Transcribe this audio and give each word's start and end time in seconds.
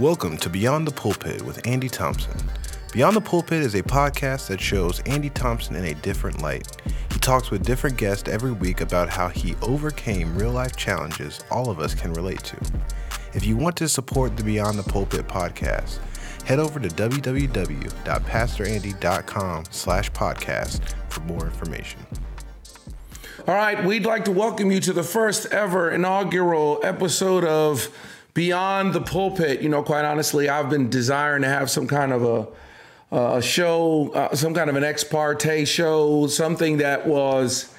Welcome 0.00 0.36
to 0.38 0.48
Beyond 0.48 0.86
the 0.86 0.92
Pulpit 0.92 1.42
with 1.42 1.66
Andy 1.66 1.90
Thompson. 1.90 2.32
Beyond 2.94 3.16
the 3.16 3.20
Pulpit 3.20 3.60
is 3.60 3.74
a 3.74 3.82
podcast 3.82 4.48
that 4.48 4.58
shows 4.58 5.00
Andy 5.00 5.28
Thompson 5.28 5.76
in 5.76 5.84
a 5.84 5.92
different 5.92 6.40
light. 6.40 6.66
He 7.12 7.18
talks 7.18 7.50
with 7.50 7.66
different 7.66 7.98
guests 7.98 8.26
every 8.26 8.52
week 8.52 8.80
about 8.80 9.10
how 9.10 9.28
he 9.28 9.56
overcame 9.60 10.34
real 10.38 10.52
life 10.52 10.74
challenges 10.74 11.44
all 11.50 11.68
of 11.68 11.80
us 11.80 11.94
can 11.94 12.14
relate 12.14 12.42
to. 12.44 12.56
If 13.34 13.44
you 13.44 13.58
want 13.58 13.76
to 13.76 13.90
support 13.90 14.38
the 14.38 14.42
Beyond 14.42 14.78
the 14.78 14.90
Pulpit 14.90 15.28
podcast, 15.28 15.98
head 16.44 16.60
over 16.60 16.80
to 16.80 16.88
www.pastorandy.com 16.88 19.64
slash 19.70 20.10
podcast 20.12 20.94
for 21.10 21.20
more 21.24 21.44
information. 21.44 22.00
All 23.46 23.54
right, 23.54 23.84
we'd 23.84 24.06
like 24.06 24.24
to 24.24 24.32
welcome 24.32 24.72
you 24.72 24.80
to 24.80 24.94
the 24.94 25.02
first 25.02 25.52
ever 25.52 25.90
inaugural 25.90 26.80
episode 26.82 27.44
of 27.44 27.90
Beyond 28.34 28.92
the 28.92 29.00
Pulpit. 29.00 29.60
You 29.60 29.68
know, 29.68 29.82
quite 29.82 30.04
honestly, 30.04 30.48
I've 30.48 30.70
been 30.70 30.88
desiring 30.88 31.42
to 31.42 31.48
have 31.48 31.70
some 31.70 31.86
kind 31.86 32.12
of 32.12 32.22
a, 33.12 33.16
a 33.36 33.42
show, 33.42 34.10
uh, 34.12 34.34
some 34.34 34.54
kind 34.54 34.70
of 34.70 34.76
an 34.76 34.84
ex 34.84 35.02
parte 35.04 35.64
show, 35.64 36.26
something 36.26 36.78
that 36.78 37.06
was 37.06 37.72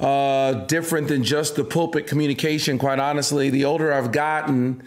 uh, 0.00 0.52
different 0.66 1.08
than 1.08 1.22
just 1.22 1.56
the 1.56 1.64
pulpit 1.64 2.06
communication. 2.06 2.78
Quite 2.78 2.98
honestly, 2.98 3.50
the 3.50 3.64
older 3.64 3.92
I've 3.92 4.12
gotten, 4.12 4.82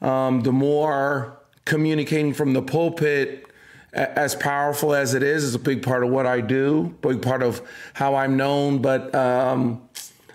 um, 0.00 0.42
the 0.42 0.52
more 0.52 1.36
communicating 1.64 2.32
from 2.32 2.52
the 2.52 2.62
pulpit 2.62 3.46
as 3.92 4.36
powerful 4.36 4.94
as 4.94 5.14
it 5.14 5.22
is, 5.22 5.42
is 5.42 5.54
a 5.54 5.58
big 5.58 5.82
part 5.82 6.04
of 6.04 6.10
what 6.10 6.26
I 6.26 6.40
do, 6.40 6.94
big 7.02 7.22
part 7.22 7.42
of 7.42 7.60
how 7.92 8.14
I'm 8.14 8.36
known. 8.36 8.80
But 8.80 9.12
um, 9.14 9.82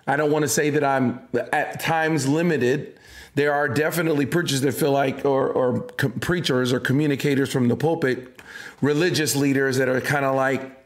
I 0.08 0.18
don't 0.18 0.32
want 0.32 0.44
to 0.44 0.50
say 0.50 0.72
that 0.72 0.84
I'm 0.84 1.22
at 1.34 1.80
times 1.80 2.28
limited. 2.28 2.95
There 3.36 3.54
are 3.54 3.68
definitely 3.68 4.26
preachers 4.26 4.62
that 4.62 4.72
feel 4.74 4.92
like, 4.92 5.26
or, 5.26 5.50
or 5.50 5.82
preachers 5.82 6.72
or 6.72 6.80
communicators 6.80 7.52
from 7.52 7.68
the 7.68 7.76
pulpit, 7.76 8.40
religious 8.82 9.36
leaders 9.36 9.78
that 9.78 9.90
are 9.90 10.02
kind 10.02 10.26
of 10.26 10.36
like 10.36 10.86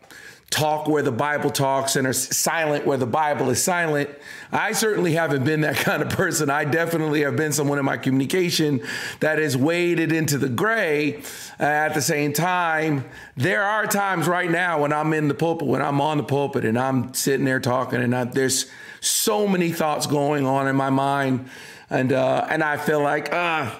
talk 0.49 0.87
where 0.87 1.03
the 1.03 1.11
Bible 1.11 1.51
talks 1.51 1.95
and 1.95 2.07
are 2.07 2.13
silent 2.13 2.85
where 2.85 2.97
the 2.97 3.05
Bible 3.05 3.49
is 3.51 3.61
silent. 3.63 4.09
I 4.51 4.71
certainly 4.71 5.13
haven't 5.13 5.43
been 5.43 5.61
that 5.61 5.75
kind 5.85 6.01
of 6.01 6.09
person. 6.09 6.49
I 6.49 6.65
definitely 6.65 7.21
have 7.21 7.35
been 7.35 7.51
someone 7.51 7.77
in 7.77 7.85
my 7.85 7.97
communication 7.97 8.81
that 9.19 9.37
has 9.37 9.55
waded 9.55 10.11
into 10.11 10.37
the 10.37 10.49
gray. 10.49 11.17
Uh, 11.59 11.63
at 11.63 11.93
the 11.93 12.01
same 12.01 12.33
time, 12.33 13.05
there 13.37 13.63
are 13.63 13.85
times 13.85 14.27
right 14.27 14.49
now 14.49 14.81
when 14.81 14.91
I'm 14.91 15.13
in 15.13 15.27
the 15.27 15.35
pulpit, 15.35 15.67
when 15.67 15.81
I'm 15.81 16.01
on 16.01 16.17
the 16.17 16.23
pulpit 16.23 16.65
and 16.65 16.79
I'm 16.79 17.13
sitting 17.13 17.45
there 17.45 17.59
talking, 17.59 18.01
and 18.01 18.15
I, 18.15 18.23
there's 18.23 18.65
so 19.01 19.47
many 19.47 19.71
thoughts 19.71 20.07
going 20.07 20.45
on 20.45 20.67
in 20.67 20.75
my 20.75 20.89
mind. 20.89 21.47
And, 21.89 22.13
uh, 22.13 22.45
and 22.49 22.63
I 22.63 22.77
feel 22.77 23.01
like, 23.01 23.33
uh, 23.33 23.71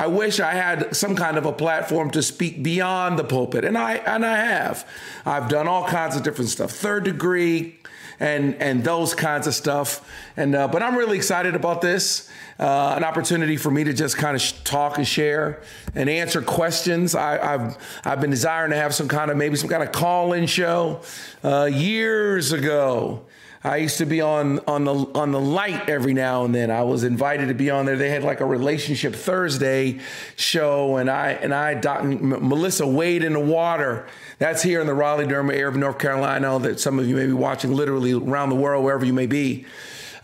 I 0.00 0.06
wish 0.06 0.38
I 0.38 0.52
had 0.52 0.94
some 0.94 1.16
kind 1.16 1.36
of 1.36 1.44
a 1.44 1.52
platform 1.52 2.10
to 2.12 2.22
speak 2.22 2.62
beyond 2.62 3.18
the 3.18 3.24
pulpit, 3.24 3.64
and 3.64 3.76
I 3.76 3.94
and 3.94 4.24
I 4.24 4.36
have. 4.36 4.88
I've 5.26 5.48
done 5.48 5.66
all 5.66 5.88
kinds 5.88 6.14
of 6.14 6.22
different 6.22 6.50
stuff, 6.50 6.70
third 6.70 7.02
degree, 7.02 7.80
and 8.20 8.54
and 8.62 8.84
those 8.84 9.12
kinds 9.16 9.48
of 9.48 9.56
stuff. 9.56 10.08
And 10.36 10.54
uh, 10.54 10.68
but 10.68 10.84
I'm 10.84 10.96
really 10.96 11.16
excited 11.16 11.56
about 11.56 11.80
this, 11.80 12.30
uh, 12.60 12.94
an 12.96 13.02
opportunity 13.02 13.56
for 13.56 13.72
me 13.72 13.82
to 13.82 13.92
just 13.92 14.16
kind 14.16 14.36
of 14.36 14.40
sh- 14.40 14.52
talk 14.62 14.98
and 14.98 15.06
share 15.06 15.62
and 15.96 16.08
answer 16.08 16.42
questions. 16.42 17.16
I, 17.16 17.44
have 17.44 17.78
I've 18.04 18.20
been 18.20 18.30
desiring 18.30 18.70
to 18.70 18.76
have 18.76 18.94
some 18.94 19.08
kind 19.08 19.32
of 19.32 19.36
maybe 19.36 19.56
some 19.56 19.68
kind 19.68 19.82
of 19.82 19.90
call-in 19.90 20.46
show 20.46 21.00
uh, 21.42 21.64
years 21.64 22.52
ago. 22.52 23.24
I 23.64 23.78
used 23.78 23.98
to 23.98 24.06
be 24.06 24.20
on 24.20 24.60
on 24.68 24.84
the 24.84 24.94
on 24.94 25.32
the 25.32 25.40
light 25.40 25.88
every 25.88 26.14
now 26.14 26.44
and 26.44 26.54
then. 26.54 26.70
I 26.70 26.82
was 26.82 27.02
invited 27.02 27.48
to 27.48 27.54
be 27.54 27.70
on 27.70 27.86
there. 27.86 27.96
They 27.96 28.10
had 28.10 28.22
like 28.22 28.40
a 28.40 28.46
relationship 28.46 29.14
Thursday 29.14 29.98
show, 30.36 30.96
and 30.96 31.10
I 31.10 31.32
and 31.32 31.52
I 31.52 31.74
Doc, 31.74 32.04
Melissa 32.04 32.86
wade 32.86 33.24
in 33.24 33.32
the 33.32 33.40
water. 33.40 34.06
That's 34.38 34.62
here 34.62 34.80
in 34.80 34.86
the 34.86 34.94
Raleigh 34.94 35.26
Durham 35.26 35.50
area 35.50 35.68
of 35.68 35.76
North 35.76 35.98
Carolina. 35.98 36.58
That 36.60 36.78
some 36.78 37.00
of 37.00 37.08
you 37.08 37.16
may 37.16 37.26
be 37.26 37.32
watching 37.32 37.72
literally 37.72 38.12
around 38.12 38.50
the 38.50 38.56
world, 38.56 38.84
wherever 38.84 39.04
you 39.04 39.12
may 39.12 39.26
be. 39.26 39.66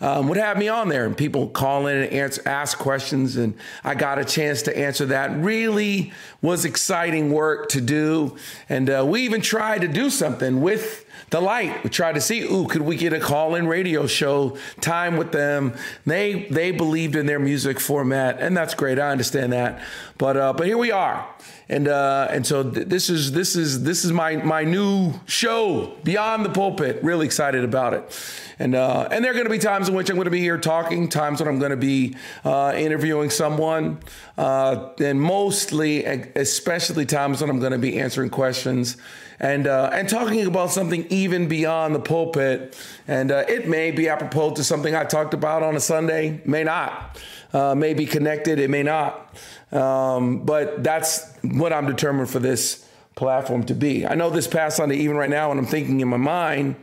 Um, 0.01 0.27
would 0.27 0.37
have 0.37 0.57
me 0.57 0.67
on 0.67 0.89
there, 0.89 1.05
and 1.05 1.15
people 1.15 1.47
call 1.47 1.87
in 1.87 1.97
and 1.97 2.11
answer, 2.11 2.41
ask 2.45 2.77
questions, 2.77 3.37
and 3.37 3.55
I 3.83 3.95
got 3.95 4.19
a 4.19 4.25
chance 4.25 4.61
to 4.63 4.77
answer 4.77 5.05
that. 5.07 5.37
Really 5.37 6.11
was 6.41 6.65
exciting 6.65 7.31
work 7.31 7.69
to 7.69 7.81
do, 7.81 8.35
and 8.67 8.89
uh, 8.89 9.05
we 9.07 9.21
even 9.21 9.41
tried 9.41 9.81
to 9.81 9.87
do 9.87 10.09
something 10.09 10.61
with 10.61 11.04
the 11.35 11.41
light. 11.41 11.83
We 11.83 11.89
tried 11.89 12.15
to 12.15 12.21
see, 12.21 12.43
ooh, 12.43 12.65
could 12.65 12.81
we 12.81 12.95
get 12.95 13.11
a 13.11 13.19
call-in 13.19 13.67
radio 13.67 14.07
show 14.07 14.57
time 14.79 15.17
with 15.17 15.33
them? 15.33 15.73
They 16.05 16.47
they 16.49 16.71
believed 16.71 17.17
in 17.17 17.25
their 17.25 17.39
music 17.39 17.81
format, 17.81 18.39
and 18.39 18.55
that's 18.55 18.73
great. 18.73 18.99
I 18.99 19.09
understand 19.09 19.51
that, 19.51 19.83
but 20.17 20.37
uh, 20.37 20.53
but 20.53 20.65
here 20.65 20.77
we 20.77 20.91
are, 20.91 21.27
and 21.67 21.87
uh, 21.87 22.27
and 22.29 22.47
so 22.47 22.63
th- 22.63 22.87
this 22.87 23.09
is 23.09 23.33
this 23.33 23.55
is 23.55 23.83
this 23.83 24.05
is 24.05 24.13
my 24.13 24.37
my 24.37 24.63
new 24.63 25.13
show, 25.25 25.93
Beyond 26.03 26.45
the 26.45 26.49
Pulpit. 26.49 27.03
Really 27.03 27.25
excited 27.25 27.65
about 27.65 27.93
it, 27.93 28.17
and 28.57 28.75
uh, 28.75 29.09
and 29.11 29.23
there 29.23 29.31
are 29.31 29.33
going 29.33 29.45
to 29.45 29.51
be 29.51 29.57
times 29.57 29.89
in 29.89 29.95
which 29.95 30.09
I'm 30.09 30.15
going 30.15 30.25
to 30.25 30.31
be 30.31 30.39
here 30.39 30.57
talking, 30.57 31.09
times 31.09 31.41
when 31.41 31.49
I'm 31.49 31.59
going 31.59 31.71
to 31.71 31.77
be 31.77 32.15
uh, 32.45 32.73
interviewing 32.77 33.29
someone, 33.29 33.99
uh, 34.37 34.91
and 34.99 35.19
mostly, 35.19 36.05
especially 36.05 37.05
times 37.05 37.41
when 37.41 37.49
I'm 37.49 37.59
going 37.59 37.73
to 37.73 37.77
be 37.77 37.99
answering 37.99 38.29
questions 38.29 38.95
and 39.39 39.67
uh, 39.67 39.89
and 39.91 40.07
talking 40.07 40.45
about 40.45 40.71
something 40.71 41.05
even 41.09 41.47
beyond 41.47 41.93
the 41.93 41.99
pulpit. 41.99 42.77
And 43.07 43.31
uh, 43.31 43.43
it 43.47 43.67
may 43.67 43.91
be 43.91 44.09
apropos 44.09 44.51
to 44.53 44.63
something 44.63 44.95
I 44.95 45.03
talked 45.03 45.33
about 45.33 45.63
on 45.63 45.75
a 45.75 45.79
Sunday, 45.79 46.41
may 46.45 46.63
not. 46.63 47.19
Uh, 47.53 47.75
may 47.75 47.93
be 47.93 48.05
connected, 48.05 48.59
it 48.59 48.69
may 48.69 48.83
not. 48.83 49.35
Um, 49.71 50.45
but 50.45 50.83
that's 50.83 51.33
what 51.43 51.73
I'm 51.73 51.87
determined 51.87 52.29
for 52.29 52.39
this 52.39 52.87
platform 53.15 53.63
to 53.65 53.73
be. 53.73 54.05
I 54.05 54.15
know 54.15 54.29
this 54.29 54.47
past 54.47 54.77
Sunday, 54.77 54.97
even 54.97 55.15
right 55.15 55.29
now, 55.29 55.49
when 55.49 55.57
I'm 55.57 55.65
thinking 55.65 56.01
in 56.01 56.07
my 56.07 56.17
mind 56.17 56.75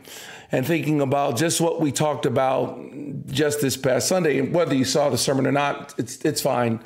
and 0.51 0.65
thinking 0.65 1.01
about 1.01 1.37
just 1.37 1.61
what 1.61 1.79
we 1.79 1.91
talked 1.91 2.25
about 2.25 2.79
just 3.27 3.61
this 3.61 3.77
past 3.77 4.07
Sunday, 4.07 4.39
and 4.39 4.53
whether 4.53 4.75
you 4.75 4.85
saw 4.85 5.09
the 5.09 5.17
sermon 5.17 5.45
or 5.47 5.51
not, 5.51 5.93
it's 5.97 6.17
it's 6.25 6.41
fine. 6.41 6.79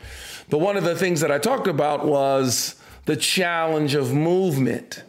But 0.50 0.60
one 0.60 0.78
of 0.78 0.84
the 0.84 0.96
things 0.96 1.22
that 1.22 1.32
I 1.32 1.38
talked 1.38 1.68
about 1.68 2.06
was 2.06 2.76
the 3.06 3.16
challenge 3.16 3.96
of 3.96 4.14
movement 4.14 5.04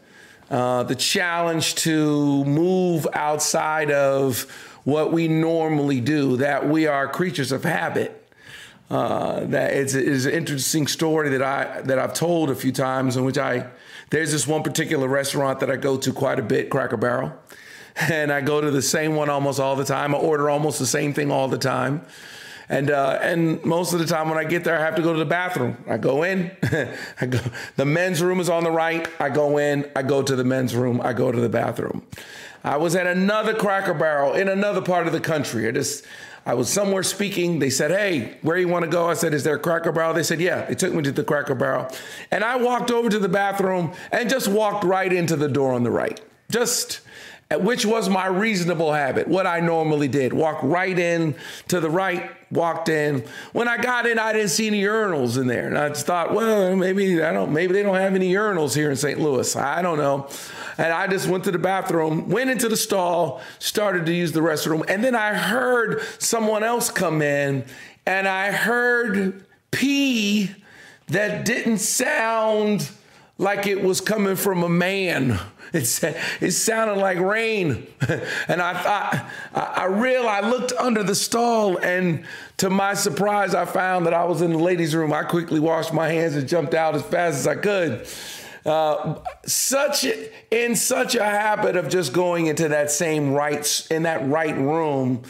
uh, 0.50 0.82
the 0.84 0.94
challenge 0.94 1.74
to 1.74 2.44
move 2.44 3.06
outside 3.12 3.90
of 3.90 4.46
what 4.84 5.12
we 5.12 5.28
normally 5.28 6.00
do, 6.00 6.38
that 6.38 6.66
we 6.68 6.86
are 6.86 7.06
creatures 7.06 7.52
of 7.52 7.64
habit. 7.64 8.17
Uh, 8.90 9.44
that 9.44 9.74
it's, 9.74 9.92
it's, 9.92 10.24
an 10.24 10.32
interesting 10.32 10.86
story 10.86 11.28
that 11.28 11.42
I 11.42 11.82
that 11.82 11.98
I've 11.98 12.14
told 12.14 12.48
a 12.48 12.54
few 12.54 12.72
times 12.72 13.18
in 13.18 13.24
which 13.24 13.36
I 13.36 13.66
there's 14.08 14.32
this 14.32 14.46
one 14.46 14.62
particular 14.62 15.06
restaurant 15.06 15.60
that 15.60 15.70
I 15.70 15.76
go 15.76 15.98
to 15.98 16.12
quite 16.12 16.38
a 16.38 16.42
bit, 16.42 16.70
Cracker 16.70 16.96
Barrel, 16.96 17.34
and 18.08 18.32
I 18.32 18.40
go 18.40 18.62
to 18.62 18.70
the 18.70 18.80
same 18.80 19.14
one 19.14 19.28
almost 19.28 19.60
all 19.60 19.76
the 19.76 19.84
time. 19.84 20.14
I 20.14 20.18
order 20.18 20.48
almost 20.48 20.78
the 20.78 20.86
same 20.86 21.12
thing 21.12 21.30
all 21.30 21.48
the 21.48 21.58
time. 21.58 22.06
And 22.70 22.90
uh, 22.90 23.18
and 23.22 23.62
most 23.64 23.92
of 23.92 23.98
the 23.98 24.06
time 24.06 24.28
when 24.28 24.38
I 24.38 24.44
get 24.44 24.64
there, 24.64 24.78
I 24.78 24.80
have 24.80 24.96
to 24.96 25.02
go 25.02 25.12
to 25.12 25.18
the 25.18 25.24
bathroom. 25.24 25.76
I 25.88 25.96
go 25.96 26.22
in. 26.22 26.50
I 27.20 27.26
go. 27.26 27.40
The 27.76 27.84
men's 27.84 28.22
room 28.22 28.40
is 28.40 28.48
on 28.48 28.64
the 28.64 28.70
right. 28.70 29.08
I 29.18 29.30
go 29.30 29.58
in. 29.58 29.90
I 29.96 30.02
go 30.02 30.22
to 30.22 30.36
the 30.36 30.44
men's 30.44 30.74
room. 30.74 31.00
I 31.02 31.12
go 31.14 31.32
to 31.32 31.40
the 31.40 31.48
bathroom. 31.48 32.06
I 32.64 32.76
was 32.76 32.94
at 32.94 33.06
another 33.06 33.54
Cracker 33.54 33.94
Barrel 33.94 34.34
in 34.34 34.48
another 34.48 34.82
part 34.82 35.06
of 35.06 35.12
the 35.12 35.20
country. 35.20 35.66
I 35.66 35.72
just. 35.72 36.04
I 36.46 36.54
was 36.54 36.68
somewhere 36.68 37.02
speaking. 37.02 37.58
They 37.58 37.70
said, 37.70 37.90
Hey, 37.90 38.38
where 38.42 38.56
you 38.56 38.68
want 38.68 38.84
to 38.84 38.90
go? 38.90 39.08
I 39.08 39.14
said, 39.14 39.34
Is 39.34 39.44
there 39.44 39.56
a 39.56 39.58
cracker 39.58 39.92
barrel? 39.92 40.14
They 40.14 40.22
said, 40.22 40.40
Yeah. 40.40 40.64
They 40.64 40.74
took 40.74 40.94
me 40.94 41.02
to 41.02 41.12
the 41.12 41.24
cracker 41.24 41.54
barrel. 41.54 41.88
And 42.30 42.42
I 42.44 42.56
walked 42.56 42.90
over 42.90 43.08
to 43.08 43.18
the 43.18 43.28
bathroom 43.28 43.92
and 44.12 44.30
just 44.30 44.48
walked 44.48 44.84
right 44.84 45.12
into 45.12 45.36
the 45.36 45.48
door 45.48 45.72
on 45.72 45.82
the 45.82 45.90
right. 45.90 46.20
Just 46.50 47.00
which 47.56 47.86
was 47.86 48.10
my 48.10 48.26
reasonable 48.26 48.92
habit, 48.92 49.26
what 49.26 49.46
I 49.46 49.60
normally 49.60 50.08
did. 50.08 50.34
Walk 50.34 50.58
right 50.62 50.98
in 50.98 51.34
to 51.68 51.80
the 51.80 51.88
right, 51.88 52.30
walked 52.50 52.90
in. 52.90 53.24
When 53.52 53.68
I 53.68 53.78
got 53.78 54.06
in, 54.06 54.18
I 54.18 54.34
didn't 54.34 54.50
see 54.50 54.66
any 54.66 54.82
urinals 54.82 55.40
in 55.40 55.46
there. 55.46 55.66
And 55.66 55.78
I 55.78 55.88
just 55.88 56.04
thought, 56.04 56.34
well, 56.34 56.76
maybe 56.76 57.22
I 57.22 57.32
don't 57.32 57.52
maybe 57.52 57.72
they 57.72 57.82
don't 57.82 57.96
have 57.96 58.14
any 58.14 58.30
urinals 58.34 58.74
here 58.74 58.90
in 58.90 58.96
St. 58.96 59.18
Louis. 59.18 59.56
I 59.56 59.80
don't 59.80 59.96
know. 59.96 60.28
And 60.76 60.92
I 60.92 61.06
just 61.06 61.26
went 61.26 61.44
to 61.44 61.50
the 61.50 61.58
bathroom, 61.58 62.28
went 62.28 62.50
into 62.50 62.68
the 62.68 62.76
stall, 62.76 63.40
started 63.58 64.04
to 64.06 64.12
use 64.12 64.32
the 64.32 64.40
restroom, 64.40 64.84
and 64.88 65.02
then 65.02 65.14
I 65.14 65.32
heard 65.32 66.02
someone 66.18 66.62
else 66.62 66.90
come 66.90 67.22
in 67.22 67.64
and 68.06 68.28
I 68.28 68.52
heard 68.52 69.46
pee 69.70 70.54
that 71.08 71.46
didn't 71.46 71.78
sound 71.78 72.90
like 73.38 73.66
it 73.66 73.82
was 73.82 74.02
coming 74.02 74.36
from 74.36 74.62
a 74.62 74.68
man. 74.68 75.38
It, 75.72 76.02
it 76.40 76.52
sounded 76.52 76.96
like 76.96 77.18
rain. 77.18 77.86
and 78.48 78.62
I 78.62 78.82
thought, 78.82 79.30
I 79.54 79.84
realized, 79.86 80.44
I 80.44 80.48
looked 80.48 80.72
under 80.72 81.02
the 81.02 81.14
stall, 81.14 81.78
and 81.78 82.24
to 82.58 82.70
my 82.70 82.94
surprise, 82.94 83.54
I 83.54 83.64
found 83.64 84.06
that 84.06 84.14
I 84.14 84.24
was 84.24 84.42
in 84.42 84.52
the 84.52 84.58
ladies' 84.58 84.94
room. 84.94 85.12
I 85.12 85.24
quickly 85.24 85.60
washed 85.60 85.92
my 85.92 86.08
hands 86.08 86.36
and 86.36 86.48
jumped 86.48 86.74
out 86.74 86.94
as 86.94 87.02
fast 87.02 87.38
as 87.38 87.46
I 87.46 87.56
could. 87.56 88.08
Uh, 88.66 89.20
such 89.46 90.06
in 90.50 90.76
such 90.76 91.14
a 91.14 91.24
habit 91.24 91.76
of 91.76 91.88
just 91.88 92.12
going 92.12 92.46
into 92.46 92.68
that 92.68 92.90
same 92.90 93.32
right 93.32 93.86
in 93.90 94.02
that 94.02 94.28
right 94.28 94.56
room 94.56 95.22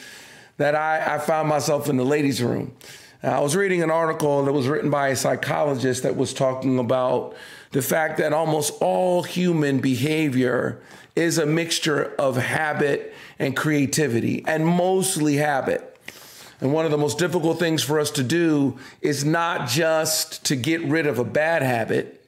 that 0.57 0.75
I, 0.75 1.15
I 1.15 1.19
found 1.19 1.49
myself 1.49 1.89
in 1.89 1.97
the 1.97 2.05
ladies' 2.05 2.43
room. 2.43 2.75
I 3.23 3.41
was 3.41 3.57
reading 3.57 3.83
an 3.83 3.91
article 3.91 4.45
that 4.45 4.53
was 4.53 4.69
written 4.69 4.91
by 4.91 5.09
a 5.09 5.17
psychologist 5.17 6.05
that 6.05 6.17
was 6.17 6.33
talking 6.33 6.79
about 6.79 7.37
the 7.73 7.83
fact 7.83 8.19
that 8.19 8.33
almost 8.33 8.73
all 8.81 9.23
human 9.23 9.81
behavior 9.81 10.81
is 11.15 11.39
a 11.39 11.47
mixture 11.47 12.15
of 12.19 12.37
habit 12.37 13.15
and 13.39 13.57
creativity, 13.57 14.45
and 14.47 14.67
mostly 14.67 15.37
habit. 15.37 15.97
And 16.61 16.73
one 16.73 16.85
of 16.85 16.91
the 16.91 16.99
most 16.99 17.19
difficult 17.19 17.59
things 17.59 17.83
for 17.83 18.01
us 18.01 18.11
to 18.13 18.23
do 18.23 18.79
is 19.01 19.25
not 19.25 19.69
just 19.69 20.45
to 20.47 20.57
get 20.57 20.83
rid 20.83 21.07
of 21.07 21.19
a 21.19 21.25
bad 21.25 21.63
habit, 21.63 22.25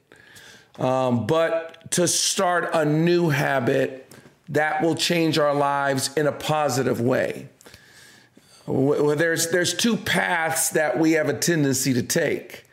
um, 0.79 1.27
but 1.27 1.91
to 1.91 2.07
start 2.07 2.69
a 2.73 2.85
new 2.85 3.29
habit 3.29 4.09
that 4.49 4.81
will 4.81 4.95
change 4.95 5.37
our 5.37 5.53
lives 5.53 6.11
in 6.15 6.27
a 6.27 6.31
positive 6.31 7.01
way. 7.01 7.49
Well, 8.67 9.15
there's 9.15 9.49
there's 9.51 9.73
two 9.73 9.97
paths 9.97 10.69
that 10.69 10.99
we 10.99 11.13
have 11.13 11.27
a 11.27 11.33
tendency 11.33 11.93
to 11.93 12.03
take. 12.03 12.65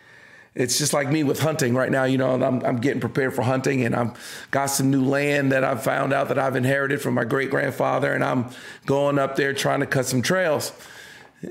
It's 0.59 0.77
just 0.77 0.93
like 0.93 1.09
me 1.09 1.23
with 1.23 1.39
hunting 1.39 1.73
right 1.77 1.91
now. 1.91 2.03
You 2.03 2.19
know, 2.19 2.35
I'm, 2.35 2.65
I'm 2.65 2.81
getting 2.81 3.01
prepared 3.01 3.33
for 3.33 3.43
hunting, 3.43 3.85
and 3.85 3.95
I'm 3.95 4.15
got 4.51 4.67
some 4.67 4.91
new 4.91 5.05
land 5.05 5.53
that 5.53 5.63
I've 5.63 5.85
found 5.85 6.13
out 6.13 6.29
that 6.29 6.39
I've 6.39 6.57
inherited 6.57 7.01
from 7.01 7.15
my 7.15 7.23
great 7.23 7.49
grandfather, 7.49 8.13
and 8.13 8.25
I'm 8.25 8.47
going 8.85 9.21
up 9.21 9.37
there 9.37 9.55
trying 9.55 9.81
to 9.81 9.87
cut 9.87 10.07
some 10.07 10.21
trails. 10.21 10.73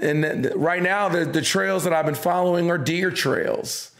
And 0.01 0.51
right 0.55 0.83
now, 0.83 1.07
the, 1.07 1.23
the 1.23 1.41
trails 1.41 1.85
that 1.85 1.93
I've 1.93 2.05
been 2.05 2.15
following 2.15 2.69
are 2.69 2.77
deer 2.77 3.09
trails, 3.09 3.91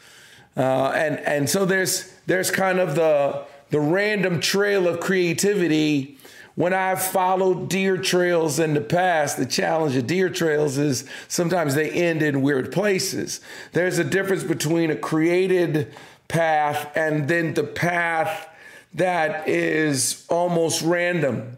uh, 0.58 0.92
and 0.94 1.20
and 1.22 1.50
so 1.50 1.64
there's 1.64 2.14
there's 2.26 2.52
kind 2.52 2.78
of 2.78 2.96
the 2.96 3.46
the 3.70 3.80
random 3.80 4.42
trail 4.42 4.90
of 4.90 5.00
creativity 5.00 6.17
when 6.58 6.74
I've 6.74 7.04
followed 7.04 7.70
deer 7.70 7.98
trails 7.98 8.58
in 8.58 8.74
the 8.74 8.82
past, 8.82 9.38
the 9.38 9.46
challenge 9.46 9.96
of 9.96 10.08
deer 10.08 10.28
trails 10.28 10.80
is 10.80 11.08
sometimes 11.28 11.76
they 11.76 11.92
end 11.92 12.24
in 12.24 12.42
weird 12.42 12.72
places. 12.72 13.42
There's 13.74 14.00
a 14.00 14.04
difference 14.04 14.44
between 14.44 14.90
a 14.90 14.96
created 14.96 15.94
path 16.28 16.92
and 16.98 17.28
then 17.28 17.54
the 17.54 17.64
path 17.64 18.50
that 18.96 19.48
is 19.48 20.26
almost 20.30 20.82
random. 20.82 21.58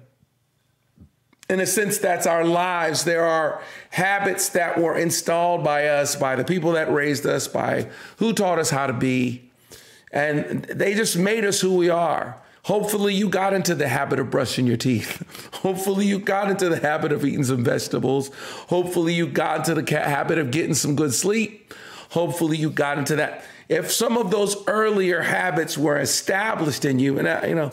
In 1.50 1.62
a 1.62 1.66
sense, 1.66 1.98
that's 1.98 2.28
our 2.28 2.44
lives. 2.44 3.06
There 3.06 3.24
are 3.24 3.62
habits 3.92 4.50
that 4.50 4.78
were 4.78 4.98
installed 4.98 5.64
by 5.64 5.88
us, 5.88 6.18
by 6.18 6.36
the 6.36 6.44
people 6.44 6.74
that 6.74 6.92
raised 6.92 7.26
us, 7.26 7.48
by 7.48 7.88
who 8.18 8.34
taught 8.34 8.60
us 8.60 8.70
how 8.70 8.88
to 8.88 8.94
be. 8.94 9.50
And 10.12 10.66
they 10.66 10.94
just 10.94 11.16
made 11.16 11.46
us 11.46 11.62
who 11.62 11.78
we 11.78 11.90
are. 11.90 12.38
Hopefully, 12.70 13.16
you 13.16 13.30
got 13.30 13.56
into 13.56 13.74
the 13.74 13.88
habit 13.88 14.20
of 14.20 14.30
brushing 14.30 14.68
your 14.68 14.78
teeth. 14.78 15.26
Hopefully, 15.64 16.06
you 16.06 16.20
got 16.20 16.52
into 16.52 16.70
the 16.70 16.78
habit 16.78 17.12
of 17.12 17.26
eating 17.26 17.44
some 17.44 17.64
vegetables. 17.64 18.30
Hopefully, 18.68 19.12
you 19.12 19.26
got 19.26 19.68
into 19.68 19.82
the 19.82 20.00
habit 20.00 20.38
of 20.38 20.52
getting 20.52 20.76
some 20.76 20.96
good 20.96 21.12
sleep. 21.12 21.74
Hopefully, 22.12 22.58
you 22.58 22.70
got 22.70 23.00
into 23.00 23.16
that. 23.16 23.44
If 23.70 23.92
some 23.92 24.18
of 24.18 24.30
those 24.30 24.56
earlier 24.68 25.20
habits 25.20 25.80
were 25.80 25.98
established 25.98 26.86
in 26.86 27.00
you, 27.00 27.18
and 27.18 27.28
I, 27.28 27.48
you 27.48 27.56
know, 27.56 27.72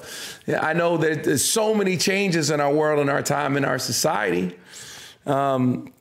I 0.49 0.73
know 0.73 0.97
that 0.97 1.25
there's 1.25 1.45
so 1.45 1.75
many 1.75 1.99
changes 1.99 2.51
in 2.51 2.63
our 2.63 2.73
world, 2.73 2.99
in 2.99 3.11
our 3.11 3.23
time, 3.23 3.59
in 3.59 3.67
our 3.67 3.79
society. 3.79 4.57
Um, 5.27 5.93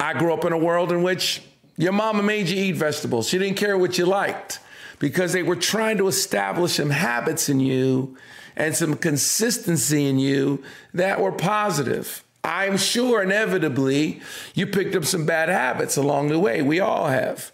I 0.00 0.14
grew 0.14 0.32
up 0.32 0.46
in 0.46 0.54
a 0.54 0.58
world 0.58 0.90
in 0.90 1.02
which 1.02 1.42
your 1.76 1.92
mama 1.92 2.22
made 2.22 2.48
you 2.48 2.64
eat 2.64 2.76
vegetables. 2.76 3.28
She 3.28 3.36
didn't 3.36 3.58
care 3.58 3.76
what 3.76 3.98
you 3.98 4.06
liked 4.06 4.58
because 5.02 5.32
they 5.32 5.42
were 5.42 5.56
trying 5.56 5.98
to 5.98 6.06
establish 6.06 6.74
some 6.74 6.90
habits 6.90 7.48
in 7.48 7.58
you 7.58 8.16
and 8.54 8.72
some 8.72 8.94
consistency 8.94 10.06
in 10.06 10.16
you 10.20 10.62
that 10.94 11.20
were 11.20 11.32
positive. 11.32 12.22
I'm 12.44 12.76
sure 12.76 13.20
inevitably 13.20 14.22
you 14.54 14.68
picked 14.68 14.94
up 14.94 15.04
some 15.04 15.26
bad 15.26 15.48
habits 15.48 15.96
along 15.96 16.28
the 16.28 16.38
way. 16.38 16.62
We 16.62 16.78
all 16.78 17.08
have. 17.08 17.50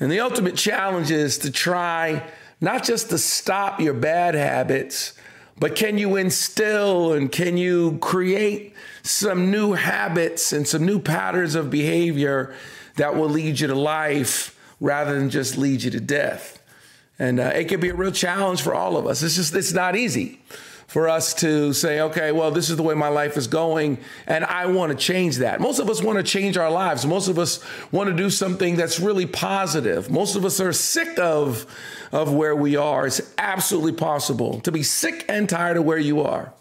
And 0.00 0.10
the 0.10 0.18
ultimate 0.18 0.56
challenge 0.56 1.12
is 1.12 1.38
to 1.38 1.52
try 1.52 2.28
not 2.60 2.82
just 2.82 3.10
to 3.10 3.18
stop 3.18 3.80
your 3.80 3.94
bad 3.94 4.34
habits, 4.34 5.12
but 5.56 5.76
can 5.76 5.98
you 5.98 6.16
instill 6.16 7.12
and 7.12 7.30
can 7.30 7.56
you 7.56 7.98
create 7.98 8.74
some 9.04 9.52
new 9.52 9.74
habits 9.74 10.52
and 10.52 10.66
some 10.66 10.84
new 10.84 10.98
patterns 10.98 11.54
of 11.54 11.70
behavior 11.70 12.52
that 12.96 13.14
will 13.14 13.28
lead 13.28 13.60
you 13.60 13.68
to 13.68 13.74
life 13.76 14.58
rather 14.80 15.16
than 15.16 15.30
just 15.30 15.56
lead 15.56 15.84
you 15.84 15.92
to 15.92 16.00
death? 16.00 16.57
And 17.18 17.40
uh, 17.40 17.52
it 17.54 17.68
can 17.68 17.80
be 17.80 17.88
a 17.88 17.94
real 17.94 18.12
challenge 18.12 18.62
for 18.62 18.74
all 18.74 18.96
of 18.96 19.06
us. 19.06 19.22
It's 19.22 19.36
just, 19.36 19.54
it's 19.54 19.72
not 19.72 19.96
easy 19.96 20.40
for 20.88 21.06
us 21.06 21.34
to 21.34 21.74
say, 21.74 22.00
okay, 22.00 22.32
well, 22.32 22.50
this 22.50 22.70
is 22.70 22.76
the 22.78 22.82
way 22.82 22.94
my 22.94 23.08
life 23.08 23.36
is 23.36 23.46
going, 23.46 23.98
and 24.26 24.42
I 24.42 24.64
want 24.66 24.90
to 24.90 24.96
change 24.96 25.36
that. 25.36 25.60
Most 25.60 25.80
of 25.80 25.90
us 25.90 26.02
want 26.02 26.16
to 26.16 26.22
change 26.22 26.56
our 26.56 26.70
lives. 26.70 27.04
Most 27.04 27.28
of 27.28 27.38
us 27.38 27.62
want 27.92 28.08
to 28.08 28.16
do 28.16 28.30
something 28.30 28.74
that's 28.74 28.98
really 28.98 29.26
positive. 29.26 30.10
Most 30.10 30.34
of 30.34 30.46
us 30.46 30.60
are 30.60 30.72
sick 30.72 31.18
of, 31.18 31.66
of 32.10 32.32
where 32.32 32.56
we 32.56 32.76
are. 32.76 33.06
It's 33.06 33.20
absolutely 33.36 33.92
possible 33.92 34.60
to 34.60 34.72
be 34.72 34.82
sick 34.82 35.26
and 35.28 35.46
tired 35.46 35.76
of 35.76 35.84
where 35.84 35.98
you 35.98 36.22
are. 36.22 36.54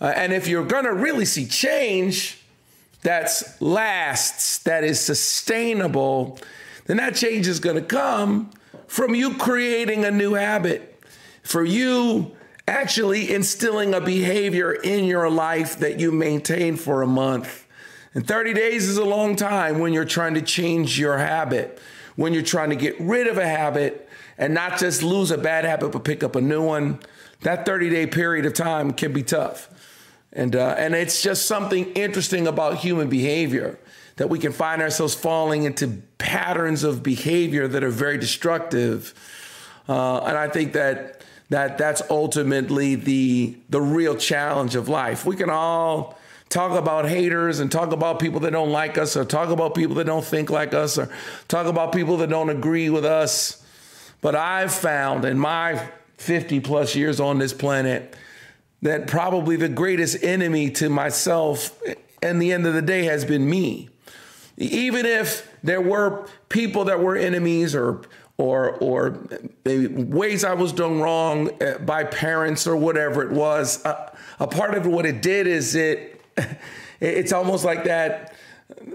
Uh, 0.00 0.12
and 0.14 0.32
if 0.32 0.46
you're 0.46 0.64
going 0.64 0.84
to 0.84 0.94
really 0.94 1.24
see 1.24 1.44
change 1.44 2.40
that's 3.02 3.60
lasts, 3.60 4.58
that 4.58 4.84
is 4.84 5.00
sustainable, 5.00 6.38
then 6.86 6.98
that 6.98 7.16
change 7.16 7.48
is 7.48 7.58
going 7.58 7.74
to 7.74 7.82
come 7.82 8.52
from 8.88 9.14
you 9.14 9.34
creating 9.34 10.04
a 10.04 10.10
new 10.10 10.34
habit, 10.34 11.00
for 11.42 11.64
you 11.64 12.34
actually 12.66 13.32
instilling 13.32 13.94
a 13.94 14.00
behavior 14.00 14.72
in 14.72 15.04
your 15.04 15.30
life 15.30 15.78
that 15.78 16.00
you 16.00 16.10
maintain 16.10 16.76
for 16.76 17.02
a 17.02 17.06
month. 17.06 17.66
And 18.14 18.26
30 18.26 18.54
days 18.54 18.88
is 18.88 18.96
a 18.96 19.04
long 19.04 19.36
time 19.36 19.78
when 19.78 19.92
you're 19.92 20.04
trying 20.04 20.34
to 20.34 20.42
change 20.42 20.98
your 20.98 21.18
habit, 21.18 21.78
when 22.16 22.32
you're 22.32 22.42
trying 22.42 22.70
to 22.70 22.76
get 22.76 22.98
rid 22.98 23.26
of 23.26 23.38
a 23.38 23.46
habit 23.46 24.08
and 24.38 24.54
not 24.54 24.78
just 24.78 25.02
lose 25.02 25.30
a 25.30 25.38
bad 25.38 25.64
habit, 25.64 25.92
but 25.92 26.04
pick 26.04 26.24
up 26.24 26.34
a 26.34 26.40
new 26.40 26.62
one. 26.62 26.98
That 27.42 27.66
30 27.66 27.90
day 27.90 28.06
period 28.06 28.46
of 28.46 28.54
time 28.54 28.92
can 28.92 29.12
be 29.12 29.22
tough. 29.22 29.68
And, 30.32 30.56
uh, 30.56 30.74
and 30.78 30.94
it's 30.94 31.22
just 31.22 31.46
something 31.46 31.92
interesting 31.92 32.46
about 32.46 32.78
human 32.78 33.08
behavior 33.08 33.78
that 34.18 34.28
we 34.28 34.38
can 34.38 34.52
find 34.52 34.82
ourselves 34.82 35.14
falling 35.14 35.62
into 35.64 36.02
patterns 36.18 36.84
of 36.84 37.02
behavior 37.02 37.66
that 37.66 37.82
are 37.82 37.90
very 37.90 38.18
destructive. 38.18 39.14
Uh, 39.88 40.18
and 40.18 40.36
I 40.36 40.48
think 40.48 40.74
that 40.74 41.22
that 41.50 41.78
that's 41.78 42.02
ultimately 42.10 42.94
the 42.94 43.56
the 43.70 43.80
real 43.80 44.16
challenge 44.16 44.74
of 44.74 44.88
life. 44.88 45.24
We 45.24 45.36
can 45.36 45.48
all 45.48 46.18
talk 46.48 46.72
about 46.78 47.08
haters 47.08 47.60
and 47.60 47.70
talk 47.70 47.92
about 47.92 48.18
people 48.18 48.40
that 48.40 48.50
don't 48.50 48.72
like 48.72 48.98
us 48.98 49.16
or 49.16 49.24
talk 49.24 49.50
about 49.50 49.74
people 49.74 49.94
that 49.96 50.04
don't 50.04 50.24
think 50.24 50.50
like 50.50 50.74
us 50.74 50.98
or 50.98 51.10
talk 51.46 51.66
about 51.66 51.92
people 51.92 52.18
that 52.18 52.28
don't 52.28 52.50
agree 52.50 52.90
with 52.90 53.04
us. 53.04 53.62
But 54.20 54.34
I've 54.34 54.72
found 54.72 55.24
in 55.24 55.38
my 55.38 55.90
50 56.16 56.60
plus 56.60 56.96
years 56.96 57.20
on 57.20 57.38
this 57.38 57.52
planet 57.52 58.16
that 58.82 59.06
probably 59.06 59.56
the 59.56 59.68
greatest 59.68 60.22
enemy 60.24 60.70
to 60.72 60.88
myself 60.88 61.80
and 62.20 62.42
the 62.42 62.52
end 62.52 62.66
of 62.66 62.74
the 62.74 62.82
day 62.82 63.04
has 63.04 63.24
been 63.24 63.48
me. 63.48 63.90
Even 64.58 65.06
if 65.06 65.50
there 65.62 65.80
were 65.80 66.28
people 66.48 66.84
that 66.84 67.00
were 67.00 67.16
enemies 67.16 67.74
or 67.74 68.02
or 68.36 68.70
or 68.76 69.18
ways 69.64 70.44
I 70.44 70.54
was 70.54 70.72
done 70.72 71.00
wrong 71.00 71.50
uh, 71.62 71.78
by 71.78 72.04
parents 72.04 72.66
or 72.66 72.76
whatever 72.76 73.22
it 73.22 73.30
was, 73.30 73.84
uh, 73.84 74.12
a 74.40 74.46
part 74.46 74.74
of 74.74 74.86
what 74.86 75.06
it 75.06 75.22
did 75.22 75.46
is 75.46 75.74
it 75.76 76.20
it's 77.00 77.32
almost 77.32 77.64
like 77.64 77.84
that 77.84 78.34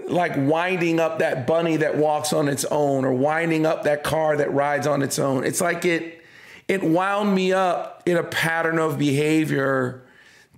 like 0.06 0.32
winding 0.36 1.00
up 1.00 1.18
that 1.18 1.46
bunny 1.46 1.78
that 1.78 1.96
walks 1.96 2.32
on 2.32 2.48
its 2.48 2.64
own 2.66 3.04
or 3.04 3.12
winding 3.12 3.66
up 3.66 3.84
that 3.84 4.04
car 4.04 4.36
that 4.36 4.52
rides 4.52 4.86
on 4.86 5.02
its 5.02 5.18
own. 5.18 5.44
It's 5.44 5.60
like 5.60 5.84
it 5.84 6.22
it 6.68 6.82
wound 6.82 7.34
me 7.34 7.52
up 7.52 8.02
in 8.06 8.16
a 8.16 8.22
pattern 8.22 8.78
of 8.78 8.98
behavior 8.98 10.02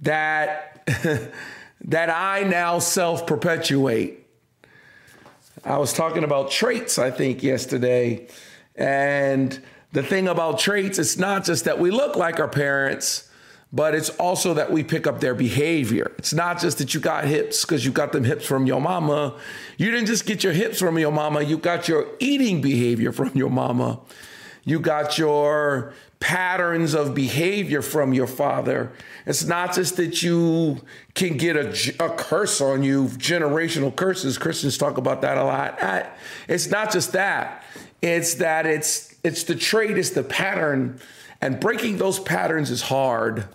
that 0.02 0.84
that 1.82 2.10
I 2.10 2.42
now 2.42 2.78
self-perpetuate. 2.78 4.25
I 5.66 5.78
was 5.78 5.92
talking 5.92 6.23
about 6.23 6.52
traits, 6.52 6.96
I 6.96 7.11
think, 7.11 7.42
yesterday. 7.42 8.28
And 8.76 9.61
the 9.90 10.02
thing 10.04 10.28
about 10.28 10.61
traits, 10.61 11.00
it's 11.00 11.18
not 11.18 11.44
just 11.44 11.64
that 11.64 11.80
we 11.80 11.90
look 11.90 12.14
like 12.14 12.38
our 12.38 12.46
parents, 12.46 13.28
but 13.73 13.92
it's 13.92 14.11
also 14.11 14.54
that 14.54 14.70
we 14.70 14.85
pick 14.85 15.08
up 15.08 15.18
their 15.18 15.35
behavior. 15.35 16.12
It's 16.18 16.32
not 16.32 16.61
just 16.61 16.78
that 16.78 16.94
you 16.94 17.00
got 17.00 17.25
hips 17.25 17.64
because 17.64 17.85
you 17.85 17.90
got 17.90 18.12
them 18.12 18.23
hips 18.23 18.46
from 18.46 18.66
your 18.66 18.80
mama. 18.80 19.35
You 19.76 19.90
didn't 19.90 20.06
just 20.06 20.25
get 20.25 20.44
your 20.44 20.52
hips 20.52 20.78
from 20.78 21.00
your 21.00 21.11
mama, 21.11 21.42
you 21.42 21.58
got 21.58 21.88
your 21.88 22.06
eating 22.20 22.61
behavior 22.61 23.11
from 23.11 23.32
your 23.35 23.50
mama. 23.50 23.99
You 24.62 24.78
got 24.78 25.18
your 25.18 25.94
patterns 26.20 26.94
of 26.94 27.14
behavior 27.14 27.82
from 27.82 28.12
your 28.14 28.26
father. 28.26 28.92
It's 29.26 29.44
not 29.44 29.75
just 29.75 29.96
that 29.96 30.23
you 30.23 30.80
can 31.14 31.37
get 31.37 31.56
a, 31.56 32.04
a 32.04 32.11
curse 32.11 32.61
on 32.61 32.82
you, 32.82 33.04
generational 33.08 33.94
curses. 33.94 34.38
Christians 34.38 34.78
talk 34.78 34.99
about 34.99 35.20
that 35.23 35.37
a 35.37 35.44
lot. 35.44 35.78
It's 36.49 36.68
not 36.68 36.92
just 36.92 37.12
that. 37.12 37.64
It's 38.02 38.35
that 38.35 38.66
it's 38.66 39.14
it's 39.25 39.44
the 39.44 39.54
trait, 39.54 39.99
it's 39.99 40.11
the 40.11 40.23
pattern, 40.23 41.00
and 41.40 41.58
breaking 41.58 41.99
those 41.99 42.18
patterns 42.20 42.70
is 42.70 42.82
hard. 42.82 43.49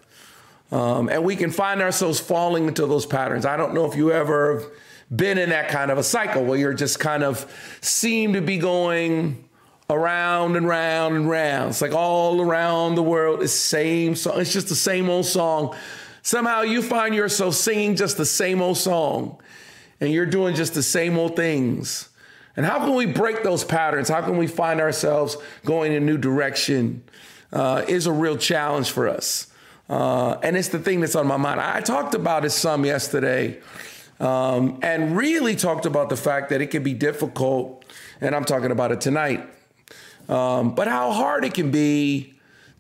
Um, 0.72 1.10
and 1.10 1.24
we 1.24 1.36
can 1.36 1.52
find 1.52 1.82
ourselves 1.82 2.20
falling 2.20 2.68
into 2.68 2.86
those 2.86 3.06
patterns. 3.06 3.46
I 3.46 3.58
don't 3.58 3.74
know 3.74 3.86
if 3.86 3.96
you 3.96 4.12
ever 4.12 4.72
been 5.14 5.38
in 5.38 5.50
that 5.50 5.68
kind 5.70 5.92
of 5.92 5.98
a 5.98 6.04
cycle 6.04 6.46
where 6.46 6.58
you're 6.58 6.74
just 6.74 7.00
kind 7.00 7.24
of 7.24 7.46
seem 7.82 8.34
to 8.34 8.42
be 8.42 8.58
going 8.58 9.44
around 9.92 10.56
and 10.56 10.68
round 10.68 11.16
and 11.16 11.30
round. 11.30 11.72
It's 11.72 11.82
like 11.82 11.94
all 11.94 12.42
around 12.42 12.96
the 12.96 13.04
world, 13.04 13.44
it's 13.44 13.54
same 13.54 14.16
song. 14.16 14.40
It's 14.40 14.54
just 14.54 14.70
the 14.70 14.76
same 14.76 15.10
old 15.10 15.26
song. 15.26 15.76
Somehow 16.22 16.62
you 16.62 16.82
find 16.82 17.16
yourself 17.16 17.56
singing 17.56 17.96
just 17.96 18.18
the 18.18 18.26
same 18.26 18.62
old 18.62 18.78
song 18.78 19.40
and 20.00 20.12
you're 20.12 20.26
doing 20.26 20.56
just 20.56 20.74
the 20.74 20.84
same 20.84 21.18
old 21.18 21.36
things. 21.36 22.10
And 22.56 22.66
how 22.66 22.80
can 22.80 22.96
we 22.96 23.06
break 23.06 23.44
those 23.44 23.64
patterns? 23.64 24.10
How 24.10 24.22
can 24.22 24.38
we 24.38 24.48
find 24.48 24.82
ourselves 24.82 25.38
going 25.66 25.94
in 25.94 26.04
a 26.04 26.06
new 26.06 26.18
direction? 26.18 27.04
Uh, 27.54 27.84
is 27.88 28.08
a 28.08 28.12
real 28.14 28.38
challenge 28.38 28.92
for 28.92 29.10
us. 29.10 29.48
Uh, 29.90 30.38
and 30.42 30.56
it's 30.56 30.70
the 30.70 30.80
thing 30.80 31.02
that's 31.02 31.18
on 31.18 31.28
my 31.28 31.36
mind. 31.36 31.60
I 31.60 31.82
talked 31.82 32.16
about 32.16 32.46
it 32.46 32.52
some 32.52 32.86
yesterday 32.86 33.60
um, 34.22 34.80
and 34.82 35.18
really 35.18 35.56
talked 35.56 35.86
about 35.86 36.10
the 36.10 36.16
fact 36.16 36.50
that 36.50 36.62
it 36.62 36.68
can 36.68 36.82
be 36.82 36.94
difficult, 36.94 37.84
and 38.22 38.34
I'm 38.34 38.46
talking 38.46 38.72
about 38.72 38.94
it 38.94 39.02
tonight, 39.02 39.44
um, 40.32 40.74
but 40.74 40.88
how 40.88 41.12
hard 41.12 41.44
it 41.44 41.54
can 41.54 41.72
be 41.72 42.34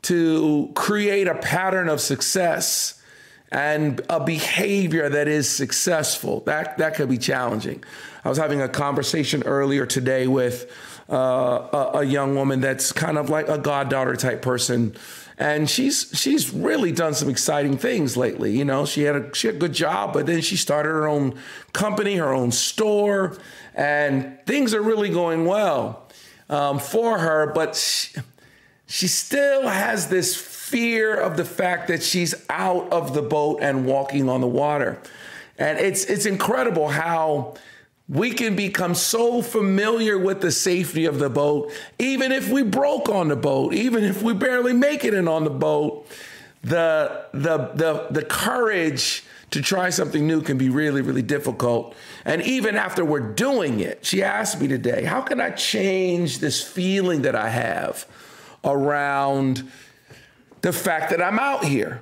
to 0.04 0.72
create 0.74 1.28
a 1.28 1.36
pattern 1.36 1.90
of 1.90 2.00
success 2.00 3.00
and 3.52 4.00
a 4.10 4.24
behavior 4.24 5.10
that 5.10 5.28
is 5.28 5.50
successful. 5.50 6.40
That, 6.46 6.78
that 6.78 6.96
could 6.96 7.10
be 7.10 7.18
challenging. 7.18 7.84
I 8.24 8.30
was 8.30 8.38
having 8.38 8.62
a 8.62 8.70
conversation 8.70 9.44
earlier 9.44 9.86
today 9.86 10.28
with 10.28 10.72
uh, 11.10 11.68
a, 11.74 11.92
a 12.00 12.04
young 12.04 12.36
woman 12.36 12.62
that's 12.62 12.94
kind 12.94 13.18
of 13.18 13.30
like 13.30 13.50
a 13.50 13.58
goddaughter 13.58 14.16
type 14.16 14.42
person 14.42 14.96
and 15.38 15.68
she's 15.68 16.12
she's 16.14 16.54
really 16.54 16.92
done 16.92 17.16
some 17.16 17.28
exciting 17.28 17.76
things 17.76 18.16
lately. 18.16 18.56
You 18.56 18.64
know, 18.64 18.86
she 18.86 19.04
had 19.04 19.16
a 19.16 19.34
she 19.34 19.48
had 19.48 19.56
a 19.56 19.60
good 19.60 19.74
job, 19.74 20.14
but 20.14 20.28
then 20.28 20.42
she 20.42 20.56
started 20.56 20.90
her 20.90 21.08
own 21.08 21.34
company, 21.74 22.18
her 22.18 22.32
own 22.32 22.52
store, 22.52 23.40
and 23.74 24.38
things 24.46 24.76
are 24.76 24.84
really 24.84 25.10
going 25.10 25.46
well 25.46 26.08
um, 26.52 26.78
for 26.78 27.18
her. 27.18 27.48
But 27.48 27.76
she, 27.76 28.20
she 28.86 29.08
still 29.08 29.68
has 29.68 30.10
this 30.10 30.36
fear 30.36 31.16
of 31.16 31.38
the 31.38 31.46
fact 31.46 31.88
that 31.88 32.04
she's 32.04 32.36
out 32.50 32.94
of 32.94 33.16
the 33.16 33.22
boat 33.24 33.60
and 33.62 33.86
walking 33.88 34.30
on 34.30 34.42
the 34.42 34.48
water, 34.48 35.00
and 35.58 35.80
it's 35.80 36.06
it's 36.06 36.28
incredible 36.28 36.90
how 36.90 37.56
we 38.08 38.32
can 38.32 38.56
become 38.58 38.94
so 38.94 39.42
familiar 39.42 40.18
with 40.18 40.42
the 40.42 40.52
safety 40.52 41.06
of 41.06 41.18
the 41.18 41.30
boat, 41.30 41.72
even 41.98 42.34
if 42.34 42.50
we 42.50 42.62
broke 42.62 43.08
on 43.08 43.30
the 43.30 43.36
boat, 43.38 43.74
even 43.74 44.04
if 44.04 44.22
we 44.22 44.34
barely 44.34 44.74
make 44.74 45.06
it 45.06 45.14
in 45.14 45.30
on 45.30 45.46
the 45.46 45.50
boat, 45.50 46.06
the 46.62 47.26
the 47.32 47.58
the 47.74 48.08
the 48.12 48.24
courage 48.24 49.24
to 49.52 49.62
try 49.62 49.90
something 49.90 50.26
new 50.26 50.42
can 50.42 50.58
be 50.58 50.70
really, 50.70 51.02
really 51.02 51.22
difficult. 51.22 51.96
And 52.26 52.42
even 52.42 52.76
after 52.76 53.04
we're 53.04 53.20
doing 53.20 53.80
it, 53.80 54.06
she 54.06 54.24
asked 54.24 54.60
me 54.60 54.68
today, 54.68 55.04
how 55.04 55.22
can 55.22 55.40
I 55.40 55.52
change 55.52 56.40
this 56.40 56.64
feeling 56.64 57.24
that 57.24 57.36
I 57.36 57.50
have 57.50 58.06
around 58.64 59.70
the 60.62 60.72
fact 60.72 61.10
that 61.10 61.22
I'm 61.22 61.40
out 61.40 61.66
here 61.66 62.02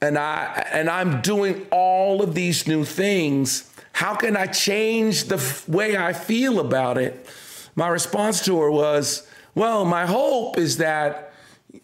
and 0.00 0.18
I 0.18 0.66
and 0.72 0.90
I'm 0.90 1.20
doing 1.22 1.66
all 1.70 2.22
of 2.22 2.34
these 2.34 2.66
new 2.66 2.84
things 2.84 3.70
how 3.92 4.14
can 4.14 4.36
I 4.36 4.46
change 4.46 5.24
the 5.24 5.36
f- 5.36 5.68
way 5.68 5.96
I 5.96 6.12
feel 6.12 6.60
about 6.60 6.98
it? 6.98 7.26
My 7.74 7.88
response 7.88 8.44
to 8.46 8.58
her 8.60 8.70
was, 8.70 9.26
Well, 9.54 9.84
my 9.84 10.06
hope 10.06 10.58
is 10.58 10.78
that 10.78 11.32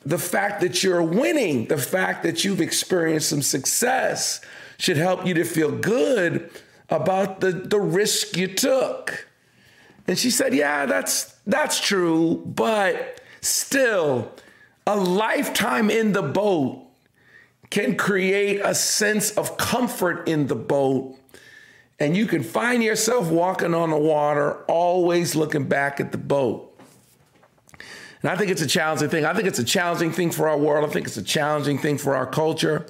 the 0.05 0.19
fact 0.19 0.61
that 0.63 0.83
you're 0.83 1.03
winning, 1.03 1.67
the 1.67 1.79
fact 1.79 2.23
that 2.23 2.45
you've 2.45 2.61
experienced 2.61 3.29
some 3.29 3.43
success, 3.43 4.41
should 4.79 4.97
help 4.97 5.27
you 5.27 5.35
to 5.35 5.45
feel 5.45 5.71
good 5.71 6.51
about 6.89 7.41
the, 7.41 7.53
the 7.53 7.81
risk 7.81 8.37
you 8.37 8.47
took. 8.47 9.29
And 10.07 10.19
she 10.19 10.31
said, 10.31 10.55
Yeah, 10.55 10.87
that's 10.87 11.37
that's 11.47 11.81
true, 11.81 12.43
but 12.47 13.21
still, 13.41 14.33
a 14.87 14.97
lifetime 14.97 15.91
in 15.91 16.13
the 16.13 16.23
boat 16.23 16.85
can 17.71 17.97
create 17.97 18.61
a 18.65 18.75
sense 18.75 19.31
of 19.33 19.59
comfort 19.59 20.27
in 20.27 20.47
the 20.47 20.55
boat 20.55 21.19
and 22.01 22.17
you 22.17 22.27
can 22.27 22.43
find 22.43 22.83
yourself 22.83 23.29
walking 23.29 23.75
on 23.75 23.91
the 23.91 23.97
water, 23.97 24.63
always 24.69 25.35
looking 25.35 25.65
back 25.65 25.99
at 25.99 26.13
the 26.13 26.19
boat. 26.19 26.65
And 28.23 28.31
I 28.31 28.37
think 28.37 28.51
it's 28.51 28.63
a 28.63 28.67
challenging 28.67 29.09
thing. 29.09 29.25
I 29.25 29.35
think 29.35 29.49
it's 29.49 29.59
a 29.59 29.65
challenging 29.65 30.13
thing 30.13 30.31
for 30.31 30.49
our 30.49 30.59
world. 30.59 30.89
I 30.89 30.93
think 30.93 31.07
it's 31.07 31.17
a 31.17 31.23
challenging 31.23 31.79
thing 31.79 31.99
for 31.99 32.15
our 32.15 32.27
culture. 32.27 32.87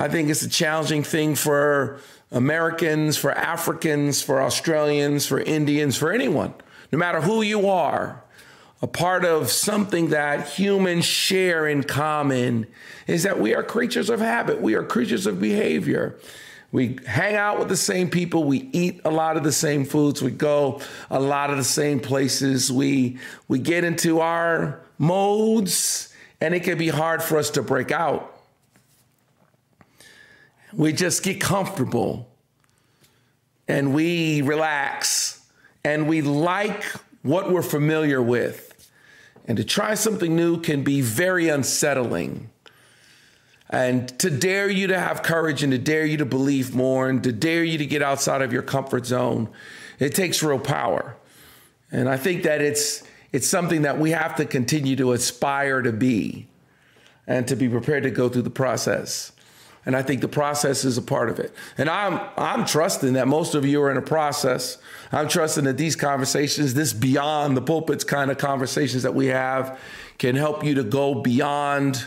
I 0.00 0.08
think 0.08 0.30
it's 0.30 0.40
a 0.40 0.48
challenging 0.48 1.02
thing 1.02 1.34
for 1.34 2.00
Americans, 2.32 3.18
for 3.18 3.32
Africans, 3.32 4.22
for 4.22 4.40
Australians, 4.40 5.26
for 5.26 5.38
Indians, 5.38 5.94
for 5.94 6.10
anyone, 6.10 6.54
no 6.90 6.98
matter 6.98 7.20
who 7.20 7.42
you 7.42 7.68
are. 7.68 8.24
A 8.80 8.86
part 8.86 9.26
of 9.26 9.50
something 9.50 10.08
that 10.08 10.48
humans 10.48 11.04
share 11.04 11.68
in 11.68 11.82
common 11.82 12.66
is 13.06 13.24
that 13.24 13.40
we 13.40 13.54
are 13.54 13.62
creatures 13.62 14.08
of 14.08 14.20
habit, 14.20 14.62
we 14.62 14.74
are 14.74 14.82
creatures 14.82 15.26
of 15.26 15.38
behavior. 15.38 16.18
We 16.72 16.98
hang 17.06 17.36
out 17.36 17.58
with 17.58 17.68
the 17.68 17.76
same 17.76 18.08
people. 18.08 18.44
We 18.44 18.70
eat 18.72 19.02
a 19.04 19.10
lot 19.10 19.36
of 19.36 19.42
the 19.42 19.52
same 19.52 19.84
foods. 19.84 20.22
We 20.22 20.30
go 20.30 20.80
a 21.10 21.20
lot 21.20 21.50
of 21.50 21.58
the 21.58 21.64
same 21.64 22.00
places. 22.00 22.72
We 22.72 23.18
we 23.48 23.58
get 23.58 23.84
into 23.84 24.20
our 24.20 24.80
modes, 24.96 26.14
and 26.40 26.54
it 26.54 26.60
can 26.60 26.78
be 26.78 26.88
hard 26.88 27.22
for 27.22 27.36
us 27.36 27.50
to 27.50 27.62
break 27.62 27.90
out. 27.90 28.29
We 30.72 30.92
just 30.92 31.22
get 31.22 31.40
comfortable, 31.40 32.28
and 33.66 33.94
we 33.94 34.42
relax, 34.42 35.44
and 35.84 36.08
we 36.08 36.22
like 36.22 36.84
what 37.22 37.50
we're 37.50 37.62
familiar 37.62 38.22
with. 38.22 38.66
And 39.46 39.56
to 39.56 39.64
try 39.64 39.94
something 39.94 40.36
new 40.36 40.60
can 40.60 40.84
be 40.84 41.00
very 41.00 41.48
unsettling. 41.48 42.50
And 43.68 44.08
to 44.20 44.30
dare 44.30 44.68
you 44.68 44.88
to 44.88 44.98
have 44.98 45.22
courage 45.22 45.62
and 45.62 45.72
to 45.72 45.78
dare 45.78 46.04
you 46.04 46.16
to 46.18 46.24
believe 46.24 46.74
more 46.74 47.08
and 47.08 47.22
to 47.24 47.32
dare 47.32 47.64
you 47.64 47.78
to 47.78 47.86
get 47.86 48.02
outside 48.02 48.42
of 48.42 48.52
your 48.52 48.62
comfort 48.62 49.06
zone 49.06 49.48
it 50.00 50.14
takes 50.14 50.42
real 50.42 50.58
power. 50.58 51.14
And 51.92 52.08
i 52.08 52.16
think 52.16 52.42
that 52.42 52.60
it's 52.60 53.04
it's 53.32 53.46
something 53.46 53.82
that 53.82 53.98
we 53.98 54.10
have 54.10 54.34
to 54.36 54.44
continue 54.44 54.96
to 54.96 55.12
aspire 55.12 55.82
to 55.82 55.92
be 55.92 56.48
and 57.26 57.46
to 57.46 57.54
be 57.54 57.68
prepared 57.68 58.02
to 58.02 58.10
go 58.10 58.28
through 58.28 58.42
the 58.42 58.50
process 58.50 59.30
and 59.86 59.96
i 59.96 60.02
think 60.02 60.20
the 60.20 60.28
process 60.28 60.84
is 60.84 60.98
a 60.98 61.02
part 61.02 61.28
of 61.30 61.38
it. 61.38 61.54
And 61.78 61.88
i'm 61.88 62.20
i'm 62.36 62.64
trusting 62.64 63.14
that 63.14 63.28
most 63.28 63.54
of 63.54 63.64
you 63.64 63.82
are 63.82 63.90
in 63.90 63.96
a 63.96 64.02
process. 64.02 64.78
I'm 65.12 65.28
trusting 65.28 65.64
that 65.64 65.76
these 65.76 65.96
conversations 65.96 66.74
this 66.74 66.92
beyond 66.92 67.56
the 67.56 67.62
pulpits 67.62 68.04
kind 68.04 68.30
of 68.30 68.38
conversations 68.38 69.02
that 69.02 69.14
we 69.14 69.26
have 69.26 69.78
can 70.18 70.36
help 70.36 70.62
you 70.62 70.74
to 70.74 70.84
go 70.84 71.14
beyond 71.14 72.06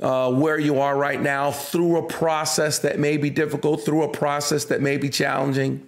uh, 0.00 0.30
where 0.30 0.58
you 0.58 0.80
are 0.80 0.96
right 0.96 1.20
now 1.20 1.50
through 1.50 1.96
a 1.96 2.02
process 2.02 2.80
that 2.80 2.98
may 2.98 3.16
be 3.16 3.30
difficult, 3.30 3.84
through 3.84 4.02
a 4.02 4.08
process 4.08 4.64
that 4.66 4.80
may 4.80 4.96
be 4.96 5.08
challenging, 5.08 5.86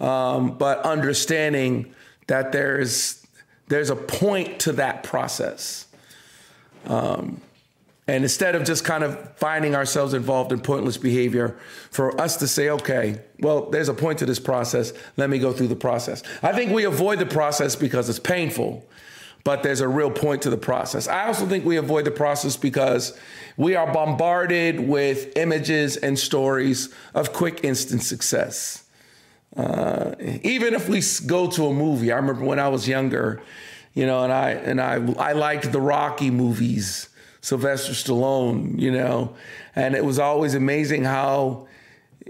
um, 0.00 0.58
but 0.58 0.80
understanding 0.80 1.94
that 2.26 2.52
there's 2.52 3.24
there's 3.68 3.90
a 3.90 3.96
point 3.96 4.58
to 4.60 4.72
that 4.72 5.04
process. 5.04 5.86
Um, 6.86 7.40
and 8.10 8.24
instead 8.24 8.56
of 8.56 8.64
just 8.64 8.84
kind 8.84 9.04
of 9.04 9.36
finding 9.36 9.76
ourselves 9.76 10.14
involved 10.14 10.50
in 10.50 10.60
pointless 10.60 10.96
behavior, 10.96 11.56
for 11.92 12.20
us 12.20 12.36
to 12.38 12.48
say, 12.48 12.68
okay, 12.68 13.20
well, 13.38 13.70
there's 13.70 13.88
a 13.88 13.94
point 13.94 14.18
to 14.18 14.26
this 14.26 14.40
process. 14.40 14.92
Let 15.16 15.30
me 15.30 15.38
go 15.38 15.52
through 15.52 15.68
the 15.68 15.76
process. 15.76 16.24
I 16.42 16.52
think 16.52 16.72
we 16.72 16.82
avoid 16.82 17.20
the 17.20 17.26
process 17.26 17.76
because 17.76 18.08
it's 18.08 18.18
painful 18.18 18.84
but 19.42 19.62
there's 19.62 19.80
a 19.80 19.88
real 19.88 20.10
point 20.10 20.42
to 20.42 20.50
the 20.50 20.58
process. 20.58 21.08
I 21.08 21.26
also 21.26 21.46
think 21.46 21.64
we 21.64 21.78
avoid 21.78 22.04
the 22.04 22.10
process 22.10 22.58
because 22.58 23.18
we 23.56 23.74
are 23.74 23.90
bombarded 23.90 24.80
with 24.80 25.34
images 25.34 25.96
and 25.96 26.18
stories 26.18 26.94
of 27.14 27.32
quick 27.32 27.64
instant 27.64 28.02
success. 28.02 28.84
Uh, 29.56 30.14
even 30.42 30.74
if 30.74 30.90
we 30.90 31.02
go 31.26 31.50
to 31.52 31.68
a 31.68 31.72
movie, 31.72 32.12
I 32.12 32.16
remember 32.16 32.44
when 32.44 32.58
I 32.58 32.68
was 32.68 32.86
younger, 32.86 33.40
you 33.94 34.04
know, 34.04 34.22
and 34.24 34.30
I 34.32 34.50
and 34.50 34.78
I 34.78 34.96
I 35.14 35.32
liked 35.32 35.72
the 35.72 35.80
Rocky 35.80 36.30
movies, 36.30 37.08
Sylvester 37.40 37.92
Stallone, 37.92 38.78
you 38.78 38.90
know, 38.90 39.34
and 39.74 39.94
it 39.94 40.04
was 40.04 40.18
always 40.18 40.54
amazing 40.54 41.04
how 41.04 41.66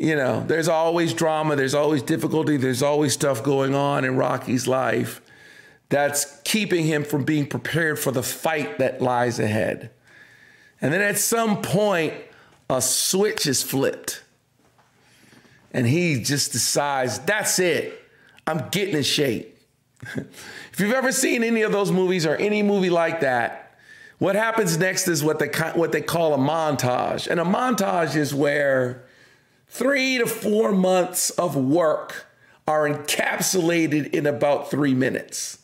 you 0.01 0.17
know, 0.17 0.43
there's 0.47 0.69
always 0.69 1.13
drama, 1.13 1.57
there's 1.57 1.75
always 1.75 2.03
difficulty, 2.03 2.57
there's 2.57 2.83
always 2.83 3.13
stuff 3.13 3.43
going 3.43 3.75
on 3.75 4.05
in 4.05 4.17
Rocky's 4.17 4.67
life 4.67 5.21
that's 5.91 6.41
keeping 6.43 6.87
him 6.87 7.05
from 7.05 7.25
being 7.25 7.47
prepared 7.47 7.99
for 7.99 8.11
the 8.11 8.23
fight 8.23 8.79
that 8.79 9.03
lies 9.03 9.39
ahead. 9.39 9.91
And 10.81 10.93
then 10.95 11.03
at 11.03 11.19
some 11.19 11.61
point, 11.61 12.15
a 12.71 12.81
switch 12.81 13.47
is 13.47 13.63
flipped. 13.63 14.23
And 15.73 15.87
he 15.87 16.23
just 16.23 16.53
decides, 16.53 17.19
that's 17.19 17.59
it. 17.59 18.03
I'm 18.47 18.69
getting 18.71 18.97
in 18.97 19.03
shape. 19.03 19.59
if 20.17 20.77
you've 20.79 20.95
ever 20.95 21.13
seen 21.13 21.45
any 21.45 21.63
of 21.63 21.73
those 21.73 21.93
movies 21.93 22.25
or 22.25 22.37
any 22.37 22.63
movie 22.63 22.91
like 22.91 23.21
that, 23.21 23.60
what 24.21 24.35
happens 24.35 24.77
next 24.77 25.09
is 25.09 25.25
what 25.25 25.39
they, 25.39 25.49
what 25.75 25.93
they 25.93 26.03
call 26.03 26.35
a 26.35 26.39
montage. 26.39 27.27
And 27.27 27.41
a 27.41 27.45
montage 27.45 28.15
is 28.17 28.35
where 28.35 29.03
three 29.67 30.19
to 30.19 30.27
four 30.27 30.73
months 30.73 31.31
of 31.31 31.57
work 31.57 32.27
are 32.69 32.87
encapsulated 32.87 34.13
in 34.13 34.27
about 34.27 34.71
three 34.71 34.93
minutes. 34.93 35.59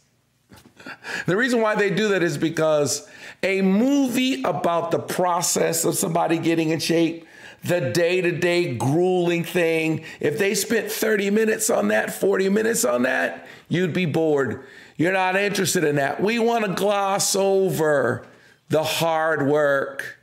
The 1.27 1.37
reason 1.37 1.61
why 1.61 1.75
they 1.75 1.91
do 1.91 2.09
that 2.09 2.23
is 2.23 2.39
because 2.39 3.07
a 3.43 3.61
movie 3.61 4.43
about 4.43 4.91
the 4.91 5.01
process 5.01 5.85
of 5.85 5.95
somebody 5.97 6.39
getting 6.39 6.71
in 6.71 6.79
shape, 6.79 7.27
the 7.63 7.91
day 7.91 8.23
to 8.23 8.33
day 8.33 8.75
grueling 8.75 9.45
thing, 9.45 10.03
if 10.19 10.39
they 10.39 10.55
spent 10.55 10.91
30 10.91 11.29
minutes 11.29 11.69
on 11.69 11.89
that, 11.89 12.15
40 12.15 12.49
minutes 12.49 12.87
on 12.87 13.03
that, 13.03 13.47
you'd 13.69 13.93
be 13.93 14.07
bored. 14.07 14.65
You're 14.97 15.13
not 15.13 15.37
interested 15.37 15.85
in 15.85 15.97
that. 15.97 16.23
We 16.23 16.39
want 16.39 16.65
to 16.65 16.73
gloss 16.73 17.37
over 17.37 18.27
the 18.69 18.83
hard 18.83 19.47
work 19.47 20.19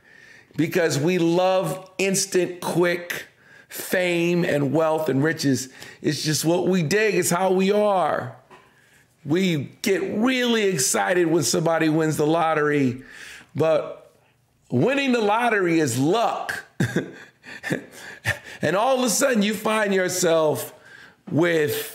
because 0.56 0.98
we 0.98 1.18
love 1.18 1.90
instant, 1.98 2.60
quick 2.60 3.26
fame 3.68 4.44
and 4.44 4.72
wealth 4.72 5.08
and 5.08 5.22
riches. 5.22 5.68
It's 6.00 6.22
just 6.22 6.44
what 6.44 6.68
we 6.68 6.82
dig, 6.82 7.16
it's 7.16 7.30
how 7.30 7.52
we 7.52 7.72
are. 7.72 8.36
We 9.24 9.72
get 9.82 10.02
really 10.16 10.64
excited 10.64 11.26
when 11.26 11.42
somebody 11.42 11.88
wins 11.88 12.16
the 12.16 12.26
lottery, 12.26 13.02
but 13.54 14.12
winning 14.70 15.12
the 15.12 15.20
lottery 15.20 15.80
is 15.80 15.98
luck. 15.98 16.64
and 18.62 18.76
all 18.76 18.98
of 18.98 19.04
a 19.04 19.10
sudden, 19.10 19.42
you 19.42 19.54
find 19.54 19.94
yourself 19.94 20.74
with 21.30 21.93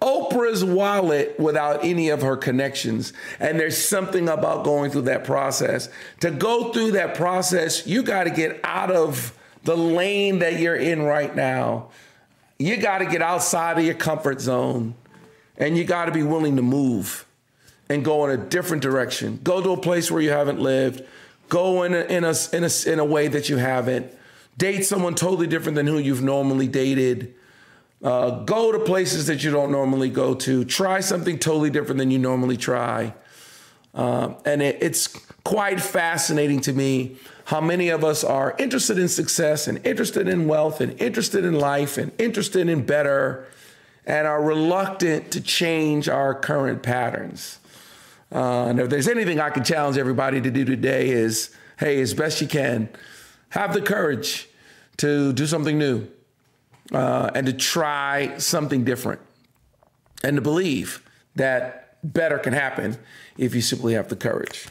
Oprah's 0.00 0.64
wallet 0.64 1.38
without 1.38 1.84
any 1.84 2.08
of 2.08 2.22
her 2.22 2.36
connections. 2.36 3.12
And 3.38 3.60
there's 3.60 3.76
something 3.76 4.28
about 4.28 4.64
going 4.64 4.90
through 4.90 5.02
that 5.02 5.24
process. 5.24 5.88
To 6.20 6.30
go 6.30 6.72
through 6.72 6.92
that 6.92 7.14
process, 7.14 7.86
you 7.86 8.02
got 8.02 8.24
to 8.24 8.30
get 8.30 8.60
out 8.64 8.90
of 8.90 9.36
the 9.64 9.76
lane 9.76 10.38
that 10.38 10.58
you're 10.58 10.76
in 10.76 11.02
right 11.02 11.34
now. 11.34 11.90
You 12.58 12.78
got 12.78 12.98
to 12.98 13.06
get 13.06 13.22
outside 13.22 13.78
of 13.78 13.84
your 13.84 13.94
comfort 13.94 14.40
zone 14.40 14.94
and 15.56 15.76
you 15.76 15.84
got 15.84 16.06
to 16.06 16.12
be 16.12 16.22
willing 16.22 16.56
to 16.56 16.62
move 16.62 17.26
and 17.90 18.04
go 18.04 18.24
in 18.26 18.30
a 18.30 18.42
different 18.42 18.82
direction. 18.82 19.40
Go 19.42 19.62
to 19.62 19.70
a 19.70 19.76
place 19.76 20.10
where 20.10 20.22
you 20.22 20.30
haven't 20.30 20.60
lived. 20.60 21.04
Go 21.48 21.82
in 21.82 21.92
a, 21.92 22.00
in 22.02 22.24
a, 22.24 22.34
in 22.52 22.64
a, 22.64 22.70
in 22.86 22.98
a 22.98 23.04
way 23.04 23.28
that 23.28 23.48
you 23.48 23.56
haven't. 23.56 24.10
Date 24.56 24.82
someone 24.84 25.14
totally 25.14 25.46
different 25.46 25.76
than 25.76 25.86
who 25.86 25.98
you've 25.98 26.22
normally 26.22 26.68
dated. 26.68 27.34
Uh, 28.02 28.30
go 28.44 28.72
to 28.72 28.78
places 28.78 29.26
that 29.26 29.44
you 29.44 29.50
don't 29.50 29.70
normally 29.70 30.08
go 30.08 30.34
to. 30.34 30.64
Try 30.64 31.00
something 31.00 31.38
totally 31.38 31.68
different 31.68 31.98
than 31.98 32.10
you 32.10 32.18
normally 32.18 32.56
try. 32.56 33.12
Uh, 33.94 34.34
and 34.44 34.62
it, 34.62 34.78
it's 34.80 35.08
quite 35.44 35.80
fascinating 35.80 36.60
to 36.60 36.72
me 36.72 37.16
how 37.44 37.60
many 37.60 37.88
of 37.88 38.04
us 38.04 38.24
are 38.24 38.54
interested 38.58 38.98
in 38.98 39.08
success 39.08 39.68
and 39.68 39.84
interested 39.84 40.28
in 40.28 40.46
wealth 40.46 40.80
and 40.80 40.98
interested 41.00 41.44
in 41.44 41.54
life 41.58 41.98
and 41.98 42.12
interested 42.18 42.68
in 42.68 42.86
better 42.86 43.46
and 44.06 44.26
are 44.26 44.42
reluctant 44.42 45.30
to 45.32 45.40
change 45.40 46.08
our 46.08 46.34
current 46.34 46.82
patterns. 46.82 47.58
Uh, 48.32 48.66
and 48.66 48.80
if 48.80 48.88
there's 48.88 49.08
anything 49.08 49.40
I 49.40 49.50
can 49.50 49.64
challenge 49.64 49.98
everybody 49.98 50.40
to 50.40 50.50
do 50.50 50.64
today 50.64 51.10
is, 51.10 51.54
hey, 51.78 52.00
as 52.00 52.14
best 52.14 52.40
you 52.40 52.46
can, 52.46 52.88
have 53.50 53.74
the 53.74 53.82
courage 53.82 54.48
to 54.98 55.32
do 55.32 55.46
something 55.46 55.78
new 55.78 56.08
uh, 56.92 57.30
and 57.34 57.46
to 57.46 57.52
try 57.52 58.36
something 58.38 58.84
different 58.84 59.20
and 60.22 60.36
to 60.36 60.42
believe 60.42 61.02
that 61.36 61.98
better 62.02 62.38
can 62.38 62.52
happen 62.52 62.98
if 63.36 63.54
you 63.54 63.60
simply 63.60 63.94
have 63.94 64.08
the 64.08 64.16
courage. 64.16 64.68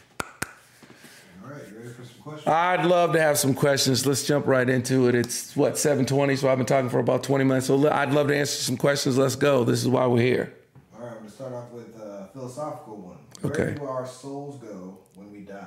All 1.42 1.50
right, 1.50 1.62
you 1.70 1.78
ready 1.78 1.90
for 1.90 2.04
some 2.04 2.22
questions? 2.22 2.46
I'd 2.46 2.84
love 2.84 3.12
to 3.12 3.20
have 3.20 3.38
some 3.38 3.54
questions. 3.54 4.06
Let's 4.06 4.24
jump 4.24 4.46
right 4.46 4.68
into 4.68 5.08
it. 5.08 5.14
It's 5.14 5.56
what 5.56 5.74
7:20, 5.74 6.36
so 6.36 6.48
I've 6.48 6.58
been 6.58 6.66
talking 6.66 6.90
for 6.90 6.98
about 6.98 7.22
20 7.22 7.44
minutes. 7.44 7.66
So 7.66 7.88
I'd 7.88 8.12
love 8.12 8.28
to 8.28 8.36
answer 8.36 8.62
some 8.62 8.76
questions. 8.76 9.18
Let's 9.18 9.36
go. 9.36 9.64
This 9.64 9.80
is 9.80 9.88
why 9.88 10.06
we're 10.06 10.22
here. 10.22 10.54
All 10.94 11.04
right, 11.04 11.12
I'm 11.12 11.18
gonna 11.18 11.30
start 11.30 11.52
off 11.52 11.70
with 11.70 11.96
a 11.96 12.28
philosophical 12.32 12.96
one. 12.96 13.16
Where 13.40 13.52
okay. 13.52 13.78
do 13.78 13.86
our 13.86 14.06
souls 14.06 14.58
go 14.58 14.98
when 15.14 15.32
we 15.32 15.40
die? 15.40 15.66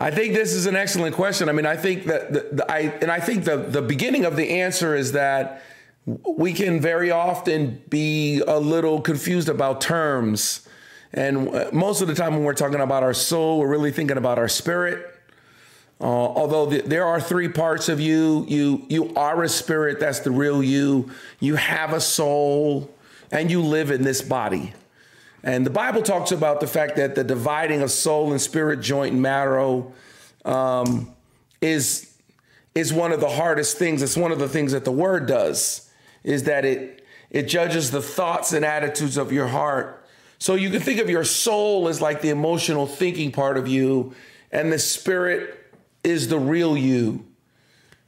I 0.00 0.10
think 0.10 0.34
this 0.34 0.52
is 0.52 0.66
an 0.66 0.76
excellent 0.76 1.16
question. 1.16 1.48
I 1.48 1.52
mean, 1.52 1.66
I 1.66 1.76
think 1.76 2.04
that 2.04 2.32
the, 2.32 2.48
the, 2.52 2.70
I 2.70 2.78
and 3.00 3.10
I 3.10 3.20
think 3.20 3.44
the 3.44 3.56
the 3.56 3.82
beginning 3.82 4.24
of 4.24 4.36
the 4.36 4.60
answer 4.60 4.94
is 4.94 5.12
that 5.12 5.62
we 6.06 6.52
can 6.52 6.80
very 6.80 7.10
often 7.10 7.82
be 7.90 8.40
a 8.46 8.58
little 8.58 9.00
confused 9.00 9.48
about 9.48 9.80
terms 9.80 10.68
and 11.12 11.48
uh, 11.48 11.70
most 11.72 12.02
of 12.02 12.08
the 12.08 12.14
time, 12.14 12.34
when 12.34 12.44
we're 12.44 12.54
talking 12.54 12.80
about 12.80 13.02
our 13.02 13.14
soul, 13.14 13.60
we're 13.60 13.68
really 13.68 13.92
thinking 13.92 14.16
about 14.16 14.38
our 14.38 14.48
spirit. 14.48 15.14
Uh, 16.00 16.04
although 16.04 16.66
the, 16.66 16.82
there 16.82 17.06
are 17.06 17.20
three 17.20 17.48
parts 17.48 17.88
of 17.88 17.98
you, 17.98 18.44
you 18.46 18.84
you 18.88 19.14
are 19.16 19.42
a 19.42 19.48
spirit. 19.48 19.98
That's 19.98 20.20
the 20.20 20.30
real 20.30 20.62
you. 20.62 21.10
You 21.40 21.56
have 21.56 21.92
a 21.92 22.00
soul, 22.00 22.94
and 23.32 23.50
you 23.50 23.62
live 23.62 23.90
in 23.90 24.02
this 24.02 24.22
body. 24.22 24.74
And 25.42 25.64
the 25.64 25.70
Bible 25.70 26.02
talks 26.02 26.32
about 26.32 26.60
the 26.60 26.66
fact 26.66 26.96
that 26.96 27.14
the 27.14 27.24
dividing 27.24 27.82
of 27.82 27.90
soul 27.90 28.32
and 28.32 28.40
spirit, 28.40 28.80
joint 28.80 29.12
and 29.12 29.22
marrow, 29.22 29.92
um, 30.44 31.14
is 31.60 32.04
is 32.74 32.92
one 32.92 33.12
of 33.12 33.20
the 33.20 33.28
hardest 33.28 33.76
things. 33.76 34.02
It's 34.02 34.16
one 34.16 34.30
of 34.30 34.38
the 34.38 34.48
things 34.48 34.72
that 34.72 34.84
the 34.84 34.92
Word 34.92 35.26
does. 35.26 35.90
Is 36.24 36.44
that 36.44 36.64
it 36.64 37.06
it 37.30 37.44
judges 37.44 37.90
the 37.90 38.02
thoughts 38.02 38.52
and 38.52 38.64
attitudes 38.64 39.16
of 39.16 39.32
your 39.32 39.48
heart 39.48 39.98
so 40.38 40.54
you 40.54 40.70
can 40.70 40.80
think 40.80 41.00
of 41.00 41.10
your 41.10 41.24
soul 41.24 41.88
as 41.88 42.00
like 42.00 42.22
the 42.22 42.30
emotional 42.30 42.86
thinking 42.86 43.32
part 43.32 43.56
of 43.56 43.66
you, 43.66 44.14
and 44.52 44.72
the 44.72 44.78
spirit 44.78 45.72
is 46.04 46.28
the 46.28 46.38
real 46.38 46.76
you. 46.76 47.24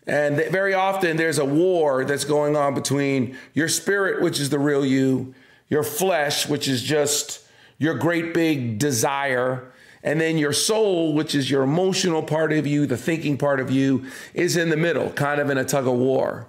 And 0.07 0.37
very 0.37 0.73
often 0.73 1.17
there's 1.17 1.39
a 1.39 1.45
war 1.45 2.05
that's 2.05 2.25
going 2.25 2.57
on 2.57 2.75
between 2.75 3.37
your 3.53 3.69
spirit, 3.69 4.23
which 4.23 4.41
is 4.41 4.49
the 4.49 4.59
real 4.59 4.85
you, 4.87 5.35
your 5.71 5.85
flesh, 5.85 6.47
which 6.47 6.69
is 6.69 6.83
just 6.83 7.47
your 7.79 7.95
great 7.95 8.35
big 8.35 8.79
desire, 8.79 9.73
and 10.03 10.21
then 10.21 10.37
your 10.37 10.53
soul, 10.53 11.15
which 11.15 11.35
is 11.35 11.51
your 11.51 11.63
emotional 11.63 12.23
part 12.23 12.53
of 12.53 12.67
you, 12.67 12.85
the 12.85 12.97
thinking 12.97 13.39
part 13.39 13.61
of 13.61 13.71
you, 13.71 14.05
is 14.35 14.57
in 14.57 14.69
the 14.69 14.77
middle, 14.77 15.11
kind 15.11 15.41
of 15.41 15.49
in 15.49 15.57
a 15.57 15.65
tug 15.65 15.87
of 15.87 15.95
war. 15.95 16.47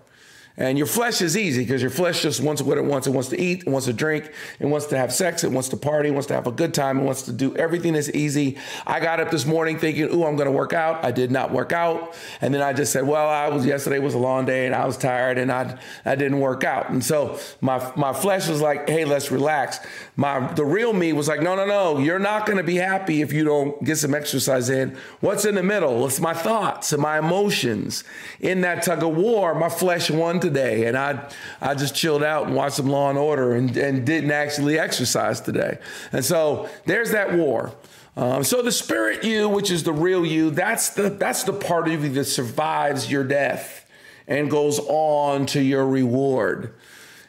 And 0.58 0.78
your 0.78 0.88
flesh 0.88 1.22
is 1.22 1.38
easy 1.38 1.62
because 1.62 1.82
your 1.82 1.92
flesh 1.92 2.22
just 2.22 2.42
wants 2.42 2.62
what 2.62 2.78
it 2.78 2.84
wants. 2.84 3.08
It 3.08 3.12
wants 3.12 3.30
to 3.30 3.40
eat, 3.40 3.62
it 3.62 3.68
wants 3.68 3.88
to 3.88 3.94
drink, 3.94 4.32
it 4.60 4.66
wants 4.66 4.88
to 4.88 4.98
have 4.98 5.14
sex, 5.14 5.44
it 5.44 5.52
wants 5.52 5.70
to 5.70 5.78
party, 5.78 6.10
it 6.10 6.12
wants 6.12 6.28
to 6.28 6.34
have 6.34 6.46
a 6.46 6.52
good 6.52 6.74
time, 6.74 7.00
it 7.00 7.04
wants 7.04 7.24
to 7.24 7.32
do 7.32 7.56
everything 7.56 7.94
that's 7.94 8.10
easy. 8.10 8.58
I 8.86 9.00
got 9.00 9.20
up 9.20 9.32
this 9.32 9.46
morning 9.46 9.80
thinking, 9.80 10.14
ooh, 10.14 10.26
I'm 10.26 10.36
gonna 10.36 10.52
work 10.52 10.74
out. 10.74 11.06
I 11.06 11.12
did 11.12 11.32
not 11.32 11.52
work 11.52 11.72
out. 11.72 12.16
And 12.42 12.54
then 12.54 12.62
I 12.62 12.74
just 12.74 12.92
said, 12.92 13.08
well, 13.08 13.28
I 13.28 13.48
was 13.50 13.66
yesterday 13.66 14.00
was 14.00 14.14
a 14.14 14.20
long 14.20 14.46
day 14.46 14.66
and 14.66 14.76
I 14.76 14.86
was 14.86 14.98
tired 14.98 15.38
and 15.38 15.52
I 15.52 15.80
I 16.04 16.16
didn't 16.16 16.40
work 16.40 16.64
out. 16.64 16.90
And 16.90 17.04
so 17.04 17.40
my 17.62 17.92
my 17.96 18.12
flesh 18.14 18.48
was 18.48 18.62
like, 18.62 18.90
hey, 18.90 19.06
let's 19.06 19.32
relax. 19.32 19.80
My 20.22 20.54
the 20.54 20.64
real 20.64 20.94
me 20.94 21.14
was 21.14 21.28
like, 21.28 21.42
no, 21.42 21.56
no, 21.56 21.66
no, 21.66 21.98
you're 21.98 22.20
not 22.20 22.46
gonna 22.46 22.62
be 22.62 22.76
happy 22.76 23.24
if 23.24 23.34
you 23.34 23.44
don't 23.44 23.84
get 23.84 23.98
some 23.98 24.14
exercise 24.14 24.70
in. 24.70 24.96
What's 25.20 25.46
in 25.46 25.56
the 25.56 25.64
middle? 25.64 26.06
It's 26.06 26.20
my 26.20 26.36
thoughts 26.36 26.94
and 26.94 27.02
my 27.02 27.18
emotions. 27.18 28.04
In 28.40 28.62
that 28.62 28.84
tug 28.84 29.02
of 29.02 29.16
war, 29.18 29.56
my 29.56 29.68
flesh 29.68 30.12
won 30.12 30.40
today, 30.40 30.86
and 30.86 30.96
I 30.96 31.28
I 31.60 31.74
just 31.74 31.96
chilled 31.96 32.22
out 32.22 32.46
and 32.46 32.56
watched 32.56 32.76
some 32.76 32.86
Law 32.86 33.10
and 33.10 33.18
Order 33.18 33.54
and, 33.54 33.76
and 33.76 34.06
didn't 34.06 34.30
actually 34.30 34.78
exercise 34.78 35.42
today. 35.42 35.80
And 36.12 36.24
so 36.24 36.70
there's 36.86 37.10
that 37.14 37.34
war. 37.34 37.74
Um, 38.16 38.44
so 38.44 38.62
the 38.62 38.72
spirit 38.72 39.24
you, 39.24 39.50
which 39.50 39.72
is 39.72 39.82
the 39.82 39.94
real 39.94 40.24
you, 40.24 40.52
that's 40.52 40.90
the 40.90 41.10
that's 41.10 41.46
the 41.46 41.54
part 41.54 41.88
of 41.88 42.04
you 42.04 42.12
that 42.12 42.26
survives 42.26 43.12
your 43.12 43.24
death 43.24 43.90
and 44.28 44.52
goes 44.52 44.78
on 44.88 45.48
to 45.48 45.64
your 45.64 45.88
reward. 45.88 46.76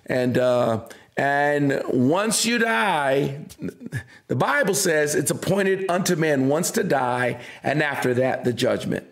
And 0.05 0.37
uh, 0.37 0.89
and 1.17 1.83
once 1.89 2.47
you 2.47 2.59
die, 2.59 3.45
the 4.29 4.37
Bible 4.37 4.75
says 4.75 5.15
it's 5.15 5.31
appointed 5.31 5.91
unto 5.91 6.17
man 6.17 6.49
once 6.49 6.71
to 6.73 6.85
die, 6.85 7.41
and 7.63 7.83
after 7.83 8.15
that, 8.15 8.45
the 8.45 8.53
judgment 8.53 9.07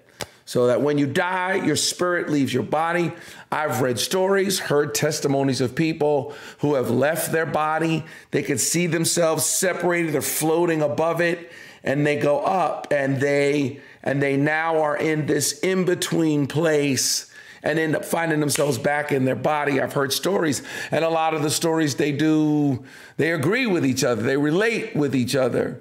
so 0.51 0.67
that 0.67 0.83
when 0.83 0.99
you 0.99 1.07
die, 1.07 1.55
your 1.65 1.77
spirit 1.77 2.29
leaves 2.29 2.53
your 2.53 2.65
body. 2.65 3.13
I've 3.53 3.83
read 3.83 4.01
stories, 4.01 4.59
heard 4.59 4.97
testimonies 4.97 5.61
of 5.61 5.77
people 5.77 6.35
who 6.59 6.75
have 6.75 6.91
left 6.91 7.31
their 7.31 7.47
body. 7.47 8.05
They 8.33 8.43
can 8.43 8.59
see 8.59 8.89
themselves 8.89 9.47
separated, 9.47 10.13
they're 10.13 10.21
floating 10.21 10.83
above 10.83 11.21
it, 11.21 11.53
and 11.85 12.05
they 12.05 12.19
go 12.19 12.41
up 12.41 12.89
and 12.91 13.21
they 13.21 13.79
and 14.03 14.21
they 14.21 14.37
now 14.37 14.83
are 14.83 14.97
in 14.97 15.27
this 15.27 15.61
in-between 15.61 16.49
place 16.49 17.30
and 17.63 17.79
end 17.79 17.95
up 17.95 18.05
finding 18.05 18.41
themselves 18.41 18.79
back 18.79 19.13
in 19.13 19.25
their 19.25 19.37
body. 19.37 19.81
I've 19.81 19.93
heard 19.93 20.13
stories, 20.13 20.63
and 20.91 21.05
a 21.05 21.11
lot 21.11 21.35
of 21.35 21.43
the 21.43 21.51
stories 21.51 21.97
they 21.97 22.13
do, 22.13 22.85
they 23.17 23.33
agree 23.33 23.67
with 23.67 23.85
each 23.85 24.05
other, 24.05 24.23
they 24.23 24.37
relate 24.37 24.97
with 24.97 25.15
each 25.15 25.35
other. 25.35 25.81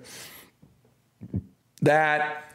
That 1.82 2.54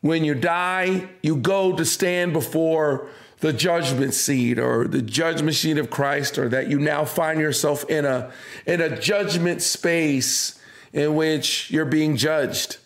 when 0.00 0.24
you 0.24 0.34
die, 0.34 1.08
you 1.22 1.36
go 1.36 1.76
to 1.76 1.84
stand 1.84 2.32
before 2.32 3.08
the 3.40 3.52
judgment 3.52 4.12
seat 4.12 4.58
or 4.58 4.86
the 4.86 5.02
judgment 5.02 5.56
seat 5.56 5.78
of 5.78 5.90
Christ, 5.90 6.38
or 6.38 6.48
that 6.48 6.68
you 6.68 6.78
now 6.78 7.04
find 7.04 7.40
yourself 7.40 7.88
in 7.88 8.04
a 8.04 8.32
in 8.66 8.80
a 8.80 9.00
judgment 9.00 9.62
space 9.62 10.60
in 10.92 11.14
which 11.14 11.70
you're 11.70 11.84
being 11.84 12.16
judged. 12.16 12.78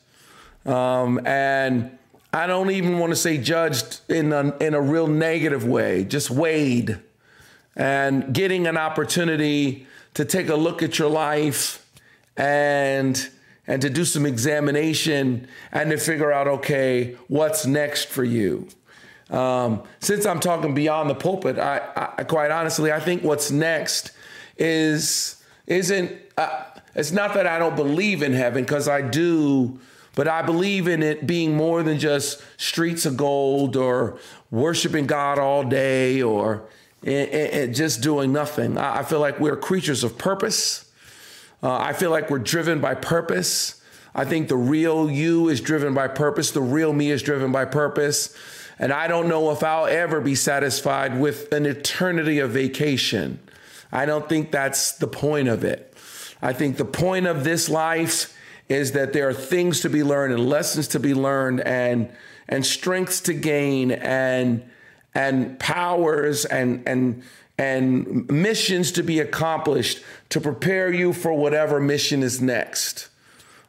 Um, 0.66 1.24
and 1.26 1.98
I 2.34 2.48
don't 2.48 2.72
even 2.72 2.98
want 2.98 3.12
to 3.12 3.16
say 3.16 3.38
judged 3.38 4.00
in 4.08 4.32
a, 4.32 4.56
in 4.58 4.74
a 4.74 4.80
real 4.80 5.06
negative 5.06 5.64
way, 5.64 6.04
just 6.04 6.30
weighed. 6.32 6.98
and 7.76 8.34
getting 8.34 8.66
an 8.66 8.76
opportunity 8.76 9.86
to 10.14 10.24
take 10.24 10.48
a 10.48 10.56
look 10.56 10.82
at 10.82 10.98
your 10.98 11.08
life 11.08 11.86
and 12.36 13.28
and 13.66 13.80
to 13.82 13.88
do 13.88 14.04
some 14.04 14.26
examination 14.26 15.46
and 15.72 15.90
to 15.90 15.96
figure 15.96 16.32
out 16.32 16.46
okay 16.46 17.16
what's 17.28 17.66
next 17.66 18.08
for 18.08 18.24
you 18.24 18.66
um, 19.30 19.82
since 20.00 20.26
i'm 20.26 20.40
talking 20.40 20.74
beyond 20.74 21.08
the 21.08 21.14
pulpit 21.14 21.58
I, 21.58 22.12
I, 22.18 22.24
quite 22.24 22.50
honestly 22.50 22.92
i 22.92 23.00
think 23.00 23.22
what's 23.22 23.50
next 23.50 24.12
is 24.58 25.42
isn't 25.66 26.12
uh, 26.36 26.64
it's 26.94 27.12
not 27.12 27.34
that 27.34 27.46
i 27.46 27.58
don't 27.58 27.76
believe 27.76 28.22
in 28.22 28.32
heaven 28.32 28.64
because 28.64 28.88
i 28.88 29.00
do 29.00 29.78
but 30.14 30.28
i 30.28 30.42
believe 30.42 30.88
in 30.88 31.02
it 31.02 31.26
being 31.26 31.56
more 31.56 31.82
than 31.82 31.98
just 31.98 32.42
streets 32.56 33.06
of 33.06 33.16
gold 33.16 33.76
or 33.76 34.18
worshiping 34.50 35.06
god 35.06 35.38
all 35.38 35.64
day 35.64 36.22
or 36.22 36.68
and, 37.04 37.28
and 37.30 37.74
just 37.74 38.00
doing 38.00 38.32
nothing. 38.32 38.78
I 38.78 39.02
feel 39.02 39.20
like 39.20 39.38
we're 39.38 39.56
creatures 39.56 40.04
of 40.04 40.16
purpose. 40.18 40.90
Uh, 41.62 41.76
I 41.76 41.92
feel 41.92 42.10
like 42.10 42.30
we're 42.30 42.38
driven 42.38 42.80
by 42.80 42.94
purpose. 42.94 43.82
I 44.14 44.24
think 44.24 44.48
the 44.48 44.56
real 44.56 45.10
you 45.10 45.48
is 45.48 45.60
driven 45.60 45.92
by 45.92 46.08
purpose. 46.08 46.50
The 46.50 46.62
real 46.62 46.92
me 46.92 47.10
is 47.10 47.22
driven 47.22 47.52
by 47.52 47.66
purpose. 47.66 48.36
And 48.78 48.92
I 48.92 49.06
don't 49.06 49.28
know 49.28 49.50
if 49.50 49.62
I'll 49.62 49.86
ever 49.86 50.20
be 50.20 50.34
satisfied 50.34 51.18
with 51.18 51.52
an 51.52 51.66
eternity 51.66 52.38
of 52.38 52.50
vacation. 52.50 53.38
I 53.92 54.06
don't 54.06 54.28
think 54.28 54.50
that's 54.50 54.92
the 54.92 55.06
point 55.06 55.48
of 55.48 55.62
it. 55.62 55.94
I 56.42 56.52
think 56.52 56.76
the 56.76 56.84
point 56.84 57.26
of 57.26 57.44
this 57.44 57.68
life 57.68 58.33
is 58.68 58.92
that 58.92 59.12
there 59.12 59.28
are 59.28 59.34
things 59.34 59.80
to 59.80 59.90
be 59.90 60.02
learned 60.02 60.32
and 60.32 60.48
lessons 60.48 60.88
to 60.88 61.00
be 61.00 61.14
learned 61.14 61.60
and 61.60 62.10
and 62.48 62.64
strengths 62.64 63.20
to 63.22 63.34
gain 63.34 63.90
and 63.90 64.64
and 65.14 65.58
powers 65.58 66.44
and 66.44 66.82
and 66.86 67.22
and 67.56 68.28
missions 68.30 68.92
to 68.92 69.02
be 69.02 69.20
accomplished 69.20 70.02
to 70.28 70.40
prepare 70.40 70.92
you 70.92 71.12
for 71.12 71.32
whatever 71.32 71.78
mission 71.78 72.22
is 72.22 72.40
next. 72.40 73.08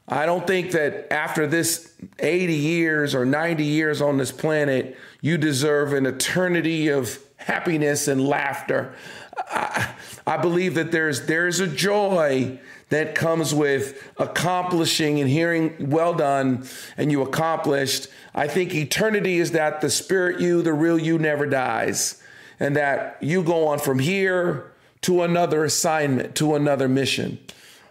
I 0.07 0.25
don't 0.25 0.45
think 0.45 0.71
that 0.71 1.11
after 1.11 1.47
this 1.47 1.91
80 2.19 2.53
years 2.53 3.15
or 3.15 3.25
90 3.25 3.63
years 3.63 4.01
on 4.01 4.17
this 4.17 4.31
planet, 4.31 4.97
you 5.21 5.37
deserve 5.37 5.93
an 5.93 6.05
eternity 6.05 6.89
of 6.89 7.19
happiness 7.37 8.07
and 8.07 8.27
laughter. 8.27 8.93
I, 9.37 9.93
I 10.25 10.37
believe 10.37 10.75
that 10.75 10.91
there's 10.91 11.25
there's 11.25 11.59
a 11.59 11.67
joy 11.67 12.59
that 12.95 13.13
comes 13.13 13.53
with 13.53 14.11
accomplishing 14.17 15.19
and 15.19 15.29
hearing 15.29 15.89
well 15.89 16.13
done 16.13 16.65
and 16.97 17.11
you 17.11 17.21
accomplished. 17.21 18.07
I 18.33 18.47
think 18.47 18.73
eternity 18.73 19.37
is 19.37 19.51
that 19.51 19.81
the 19.81 19.89
spirit 19.89 20.39
you, 20.39 20.61
the 20.61 20.73
real 20.73 20.97
you 20.97 21.19
never 21.19 21.45
dies 21.45 22.21
and 22.59 22.75
that 22.77 23.17
you 23.19 23.43
go 23.43 23.67
on 23.67 23.79
from 23.79 23.99
here 23.99 24.71
to 25.01 25.23
another 25.23 25.65
assignment, 25.65 26.35
to 26.35 26.55
another 26.55 26.87
mission. 26.87 27.37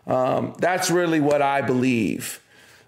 Um, 0.07 0.55
that's 0.59 0.91
really 0.91 1.21
what 1.21 1.43
I 1.43 1.61
believe. 1.61 2.41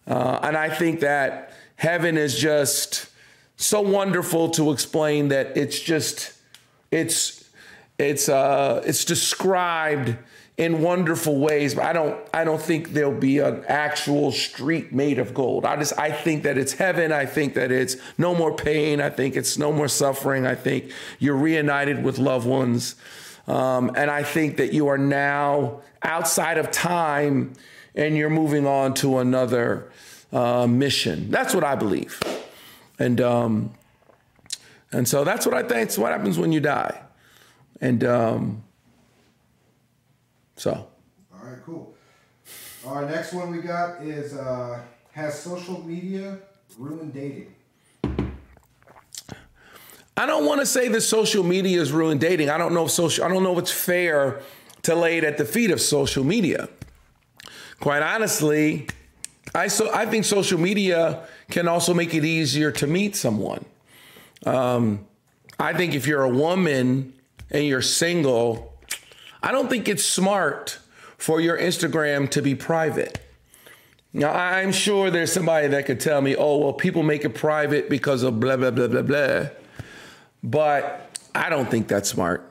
Uh, 0.06 0.40
and 0.42 0.56
I 0.56 0.70
think 0.70 1.00
that 1.00 1.52
heaven 1.76 2.16
is 2.16 2.38
just 2.38 3.08
so 3.56 3.82
wonderful 3.82 4.50
to 4.50 4.72
explain 4.72 5.28
that 5.28 5.56
it's 5.56 5.78
just, 5.78 6.32
it's, 6.90 7.44
it's, 7.98 8.28
uh, 8.28 8.82
it's 8.86 9.04
described 9.04 10.16
in 10.58 10.80
wonderful 10.80 11.36
ways, 11.36 11.74
but 11.74 11.84
I 11.84 11.92
don't 11.92 12.18
I 12.32 12.44
don't 12.44 12.60
think 12.60 12.92
there'll 12.92 13.12
be 13.12 13.38
an 13.38 13.64
actual 13.68 14.32
street 14.32 14.92
made 14.92 15.18
of 15.18 15.34
gold. 15.34 15.66
I 15.66 15.76
just 15.76 15.98
I 15.98 16.10
think 16.10 16.44
that 16.44 16.56
it's 16.56 16.72
heaven. 16.72 17.12
I 17.12 17.26
think 17.26 17.54
that 17.54 17.70
it's 17.70 17.96
no 18.16 18.34
more 18.34 18.54
pain. 18.54 19.00
I 19.00 19.10
think 19.10 19.36
it's 19.36 19.58
no 19.58 19.70
more 19.70 19.88
suffering. 19.88 20.46
I 20.46 20.54
think 20.54 20.90
you're 21.18 21.36
reunited 21.36 22.02
with 22.02 22.18
loved 22.18 22.46
ones. 22.46 22.96
Um, 23.46 23.92
and 23.96 24.10
I 24.10 24.22
think 24.22 24.56
that 24.56 24.72
you 24.72 24.88
are 24.88 24.98
now 24.98 25.82
outside 26.02 26.58
of 26.58 26.70
time 26.70 27.52
and 27.94 28.16
you're 28.16 28.30
moving 28.30 28.66
on 28.66 28.94
to 28.94 29.18
another 29.18 29.90
uh, 30.32 30.66
mission. 30.66 31.30
That's 31.30 31.54
what 31.54 31.64
I 31.64 31.74
believe. 31.76 32.20
And 32.98 33.20
um, 33.20 33.74
and 34.90 35.06
so 35.06 35.22
that's 35.22 35.44
what 35.44 35.54
I 35.54 35.62
think. 35.62 35.88
It's 35.88 35.98
what 35.98 36.12
happens 36.12 36.38
when 36.38 36.52
you 36.52 36.60
die. 36.60 37.02
And 37.78 38.02
um, 38.04 38.62
so. 40.56 40.88
All 41.32 41.46
right, 41.48 41.58
cool. 41.64 41.94
Our 42.86 43.06
next 43.06 43.32
one 43.32 43.50
we 43.50 43.58
got 43.58 44.02
is 44.02 44.34
uh, 44.34 44.80
has 45.12 45.38
social 45.38 45.82
media 45.82 46.38
ruined 46.78 47.14
dating? 47.14 47.54
I 50.18 50.24
don't 50.24 50.46
want 50.46 50.60
to 50.60 50.66
say 50.66 50.88
that 50.88 51.02
social 51.02 51.44
media 51.44 51.78
has 51.78 51.92
ruined 51.92 52.20
dating. 52.20 52.48
I 52.48 52.56
don't 52.56 52.72
know 52.72 52.86
if 52.86 52.90
social. 52.90 53.24
I 53.24 53.28
don't 53.28 53.42
know 53.42 53.52
if 53.52 53.58
it's 53.58 53.70
fair 53.70 54.40
to 54.82 54.94
lay 54.94 55.18
it 55.18 55.24
at 55.24 55.36
the 55.36 55.44
feet 55.44 55.70
of 55.70 55.80
social 55.80 56.24
media. 56.24 56.68
Quite 57.80 58.02
honestly, 58.02 58.86
I 59.54 59.68
so 59.68 59.92
I 59.92 60.06
think 60.06 60.24
social 60.24 60.58
media 60.58 61.26
can 61.50 61.68
also 61.68 61.92
make 61.92 62.14
it 62.14 62.24
easier 62.24 62.72
to 62.72 62.86
meet 62.86 63.14
someone. 63.16 63.64
Um, 64.44 65.06
I 65.58 65.72
think 65.72 65.94
if 65.94 66.06
you're 66.06 66.22
a 66.22 66.30
woman 66.30 67.12
and 67.50 67.64
you're 67.64 67.82
single, 67.82 68.75
I 69.42 69.52
don't 69.52 69.68
think 69.68 69.88
it's 69.88 70.04
smart 70.04 70.78
for 71.18 71.40
your 71.40 71.58
Instagram 71.58 72.30
to 72.30 72.42
be 72.42 72.54
private. 72.54 73.20
Now, 74.12 74.32
I'm 74.32 74.72
sure 74.72 75.10
there's 75.10 75.32
somebody 75.32 75.68
that 75.68 75.84
could 75.84 76.00
tell 76.00 76.20
me, 76.20 76.34
oh, 76.36 76.58
well, 76.58 76.72
people 76.72 77.02
make 77.02 77.24
it 77.24 77.34
private 77.34 77.90
because 77.90 78.22
of 78.22 78.40
blah, 78.40 78.56
blah, 78.56 78.70
blah, 78.70 78.88
blah, 78.88 79.02
blah. 79.02 79.46
But 80.42 81.18
I 81.34 81.50
don't 81.50 81.70
think 81.70 81.86
that's 81.88 82.08
smart. 82.08 82.50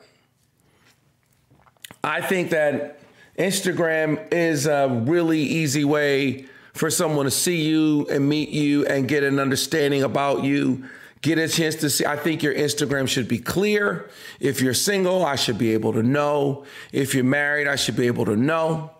I 2.04 2.20
think 2.20 2.50
that 2.50 3.00
Instagram 3.36 4.32
is 4.32 4.66
a 4.66 4.88
really 5.06 5.40
easy 5.40 5.84
way 5.84 6.46
for 6.72 6.90
someone 6.90 7.24
to 7.24 7.30
see 7.30 7.62
you 7.62 8.06
and 8.10 8.28
meet 8.28 8.50
you 8.50 8.86
and 8.86 9.08
get 9.08 9.24
an 9.24 9.40
understanding 9.40 10.02
about 10.02 10.44
you 10.44 10.84
get 11.26 11.38
a 11.38 11.48
chance 11.48 11.74
to 11.76 11.90
see. 11.90 12.06
I 12.06 12.16
think 12.16 12.42
your 12.42 12.54
Instagram 12.54 13.08
should 13.08 13.28
be 13.28 13.38
clear. 13.38 14.08
If 14.40 14.60
you're 14.60 14.74
single, 14.74 15.24
I 15.24 15.36
should 15.36 15.58
be 15.58 15.72
able 15.72 15.92
to 15.94 16.02
know. 16.02 16.64
If 16.92 17.14
you're 17.14 17.24
married, 17.24 17.66
I 17.66 17.76
should 17.76 17.96
be 17.96 18.06
able 18.06 18.24
to 18.26 18.36
know. 18.36 18.92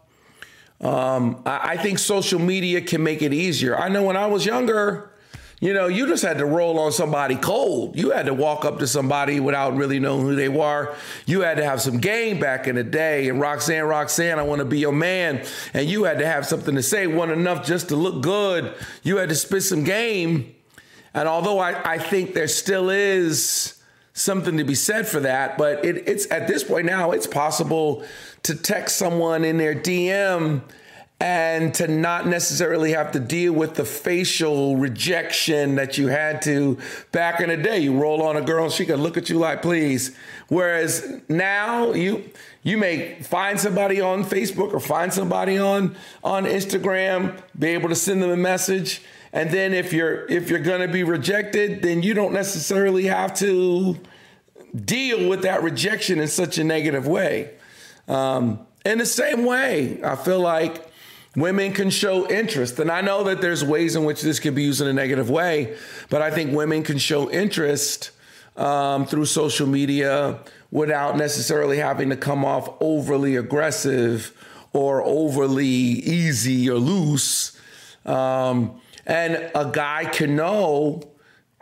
Um, 0.80 1.42
I, 1.46 1.72
I 1.72 1.76
think 1.76 1.98
social 1.98 2.38
media 2.38 2.80
can 2.80 3.02
make 3.02 3.22
it 3.22 3.32
easier. 3.32 3.78
I 3.78 3.88
know 3.88 4.02
when 4.02 4.16
I 4.16 4.26
was 4.26 4.44
younger, 4.44 5.10
you 5.60 5.72
know, 5.72 5.86
you 5.86 6.06
just 6.06 6.22
had 6.22 6.38
to 6.38 6.44
roll 6.44 6.78
on 6.78 6.92
somebody 6.92 7.36
cold. 7.36 7.96
You 7.96 8.10
had 8.10 8.26
to 8.26 8.34
walk 8.34 8.66
up 8.66 8.80
to 8.80 8.86
somebody 8.86 9.40
without 9.40 9.74
really 9.74 9.98
knowing 9.98 10.22
who 10.22 10.34
they 10.34 10.50
were. 10.50 10.94
You 11.24 11.40
had 11.40 11.56
to 11.56 11.64
have 11.64 11.80
some 11.80 11.98
game 11.98 12.38
back 12.38 12.66
in 12.66 12.74
the 12.74 12.84
day. 12.84 13.30
And 13.30 13.40
Roxanne, 13.40 13.84
Roxanne, 13.84 14.38
I 14.38 14.42
want 14.42 14.58
to 14.58 14.66
be 14.66 14.78
your 14.78 14.92
man. 14.92 15.46
And 15.72 15.88
you 15.88 16.04
had 16.04 16.18
to 16.18 16.26
have 16.26 16.44
something 16.44 16.74
to 16.74 16.82
say. 16.82 17.06
One 17.06 17.30
enough 17.30 17.64
just 17.64 17.88
to 17.88 17.96
look 17.96 18.22
good. 18.22 18.74
You 19.02 19.16
had 19.16 19.30
to 19.30 19.34
spit 19.34 19.62
some 19.62 19.84
game. 19.84 20.55
And 21.16 21.26
although 21.28 21.58
I, 21.58 21.94
I 21.94 21.98
think 21.98 22.34
there 22.34 22.46
still 22.46 22.90
is 22.90 23.82
something 24.12 24.58
to 24.58 24.64
be 24.64 24.74
said 24.74 25.08
for 25.08 25.20
that, 25.20 25.56
but 25.56 25.82
it, 25.82 26.06
it's 26.06 26.30
at 26.30 26.46
this 26.46 26.62
point 26.62 26.84
now, 26.84 27.12
it's 27.12 27.26
possible 27.26 28.04
to 28.42 28.54
text 28.54 28.98
someone 28.98 29.42
in 29.42 29.56
their 29.56 29.74
DM 29.74 30.60
and 31.18 31.72
to 31.72 31.88
not 31.88 32.26
necessarily 32.26 32.92
have 32.92 33.12
to 33.12 33.18
deal 33.18 33.54
with 33.54 33.76
the 33.76 33.84
facial 33.86 34.76
rejection 34.76 35.76
that 35.76 35.96
you 35.96 36.08
had 36.08 36.42
to 36.42 36.76
back 37.12 37.40
in 37.40 37.48
the 37.48 37.56
day. 37.56 37.78
You 37.78 37.98
roll 37.98 38.20
on 38.20 38.36
a 38.36 38.42
girl 38.42 38.68
she 38.68 38.84
could 38.84 38.98
look 39.00 39.16
at 39.16 39.30
you 39.30 39.38
like, 39.38 39.62
please. 39.62 40.14
Whereas 40.48 41.22
now 41.30 41.92
you 41.94 42.28
you 42.62 42.76
may 42.76 43.22
find 43.22 43.58
somebody 43.58 44.02
on 44.02 44.22
Facebook 44.22 44.74
or 44.74 44.80
find 44.80 45.10
somebody 45.10 45.56
on 45.56 45.96
on 46.22 46.44
Instagram, 46.44 47.40
be 47.58 47.68
able 47.68 47.88
to 47.88 47.94
send 47.94 48.22
them 48.22 48.30
a 48.30 48.36
message 48.36 49.00
and 49.36 49.50
then 49.50 49.74
if 49.74 49.92
you're 49.92 50.24
if 50.30 50.48
you're 50.48 50.60
going 50.60 50.80
to 50.80 50.88
be 50.88 51.04
rejected, 51.04 51.82
then 51.82 52.02
you 52.02 52.14
don't 52.14 52.32
necessarily 52.32 53.04
have 53.04 53.34
to 53.34 53.98
deal 54.74 55.28
with 55.28 55.42
that 55.42 55.62
rejection 55.62 56.20
in 56.20 56.26
such 56.26 56.56
a 56.56 56.64
negative 56.64 57.06
way. 57.06 57.50
Um, 58.08 58.66
in 58.86 58.96
the 58.96 59.04
same 59.04 59.44
way, 59.44 60.02
I 60.02 60.16
feel 60.16 60.40
like 60.40 60.90
women 61.36 61.74
can 61.74 61.90
show 61.90 62.26
interest. 62.30 62.78
And 62.78 62.90
I 62.90 63.02
know 63.02 63.24
that 63.24 63.42
there's 63.42 63.62
ways 63.62 63.94
in 63.94 64.06
which 64.06 64.22
this 64.22 64.40
can 64.40 64.54
be 64.54 64.62
used 64.62 64.80
in 64.80 64.86
a 64.86 64.94
negative 64.94 65.28
way, 65.28 65.76
but 66.08 66.22
I 66.22 66.30
think 66.30 66.54
women 66.54 66.82
can 66.82 66.96
show 66.96 67.30
interest 67.30 68.12
um, 68.56 69.04
through 69.04 69.26
social 69.26 69.66
media 69.66 70.38
without 70.70 71.18
necessarily 71.18 71.76
having 71.76 72.08
to 72.08 72.16
come 72.16 72.42
off 72.42 72.74
overly 72.80 73.36
aggressive 73.36 74.32
or 74.72 75.02
overly 75.04 75.66
easy 75.66 76.70
or 76.70 76.78
loose. 76.78 77.60
Um, 78.06 78.80
and 79.06 79.50
a 79.54 79.70
guy 79.72 80.04
can 80.04 80.36
know 80.36 81.02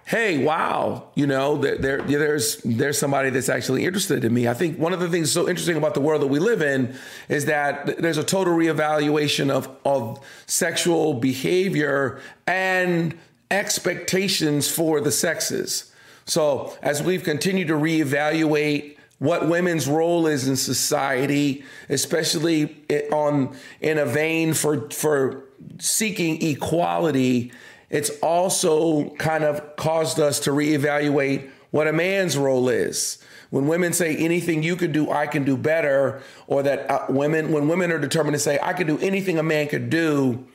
hey, 0.07 0.45
wow, 0.45 1.09
you 1.15 1.27
know, 1.27 1.57
there, 1.57 1.79
there, 1.79 2.03
there's 2.03 2.59
there's 2.59 2.99
somebody 2.99 3.31
that's 3.31 3.49
actually 3.49 3.85
interested 3.85 4.25
in 4.25 4.35
me. 4.35 4.47
I 4.47 4.55
think 4.55 4.79
one 4.79 4.93
of 4.93 5.01
the 5.01 5.09
things 5.09 5.33
so 5.33 5.49
interesting 5.49 5.77
about 5.77 5.95
the 5.95 6.01
world 6.01 6.23
that 6.23 6.27
we 6.27 6.39
live 6.39 6.61
in 6.61 6.95
is 7.29 7.47
that 7.47 7.99
there's 7.99 8.19
a 8.19 8.25
total 8.25 8.55
reevaluation 8.55 9.51
of 9.51 9.69
of 9.85 10.25
sexual 10.47 11.15
behavior 11.15 12.21
and 12.47 13.17
expectations 13.51 14.71
for 14.71 15.01
the 15.01 15.11
sexes. 15.11 15.93
So 16.27 16.77
as 16.83 17.03
we've 17.03 17.23
continued 17.23 17.69
to 17.69 17.75
reevaluate 17.75 18.97
what 19.19 19.49
women's 19.49 19.87
role 19.89 20.27
is 20.27 20.49
in 20.49 20.57
society, 20.57 21.65
especially 21.89 22.77
on 23.13 23.57
in 23.81 23.99
a 23.99 24.07
vein 24.07 24.55
for 24.55 24.91
for 24.91 25.45
seeking 25.79 26.43
equality, 26.43 27.53
it's 27.91 28.11
also 28.23 29.11
kind 29.11 29.45
of 29.45 29.77
caused 29.77 30.19
us 30.19 30.41
to 30.41 30.51
reevaluate 30.51 31.49
what 31.71 31.89
a 31.89 31.93
man's 31.93 32.37
role 32.37 32.69
is. 32.69 33.19
When 33.51 33.69
women 33.69 33.93
say 33.93 34.17
anything 34.17 34.63
you 34.63 34.75
can 34.75 34.91
do, 34.91 35.11
I 35.11 35.27
can 35.27 35.45
do 35.45 35.57
better, 35.57 36.23
or 36.49 36.63
that 36.65 36.91
uh, 36.91 37.07
women, 37.09 37.53
when 37.53 37.69
women 37.69 37.93
are 37.93 37.99
determined 37.99 38.35
to 38.35 38.41
say 38.41 38.59
I 38.61 38.73
can 38.73 38.87
do 38.87 38.99
anything 38.99 39.39
a 39.39 39.43
man 39.45 39.69
could 39.69 39.91
do, 39.91 40.47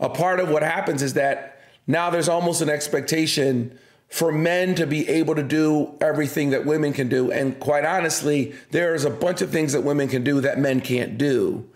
a 0.00 0.08
part 0.08 0.40
of 0.40 0.48
what 0.48 0.62
happens 0.62 1.02
is 1.02 1.14
that 1.14 1.62
now 1.86 2.10
there's 2.10 2.28
almost 2.28 2.60
an 2.62 2.68
expectation 2.68 3.78
for 4.12 4.30
men 4.30 4.74
to 4.74 4.86
be 4.86 5.08
able 5.08 5.34
to 5.34 5.42
do 5.42 5.94
everything 5.98 6.50
that 6.50 6.66
women 6.66 6.92
can 6.92 7.08
do. 7.08 7.32
And 7.32 7.58
quite 7.58 7.86
honestly, 7.86 8.52
there's 8.70 9.06
a 9.06 9.10
bunch 9.10 9.40
of 9.40 9.50
things 9.50 9.72
that 9.72 9.80
women 9.80 10.06
can 10.06 10.22
do 10.22 10.42
that 10.42 10.58
men 10.58 10.82
can't 10.82 11.16
do. 11.16 11.66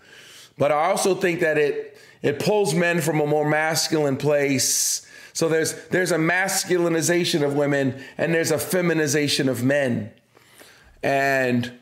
But 0.55 0.71
I 0.71 0.85
also 0.85 1.15
think 1.15 1.39
that 1.39 1.57
it 1.57 1.97
it 2.21 2.37
pulls 2.37 2.75
men 2.75 3.01
from 3.01 3.19
a 3.21 3.25
more 3.25 3.49
masculine 3.49 4.17
place. 4.17 5.07
So 5.33 5.49
there's 5.49 5.87
there's 5.87 6.11
a 6.11 6.17
masculinization 6.17 7.43
of 7.43 7.55
women 7.55 7.99
and 8.19 8.35
there's 8.35 8.51
a 8.51 8.59
feminization 8.59 9.49
of 9.49 9.63
men. 9.63 10.11
And 11.01 11.73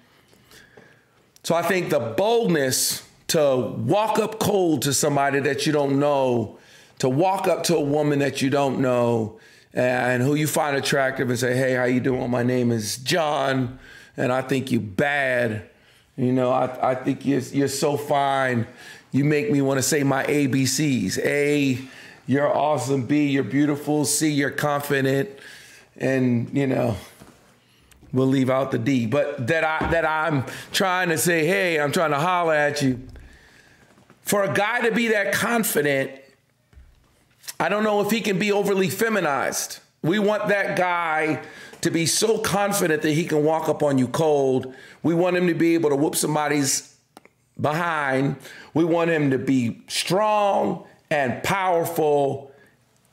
so 1.43 1.53
I 1.53 1.63
think 1.63 1.89
the 1.89 1.99
boldness 1.99 3.05
to 3.27 3.73
walk 3.77 4.19
up 4.19 4.39
cold 4.39 4.83
to 4.83 4.93
somebody 4.93 5.41
that 5.41 5.65
you 5.65 5.73
don't 5.73 5.99
know, 5.99 6.59
to 6.99 7.09
walk 7.09 7.45
up 7.45 7.63
to 7.63 7.75
a 7.75 7.81
woman 7.81 8.19
that 8.19 8.41
you 8.41 8.49
don't 8.49 8.79
know 8.79 9.37
and 9.75 10.23
who 10.23 10.35
you 10.35 10.47
find 10.47 10.77
attractive 10.77 11.29
and 11.29 11.37
say, 11.37 11.55
"Hey, 11.55 11.73
how 11.73 11.83
you 11.83 11.99
doing? 11.99 12.31
My 12.31 12.43
name 12.43 12.71
is 12.71 12.97
John, 12.97 13.77
and 14.15 14.31
I 14.31 14.41
think 14.41 14.71
you 14.71 14.79
bad. 14.79 15.69
You 16.15 16.31
know, 16.31 16.51
I, 16.51 16.91
I 16.91 16.95
think 16.95 17.25
you're 17.25 17.41
you're 17.41 17.67
so 17.67 17.97
fine. 17.97 18.65
You 19.11 19.25
make 19.25 19.51
me 19.51 19.61
want 19.61 19.77
to 19.77 19.83
say 19.83 20.03
my 20.03 20.23
ABCs. 20.23 21.19
A, 21.19 21.77
you're 22.25 22.55
awesome. 22.55 23.05
B, 23.05 23.27
you're 23.27 23.43
beautiful. 23.43 24.05
C, 24.05 24.31
you're 24.31 24.49
confident, 24.51 25.29
and 25.97 26.49
you 26.57 26.67
know." 26.67 26.95
We'll 28.13 28.27
leave 28.27 28.49
out 28.49 28.71
the 28.71 28.77
D, 28.77 29.07
but 29.07 29.47
that 29.47 29.65
I 29.65 29.91
that 29.91 30.05
I'm 30.05 30.45
trying 30.71 31.09
to 31.09 31.17
say, 31.17 31.45
hey, 31.45 31.81
I'm 31.81 31.91
trying 31.91 32.11
to 32.11 32.17
holler 32.17 32.53
at 32.53 32.81
you. 32.81 33.01
For 34.21 34.45
a 34.45 34.53
guy 34.53 34.87
to 34.87 34.95
be 34.95 35.09
that 35.09 35.33
confident, 35.33 36.11
I 37.59 37.69
don't 37.69 37.83
know 37.83 38.01
if 38.01 38.11
he 38.11 38.21
can 38.21 38.37
be 38.37 38.51
overly 38.51 38.89
feminized. 38.89 39.79
We 40.01 40.19
want 40.19 40.49
that 40.49 40.77
guy 40.77 41.41
to 41.81 41.91
be 41.91 42.05
so 42.05 42.37
confident 42.37 43.01
that 43.03 43.11
he 43.11 43.25
can 43.25 43.43
walk 43.43 43.69
up 43.69 43.81
on 43.83 43.97
you 43.97 44.07
cold. 44.07 44.73
We 45.03 45.13
want 45.13 45.37
him 45.37 45.47
to 45.47 45.53
be 45.53 45.73
able 45.73 45.89
to 45.89 45.95
whoop 45.95 46.15
somebody's 46.15 46.95
behind. 47.59 48.37
We 48.73 48.83
want 48.83 49.11
him 49.11 49.31
to 49.31 49.37
be 49.37 49.81
strong 49.87 50.85
and 51.09 51.41
powerful 51.43 52.51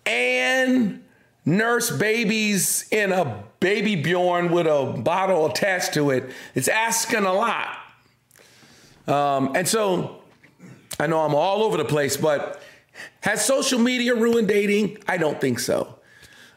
and 0.04 1.04
nurse 1.44 1.90
babies 1.90 2.86
in 2.90 3.12
a 3.12 3.44
baby 3.60 3.96
Bjorn 3.96 4.50
with 4.50 4.66
a 4.66 4.94
bottle 4.98 5.46
attached 5.46 5.94
to 5.94 6.10
it. 6.10 6.30
It's 6.54 6.68
asking 6.68 7.24
a 7.24 7.32
lot. 7.32 7.78
Um, 9.06 9.54
and 9.54 9.66
so 9.66 10.22
I 10.98 11.06
know 11.06 11.20
I'm 11.20 11.34
all 11.34 11.62
over 11.62 11.76
the 11.76 11.84
place, 11.84 12.16
but 12.16 12.62
has 13.20 13.44
social 13.44 13.78
media 13.78 14.14
ruined 14.14 14.48
dating? 14.48 14.98
I 15.08 15.16
don't 15.16 15.40
think 15.40 15.58
so. 15.58 15.98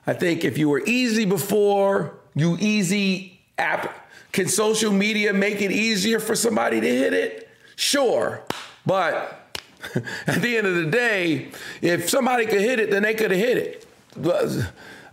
I 0.07 0.13
think 0.13 0.43
if 0.43 0.57
you 0.57 0.69
were 0.69 0.83
easy 0.85 1.25
before, 1.25 2.19
you 2.35 2.57
easy 2.59 3.39
app. 3.57 4.09
Can 4.31 4.47
social 4.47 4.91
media 4.91 5.33
make 5.33 5.61
it 5.61 5.71
easier 5.71 6.19
for 6.19 6.35
somebody 6.35 6.81
to 6.81 6.87
hit 6.87 7.13
it? 7.13 7.49
Sure. 7.75 8.43
But 8.85 9.49
at 10.27 10.41
the 10.41 10.57
end 10.57 10.67
of 10.67 10.75
the 10.75 10.85
day, 10.85 11.51
if 11.81 12.09
somebody 12.09 12.45
could 12.45 12.61
hit 12.61 12.79
it, 12.79 12.91
then 12.91 13.03
they 13.03 13.13
could 13.13 13.31
have 13.31 13.39
hit 13.39 13.57
it. 13.57 13.85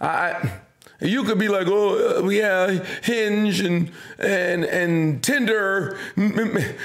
I, 0.01 0.61
you 1.01 1.25
could 1.25 1.39
be 1.39 1.49
like, 1.49 1.67
oh 1.69 2.25
uh, 2.25 2.29
yeah, 2.29 2.85
Hinge 3.03 3.61
and 3.61 3.91
and 4.19 4.65
and 4.65 5.23
Tinder. 5.23 5.99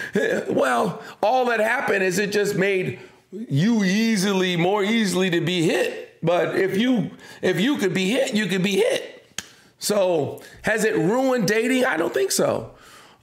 Well, 0.49 1.01
all 1.21 1.45
that 1.45 1.59
happened 1.59 2.03
is 2.03 2.19
it 2.19 2.31
just 2.31 2.55
made 2.55 2.99
you 3.31 3.83
easily, 3.83 4.57
more 4.57 4.83
easily 4.83 5.29
to 5.29 5.41
be 5.41 5.63
hit. 5.63 6.17
But 6.23 6.57
if 6.57 6.77
you 6.77 7.11
if 7.41 7.59
you 7.59 7.77
could 7.77 7.93
be 7.93 8.09
hit, 8.09 8.33
you 8.33 8.47
could 8.47 8.63
be 8.63 8.77
hit. 8.77 9.35
So 9.79 10.41
has 10.63 10.83
it 10.83 10.95
ruined 10.95 11.47
dating? 11.47 11.85
I 11.85 11.97
don't 11.97 12.13
think 12.13 12.31
so. 12.31 12.73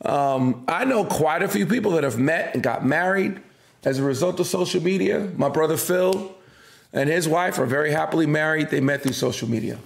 Um, 0.04 0.64
I 0.68 0.84
know 0.84 1.04
quite 1.04 1.42
a 1.42 1.48
few 1.48 1.66
people 1.66 1.92
that 1.92 2.04
have 2.04 2.18
met 2.18 2.54
and 2.54 2.62
got 2.62 2.84
married 2.84 3.40
as 3.84 3.98
a 3.98 4.02
result 4.02 4.38
of 4.38 4.46
social 4.46 4.82
media. 4.82 5.30
My 5.36 5.48
brother 5.48 5.76
Phil 5.76 6.34
and 6.92 7.08
his 7.08 7.28
wife 7.28 7.58
are 7.58 7.66
very 7.66 7.90
happily 7.90 8.26
married. 8.26 8.70
They 8.70 8.80
met 8.80 9.02
through 9.02 9.14
social 9.14 9.48
media. 9.48 9.78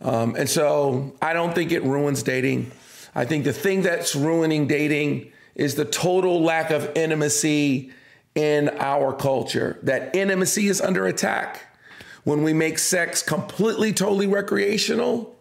Um, 0.00 0.34
and 0.36 0.48
so 0.48 1.14
I 1.22 1.32
don't 1.32 1.54
think 1.54 1.72
it 1.72 1.82
ruins 1.82 2.22
dating. 2.22 2.72
I 3.14 3.24
think 3.24 3.44
the 3.44 3.52
thing 3.52 3.82
that's 3.82 4.14
ruining 4.14 4.66
dating 4.66 5.32
is 5.54 5.76
the 5.76 5.84
total 5.84 6.42
lack 6.42 6.70
of 6.70 6.90
intimacy 6.96 7.92
in 8.34 8.70
our 8.78 9.12
culture. 9.12 9.78
That 9.82 10.14
intimacy 10.14 10.68
is 10.68 10.80
under 10.80 11.06
attack. 11.06 11.66
When 12.24 12.42
we 12.42 12.52
make 12.52 12.78
sex 12.78 13.22
completely, 13.22 13.92
totally 13.92 14.26
recreational, 14.26 15.36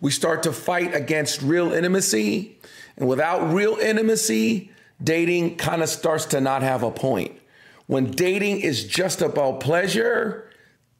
we 0.00 0.10
start 0.10 0.42
to 0.42 0.52
fight 0.52 0.94
against 0.94 1.42
real 1.42 1.72
intimacy. 1.72 2.58
And 2.96 3.08
without 3.08 3.52
real 3.52 3.76
intimacy, 3.76 4.70
dating 5.02 5.56
kind 5.56 5.82
of 5.82 5.88
starts 5.88 6.26
to 6.26 6.40
not 6.40 6.62
have 6.62 6.82
a 6.82 6.90
point. 6.90 7.40
When 7.86 8.10
dating 8.10 8.60
is 8.60 8.84
just 8.84 9.22
about 9.22 9.60
pleasure, 9.60 10.50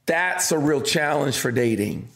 that's 0.07 0.53
a 0.53 0.59
real 0.59 0.83
challenge 0.83 1.37
for 1.37 1.51
dating. 1.51 2.09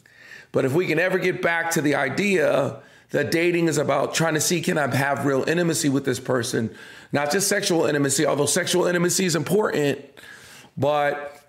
But 0.53 0.65
if 0.65 0.73
we 0.73 0.87
can 0.87 0.99
ever 0.99 1.19
get 1.19 1.43
back 1.43 1.71
to 1.73 1.83
the 1.83 1.95
idea 1.95 2.81
that 3.11 3.31
dating 3.31 3.69
is 3.69 3.79
about 3.79 4.15
trying 4.15 4.35
to 4.35 4.41
see 4.41 4.61
can 4.61 4.79
I 4.79 4.95
have 4.95 5.25
real 5.25 5.45
intimacy 5.49 5.89
with 5.89 6.05
this 6.05 6.21
person, 6.21 6.75
not 7.13 7.31
just 7.31 7.49
sexual 7.49 7.87
intimacy, 7.87 8.27
although 8.27 8.47
sexual 8.47 8.87
intimacy 8.87 9.25
is 9.25 9.35
important, 9.35 10.05
but 10.77 11.43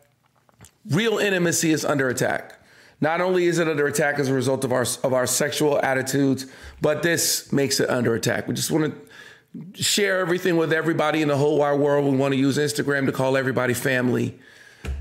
real 0.90 1.18
intimacy 1.18 1.72
is 1.72 1.84
under 1.84 2.10
attack. 2.10 2.56
Not 3.02 3.22
only 3.22 3.46
is 3.46 3.60
it 3.60 3.68
under 3.68 3.88
attack 3.88 4.20
as 4.20 4.30
a 4.30 4.34
result 4.34 4.64
of 4.64 4.74
our 4.74 4.86
of 5.04 5.14
our 5.14 5.26
sexual 5.26 5.80
attitudes, 5.82 6.48
but 6.82 7.02
this 7.02 7.52
makes 7.52 7.80
it 7.80 7.90
under 7.90 8.14
attack. 8.14 8.48
We 8.48 8.54
just 8.54 8.72
want 8.72 8.94
to 8.94 9.82
share 9.82 10.20
everything 10.20 10.58
with 10.58 10.74
everybody 10.74 11.22
in 11.22 11.28
the 11.28 11.38
whole 11.38 11.58
wide 11.58 11.80
world. 11.80 12.12
We 12.12 12.18
want 12.18 12.34
to 12.34 12.40
use 12.40 12.58
Instagram 12.58 13.06
to 13.06 13.12
call 13.12 13.38
everybody 13.38 13.74
family. 13.74 14.38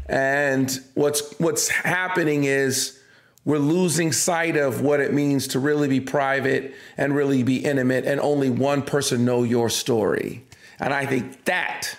And 0.07 0.71
what's 0.95 1.39
what's 1.39 1.69
happening 1.69 2.45
is 2.45 2.98
we're 3.45 3.59
losing 3.59 4.13
sight 4.13 4.57
of 4.57 4.81
what 4.81 5.01
it 5.01 5.13
means 5.13 5.49
to 5.49 5.59
really 5.59 5.89
be 5.89 6.01
private 6.01 6.75
and 6.97 7.15
really 7.15 7.43
be 7.43 7.65
intimate 7.65 8.05
and 8.05 8.21
only 8.21 8.51
one 8.51 8.83
person 8.83 9.25
know 9.25 9.43
your 9.43 9.71
story. 9.71 10.45
And 10.79 10.93
I 10.93 11.07
think 11.07 11.45
that 11.45 11.97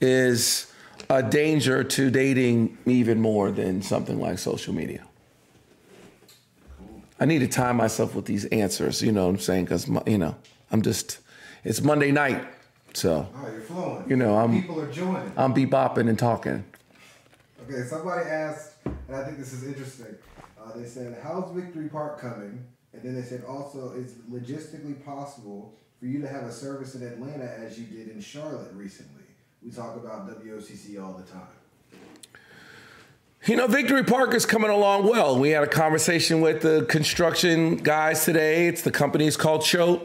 is 0.00 0.72
a 1.08 1.22
danger 1.22 1.84
to 1.84 2.10
dating 2.10 2.78
even 2.86 3.20
more 3.20 3.50
than 3.50 3.82
something 3.82 4.18
like 4.18 4.38
social 4.38 4.74
media. 4.74 5.04
I 7.18 7.26
need 7.26 7.40
to 7.40 7.48
time 7.48 7.76
myself 7.76 8.14
with 8.14 8.24
these 8.24 8.46
answers, 8.46 9.02
you 9.02 9.12
know 9.12 9.26
what 9.26 9.34
I'm 9.34 9.38
saying? 9.40 9.64
Because, 9.64 9.86
you 10.06 10.16
know, 10.16 10.34
I'm 10.70 10.80
just, 10.80 11.18
it's 11.64 11.82
Monday 11.82 12.10
night. 12.10 12.42
So, 12.94 13.28
oh, 13.34 13.52
you're 13.52 13.60
flowing. 13.60 14.04
You 14.08 14.16
know, 14.16 14.36
I'm, 14.36 14.62
people 14.62 14.80
are 14.80 14.90
joining. 14.90 15.30
I'm 15.36 15.52
bebopping 15.52 16.08
and 16.08 16.18
talking. 16.18 16.64
Okay, 17.64 17.86
somebody 17.86 18.28
asked, 18.28 18.72
and 18.84 19.16
I 19.16 19.24
think 19.24 19.38
this 19.38 19.52
is 19.52 19.64
interesting. 19.64 20.16
Uh, 20.62 20.76
they 20.76 20.86
said, 20.86 21.18
"How's 21.22 21.50
Victory 21.52 21.88
Park 21.88 22.20
coming?" 22.20 22.64
And 22.92 23.02
then 23.02 23.14
they 23.14 23.22
said, 23.22 23.44
"Also, 23.44 23.92
it's 23.96 24.12
logistically 24.30 25.04
possible 25.04 25.74
for 25.98 26.06
you 26.06 26.20
to 26.20 26.28
have 26.28 26.44
a 26.44 26.52
service 26.52 26.94
in 26.94 27.02
Atlanta 27.02 27.44
as 27.44 27.78
you 27.78 27.86
did 27.86 28.08
in 28.08 28.20
Charlotte 28.20 28.72
recently." 28.74 29.24
We 29.62 29.70
talk 29.70 29.96
about 29.96 30.28
WOCC 30.42 31.02
all 31.02 31.12
the 31.12 31.30
time. 31.30 31.42
You 33.46 33.56
know, 33.56 33.66
Victory 33.66 34.04
Park 34.04 34.34
is 34.34 34.44
coming 34.44 34.70
along 34.70 35.08
well. 35.08 35.38
We 35.38 35.50
had 35.50 35.62
a 35.62 35.66
conversation 35.66 36.40
with 36.42 36.60
the 36.60 36.84
construction 36.88 37.76
guys 37.76 38.24
today. 38.24 38.66
It's 38.68 38.82
the 38.82 38.90
company 38.90 39.26
is 39.26 39.36
called 39.36 39.64
Choate. 39.64 40.02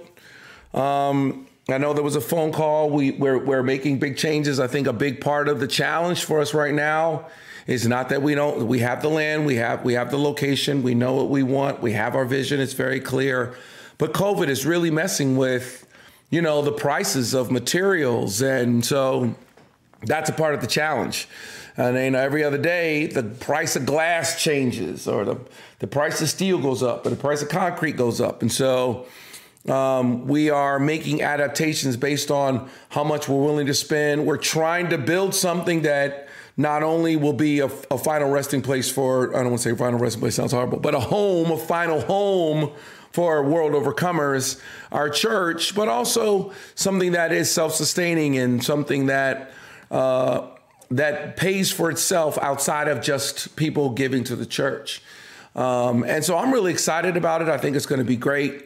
Um, 0.73 1.47
I 1.67 1.77
know 1.77 1.93
there 1.93 2.03
was 2.03 2.15
a 2.15 2.21
phone 2.21 2.53
call. 2.53 2.89
We, 2.89 3.11
we're, 3.11 3.37
we're 3.37 3.63
making 3.63 3.99
big 3.99 4.15
changes. 4.17 4.59
I 4.59 4.67
think 4.67 4.87
a 4.87 4.93
big 4.93 5.19
part 5.19 5.49
of 5.49 5.59
the 5.59 5.67
challenge 5.67 6.23
for 6.23 6.39
us 6.39 6.53
right 6.53 6.73
now 6.73 7.27
is 7.67 7.87
not 7.87 8.09
that 8.09 8.21
we 8.21 8.35
don't 8.35 8.67
we 8.67 8.79
have 8.79 9.01
the 9.01 9.09
land, 9.09 9.45
we 9.45 9.55
have 9.55 9.83
we 9.83 9.93
have 9.93 10.11
the 10.11 10.19
location, 10.19 10.83
we 10.83 10.93
know 10.93 11.13
what 11.13 11.29
we 11.29 11.43
want, 11.43 11.81
we 11.81 11.93
have 11.93 12.15
our 12.15 12.25
vision, 12.25 12.59
it's 12.59 12.73
very 12.73 12.99
clear. 12.99 13.55
But 13.97 14.13
COVID 14.13 14.49
is 14.49 14.65
really 14.65 14.91
messing 14.91 15.37
with, 15.37 15.87
you 16.29 16.41
know, 16.41 16.61
the 16.61 16.71
prices 16.71 17.33
of 17.33 17.49
materials. 17.49 18.41
And 18.41 18.85
so 18.85 19.35
that's 20.03 20.29
a 20.29 20.33
part 20.33 20.53
of 20.53 20.61
the 20.61 20.67
challenge. 20.67 21.27
And 21.77 21.97
you 21.97 22.11
know, 22.11 22.19
every 22.19 22.43
other 22.43 22.57
day, 22.57 23.07
the 23.07 23.23
price 23.23 23.75
of 23.75 23.85
glass 23.85 24.41
changes, 24.41 25.07
or 25.07 25.25
the, 25.25 25.37
the 25.79 25.87
price 25.87 26.21
of 26.21 26.29
steel 26.29 26.59
goes 26.59 26.83
up, 26.83 27.05
or 27.05 27.09
the 27.09 27.15
price 27.15 27.41
of 27.41 27.49
concrete 27.49 27.97
goes 27.97 28.21
up. 28.21 28.41
And 28.41 28.51
so 28.51 29.07
Um, 29.67 30.27
we 30.27 30.51
are 30.51 30.77
making 30.79 31.23
adaptations 31.23 31.97
based 31.97 32.29
on 32.29 32.69
how 32.89 33.03
much 33.03 33.27
we're 33.27 33.43
willing 33.43 33.65
to 33.65 33.73
spend. 33.73 34.27
We're 34.27 34.37
trying 34.37 34.89
to 34.91 34.97
build 34.99 35.33
something 35.33 35.81
that 35.81 36.24
not 36.57 36.83
only 36.83 37.15
will 37.15 37.33
be 37.33 37.59
a, 37.59 37.65
a 37.65 37.97
final 37.97 38.29
resting 38.29 38.61
place 38.61 38.89
for, 38.89 39.35
I 39.35 39.39
don't 39.41 39.51
want 39.51 39.61
to 39.61 39.69
say 39.69 39.75
final 39.75 39.99
resting 39.99 40.21
place 40.21 40.35
sounds 40.35 40.51
horrible, 40.51 40.79
but 40.79 40.95
a 40.95 40.99
home, 40.99 41.51
a 41.51 41.57
final 41.57 42.01
home 42.01 42.71
for 43.11 43.43
World 43.43 43.73
Overcomers, 43.73 44.59
our 44.91 45.09
church, 45.09 45.75
but 45.75 45.87
also 45.87 46.53
something 46.75 47.13
that 47.13 47.31
is 47.31 47.51
self-sustaining 47.51 48.37
and 48.37 48.63
something 48.63 49.07
that 49.07 49.51
uh, 49.91 50.47
that 50.91 51.35
pays 51.37 51.71
for 51.71 51.89
itself 51.89 52.37
outside 52.41 52.87
of 52.87 53.01
just 53.01 53.55
people 53.55 53.89
giving 53.91 54.23
to 54.23 54.35
the 54.35 54.45
church. 54.45 55.01
Um, 55.55 56.03
and 56.03 56.23
so 56.23 56.37
I'm 56.37 56.51
really 56.51 56.71
excited 56.71 57.17
about 57.17 57.41
it. 57.41 57.47
I 57.47 57.57
think 57.57 57.75
it's 57.75 57.85
going 57.85 57.99
to 57.99 58.05
be 58.05 58.17
great. 58.17 58.64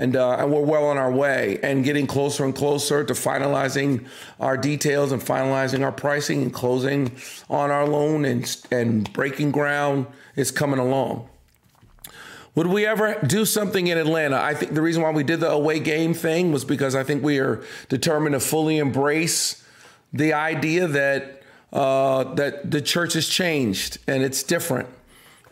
And, 0.00 0.16
uh, 0.16 0.36
and 0.38 0.50
we're 0.50 0.62
well 0.62 0.86
on 0.86 0.96
our 0.96 1.12
way 1.12 1.58
and 1.62 1.84
getting 1.84 2.06
closer 2.06 2.42
and 2.46 2.54
closer 2.54 3.04
to 3.04 3.12
finalizing 3.12 4.06
our 4.40 4.56
details 4.56 5.12
and 5.12 5.20
finalizing 5.20 5.84
our 5.84 5.92
pricing 5.92 6.40
and 6.40 6.54
closing 6.54 7.12
on 7.50 7.70
our 7.70 7.86
loan 7.86 8.24
and, 8.24 8.64
and 8.70 9.12
breaking 9.12 9.50
ground 9.50 10.06
is 10.36 10.50
coming 10.50 10.78
along. 10.78 11.28
Would 12.54 12.68
we 12.68 12.86
ever 12.86 13.18
do 13.26 13.44
something 13.44 13.88
in 13.88 13.98
Atlanta? 13.98 14.40
I 14.40 14.54
think 14.54 14.72
the 14.72 14.80
reason 14.80 15.02
why 15.02 15.10
we 15.10 15.22
did 15.22 15.40
the 15.40 15.50
away 15.50 15.80
game 15.80 16.14
thing 16.14 16.50
was 16.50 16.64
because 16.64 16.94
I 16.94 17.04
think 17.04 17.22
we 17.22 17.38
are 17.38 17.62
determined 17.90 18.32
to 18.32 18.40
fully 18.40 18.78
embrace 18.78 19.62
the 20.14 20.32
idea 20.32 20.86
that 20.88 21.42
uh, 21.74 22.24
that 22.34 22.70
the 22.70 22.80
church 22.80 23.12
has 23.12 23.28
changed 23.28 23.98
and 24.08 24.22
it's 24.22 24.42
different, 24.42 24.88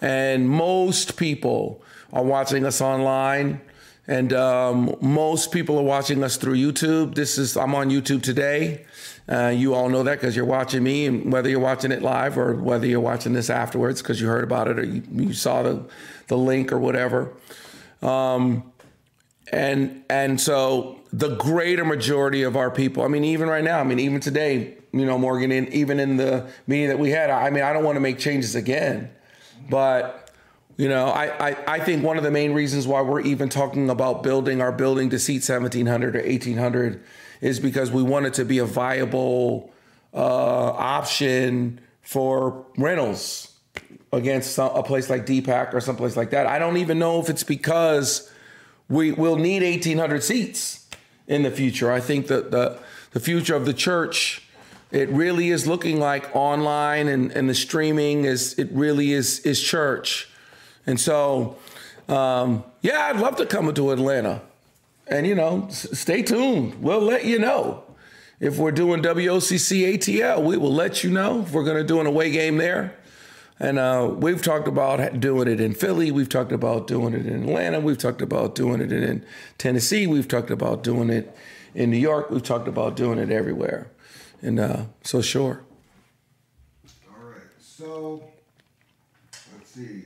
and 0.01 0.49
most 0.49 1.17
people 1.17 1.81
are 2.13 2.25
watching 2.25 2.65
us 2.65 2.81
online, 2.81 3.61
and 4.09 4.33
um, 4.33 4.97
most 5.03 5.53
people 5.53 5.79
are 5.79 5.85
watching 5.85 6.25
us 6.25 6.39
through 6.39 6.57
YouTube. 6.57 7.15
This 7.15 7.37
is 7.37 7.57
I'm 7.59 7.75
on 7.75 7.91
YouTube 7.91 8.23
today. 8.23 8.87
Uh, 9.29 9.49
you 9.49 9.75
all 9.75 9.91
know 9.91 10.03
that 10.03 10.19
because 10.19 10.35
you're 10.35 10.47
watching 10.47 10.83
me, 10.83 11.05
and 11.05 11.31
whether 11.31 11.51
you're 11.51 11.61
watching 11.61 11.93
it 11.93 12.01
live 12.01 12.39
or 12.39 12.55
whether 12.55 12.87
you're 12.87 13.01
watching 13.01 13.35
this 13.35 13.51
afterwards 13.51 14.01
because 14.01 14.19
you 14.19 14.27
heard 14.27 14.43
about 14.43 14.67
it 14.67 14.79
or 14.79 14.85
you, 14.85 15.03
you 15.13 15.35
saw 15.35 15.63
the 15.63 15.85
the 16.29 16.39
link 16.39 16.73
or 16.73 16.79
whatever. 16.79 17.35
Um, 18.01 18.73
and 19.53 20.03
and 20.09 20.41
so 20.41 21.01
the 21.13 21.37
greater 21.37 21.85
majority 21.85 22.43
of 22.43 22.57
our 22.57 22.71
people, 22.71 23.03
I 23.03 23.09
mean, 23.09 23.25
even 23.25 23.49
right 23.49 23.65
now, 23.65 23.79
I 23.79 23.85
mean, 23.85 23.99
even 23.99 24.21
today, 24.21 24.79
you 24.93 25.05
know, 25.05 25.19
Morgan, 25.19 25.53
in, 25.53 25.71
even 25.73 26.01
in 26.01 26.17
the 26.17 26.49
meeting 26.67 26.89
that 26.89 26.99
we 26.99 27.11
had, 27.11 27.29
I 27.29 27.51
mean, 27.51 27.63
I 27.63 27.75
don't 27.75 27.85
want 27.85 27.97
to 27.97 28.01
make 28.01 28.19
changes 28.19 28.55
again, 28.55 29.11
but 29.69 30.28
you 30.79 30.89
know, 30.89 31.07
I, 31.07 31.51
I, 31.51 31.57
I 31.67 31.81
think 31.81 32.05
one 32.05 32.17
of 32.19 32.23
the 32.23 32.31
main 32.31 32.53
reasons 32.53 32.87
why 32.87 33.03
we're 33.03 33.21
even 33.21 33.49
talking 33.49 33.91
about 33.91 34.23
building 34.23 34.63
our 34.63 34.71
building 34.71 35.11
to 35.11 35.19
seat 35.19 35.43
1700 35.43 36.15
or 36.15 36.21
1800 36.21 37.03
is 37.41 37.59
because 37.59 37.91
we 37.91 38.01
want 38.01 38.27
it 38.27 38.35
to 38.35 38.45
be 38.45 38.59
a 38.59 38.65
viable 38.65 39.73
uh, 40.15 40.17
option 40.17 41.81
for 42.01 42.65
rentals 42.77 43.57
against 44.13 44.53
some, 44.53 44.71
a 44.77 44.83
place 44.85 45.11
like 45.11 45.27
DPAC 45.27 45.75
or 45.75 45.81
someplace 45.81 46.17
like 46.17 46.31
that. 46.31 46.47
I 46.47 46.61
don't 46.61 46.77
even 46.77 47.01
know 47.01 47.21
if 47.21 47.29
it's 47.29 47.43
because 47.43 48.33
we 48.89 49.11
will 49.11 49.37
need 49.37 49.63
1,800 49.63 50.23
seats 50.23 50.87
in 51.27 51.43
the 51.43 51.51
future. 51.51 51.91
I 51.91 51.99
think 51.99 52.29
that 52.29 52.53
the, 52.53 52.79
the 53.11 53.21
future 53.21 53.57
of 53.57 53.67
the 53.67 53.75
church, 53.75 54.45
it 54.93 55.09
really 55.09 55.51
is 55.51 55.67
looking 55.67 55.99
like 55.99 56.35
online 56.37 57.09
and, 57.09 57.33
and 57.33 57.51
the 57.51 57.55
streaming 57.55 58.25
is, 58.25 58.57
it 58.61 58.69
really 58.71 59.13
is, 59.13 59.41
is 59.41 59.61
church. 59.61 60.28
And 60.89 60.99
so, 60.99 61.59
um, 62.09 62.65
yeah, 62.81 63.11
I'd 63.11 63.21
love 63.21 63.37
to 63.37 63.45
come 63.45 63.73
to 63.75 63.91
Atlanta. 63.91 64.41
And, 65.07 65.27
you 65.27 65.35
know, 65.35 65.67
s- 65.69 65.87
stay 65.99 66.23
tuned. 66.23 66.83
We'll 66.83 67.03
let 67.03 67.27
you 67.27 67.39
know. 67.39 67.85
If 68.41 68.57
we're 68.57 68.73
doing 68.73 69.03
WOCC 69.03 69.95
ATL, 69.99 70.43
we 70.43 70.57
will 70.57 70.73
let 70.73 71.05
you 71.05 71.11
know 71.11 71.43
if 71.43 71.53
we're 71.53 71.65
going 71.65 71.77
to 71.77 71.85
do 71.85 72.01
an 72.01 72.07
away 72.07 72.31
game 72.31 72.57
there. 72.57 72.95
And 73.61 73.79
uh, 73.79 74.15
we've 74.17 74.41
talked 74.41 74.67
about 74.67 75.21
doing 75.21 75.47
it 75.47 75.61
in 75.61 75.75
Philly. 75.75 76.11
We've 76.11 76.29
talked 76.29 76.53
about 76.53 76.87
doing 76.87 77.13
it 77.13 77.27
in 77.27 77.43
Atlanta. 77.43 77.81
We've 77.81 77.99
talked 77.99 78.23
about 78.23 78.55
doing 78.55 78.81
it 78.81 78.91
in 78.91 79.27
Tennessee. 79.59 80.07
We've 80.07 80.29
talked 80.29 80.51
about 80.51 80.83
doing 80.83 81.11
it 81.11 81.37
in 81.75 81.91
New 81.91 81.99
York. 81.99 82.31
We've 82.31 82.43
talked 82.43 82.67
about 82.69 82.97
doing 82.97 83.19
it 83.19 83.31
everywhere. 83.31 83.91
And 84.41 84.59
uh, 84.59 84.85
so, 85.03 85.21
sure. 85.21 85.65
All 87.11 87.27
right. 87.27 87.43
So 87.61 88.23
let's 89.55 89.71
see. 89.71 90.05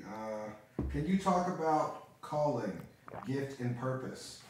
Can 0.90 1.06
you 1.06 1.18
talk 1.18 1.48
about 1.48 2.20
calling, 2.20 2.80
gift, 3.26 3.60
and 3.60 3.78
purpose? 3.78 4.42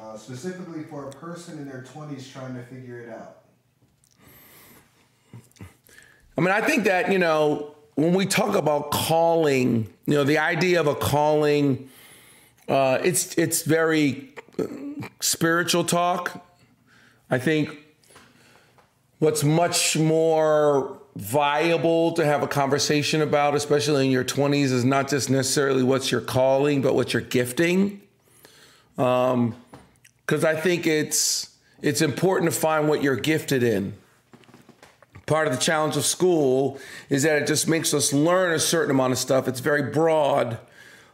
Uh, 0.00 0.16
specifically 0.16 0.82
for 0.84 1.08
a 1.08 1.12
person 1.12 1.58
in 1.58 1.68
their 1.68 1.82
20s 1.82 2.32
trying 2.32 2.54
to 2.54 2.62
figure 2.64 3.00
it 3.00 3.10
out. 3.10 3.38
I 6.36 6.40
mean, 6.40 6.50
I 6.50 6.62
think 6.62 6.84
that, 6.84 7.12
you 7.12 7.18
know, 7.18 7.74
when 7.94 8.14
we 8.14 8.24
talk 8.26 8.56
about 8.56 8.90
calling, 8.90 9.92
you 10.06 10.14
know, 10.14 10.24
the 10.24 10.38
idea 10.38 10.80
of 10.80 10.86
a 10.86 10.94
calling, 10.94 11.90
uh, 12.68 12.98
it's 13.04 13.36
it's 13.36 13.62
very 13.62 14.34
uh, 14.58 14.64
spiritual 15.20 15.84
talk. 15.84 16.44
I 17.30 17.38
think 17.38 17.78
what's 19.18 19.44
much 19.44 19.96
more 19.96 21.01
viable 21.14 22.12
to 22.12 22.24
have 22.24 22.42
a 22.42 22.48
conversation 22.48 23.20
about, 23.20 23.54
especially 23.54 24.06
in 24.06 24.10
your 24.10 24.24
20s, 24.24 24.72
is 24.72 24.84
not 24.84 25.08
just 25.08 25.28
necessarily 25.28 25.82
what's 25.82 26.10
your 26.10 26.20
calling, 26.20 26.82
but 26.82 26.94
what 26.94 27.12
your 27.12 27.22
gifting. 27.22 28.00
Um, 28.98 29.56
because 30.26 30.44
I 30.44 30.54
think 30.54 30.86
it's 30.86 31.50
it's 31.82 32.00
important 32.00 32.50
to 32.50 32.56
find 32.56 32.88
what 32.88 33.02
you're 33.02 33.16
gifted 33.16 33.62
in 33.62 33.94
part 35.26 35.46
of 35.46 35.54
the 35.54 35.58
challenge 35.58 35.96
of 35.96 36.04
school 36.04 36.78
is 37.08 37.22
that 37.22 37.40
it 37.40 37.46
just 37.46 37.68
makes 37.68 37.94
us 37.94 38.12
learn 38.12 38.52
a 38.52 38.58
certain 38.58 38.90
amount 38.90 39.12
of 39.12 39.18
stuff. 39.18 39.48
It's 39.48 39.60
very 39.60 39.90
broad, 39.90 40.58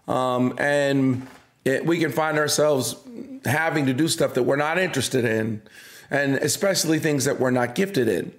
um, 0.07 0.55
and 0.59 1.27
it, 1.65 1.85
we 1.85 1.99
can 1.99 2.11
find 2.11 2.39
ourselves 2.39 2.97
having 3.45 3.87
to 3.87 3.95
do 3.95 4.09
stuff 4.09 4.35
that 4.35 4.43
we're 4.43 4.57
not 4.57 4.79
interested 4.79 5.25
in, 5.25 5.63
and 6.11 6.37
especially 6.37 6.99
things 6.99 7.27
that 7.27 7.39
we're 7.39 7.51
not 7.51 7.75
gifted 7.75 8.09
in. 8.09 8.33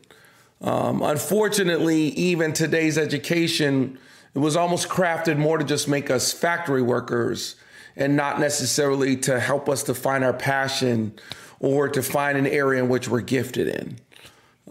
Um, 0.61 1.01
unfortunately, 1.01 2.09
even 2.09 2.53
today's 2.53 2.97
education, 2.97 3.97
it 4.33 4.39
was 4.39 4.55
almost 4.55 4.89
crafted 4.89 5.37
more 5.37 5.57
to 5.57 5.63
just 5.63 5.87
make 5.87 6.09
us 6.09 6.33
factory 6.33 6.81
workers 6.81 7.55
and 7.95 8.15
not 8.15 8.39
necessarily 8.39 9.15
to 9.17 9.39
help 9.39 9.69
us 9.69 9.83
to 9.83 9.93
find 9.93 10.23
our 10.23 10.33
passion 10.33 11.13
or 11.59 11.87
to 11.89 12.01
find 12.01 12.37
an 12.37 12.47
area 12.47 12.81
in 12.81 12.89
which 12.89 13.07
we're 13.07 13.21
gifted 13.21 13.67
in. 13.67 13.97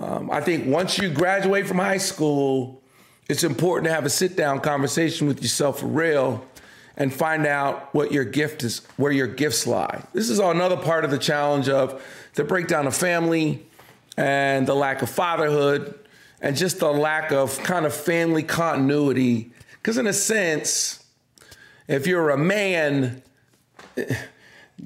Um, 0.00 0.30
I 0.30 0.40
think 0.40 0.66
once 0.66 0.98
you 0.98 1.10
graduate 1.10 1.66
from 1.66 1.78
high 1.78 1.98
school, 1.98 2.82
it's 3.28 3.44
important 3.44 3.86
to 3.86 3.94
have 3.94 4.04
a 4.04 4.10
sit 4.10 4.36
down 4.36 4.60
conversation 4.60 5.26
with 5.26 5.42
yourself 5.42 5.80
for 5.80 5.86
real 5.86 6.44
and 6.96 7.12
find 7.12 7.46
out 7.46 7.94
what 7.94 8.12
your 8.12 8.24
gift 8.24 8.64
is, 8.64 8.82
where 8.96 9.12
your 9.12 9.26
gifts 9.26 9.66
lie. 9.66 10.02
This 10.12 10.30
is 10.30 10.38
another 10.38 10.76
part 10.76 11.04
of 11.04 11.10
the 11.10 11.18
challenge 11.18 11.68
of 11.68 12.02
the 12.34 12.44
breakdown 12.44 12.86
of 12.86 12.96
family 12.96 13.67
and 14.18 14.66
the 14.66 14.74
lack 14.74 15.00
of 15.00 15.08
fatherhood 15.08 15.96
and 16.40 16.56
just 16.56 16.80
the 16.80 16.92
lack 16.92 17.30
of 17.30 17.56
kind 17.62 17.86
of 17.86 17.94
family 17.94 18.42
continuity. 18.42 19.52
Because, 19.74 19.96
in 19.96 20.08
a 20.08 20.12
sense, 20.12 21.04
if 21.86 22.04
you're 22.04 22.30
a 22.30 22.36
man, 22.36 23.22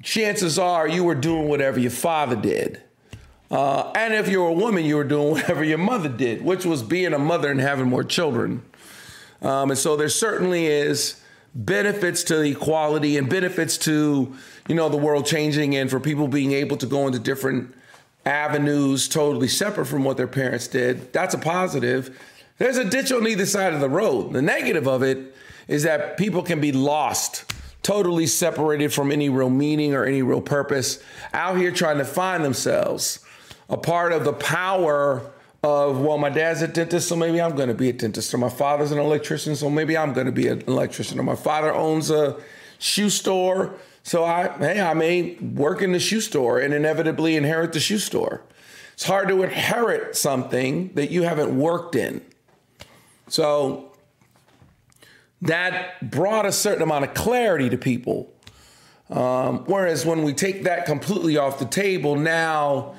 chances 0.03 0.59
are 0.59 0.87
you 0.87 1.03
were 1.03 1.15
doing 1.15 1.49
whatever 1.49 1.81
your 1.81 1.91
father 1.91 2.37
did. 2.37 2.83
Uh, 3.51 3.91
and 3.95 4.13
if 4.13 4.29
you're 4.29 4.49
a 4.49 4.53
woman, 4.53 4.85
you 4.85 4.97
were 4.97 5.05
doing 5.05 5.31
whatever 5.33 5.65
your 5.65 5.79
mother 5.79 6.11
did, 6.11 6.45
which 6.45 6.67
was 6.67 6.83
being 6.83 7.15
a 7.15 7.19
mother 7.19 7.51
and 7.51 7.61
having 7.61 7.87
more 7.87 8.05
children. 8.05 8.63
Um, 9.41 9.71
and 9.71 9.79
so 9.79 9.97
there 9.97 10.11
certainly 10.11 10.67
is 10.67 11.23
benefits 11.55 12.23
to 12.25 12.43
equality 12.43 13.17
and 13.17 13.31
benefits 13.31 13.79
to 13.79 14.35
you 14.69 14.75
know 14.75 14.89
the 14.91 14.97
world 14.97 15.27
changing 15.27 15.75
and 15.77 15.91
for 15.91 16.01
people 16.01 16.29
being 16.29 16.53
able 16.53 16.79
to 16.79 16.87
go 16.87 17.07
into 17.07 17.19
different 17.19 17.75
avenues 18.25 19.09
totally 19.09 19.49
separate 19.49 19.87
from 19.87 20.05
what 20.05 20.17
their 20.17 20.29
parents 20.29 20.69
did. 20.69 21.13
That's 21.13 21.35
a 21.35 21.39
positive. 21.39 22.19
There's 22.59 22.77
a 22.77 22.85
ditch 22.85 23.11
on 23.11 23.27
either 23.27 23.47
side 23.47 23.75
of 23.75 23.81
the 23.81 23.89
road. 23.89 24.33
The 24.33 24.43
negative 24.43 24.87
of 24.87 25.03
it 25.03 25.35
is 25.69 25.83
that 25.83 26.17
people 26.17 26.43
can 26.43 26.61
be 26.61 26.73
lost 26.73 27.53
totally 27.83 28.27
separated 28.27 28.93
from 28.93 29.11
any 29.11 29.29
real 29.29 29.51
meaning 29.51 29.95
or 29.95 30.05
any 30.05 30.23
real 30.23 30.41
purpose, 30.41 31.03
out 31.33 31.57
here 31.57 31.73
trying 31.73 31.99
to 31.99 32.05
find 32.05 32.45
themselves 32.45 33.19
a 33.69 33.77
part 33.77 34.13
of 34.13 34.25
the 34.25 34.33
power 34.33 35.23
of, 35.65 36.01
well, 36.01 36.19
my 36.19 36.29
dad's 36.29 36.63
a 36.63 36.69
dentist, 36.69 37.09
so 37.09 37.17
maybe 37.17 37.41
I'm 37.41 37.57
going 37.57 37.69
to 37.69 37.75
be 37.75 37.89
a 37.89 37.93
dentist, 37.93 38.33
or 38.35 38.39
my 38.39 38.49
father's 38.49 38.93
an 38.93 38.99
electrician, 38.99 39.55
so 39.57 39.71
maybe 39.71 39.97
I'm 39.97 40.13
going 40.13 40.27
to 40.27 40.33
be 40.33 40.49
an 40.49 40.63
electrician, 40.63 41.19
or 41.19 41.23
my 41.23 41.37
father 41.37 41.73
owns 41.73 42.11
a 42.11 42.37
shoe 42.79 43.11
store, 43.11 43.75
so 44.03 44.25
I, 44.25 44.49
hey, 44.59 44.81
I 44.81 44.95
may 44.95 45.35
work 45.37 45.83
in 45.83 45.93
the 45.93 46.01
shoe 46.01 46.21
store 46.21 46.59
and 46.59 46.75
inevitably 46.75 47.37
inherit 47.37 47.73
the 47.73 47.81
shoe 47.81 47.99
store. 47.99 48.43
It's 48.95 49.05
hard 49.05 49.29
to 49.29 49.43
inherit 49.43 50.17
something 50.17 50.93
that 50.95 51.11
you 51.11 51.23
haven't 51.23 51.57
worked 51.57 51.95
in. 51.95 52.21
So 53.29 53.93
that 55.43 56.11
brought 56.11 56.47
a 56.47 56.53
certain 56.53 56.83
amount 56.83 57.05
of 57.05 57.15
clarity 57.15 57.71
to 57.71 57.79
people. 57.79 58.33
Um, 59.09 59.65
whereas 59.67 60.05
when 60.05 60.23
we 60.23 60.33
take 60.33 60.65
that 60.65 60.87
completely 60.87 61.37
off 61.37 61.59
the 61.59 61.67
table, 61.67 62.17
now 62.17 62.95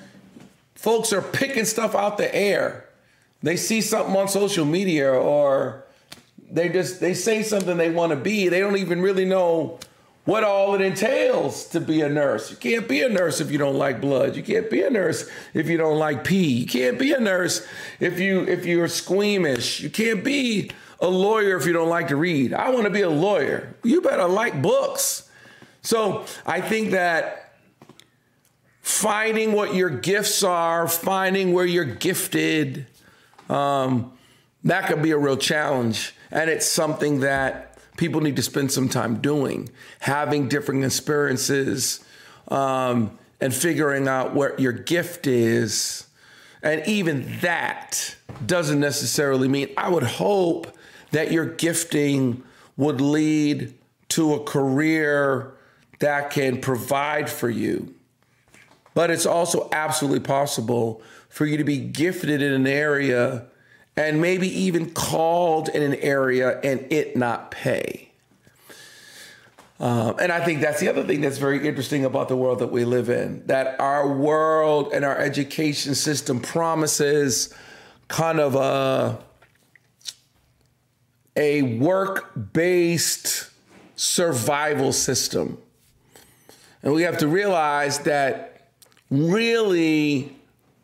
folks 0.76 1.12
are 1.14 1.22
picking 1.22 1.66
stuff 1.66 1.96
out 1.96 2.18
the 2.18 2.34
air. 2.34 2.90
They 3.42 3.58
see 3.58 3.82
something 3.82 4.16
on 4.16 4.28
social 4.28 4.66
media 4.66 5.12
or 5.12 5.86
they 6.50 6.70
just 6.70 7.00
they 7.00 7.14
say 7.14 7.44
something 7.44 7.78
they 7.78 7.90
want 7.90 8.12
to 8.12 8.16
be. 8.16 8.48
They 8.48 8.60
don't 8.60 8.78
even 8.78 9.02
really 9.02 9.26
know 9.26 9.80
what 10.26 10.44
all 10.44 10.74
it 10.76 10.82
entails 10.82 11.66
to 11.68 11.82
be 11.82 12.02
a 12.02 12.10
nurse. 12.10 12.50
You 12.50 12.58
can't 12.58 12.88
be 12.88 13.02
a 13.02 13.10
nurse 13.10 13.42
if 13.42 13.52
you 13.52 13.58
don't 13.58 13.76
like 13.76 14.00
blood. 14.00 14.36
You 14.36 14.44
can't 14.44 14.70
be 14.70 14.82
a 14.82 14.90
nurse 14.90 15.30
if 15.54 15.68
you 15.68 15.78
don't 15.78 16.00
like 16.00 16.24
pee. 16.24 16.60
You 16.60 16.66
can't 16.66 16.98
be 16.98 17.12
a 17.12 17.20
nurse 17.20 17.66
if 18.00 18.20
you 18.20 18.42
if 18.44 18.66
you're 18.66 18.88
squeamish. 18.88 19.82
You 19.82 19.90
can't 19.90 20.24
be 20.24 20.72
a 21.00 21.08
lawyer 21.08 21.58
if 21.58 21.66
you 21.66 21.74
don't 21.74 21.90
like 21.90 22.08
to 22.08 22.16
read. 22.16 22.54
I 22.54 22.70
want 22.70 22.86
to 22.86 22.90
be 22.90 23.02
a 23.02 23.10
lawyer. 23.10 23.76
You 23.84 24.02
better 24.02 24.28
like 24.28 24.62
books. 24.62 25.30
So 25.82 26.26
I 26.46 26.62
think 26.62 26.92
that 26.92 27.56
finding 28.82 29.52
what 29.52 29.76
your 29.76 29.90
gifts 29.90 30.44
are, 30.44 30.88
finding 30.88 31.52
where 31.52 31.66
you're 31.66 31.84
gifted, 31.84 32.88
um, 33.50 34.14
that 34.64 34.88
could 34.88 35.02
be 35.02 35.12
a 35.12 35.18
real 35.18 35.36
challenge. 35.36 36.16
And 36.32 36.50
it's 36.50 36.66
something 36.66 37.20
that 37.20 37.73
people 37.98 38.22
need 38.22 38.36
to 38.36 38.42
spend 38.42 38.72
some 38.72 38.90
time 38.90 39.22
doing, 39.22 39.70
having 40.00 40.48
different 40.48 40.84
experiences, 40.84 42.04
um, 42.48 43.18
and 43.40 43.54
figuring 43.54 44.08
out 44.08 44.34
what 44.34 44.60
your 44.60 44.72
gift 44.72 45.28
is. 45.28 46.08
And 46.62 46.86
even 46.88 47.40
that 47.42 48.16
doesn't 48.46 48.80
necessarily 48.80 49.48
mean, 49.48 49.70
I 49.78 49.90
would 49.90 50.04
hope 50.04 50.76
that 51.12 51.32
your 51.32 51.46
gifting 51.46 52.44
would 52.78 53.02
lead 53.02 53.74
to 54.10 54.34
a 54.34 54.44
career 54.44 55.54
that 56.00 56.32
can 56.32 56.62
provide 56.62 57.30
for 57.30 57.50
you. 57.50 57.94
But 58.94 59.10
it's 59.10 59.26
also 59.26 59.70
absolutely 59.72 60.20
possible 60.20 61.02
for 61.30 61.46
you 61.46 61.58
to 61.58 61.64
be 61.64 61.80
gifted 61.80 62.42
in 62.42 62.54
an 62.54 62.68
area 62.68 63.46
and 63.96 64.22
maybe 64.22 64.48
even 64.48 64.92
called 64.92 65.70
in 65.70 65.82
an 65.82 65.96
area 65.96 66.60
and 66.62 66.92
it 66.92 67.16
not 67.16 67.52
pay. 67.52 68.10
Um, 69.80 70.16
and 70.20 70.32
I 70.32 70.44
think 70.46 70.62
that's 70.62 70.80
the 70.80 70.88
other 70.88 71.04
thing 71.04 71.22
that's 71.22 71.38
very 71.38 71.68
interesting 71.68 72.06
about 72.06 72.30
the 72.30 72.38
world 72.38 72.60
that 72.60 72.72
we 72.72 72.86
live 72.86 73.10
in 73.10 73.46
that 73.48 73.80
our 73.80 74.08
world 74.08 74.94
and 74.94 75.04
our 75.04 75.18
education 75.18 75.96
system 75.96 76.40
promises 76.40 77.54
kind 78.08 78.40
of 78.40 78.56
a, 78.56 79.20
a 81.36 81.78
work 81.80 82.32
based 82.54 83.50
survival 83.96 84.94
system 84.94 85.58
and 86.84 86.94
we 86.94 87.04
have 87.04 87.18
to 87.18 87.28
realize 87.28 88.00
that 88.00 88.68
really 89.10 90.36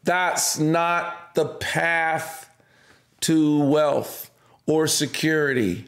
that's 0.03 0.57
not 0.57 1.35
the 1.35 1.45
path 1.45 2.48
to 3.21 3.59
wealth 3.63 4.29
or 4.65 4.87
security. 4.87 5.85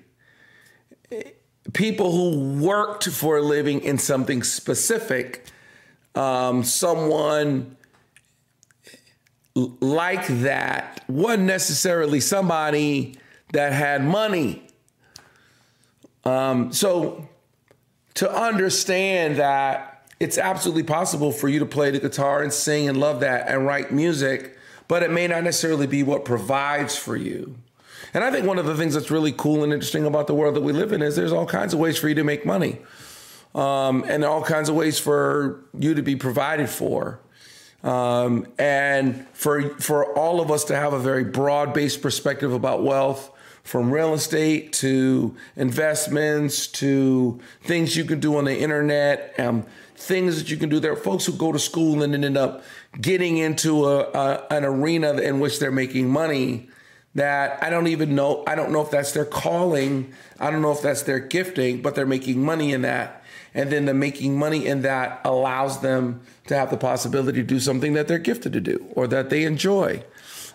People 1.73 2.11
who 2.11 2.63
worked 2.63 3.07
for 3.07 3.37
a 3.37 3.41
living 3.41 3.81
in 3.81 3.97
something 3.97 4.43
specific, 4.43 5.45
um, 6.15 6.63
someone 6.63 7.77
like 9.55 10.27
that 10.27 11.03
wasn't 11.07 11.43
necessarily 11.43 12.19
somebody 12.19 13.17
that 13.53 13.73
had 13.73 14.03
money. 14.03 14.67
Um, 16.23 16.71
so 16.71 17.27
to 18.15 18.31
understand 18.31 19.37
that 19.37 20.05
it's 20.19 20.37
absolutely 20.37 20.83
possible 20.83 21.31
for 21.31 21.49
you 21.49 21.59
to 21.59 21.65
play 21.65 21.91
the 21.91 21.99
guitar 21.99 22.43
and 22.43 22.53
sing 22.53 22.87
and 22.87 22.97
love 22.97 23.21
that 23.21 23.47
and 23.47 23.65
write 23.65 23.91
music, 23.91 24.57
but 24.91 25.03
it 25.03 25.09
may 25.09 25.25
not 25.25 25.41
necessarily 25.41 25.87
be 25.87 26.03
what 26.03 26.25
provides 26.25 26.97
for 26.97 27.15
you. 27.15 27.55
And 28.13 28.25
I 28.25 28.29
think 28.29 28.45
one 28.45 28.59
of 28.59 28.65
the 28.65 28.75
things 28.75 28.93
that's 28.93 29.09
really 29.09 29.31
cool 29.31 29.63
and 29.63 29.71
interesting 29.71 30.05
about 30.05 30.27
the 30.27 30.33
world 30.33 30.53
that 30.57 30.63
we 30.63 30.73
live 30.73 30.91
in 30.91 31.01
is 31.01 31.15
there's 31.15 31.31
all 31.31 31.45
kinds 31.45 31.73
of 31.73 31.79
ways 31.79 31.97
for 31.97 32.09
you 32.09 32.15
to 32.15 32.25
make 32.25 32.45
money, 32.45 32.77
um, 33.55 34.03
and 34.09 34.25
all 34.25 34.43
kinds 34.43 34.67
of 34.67 34.75
ways 34.75 34.99
for 34.99 35.63
you 35.79 35.93
to 35.93 36.01
be 36.01 36.17
provided 36.17 36.69
for. 36.69 37.21
Um, 37.85 38.47
and 38.59 39.25
for 39.31 39.69
for 39.79 40.13
all 40.19 40.41
of 40.41 40.51
us 40.51 40.65
to 40.65 40.75
have 40.75 40.91
a 40.91 40.99
very 40.99 41.23
broad 41.23 41.73
based 41.73 42.01
perspective 42.01 42.51
about 42.51 42.83
wealth, 42.83 43.31
from 43.63 43.91
real 43.91 44.13
estate 44.13 44.73
to 44.73 45.35
investments 45.55 46.67
to 46.67 47.39
things 47.63 47.95
you 47.95 48.03
can 48.03 48.19
do 48.19 48.35
on 48.35 48.43
the 48.43 48.59
internet, 48.59 49.39
um, 49.39 49.65
things 49.95 50.37
that 50.37 50.49
you 50.49 50.57
can 50.57 50.67
do. 50.67 50.79
There 50.79 50.91
are 50.91 50.97
folks 50.97 51.25
who 51.25 51.33
go 51.33 51.51
to 51.51 51.59
school 51.59 52.03
and 52.03 52.13
end 52.13 52.37
up 52.37 52.63
getting 52.99 53.37
into 53.37 53.85
a, 53.85 53.99
a, 54.11 54.47
an 54.51 54.65
arena 54.65 55.13
in 55.13 55.39
which 55.39 55.59
they're 55.59 55.71
making 55.71 56.09
money 56.09 56.69
that 57.15 57.61
I 57.61 57.69
don't 57.69 57.87
even 57.87 58.15
know. 58.15 58.43
I 58.47 58.55
don't 58.55 58.71
know 58.71 58.81
if 58.81 58.91
that's 58.91 59.11
their 59.11 59.25
calling. 59.25 60.13
I 60.39 60.49
don't 60.49 60.61
know 60.61 60.71
if 60.71 60.81
that's 60.81 61.03
their 61.03 61.19
gifting, 61.19 61.81
but 61.81 61.95
they're 61.95 62.05
making 62.05 62.43
money 62.43 62.73
in 62.73 62.81
that. 62.83 63.23
And 63.53 63.69
then 63.69 63.85
the 63.85 63.93
making 63.93 64.37
money 64.37 64.65
in 64.65 64.83
that 64.83 65.19
allows 65.25 65.81
them 65.81 66.21
to 66.47 66.55
have 66.55 66.69
the 66.69 66.77
possibility 66.77 67.41
to 67.41 67.47
do 67.47 67.59
something 67.59 67.93
that 67.93 68.07
they're 68.07 68.17
gifted 68.17 68.53
to 68.53 68.61
do 68.61 68.85
or 68.93 69.07
that 69.07 69.29
they 69.29 69.43
enjoy, 69.43 70.03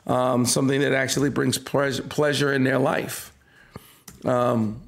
um, 0.06 0.46
something 0.46 0.80
that 0.80 0.92
actually 0.92 1.28
brings 1.28 1.58
pleasure, 1.58 2.02
pleasure 2.02 2.52
in 2.52 2.64
their 2.64 2.78
life. 2.78 3.32
Um, 4.24 4.80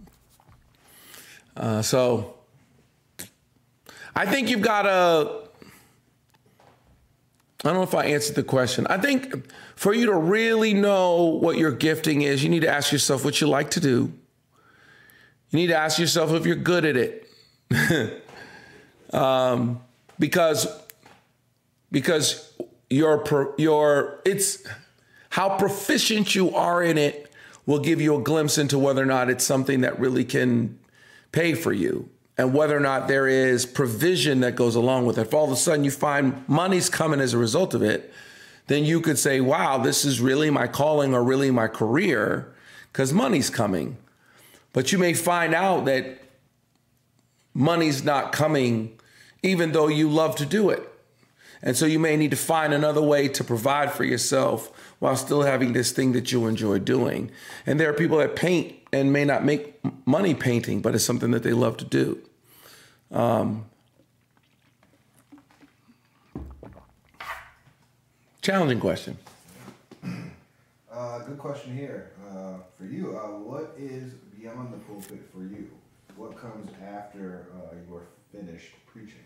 uh, 1.55 1.82
so 1.82 2.34
I 4.16 4.24
think 4.24 4.49
you've 4.49 4.62
got 4.62 4.82
to. 4.82 5.47
I 7.64 7.68
don't 7.68 7.78
know 7.78 7.82
if 7.82 7.94
I 7.94 8.06
answered 8.06 8.36
the 8.36 8.44
question. 8.44 8.86
I 8.86 8.98
think 8.98 9.52
for 9.74 9.92
you 9.92 10.06
to 10.06 10.14
really 10.14 10.74
know 10.74 11.24
what 11.24 11.56
your 11.56 11.72
gifting 11.72 12.22
is, 12.22 12.42
you 12.42 12.48
need 12.48 12.61
to 12.61 12.68
ask 12.68 12.92
yourself 12.92 13.24
what 13.24 13.40
you 13.40 13.48
like 13.48 13.70
to 13.72 13.80
do. 13.80 14.12
You 15.50 15.56
need 15.56 15.66
to 15.68 15.76
ask 15.76 15.98
yourself 15.98 16.32
if 16.32 16.46
you're 16.46 16.54
good 16.54 16.84
at 16.84 16.96
it. 16.96 18.22
um, 19.12 19.80
because 20.18 20.68
because 21.90 22.52
your 22.90 23.54
your 23.59 24.20
it's 24.24 24.62
how 25.30 25.56
proficient 25.56 26.34
you 26.34 26.54
are 26.54 26.82
in 26.82 26.96
it 26.96 27.32
will 27.66 27.80
give 27.80 28.00
you 28.00 28.16
a 28.16 28.22
glimpse 28.22 28.56
into 28.56 28.78
whether 28.78 29.02
or 29.02 29.06
not 29.06 29.28
it's 29.28 29.44
something 29.44 29.82
that 29.82 29.98
really 29.98 30.24
can 30.24 30.78
pay 31.32 31.54
for 31.54 31.72
you 31.72 32.09
and 32.39 32.55
whether 32.55 32.76
or 32.76 32.80
not 32.80 33.09
there 33.09 33.26
is 33.26 33.66
provision 33.66 34.41
that 34.41 34.55
goes 34.55 34.76
along 34.76 35.05
with 35.05 35.18
it. 35.18 35.22
If 35.22 35.34
all 35.34 35.45
of 35.45 35.51
a 35.51 35.57
sudden 35.57 35.84
you 35.84 35.91
find 35.91 36.49
money's 36.49 36.89
coming 36.89 37.20
as 37.20 37.34
a 37.34 37.39
result 37.39 37.74
of 37.74 37.82
it, 37.82 38.12
then 38.68 38.84
you 38.84 39.01
could 39.01 39.18
say, 39.18 39.41
wow, 39.41 39.78
this 39.78 40.05
is 40.05 40.20
really 40.20 40.49
my 40.49 40.68
calling 40.68 41.14
or 41.14 41.24
really 41.24 41.51
my 41.51 41.66
career 41.66 42.55
because 42.93 43.12
money's 43.12 43.51
coming. 43.51 43.97
But 44.72 44.93
you 44.93 44.99
may 44.99 45.14
find 45.14 45.53
out 45.53 45.86
that 45.86 46.22
money's 47.55 48.05
not 48.05 48.30
coming 48.30 48.99
even 49.43 49.72
though 49.72 49.89
you 49.89 50.09
love 50.09 50.36
to 50.36 50.47
do 50.47 50.70
it. 50.70 50.89
And 51.61 51.76
so 51.76 51.86
you 51.86 51.99
may 51.99 52.16
need 52.16 52.30
to 52.30 52.36
find 52.36 52.72
another 52.72 53.03
way 53.03 53.26
to 53.28 53.43
provide 53.43 53.91
for 53.93 54.05
yourself 54.05 54.70
while 55.01 55.16
still 55.16 55.43
having 55.43 55.72
this 55.72 55.91
thing 55.91 56.12
that 56.12 56.30
you 56.30 56.47
enjoy 56.47 56.78
doing. 56.78 57.32
And 57.66 57.80
there 57.80 57.91
are 57.91 57.95
people 57.95 58.18
that 58.18 58.36
paint 58.36 58.76
and 58.93 59.12
may 59.12 59.24
not 59.24 59.45
make 59.45 59.74
money 60.07 60.34
painting, 60.34 60.80
but 60.80 60.95
it's 60.95 61.05
something 61.05 61.32
that 61.32 61.43
they 61.43 61.53
love 61.53 61.76
to 61.78 61.84
do. 61.84 62.22
Um, 63.11 63.64
challenging 68.42 68.80
question. 68.80 69.16
Uh, 70.92 71.20
good 71.20 71.38
question 71.38 71.76
here 71.76 72.12
uh, 72.30 72.54
for 72.76 72.84
you. 72.84 73.16
Uh, 73.16 73.38
what 73.38 73.74
is 73.78 74.12
beyond 74.38 74.72
the 74.72 74.78
pulpit 74.78 75.22
for 75.32 75.42
you? 75.42 75.70
What 76.16 76.36
comes 76.36 76.68
after 76.84 77.46
uh, 77.54 77.74
you're 77.88 78.02
finished 78.32 78.74
preaching? 78.86 79.20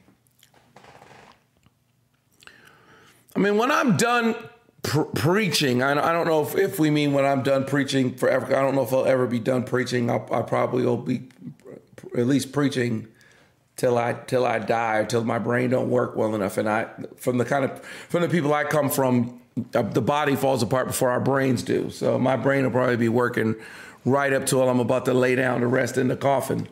I 3.35 3.39
mean, 3.39 3.57
when 3.57 3.72
I'm 3.72 3.97
done 3.97 4.37
pr- 4.83 5.03
preaching, 5.03 5.83
I, 5.83 5.93
I, 5.93 6.12
don't 6.12 6.26
know 6.26 6.43
if, 6.43 6.55
if 6.55 6.78
we 6.78 6.91
mean 6.91 7.14
when 7.14 7.24
I'm 7.24 7.43
done 7.43 7.64
preaching 7.64 8.12
for 8.12 8.26
forever. 8.26 8.55
I 8.55 8.61
don't 8.61 8.74
know 8.74 8.83
if 8.83 8.93
I'll 8.93 9.07
ever 9.07 9.26
be 9.26 9.39
done 9.39 9.64
preaching. 9.64 10.11
I'll, 10.11 10.28
I 10.30 10.43
probably 10.43 10.85
will 10.85 10.99
be 10.99 11.28
at 12.16 12.26
least 12.26 12.53
preaching 12.53 13.09
till 13.77 13.99
I 13.99 14.14
till 14.27 14.47
I 14.47 14.59
die 14.59 15.05
till 15.05 15.25
my 15.25 15.39
brain 15.39 15.70
don't 15.70 15.91
work 15.91 16.16
well 16.16 16.35
enough. 16.35 16.59
And 16.59 16.68
I 16.68 16.89
from 17.16 17.39
the 17.39 17.45
kind 17.45 17.64
of 17.64 17.85
from 18.09 18.23
the 18.23 18.29
people 18.29 18.53
I 18.55 18.64
come 18.64 18.91
from, 18.91 19.41
uh, 19.75 19.83
the 19.83 20.03
body 20.03 20.37
falls 20.37 20.62
apart 20.62 20.87
before 20.87 21.11
our 21.11 21.20
brains 21.20 21.62
do. 21.62 21.91
So 21.91 22.18
my 22.18 22.37
brain 22.37 22.64
will 22.64 22.70
probably 22.70 22.97
be 22.97 23.09
working 23.09 23.57
right 24.05 24.33
up 24.33 24.47
till 24.47 24.68
I'm 24.68 24.81
about 24.81 25.05
to 25.07 25.14
lay 25.14 25.35
down 25.35 25.61
to 25.61 25.66
rest 25.66 25.97
in 25.97 26.09
the 26.09 26.16
coffin. 26.16 26.68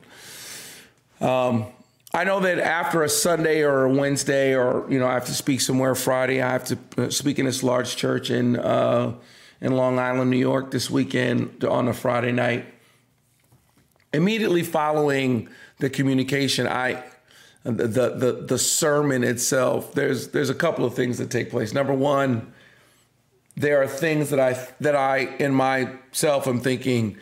Um, 1.20 1.66
I 2.12 2.24
know 2.24 2.40
that 2.40 2.58
after 2.58 3.04
a 3.04 3.08
Sunday 3.08 3.62
or 3.62 3.84
a 3.84 3.92
Wednesday, 3.92 4.56
or 4.56 4.84
you 4.90 4.98
know, 4.98 5.06
I 5.06 5.14
have 5.14 5.26
to 5.26 5.34
speak 5.34 5.60
somewhere 5.60 5.94
Friday. 5.94 6.42
I 6.42 6.50
have 6.50 6.64
to 6.64 6.78
uh, 6.98 7.10
speak 7.10 7.38
in 7.38 7.46
this 7.46 7.62
large 7.62 7.94
church 7.96 8.30
in 8.30 8.56
uh, 8.56 9.14
in 9.60 9.72
Long 9.72 9.98
Island, 9.98 10.30
New 10.30 10.38
York, 10.38 10.70
this 10.70 10.90
weekend 10.90 11.64
on 11.64 11.86
a 11.86 11.94
Friday 11.94 12.32
night. 12.32 12.66
Immediately 14.12 14.64
following 14.64 15.48
the 15.80 15.90
communication, 15.90 16.66
I 16.66 17.02
the, 17.62 17.86
the 17.86 18.44
the 18.46 18.58
sermon 18.58 19.22
itself, 19.22 19.92
there's 19.92 20.28
there's 20.28 20.50
a 20.50 20.54
couple 20.54 20.84
of 20.84 20.94
things 20.94 21.18
that 21.18 21.30
take 21.30 21.50
place. 21.50 21.74
Number 21.74 21.92
one, 21.92 22.52
there 23.56 23.82
are 23.82 23.86
things 23.86 24.30
that 24.30 24.40
I 24.40 24.68
that 24.80 24.96
I 24.96 25.18
in 25.38 25.54
myself 25.54 26.46
am 26.46 26.60
thinking, 26.60 27.18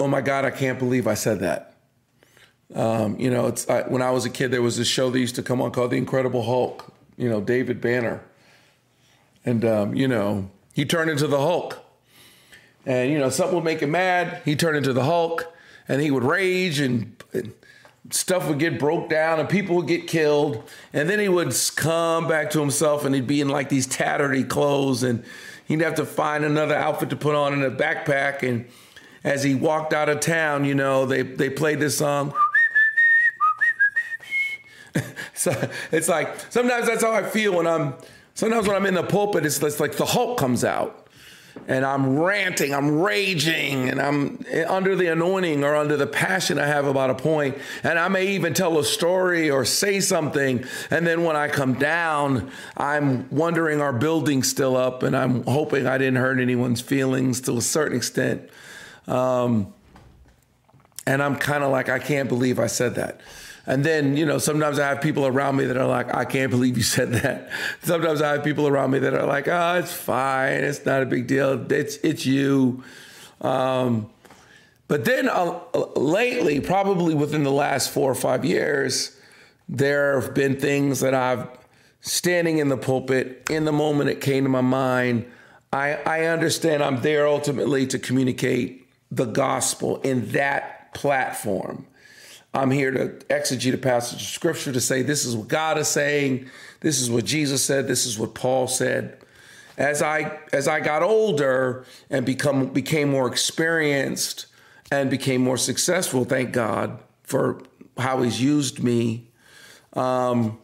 oh 0.00 0.08
my 0.08 0.20
God, 0.20 0.44
I 0.44 0.50
can't 0.50 0.78
believe 0.78 1.06
I 1.06 1.14
said 1.14 1.40
that. 1.40 1.74
Um, 2.74 3.18
you 3.18 3.30
know, 3.30 3.46
it's 3.46 3.68
I, 3.68 3.82
when 3.82 4.02
I 4.02 4.10
was 4.10 4.24
a 4.24 4.30
kid, 4.30 4.50
there 4.50 4.62
was 4.62 4.76
this 4.76 4.88
show 4.88 5.10
that 5.10 5.18
used 5.18 5.36
to 5.36 5.42
come 5.42 5.60
on 5.60 5.70
called 5.70 5.92
The 5.92 5.96
Incredible 5.96 6.42
Hulk. 6.42 6.92
You 7.16 7.28
know, 7.28 7.40
David 7.40 7.80
Banner, 7.80 8.22
and 9.44 9.64
um, 9.64 9.94
you 9.94 10.08
know 10.08 10.50
he 10.72 10.84
turned 10.84 11.10
into 11.10 11.26
the 11.26 11.38
Hulk, 11.38 11.78
and 12.86 13.10
you 13.10 13.18
know 13.18 13.28
something 13.28 13.54
would 13.54 13.64
make 13.64 13.80
him 13.80 13.90
mad. 13.92 14.40
He 14.44 14.56
turned 14.56 14.76
into 14.76 14.92
the 14.92 15.04
Hulk, 15.04 15.52
and 15.90 16.00
he 16.00 16.12
would 16.12 16.22
rage 16.22 16.78
and, 16.78 17.20
and 17.32 17.52
stuff 18.10 18.46
would 18.46 18.60
get 18.60 18.78
broke 18.78 19.08
down 19.08 19.40
and 19.40 19.48
people 19.48 19.74
would 19.74 19.88
get 19.88 20.06
killed. 20.06 20.62
And 20.92 21.10
then 21.10 21.18
he 21.18 21.28
would 21.28 21.52
come 21.74 22.28
back 22.28 22.50
to 22.50 22.60
himself 22.60 23.04
and 23.04 23.12
he'd 23.12 23.26
be 23.26 23.40
in 23.40 23.48
like 23.48 23.70
these 23.70 23.88
tattered 23.88 24.48
clothes 24.48 25.02
and 25.02 25.24
he'd 25.66 25.80
have 25.80 25.96
to 25.96 26.06
find 26.06 26.44
another 26.44 26.76
outfit 26.76 27.10
to 27.10 27.16
put 27.16 27.34
on 27.34 27.52
in 27.54 27.64
a 27.64 27.72
backpack. 27.72 28.48
And 28.48 28.66
as 29.24 29.42
he 29.42 29.56
walked 29.56 29.92
out 29.92 30.08
of 30.08 30.20
town 30.20 30.64
you 30.64 30.74
know 30.74 31.06
they 31.06 31.22
they 31.22 31.50
played 31.50 31.80
this 31.80 31.98
song. 31.98 32.32
So 35.32 35.70
it's 35.90 36.08
like 36.08 36.38
sometimes 36.50 36.86
that's 36.86 37.02
how 37.02 37.12
i 37.12 37.22
feel 37.22 37.56
when 37.56 37.66
i'm 37.66 37.94
sometimes 38.34 38.66
when 38.66 38.76
i'm 38.76 38.84
in 38.84 38.92
the 38.92 39.02
pulpit 39.02 39.46
it's, 39.46 39.62
it's 39.62 39.80
like 39.80 39.96
the 39.96 40.04
hulk 40.04 40.38
comes 40.38 40.64
out 40.64 41.08
and 41.68 41.84
I'm 41.84 42.18
ranting, 42.18 42.74
I'm 42.74 43.00
raging, 43.00 43.88
and 43.88 44.00
I'm 44.00 44.44
under 44.66 44.96
the 44.96 45.06
anointing 45.06 45.62
or 45.62 45.76
under 45.76 45.96
the 45.96 46.06
passion 46.06 46.58
I 46.58 46.66
have 46.66 46.86
about 46.86 47.10
a 47.10 47.14
point. 47.14 47.58
And 47.82 47.98
I 47.98 48.08
may 48.08 48.28
even 48.28 48.54
tell 48.54 48.78
a 48.78 48.84
story 48.84 49.50
or 49.50 49.64
say 49.64 50.00
something. 50.00 50.64
And 50.90 51.06
then 51.06 51.22
when 51.22 51.36
I 51.36 51.48
come 51.48 51.74
down, 51.74 52.50
I'm 52.76 53.28
wondering 53.30 53.80
our 53.80 53.92
building's 53.92 54.50
still 54.50 54.76
up, 54.76 55.02
and 55.02 55.16
I'm 55.16 55.44
hoping 55.44 55.86
I 55.86 55.98
didn't 55.98 56.16
hurt 56.16 56.40
anyone's 56.40 56.80
feelings 56.80 57.40
to 57.42 57.56
a 57.56 57.62
certain 57.62 57.96
extent. 57.96 58.48
Um, 59.06 59.72
and 61.06 61.22
I'm 61.22 61.36
kind 61.36 61.64
of 61.64 61.70
like, 61.70 61.88
I 61.88 61.98
can't 61.98 62.28
believe 62.28 62.58
I 62.58 62.66
said 62.66 62.96
that. 62.96 63.20
And 63.70 63.84
then, 63.84 64.16
you 64.16 64.26
know, 64.26 64.38
sometimes 64.38 64.80
I 64.80 64.88
have 64.88 65.00
people 65.00 65.28
around 65.28 65.54
me 65.54 65.64
that 65.66 65.76
are 65.76 65.86
like, 65.86 66.12
I 66.12 66.24
can't 66.24 66.50
believe 66.50 66.76
you 66.76 66.82
said 66.82 67.12
that. 67.12 67.50
Sometimes 67.82 68.20
I 68.20 68.32
have 68.32 68.42
people 68.42 68.66
around 68.66 68.90
me 68.90 68.98
that 68.98 69.14
are 69.14 69.24
like, 69.24 69.46
oh, 69.46 69.74
it's 69.76 69.92
fine. 69.92 70.64
It's 70.64 70.84
not 70.84 71.04
a 71.04 71.06
big 71.06 71.28
deal. 71.28 71.70
It's, 71.70 71.94
it's 71.98 72.26
you. 72.26 72.82
Um, 73.40 74.10
but 74.88 75.04
then 75.04 75.28
uh, 75.28 75.60
lately, 75.94 76.58
probably 76.58 77.14
within 77.14 77.44
the 77.44 77.52
last 77.52 77.90
four 77.90 78.10
or 78.10 78.16
five 78.16 78.44
years, 78.44 79.16
there 79.68 80.20
have 80.20 80.34
been 80.34 80.58
things 80.58 80.98
that 80.98 81.14
I've 81.14 81.46
standing 82.00 82.58
in 82.58 82.70
the 82.70 82.76
pulpit, 82.76 83.46
in 83.50 83.66
the 83.66 83.72
moment 83.72 84.10
it 84.10 84.20
came 84.20 84.42
to 84.42 84.50
my 84.50 84.62
mind. 84.62 85.30
I, 85.72 85.94
I 85.94 86.24
understand 86.24 86.82
I'm 86.82 87.02
there 87.02 87.28
ultimately 87.28 87.86
to 87.86 88.00
communicate 88.00 88.88
the 89.12 89.26
gospel 89.26 90.00
in 90.00 90.32
that 90.32 90.92
platform. 90.92 91.86
I'm 92.52 92.70
here 92.70 92.90
to 92.90 93.08
exegete 93.26 93.74
a 93.74 93.78
passage 93.78 94.22
of 94.22 94.28
scripture 94.28 94.72
to 94.72 94.80
say 94.80 95.02
this 95.02 95.24
is 95.24 95.36
what 95.36 95.48
God 95.48 95.78
is 95.78 95.88
saying, 95.88 96.48
this 96.80 97.00
is 97.00 97.10
what 97.10 97.24
Jesus 97.24 97.64
said, 97.64 97.86
this 97.86 98.06
is 98.06 98.18
what 98.18 98.34
Paul 98.34 98.66
said. 98.66 99.18
As 99.78 100.02
I 100.02 100.38
as 100.52 100.68
I 100.68 100.80
got 100.80 101.02
older 101.02 101.84
and 102.10 102.26
become 102.26 102.66
became 102.66 103.10
more 103.10 103.28
experienced 103.28 104.46
and 104.90 105.08
became 105.08 105.40
more 105.40 105.56
successful, 105.56 106.24
thank 106.24 106.52
God 106.52 106.98
for 107.22 107.62
how 107.96 108.22
He's 108.22 108.42
used 108.42 108.82
me. 108.82 109.28
Um, 109.94 110.58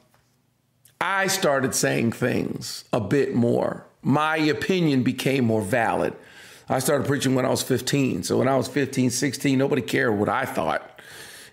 I 1.01 1.29
started 1.29 1.75
saying 1.75 2.13
things 2.13 2.85
a 2.93 3.01
bit 3.01 3.35
more. 3.35 3.87
My 4.03 4.37
opinion 4.37 5.03
became 5.03 5.45
more 5.45 5.63
valid. 5.63 6.15
I 6.69 6.81
started 6.81 7.07
preaching 7.07 7.35
when 7.35 7.45
I 7.45 7.49
was 7.49 7.63
15. 7.63 8.25
So 8.25 8.39
when 8.39 8.49
I 8.49 8.57
was 8.57 8.67
15, 8.67 9.11
16, 9.11 9.57
nobody 9.57 9.83
cared 9.83 10.19
what 10.19 10.29
I 10.29 10.45
thought. 10.45 10.96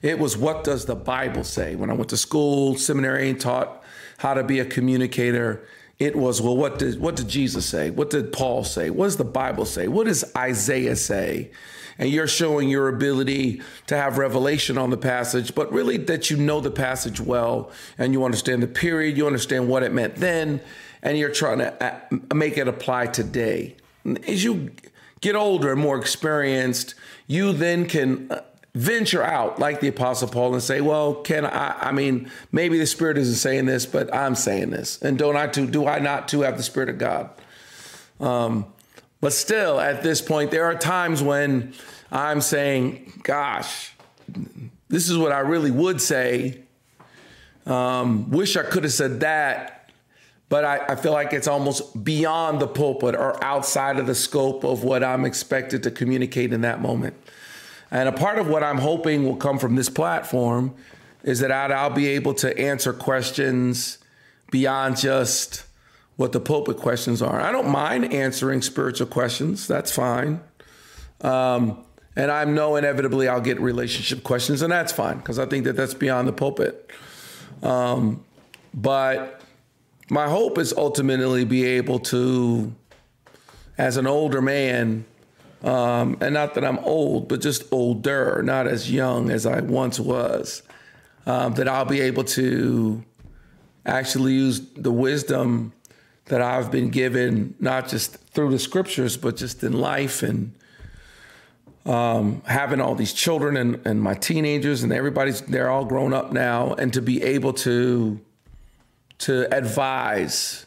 It 0.03 0.19
was 0.19 0.37
what 0.37 0.65
does 0.65 0.85
the 0.85 0.95
Bible 0.95 1.45
say? 1.45 1.75
When 1.75 1.89
I 1.89 1.93
went 1.93 2.09
to 2.09 2.17
school, 2.17 2.75
seminary, 2.75 3.29
and 3.29 3.39
taught 3.39 3.81
how 4.17 4.33
to 4.33 4.43
be 4.43 4.59
a 4.59 4.65
communicator, 4.65 5.65
it 5.97 6.15
was 6.15 6.41
well, 6.41 6.57
what 6.57 6.77
did 6.77 6.99
what 6.99 7.15
did 7.15 7.29
Jesus 7.29 7.65
say? 7.65 7.89
What 7.89 8.09
did 8.09 8.33
Paul 8.33 8.65
say? 8.65 8.89
What 8.89 9.05
does 9.05 9.15
the 9.15 9.23
Bible 9.23 9.65
say? 9.65 9.87
What 9.87 10.07
does 10.07 10.25
Isaiah 10.35 10.97
say? 10.97 11.51
And 11.97 12.09
you're 12.09 12.27
showing 12.27 12.69
your 12.69 12.89
ability 12.89 13.61
to 13.87 13.95
have 13.95 14.17
revelation 14.17 14.77
on 14.77 14.89
the 14.89 14.97
passage, 14.97 15.55
but 15.55 15.71
really 15.71 15.97
that 15.97 16.29
you 16.29 16.35
know 16.35 16.59
the 16.59 16.71
passage 16.71 17.21
well 17.21 17.71
and 17.97 18.11
you 18.11 18.25
understand 18.25 18.61
the 18.61 18.67
period, 18.67 19.15
you 19.15 19.25
understand 19.25 19.69
what 19.69 19.83
it 19.83 19.93
meant 19.93 20.15
then, 20.15 20.59
and 21.01 21.17
you're 21.17 21.31
trying 21.31 21.59
to 21.59 21.81
uh, 21.81 22.33
make 22.33 22.57
it 22.57 22.67
apply 22.67 23.07
today. 23.07 23.75
As 24.27 24.43
you 24.43 24.71
get 25.21 25.35
older 25.35 25.71
and 25.71 25.79
more 25.79 25.97
experienced, 25.97 26.95
you 27.27 27.53
then 27.53 27.87
can 27.87 28.29
uh, 28.31 28.41
venture 28.75 29.21
out 29.21 29.59
like 29.59 29.81
the 29.81 29.87
apostle 29.87 30.27
paul 30.27 30.51
and 30.53 30.63
say 30.63 30.81
well 30.81 31.13
can 31.13 31.45
i 31.45 31.89
i 31.89 31.91
mean 31.91 32.29
maybe 32.51 32.79
the 32.79 32.87
spirit 32.87 33.19
isn't 33.19 33.35
saying 33.35 33.67
this 33.67 33.85
but 33.85 34.11
i'm 34.13 34.33
saying 34.33 34.71
this. 34.71 34.99
And 35.01 35.17
don't 35.17 35.35
i 35.35 35.45
too 35.45 35.67
do 35.67 35.85
i 35.85 35.99
not 35.99 36.27
too 36.27 36.41
have 36.41 36.57
the 36.57 36.63
spirit 36.63 36.89
of 36.89 36.97
god? 36.97 37.29
Um, 38.19 38.65
but 39.21 39.31
still 39.31 39.79
at 39.79 40.01
this 40.01 40.21
point 40.21 40.49
there 40.49 40.65
are 40.65 40.73
times 40.73 41.21
when 41.21 41.73
i'm 42.11 42.41
saying 42.41 43.21
gosh 43.21 43.93
this 44.89 45.07
is 45.07 45.17
what 45.17 45.31
i 45.31 45.39
really 45.39 45.71
would 45.71 46.01
say. 46.01 46.59
Um, 47.67 48.31
wish 48.31 48.57
i 48.57 48.63
could 48.63 48.83
have 48.83 48.93
said 48.93 49.19
that 49.19 49.91
but 50.49 50.65
I, 50.65 50.85
I 50.89 50.95
feel 50.95 51.13
like 51.13 51.31
it's 51.31 51.47
almost 51.47 52.03
beyond 52.03 52.59
the 52.59 52.67
pulpit 52.67 53.15
or 53.15 53.41
outside 53.43 53.97
of 53.97 54.07
the 54.07 54.15
scope 54.15 54.63
of 54.63 54.83
what 54.83 55.03
i'm 55.03 55.25
expected 55.25 55.83
to 55.83 55.91
communicate 55.91 56.51
in 56.51 56.61
that 56.61 56.81
moment 56.81 57.15
and 57.93 58.09
a 58.09 58.11
part 58.11 58.39
of 58.39 58.47
what 58.47 58.63
I'm 58.63 58.79
hoping 58.79 59.23
will 59.23 59.35
come 59.35 59.59
from 59.59 59.75
this 59.75 59.87
platform 59.87 60.73
is 61.23 61.39
that 61.41 61.51
I'll 61.51 61.91
be 61.91 62.07
able 62.07 62.33
to 62.33 62.57
answer 62.57 62.91
questions 62.91 63.99
beyond 64.49 64.97
just 64.97 65.63
what 66.15 66.31
the 66.31 66.39
pulpit 66.39 66.77
questions 66.77 67.21
are. 67.21 67.39
I 67.39 67.51
don't 67.51 67.69
mind 67.69 68.11
answering 68.11 68.63
spiritual 68.63 69.05
questions, 69.05 69.67
that's 69.67 69.91
fine. 69.91 70.41
Um, 71.21 71.85
and 72.15 72.31
I 72.31 72.45
know 72.45 72.77
inevitably 72.77 73.27
I'll 73.27 73.41
get 73.41 73.61
relationship 73.61 74.23
questions, 74.23 74.63
and 74.63 74.71
that's 74.71 74.91
fine 74.91 75.17
because 75.17 75.37
I 75.37 75.45
think 75.45 75.65
that 75.65 75.75
that's 75.75 75.93
beyond 75.93 76.27
the 76.27 76.33
pulpit. 76.33 76.89
Um, 77.61 78.23
but 78.73 79.39
my 80.09 80.27
hope 80.27 80.57
is 80.57 80.73
ultimately 80.73 81.45
be 81.45 81.63
able 81.63 81.99
to, 81.99 82.73
as 83.77 83.97
an 83.97 84.07
older 84.07 84.41
man, 84.41 85.05
um, 85.63 86.17
and 86.19 86.33
not 86.33 86.55
that 86.55 86.65
I'm 86.65 86.79
old, 86.79 87.29
but 87.29 87.41
just 87.41 87.63
older, 87.71 88.43
not 88.43 88.67
as 88.67 88.91
young 88.91 89.29
as 89.29 89.45
I 89.45 89.61
once 89.61 89.99
was, 89.99 90.61
um, 91.25 91.53
that 91.53 91.69
I'll 91.69 91.85
be 91.85 92.01
able 92.01 92.25
to 92.25 93.03
actually 93.85 94.33
use 94.33 94.59
the 94.75 94.91
wisdom 94.91 95.73
that 96.25 96.41
I've 96.41 96.71
been 96.71 96.89
given, 96.89 97.55
not 97.59 97.87
just 97.87 98.15
through 98.15 98.51
the 98.51 98.59
scriptures, 98.59 99.17
but 99.17 99.37
just 99.37 99.63
in 99.63 99.73
life 99.73 100.23
and 100.23 100.53
um, 101.85 102.41
having 102.45 102.79
all 102.79 102.95
these 102.95 103.13
children 103.13 103.57
and, 103.57 103.85
and 103.85 104.01
my 104.01 104.13
teenagers 104.13 104.83
and 104.83 104.93
everybody's, 104.93 105.41
they're 105.41 105.69
all 105.69 105.85
grown 105.85 106.13
up 106.13 106.31
now, 106.31 106.73
and 106.73 106.93
to 106.93 107.01
be 107.01 107.21
able 107.23 107.53
to, 107.53 108.19
to 109.19 109.53
advise. 109.53 110.65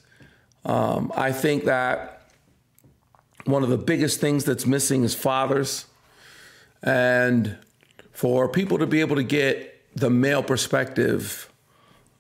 Um, 0.64 1.12
I 1.14 1.32
think 1.32 1.64
that 1.64 2.15
one 3.46 3.62
of 3.62 3.68
the 3.68 3.78
biggest 3.78 4.20
things 4.20 4.44
that's 4.44 4.66
missing 4.66 5.04
is 5.04 5.14
fathers. 5.14 5.86
And 6.82 7.56
for 8.12 8.48
people 8.48 8.78
to 8.78 8.86
be 8.86 9.00
able 9.00 9.16
to 9.16 9.22
get 9.22 9.72
the 9.94 10.10
male 10.10 10.42
perspective 10.42 11.50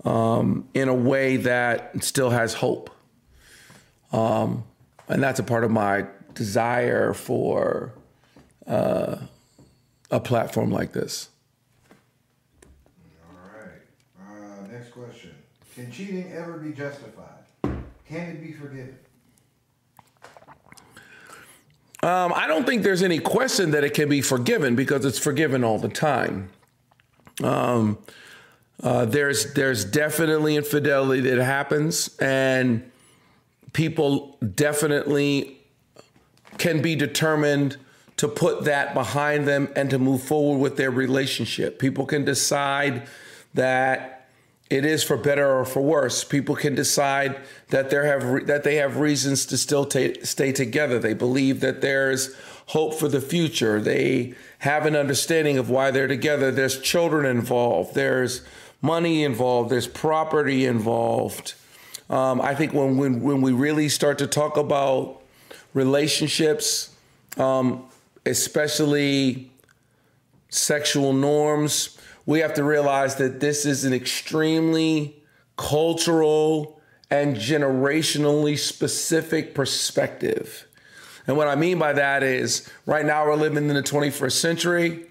um, 0.04 0.68
in 0.72 0.88
a 0.88 0.94
way 0.94 1.36
that 1.38 2.02
still 2.04 2.30
has 2.30 2.54
hope. 2.54 2.90
Um, 4.12 4.64
and 5.08 5.22
that's 5.22 5.38
a 5.40 5.42
part 5.42 5.64
of 5.64 5.70
my 5.70 6.06
desire 6.34 7.12
for 7.12 7.92
uh, 8.66 9.16
a 10.10 10.20
platform 10.20 10.70
like 10.70 10.92
this. 10.92 11.28
All 13.28 13.58
right. 13.58 13.70
Uh, 14.20 14.72
next 14.72 14.90
question 14.90 15.34
Can 15.74 15.90
cheating 15.90 16.32
ever 16.32 16.58
be 16.58 16.72
justified? 16.72 17.44
Can 18.08 18.30
it 18.30 18.42
be 18.42 18.52
forgiven? 18.52 18.96
Um, 22.02 22.32
I 22.34 22.46
don't 22.46 22.66
think 22.66 22.82
there's 22.82 23.02
any 23.02 23.18
question 23.18 23.70
that 23.70 23.82
it 23.82 23.94
can 23.94 24.08
be 24.08 24.20
forgiven 24.20 24.76
because 24.76 25.04
it's 25.04 25.18
forgiven 25.18 25.64
all 25.64 25.78
the 25.78 25.88
time. 25.88 26.50
Um, 27.42 27.98
uh, 28.82 29.06
there's 29.06 29.54
there's 29.54 29.84
definitely 29.84 30.56
infidelity 30.56 31.22
that 31.22 31.42
happens, 31.42 32.14
and 32.18 32.90
people 33.72 34.36
definitely 34.54 35.58
can 36.58 36.82
be 36.82 36.94
determined 36.94 37.76
to 38.16 38.28
put 38.28 38.64
that 38.64 38.94
behind 38.94 39.46
them 39.46 39.68
and 39.76 39.90
to 39.90 39.98
move 39.98 40.22
forward 40.22 40.58
with 40.58 40.76
their 40.76 40.90
relationship. 40.90 41.78
People 41.78 42.06
can 42.06 42.24
decide 42.24 43.06
that 43.54 44.15
it 44.68 44.84
is 44.84 45.04
for 45.04 45.16
better 45.16 45.58
or 45.58 45.64
for 45.64 45.80
worse. 45.80 46.24
People 46.24 46.56
can 46.56 46.74
decide 46.74 47.40
that 47.68 47.90
they 47.90 48.06
have 48.06 48.24
re- 48.24 48.44
that 48.44 48.64
they 48.64 48.76
have 48.76 48.98
reasons 48.98 49.46
to 49.46 49.56
still 49.56 49.84
ta- 49.84 50.14
stay 50.22 50.52
together. 50.52 50.98
They 50.98 51.14
believe 51.14 51.60
that 51.60 51.80
there's 51.80 52.34
hope 52.66 52.94
for 52.94 53.08
the 53.08 53.20
future. 53.20 53.80
They 53.80 54.34
have 54.58 54.86
an 54.86 54.96
understanding 54.96 55.56
of 55.56 55.70
why 55.70 55.92
they're 55.92 56.08
together. 56.08 56.50
There's 56.50 56.80
children 56.80 57.24
involved. 57.26 57.94
There's 57.94 58.42
money 58.82 59.22
involved. 59.22 59.70
There's 59.70 59.86
property 59.86 60.64
involved. 60.64 61.54
Um, 62.10 62.40
I 62.40 62.54
think 62.54 62.72
when, 62.72 62.96
when 62.96 63.20
when 63.20 63.40
we 63.40 63.52
really 63.52 63.88
start 63.88 64.18
to 64.18 64.26
talk 64.26 64.56
about 64.56 65.20
relationships, 65.74 66.90
um, 67.36 67.84
especially 68.24 69.50
sexual 70.48 71.12
norms, 71.12 71.95
we 72.26 72.40
have 72.40 72.54
to 72.54 72.64
realize 72.64 73.16
that 73.16 73.40
this 73.40 73.64
is 73.64 73.84
an 73.84 73.94
extremely 73.94 75.22
cultural 75.56 76.80
and 77.08 77.36
generationally 77.36 78.58
specific 78.58 79.54
perspective. 79.54 80.66
And 81.26 81.36
what 81.36 81.48
I 81.48 81.54
mean 81.54 81.78
by 81.78 81.92
that 81.92 82.22
is 82.22 82.68
right 82.84 83.06
now 83.06 83.24
we're 83.24 83.36
living 83.36 83.68
in 83.68 83.74
the 83.74 83.82
21st 83.82 84.32
century, 84.32 85.06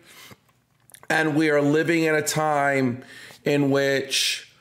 and 1.10 1.36
we 1.36 1.50
are 1.50 1.62
living 1.62 2.04
in 2.04 2.16
a 2.16 2.22
time 2.22 3.04
in 3.46 3.70
which 3.70 4.54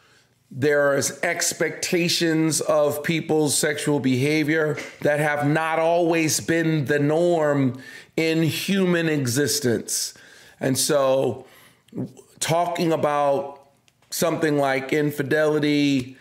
there's 0.51 1.21
expectations 1.23 2.61
of 2.61 3.03
people's 3.03 3.57
sexual 3.57 3.99
behavior 3.99 4.77
that 5.01 5.19
have 5.19 5.47
not 5.47 5.81
always 5.81 6.39
been 6.39 6.85
the 6.85 6.99
norm 6.99 7.83
in 8.17 8.43
human 8.45 9.09
existence. 9.09 10.15
And 10.61 10.79
so, 10.79 11.47
talking 12.41 12.93
about 12.93 13.61
something 14.11 14.59
like 14.59 14.93
infidelity 14.93 16.17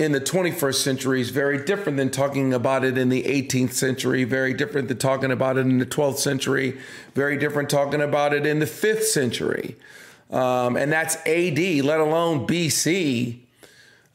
in 0.00 0.12
the 0.12 0.20
21st 0.20 0.76
century 0.76 1.20
is 1.20 1.28
very 1.28 1.62
different 1.62 1.98
than 1.98 2.10
talking 2.10 2.54
about 2.54 2.84
it 2.84 2.96
in 2.96 3.10
the 3.10 3.22
18th 3.24 3.72
century, 3.72 4.24
very 4.24 4.54
different 4.54 4.88
than 4.88 4.96
talking 4.96 5.30
about 5.30 5.58
it 5.58 5.60
in 5.60 5.78
the 5.78 5.84
12th 5.84 6.16
century, 6.16 6.78
very 7.14 7.36
different 7.36 7.68
talking 7.68 8.00
about 8.00 8.32
it 8.32 8.46
in 8.46 8.60
the 8.60 8.66
5th 8.66 9.02
century. 9.02 9.76
Um, 10.30 10.76
and 10.76 10.90
that's 10.90 11.16
AD, 11.26 11.58
let 11.84 12.00
alone 12.00 12.46
BC. 12.46 13.40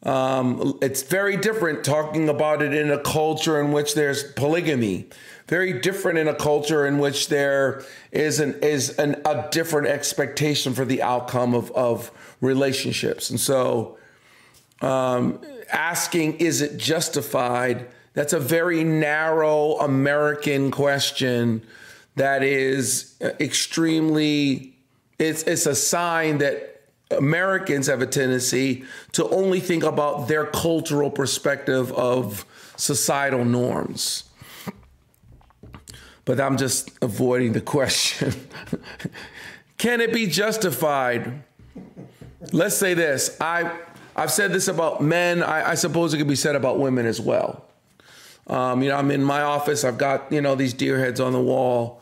Um, 0.01 0.79
it's 0.81 1.03
very 1.03 1.37
different 1.37 1.83
talking 1.83 2.29
about 2.29 2.63
it 2.63 2.73
in 2.73 2.89
a 2.89 2.99
culture 2.99 3.61
in 3.61 3.71
which 3.71 3.93
there's 3.93 4.23
polygamy. 4.33 5.07
Very 5.47 5.79
different 5.79 6.17
in 6.17 6.27
a 6.27 6.33
culture 6.33 6.87
in 6.87 6.97
which 6.97 7.29
there 7.29 7.83
is 8.11 8.39
an 8.39 8.55
is 8.61 8.97
an, 8.97 9.21
a 9.25 9.47
different 9.51 9.87
expectation 9.87 10.73
for 10.73 10.85
the 10.85 11.03
outcome 11.03 11.53
of 11.53 11.71
of 11.71 12.11
relationships. 12.41 13.29
And 13.29 13.39
so, 13.39 13.97
um, 14.81 15.39
asking 15.71 16.37
is 16.37 16.61
it 16.61 16.77
justified? 16.77 17.87
That's 18.13 18.33
a 18.33 18.39
very 18.39 18.83
narrow 18.83 19.77
American 19.79 20.71
question 20.71 21.61
that 22.15 22.41
is 22.41 23.15
extremely. 23.21 24.73
It's 25.19 25.43
it's 25.43 25.67
a 25.67 25.75
sign 25.75 26.39
that 26.39 26.75
Americans 27.11 27.87
have 27.87 28.01
a 28.01 28.07
tendency 28.07 28.83
to 29.13 29.29
only 29.29 29.59
think 29.59 29.83
about 29.83 30.27
their 30.27 30.45
cultural 30.45 31.09
perspective 31.09 31.91
of 31.93 32.45
societal 32.77 33.45
norms. 33.45 34.24
But 36.25 36.41
I'm 36.41 36.57
just 36.57 36.91
avoiding 37.01 37.53
the 37.53 37.61
question. 37.61 38.33
Can 39.77 40.01
it 40.01 40.11
be 40.11 40.27
justified? 40.27 41.43
Let's 42.51 42.75
say 42.75 42.93
this. 42.93 43.37
I 43.39 43.71
I've 44.15 44.31
said 44.31 44.53
this 44.53 44.67
about 44.67 45.01
men. 45.01 45.43
I, 45.43 45.71
I 45.71 45.75
suppose 45.75 46.13
it 46.13 46.17
could 46.17 46.27
be 46.27 46.35
said 46.35 46.55
about 46.55 46.79
women 46.79 47.05
as 47.05 47.19
well. 47.19 47.65
Um, 48.47 48.81
you 48.81 48.89
know, 48.89 48.95
I'm 48.95 49.11
in 49.11 49.23
my 49.23 49.41
office. 49.41 49.83
I've 49.83 49.97
got 49.97 50.31
you 50.31 50.41
know 50.41 50.55
these 50.55 50.73
deer 50.73 50.99
heads 50.99 51.19
on 51.19 51.33
the 51.33 51.41
wall. 51.41 52.01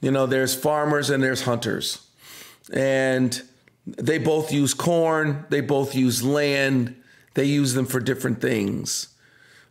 You 0.00 0.10
know, 0.10 0.26
there's 0.26 0.54
farmers 0.54 1.10
and 1.10 1.22
there's 1.22 1.42
hunters, 1.42 2.06
and 2.72 3.40
they 3.86 4.18
both 4.18 4.52
use 4.52 4.74
corn, 4.74 5.44
they 5.48 5.60
both 5.60 5.94
use 5.94 6.22
land, 6.22 7.00
they 7.34 7.44
use 7.44 7.74
them 7.74 7.86
for 7.86 8.00
different 8.00 8.40
things. 8.40 9.08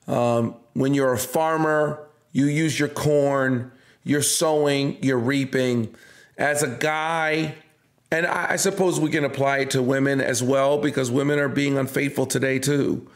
Um, 0.07 0.55
when 0.73 0.93
you're 0.93 1.13
a 1.13 1.17
farmer, 1.17 2.07
you 2.31 2.45
use 2.45 2.79
your 2.79 2.89
corn, 2.89 3.71
you're 4.03 4.21
sowing, 4.21 4.97
you're 5.01 5.19
reaping. 5.19 5.93
As 6.37 6.63
a 6.63 6.67
guy, 6.67 7.55
and 8.11 8.25
I, 8.25 8.55
suppose 8.57 8.99
we 8.99 9.09
can 9.09 9.23
apply 9.23 9.59
it 9.59 9.71
to 9.71 9.81
women 9.81 10.19
as 10.19 10.43
well 10.43 10.77
because 10.77 11.09
women 11.09 11.39
are 11.39 11.47
being 11.49 11.77
unfaithful 11.77 12.25
today 12.25 12.59
too. 12.59 13.07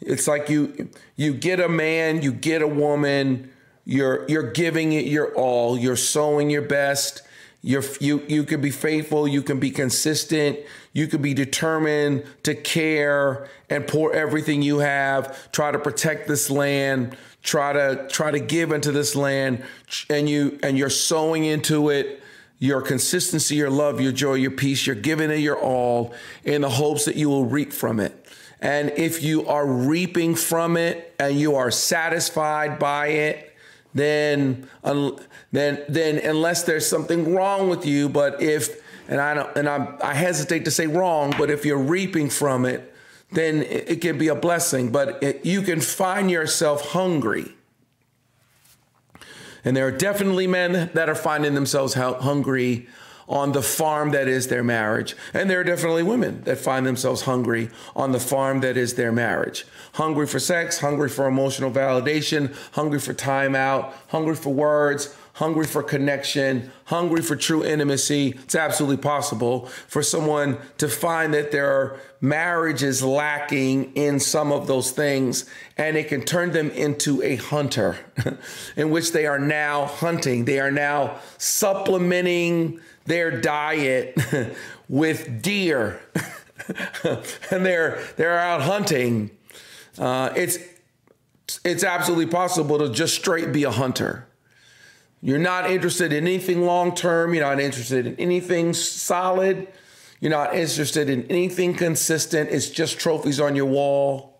It's 0.00 0.26
like 0.26 0.48
you 0.48 0.90
you 1.16 1.34
get 1.34 1.60
a 1.60 1.68
man, 1.68 2.22
you 2.22 2.32
get 2.32 2.60
a 2.60 2.66
woman, 2.66 3.50
you're 3.84 4.24
you're 4.28 4.50
giving 4.50 4.92
it 4.92 5.06
your 5.06 5.32
all, 5.34 5.78
you're 5.78 5.96
sowing 5.96 6.50
your 6.50 6.62
best, 6.62 7.22
you're, 7.64 7.82
you 7.98 8.22
you 8.28 8.44
can 8.44 8.60
be 8.60 8.70
faithful. 8.70 9.26
You 9.26 9.40
can 9.40 9.58
be 9.58 9.70
consistent. 9.70 10.58
You 10.92 11.06
can 11.06 11.22
be 11.22 11.32
determined 11.32 12.24
to 12.42 12.54
care 12.54 13.48
and 13.70 13.88
pour 13.88 14.12
everything 14.12 14.60
you 14.60 14.80
have. 14.80 15.50
Try 15.50 15.72
to 15.72 15.78
protect 15.78 16.28
this 16.28 16.50
land. 16.50 17.16
Try 17.44 17.74
to 17.74 18.08
try 18.08 18.30
to 18.30 18.40
give 18.40 18.72
into 18.72 18.90
this 18.90 19.14
land, 19.14 19.62
and 20.10 20.28
you 20.28 20.58
and 20.62 20.76
you're 20.76 20.90
sowing 20.90 21.44
into 21.44 21.90
it. 21.90 22.22
Your 22.58 22.80
consistency, 22.80 23.56
your 23.56 23.68
love, 23.68 24.00
your 24.00 24.12
joy, 24.12 24.34
your 24.34 24.52
peace. 24.52 24.86
You're 24.86 24.96
giving 24.96 25.30
it 25.30 25.40
your 25.40 25.58
all 25.58 26.14
in 26.44 26.62
the 26.62 26.70
hopes 26.70 27.04
that 27.04 27.16
you 27.16 27.28
will 27.28 27.44
reap 27.44 27.72
from 27.72 28.00
it. 28.00 28.26
And 28.60 28.92
if 28.96 29.22
you 29.22 29.46
are 29.46 29.66
reaping 29.66 30.34
from 30.34 30.78
it 30.78 31.14
and 31.18 31.38
you 31.38 31.56
are 31.56 31.70
satisfied 31.70 32.78
by 32.78 33.08
it, 33.08 33.54
then 33.92 34.66
then 35.52 35.82
then 35.86 36.18
unless 36.18 36.62
there's 36.62 36.86
something 36.86 37.34
wrong 37.34 37.68
with 37.68 37.84
you, 37.84 38.08
but 38.08 38.40
if 38.40 38.82
and 39.06 39.20
I 39.20 39.34
don't 39.34 39.54
and 39.56 39.68
I 39.68 39.98
I 40.02 40.14
hesitate 40.14 40.64
to 40.64 40.70
say 40.70 40.86
wrong, 40.86 41.34
but 41.36 41.50
if 41.50 41.66
you're 41.66 41.76
reaping 41.76 42.30
from 42.30 42.64
it, 42.64 42.93
then 43.34 43.62
it, 43.62 44.00
can 44.00 44.18
be 44.18 44.28
a 44.28 44.34
blessing. 44.34 44.90
But 44.90 45.22
it, 45.22 45.44
you 45.44 45.62
can 45.62 45.80
find 45.80 46.30
yourself 46.30 46.90
hungry. 46.90 47.54
And 49.64 49.76
there 49.76 49.86
are 49.86 49.92
definitely 49.92 50.46
men 50.46 50.90
that 50.94 51.08
are 51.08 51.14
finding 51.14 51.54
themselves 51.54 51.94
hungry 51.94 52.86
on 53.28 53.52
the 53.52 53.62
farm 53.62 54.10
that 54.10 54.28
is 54.28 54.48
their 54.48 54.62
marriage. 54.62 55.16
And 55.32 55.48
there 55.48 55.60
are 55.60 55.64
definitely 55.64 56.02
women 56.02 56.42
that 56.44 56.58
find 56.58 56.84
themselves 56.84 57.22
hungry 57.22 57.70
on 57.96 58.12
the 58.12 58.20
farm 58.20 58.60
that 58.60 58.76
is 58.76 58.94
their 58.94 59.12
marriage. 59.12 59.66
Hungry 59.94 60.26
for 60.26 60.38
sex, 60.38 60.80
hungry 60.80 61.08
for 61.08 61.26
emotional 61.26 61.70
validation, 61.70 62.54
hungry 62.72 63.00
for 63.00 63.14
time 63.14 63.54
out, 63.54 63.94
hungry 64.08 64.36
for 64.36 64.52
words, 64.52 65.14
hungry 65.34 65.66
for 65.66 65.82
connection, 65.82 66.70
hungry 66.86 67.20
for 67.20 67.36
true 67.36 67.64
intimacy. 67.64 68.30
It's 68.44 68.54
absolutely 68.54 68.96
possible 68.98 69.66
for 69.66 70.02
someone 70.02 70.58
to 70.78 70.88
find 70.88 71.34
that 71.34 71.50
their 71.50 72.00
marriage 72.20 72.82
is 72.82 73.02
lacking 73.02 73.92
in 73.94 74.20
some 74.20 74.52
of 74.52 74.66
those 74.66 74.92
things, 74.92 75.48
and 75.76 75.96
it 75.96 76.08
can 76.08 76.22
turn 76.22 76.52
them 76.52 76.70
into 76.70 77.22
a 77.22 77.36
hunter, 77.36 77.98
in 78.76 78.90
which 78.90 79.12
they 79.12 79.26
are 79.26 79.38
now 79.38 79.86
hunting. 79.86 80.44
They 80.44 80.60
are 80.60 80.72
now 80.72 81.18
supplementing 81.36 82.80
their 83.04 83.40
diet 83.40 84.16
with 84.88 85.42
deer, 85.42 86.00
and 87.50 87.66
they're 87.66 88.02
they're 88.16 88.38
out 88.38 88.62
hunting. 88.62 89.30
Uh, 89.98 90.32
it's 90.36 90.58
it's 91.64 91.82
absolutely 91.82 92.26
possible 92.26 92.78
to 92.78 92.88
just 92.88 93.16
straight 93.16 93.52
be 93.52 93.64
a 93.64 93.70
hunter. 93.72 94.28
You're 95.24 95.38
not 95.38 95.70
interested 95.70 96.12
in 96.12 96.26
anything 96.26 96.66
long 96.66 96.94
term. 96.94 97.32
You're 97.32 97.46
not 97.46 97.58
interested 97.58 98.06
in 98.06 98.14
anything 98.16 98.74
solid. 98.74 99.66
You're 100.20 100.30
not 100.30 100.54
interested 100.54 101.08
in 101.08 101.26
anything 101.30 101.72
consistent. 101.72 102.50
It's 102.50 102.68
just 102.68 102.98
trophies 102.98 103.40
on 103.40 103.56
your 103.56 103.64
wall. 103.64 104.38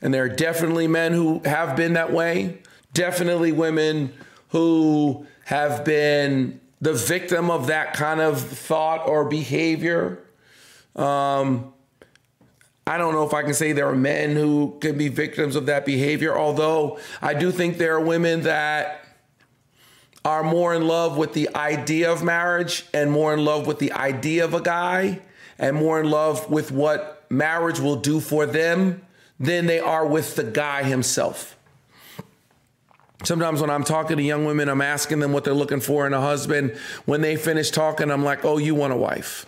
And 0.00 0.14
there 0.14 0.22
are 0.22 0.28
definitely 0.28 0.86
men 0.86 1.12
who 1.12 1.42
have 1.44 1.74
been 1.74 1.94
that 1.94 2.12
way, 2.12 2.58
definitely 2.92 3.50
women 3.50 4.12
who 4.50 5.26
have 5.46 5.84
been 5.84 6.60
the 6.80 6.92
victim 6.92 7.50
of 7.50 7.66
that 7.66 7.94
kind 7.94 8.20
of 8.20 8.40
thought 8.40 9.08
or 9.08 9.24
behavior. 9.24 10.22
Um, 10.94 11.72
I 12.86 12.96
don't 12.96 13.12
know 13.12 13.26
if 13.26 13.34
I 13.34 13.42
can 13.42 13.54
say 13.54 13.72
there 13.72 13.88
are 13.88 13.96
men 13.96 14.36
who 14.36 14.78
can 14.80 14.96
be 14.96 15.08
victims 15.08 15.56
of 15.56 15.66
that 15.66 15.84
behavior, 15.84 16.38
although 16.38 17.00
I 17.20 17.34
do 17.34 17.50
think 17.50 17.78
there 17.78 17.96
are 17.96 18.00
women 18.00 18.42
that 18.42 19.02
are 20.26 20.42
more 20.42 20.74
in 20.74 20.86
love 20.88 21.16
with 21.16 21.32
the 21.34 21.48
idea 21.54 22.10
of 22.12 22.22
marriage 22.22 22.84
and 22.92 23.10
more 23.12 23.32
in 23.32 23.44
love 23.44 23.66
with 23.66 23.78
the 23.78 23.92
idea 23.92 24.44
of 24.44 24.54
a 24.54 24.60
guy 24.60 25.20
and 25.58 25.76
more 25.76 26.00
in 26.00 26.10
love 26.10 26.50
with 26.50 26.72
what 26.72 27.24
marriage 27.30 27.78
will 27.80 27.96
do 27.96 28.20
for 28.20 28.44
them 28.46 29.00
than 29.38 29.66
they 29.66 29.78
are 29.80 30.06
with 30.06 30.34
the 30.36 30.42
guy 30.44 30.82
himself. 30.82 31.56
Sometimes 33.24 33.60
when 33.60 33.70
I'm 33.70 33.84
talking 33.84 34.16
to 34.16 34.22
young 34.22 34.44
women, 34.44 34.68
I'm 34.68 34.82
asking 34.82 35.20
them 35.20 35.32
what 35.32 35.44
they're 35.44 35.54
looking 35.54 35.80
for 35.80 36.06
in 36.06 36.12
a 36.14 36.20
husband. 36.20 36.76
When 37.06 37.20
they 37.22 37.36
finish 37.36 37.70
talking, 37.70 38.10
I'm 38.10 38.24
like, 38.24 38.44
oh, 38.44 38.58
you 38.58 38.74
want 38.74 38.92
a 38.92 38.96
wife. 38.96 39.46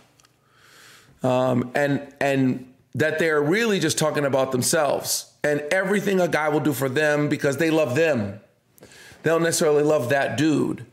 um, 1.23 1.71
and 1.75 2.13
and 2.21 2.73
that 2.95 3.19
they're 3.19 3.43
really 3.43 3.81
just 3.81 3.99
talking 3.99 4.25
about 4.25 4.53
themselves 4.53 5.33
and 5.45 5.61
everything 5.71 6.21
a 6.21 6.29
guy 6.29 6.49
will 6.49 6.61
do 6.61 6.73
for 6.73 6.89
them 6.89 7.29
because 7.29 7.57
they 7.59 7.71
love 7.71 7.95
them. 7.95 8.41
They 9.23 9.31
don't 9.31 9.43
necessarily 9.43 9.83
love 9.83 10.09
that 10.11 10.37
dude. 10.37 10.85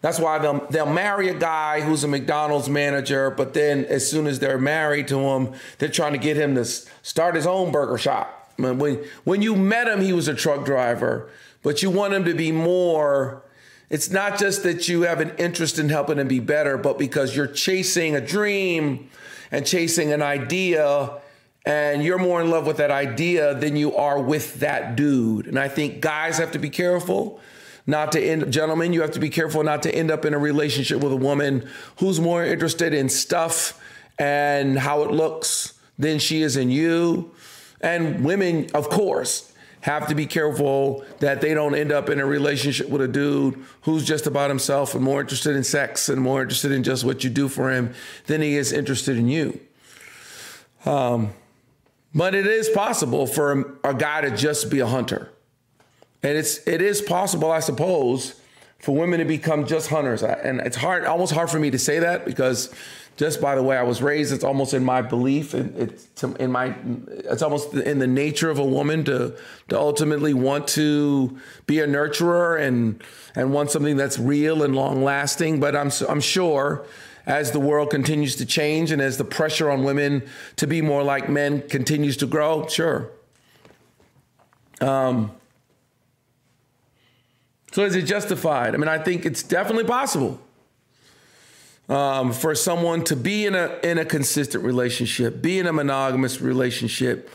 That's 0.00 0.18
why 0.18 0.38
they'll 0.38 0.66
they'll 0.70 0.92
marry 0.92 1.28
a 1.28 1.34
guy 1.34 1.82
who's 1.82 2.04
a 2.04 2.08
McDonald's 2.08 2.68
manager, 2.68 3.30
but 3.30 3.52
then 3.52 3.84
as 3.84 4.08
soon 4.08 4.26
as 4.26 4.38
they're 4.38 4.58
married 4.58 5.08
to 5.08 5.18
him, 5.18 5.52
they're 5.78 5.90
trying 5.90 6.12
to 6.12 6.18
get 6.18 6.36
him 6.36 6.54
to 6.54 6.64
start 6.64 7.34
his 7.34 7.46
own 7.46 7.70
burger 7.70 7.98
shop. 7.98 8.52
When 8.56 9.04
when 9.24 9.42
you 9.42 9.54
met 9.56 9.88
him, 9.88 10.00
he 10.00 10.12
was 10.12 10.28
a 10.28 10.34
truck 10.34 10.64
driver, 10.64 11.30
but 11.62 11.82
you 11.82 11.90
want 11.90 12.14
him 12.14 12.24
to 12.24 12.34
be 12.34 12.50
more. 12.50 13.42
It's 13.90 14.10
not 14.10 14.38
just 14.38 14.62
that 14.62 14.88
you 14.88 15.02
have 15.02 15.20
an 15.20 15.32
interest 15.36 15.78
in 15.78 15.88
helping 15.88 16.18
him 16.18 16.28
be 16.28 16.38
better, 16.38 16.78
but 16.78 16.96
because 16.96 17.34
you're 17.36 17.48
chasing 17.48 18.14
a 18.14 18.20
dream 18.20 19.10
and 19.50 19.66
chasing 19.66 20.12
an 20.12 20.22
idea 20.22 21.20
and 21.66 22.02
you're 22.02 22.18
more 22.18 22.40
in 22.40 22.50
love 22.50 22.66
with 22.66 22.78
that 22.78 22.90
idea 22.90 23.54
than 23.54 23.76
you 23.76 23.94
are 23.96 24.20
with 24.20 24.60
that 24.60 24.96
dude. 24.96 25.46
And 25.46 25.58
I 25.58 25.68
think 25.68 26.00
guys 26.00 26.38
have 26.38 26.52
to 26.52 26.58
be 26.58 26.70
careful 26.70 27.40
not 27.86 28.12
to 28.12 28.20
end, 28.20 28.52
gentlemen, 28.52 28.92
you 28.92 29.00
have 29.00 29.12
to 29.12 29.20
be 29.20 29.30
careful 29.30 29.62
not 29.62 29.82
to 29.84 29.94
end 29.94 30.10
up 30.10 30.24
in 30.24 30.34
a 30.34 30.38
relationship 30.38 31.00
with 31.00 31.12
a 31.12 31.16
woman 31.16 31.68
who's 31.98 32.20
more 32.20 32.44
interested 32.44 32.94
in 32.94 33.08
stuff 33.08 33.80
and 34.18 34.78
how 34.78 35.02
it 35.02 35.10
looks 35.10 35.74
than 35.98 36.18
she 36.18 36.42
is 36.42 36.56
in 36.56 36.70
you. 36.70 37.32
And 37.80 38.24
women, 38.24 38.68
of 38.74 38.88
course, 38.88 39.52
have 39.82 40.06
to 40.08 40.14
be 40.14 40.26
careful 40.26 41.04
that 41.20 41.40
they 41.40 41.54
don't 41.54 41.74
end 41.74 41.90
up 41.90 42.10
in 42.10 42.20
a 42.20 42.26
relationship 42.26 42.88
with 42.88 43.00
a 43.00 43.08
dude 43.08 43.64
who's 43.82 44.04
just 44.04 44.26
about 44.26 44.50
himself 44.50 44.94
and 44.94 45.02
more 45.02 45.20
interested 45.20 45.56
in 45.56 45.64
sex 45.64 46.08
and 46.08 46.20
more 46.20 46.42
interested 46.42 46.70
in 46.70 46.82
just 46.82 47.04
what 47.04 47.24
you 47.24 47.30
do 47.30 47.48
for 47.48 47.70
him 47.70 47.94
than 48.26 48.42
he 48.42 48.56
is 48.56 48.72
interested 48.72 49.16
in 49.16 49.28
you. 49.28 49.58
Um, 50.84 51.32
but 52.14 52.34
it 52.34 52.46
is 52.46 52.68
possible 52.68 53.26
for 53.26 53.78
a 53.84 53.94
guy 53.94 54.20
to 54.22 54.36
just 54.36 54.70
be 54.70 54.80
a 54.80 54.86
hunter. 54.86 55.30
And 56.22 56.36
it's 56.36 56.66
it 56.66 56.82
is 56.82 57.00
possible, 57.00 57.50
I 57.50 57.60
suppose, 57.60 58.40
for 58.78 58.94
women 58.94 59.20
to 59.20 59.24
become 59.24 59.66
just 59.66 59.88
hunters. 59.88 60.22
And 60.22 60.60
it's 60.60 60.76
hard, 60.76 61.04
almost 61.04 61.32
hard 61.32 61.50
for 61.50 61.58
me 61.58 61.70
to 61.70 61.78
say 61.78 61.98
that 62.00 62.24
because 62.24 62.72
just 63.16 63.40
by 63.40 63.54
the 63.54 63.62
way 63.62 63.76
I 63.76 63.82
was 63.82 64.00
raised, 64.00 64.32
it's 64.32 64.44
almost 64.44 64.72
in 64.72 64.82
my 64.82 65.02
belief, 65.02 65.52
and 65.52 65.76
it's 65.76 66.24
in 66.24 66.50
my, 66.50 66.74
it's 67.08 67.42
almost 67.42 67.74
in 67.74 67.98
the 67.98 68.06
nature 68.06 68.48
of 68.48 68.58
a 68.58 68.64
woman 68.64 69.04
to 69.04 69.36
to 69.68 69.78
ultimately 69.78 70.32
want 70.32 70.66
to 70.68 71.38
be 71.66 71.80
a 71.80 71.86
nurturer 71.86 72.58
and 72.60 73.02
and 73.34 73.52
want 73.52 73.70
something 73.70 73.96
that's 73.96 74.18
real 74.18 74.62
and 74.62 74.74
long 74.74 75.04
lasting. 75.04 75.60
But 75.60 75.76
I'm 75.76 75.90
I'm 76.08 76.20
sure 76.20 76.86
as 77.26 77.50
the 77.50 77.60
world 77.60 77.90
continues 77.90 78.36
to 78.36 78.46
change 78.46 78.90
and 78.90 79.02
as 79.02 79.18
the 79.18 79.24
pressure 79.24 79.70
on 79.70 79.84
women 79.84 80.26
to 80.56 80.66
be 80.66 80.80
more 80.80 81.02
like 81.02 81.28
men 81.28 81.60
continues 81.68 82.16
to 82.16 82.26
grow, 82.26 82.66
sure. 82.68 83.10
Um, 84.80 85.32
so 87.72 87.84
is 87.84 87.94
it 87.94 88.02
justified? 88.02 88.74
I 88.74 88.78
mean, 88.78 88.88
I 88.88 88.98
think 88.98 89.24
it's 89.24 89.42
definitely 89.42 89.84
possible 89.84 90.40
um, 91.88 92.32
for 92.32 92.54
someone 92.54 93.04
to 93.04 93.16
be 93.16 93.46
in 93.46 93.54
a 93.54 93.78
in 93.82 93.98
a 93.98 94.04
consistent 94.04 94.64
relationship, 94.64 95.42
be 95.42 95.58
in 95.58 95.66
a 95.66 95.72
monogamous 95.72 96.40
relationship, 96.40 97.28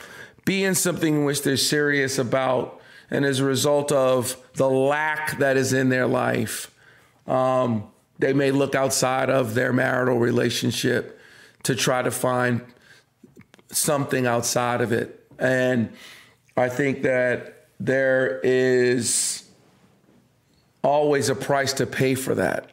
be 0.44 0.64
in 0.64 0.74
something 0.74 1.16
in 1.16 1.24
which 1.24 1.42
they're 1.42 1.56
serious 1.56 2.18
about, 2.18 2.80
and 3.10 3.24
as 3.24 3.40
a 3.40 3.44
result 3.44 3.92
of 3.92 4.36
the 4.54 4.68
lack 4.68 5.38
that 5.38 5.56
is 5.56 5.72
in 5.72 5.90
their 5.90 6.06
life, 6.06 6.72
um, 7.26 7.86
they 8.18 8.32
may 8.32 8.50
look 8.50 8.74
outside 8.74 9.28
of 9.28 9.54
their 9.54 9.72
marital 9.72 10.18
relationship 10.18 11.20
to 11.62 11.74
try 11.74 12.00
to 12.00 12.10
find 12.10 12.62
something 13.70 14.26
outside 14.26 14.80
of 14.80 14.92
it. 14.92 15.26
And 15.38 15.90
I 16.56 16.68
think 16.70 17.02
that 17.02 17.68
there 17.78 18.40
is 18.42 19.45
always 20.86 21.28
a 21.28 21.34
price 21.34 21.72
to 21.72 21.84
pay 21.84 22.14
for 22.14 22.36
that. 22.36 22.70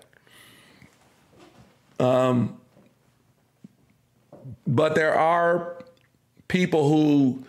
Um, 2.00 2.58
but 4.68 4.94
there 4.94 5.16
are 5.16 5.84
people 6.48 6.88
who 6.88 7.44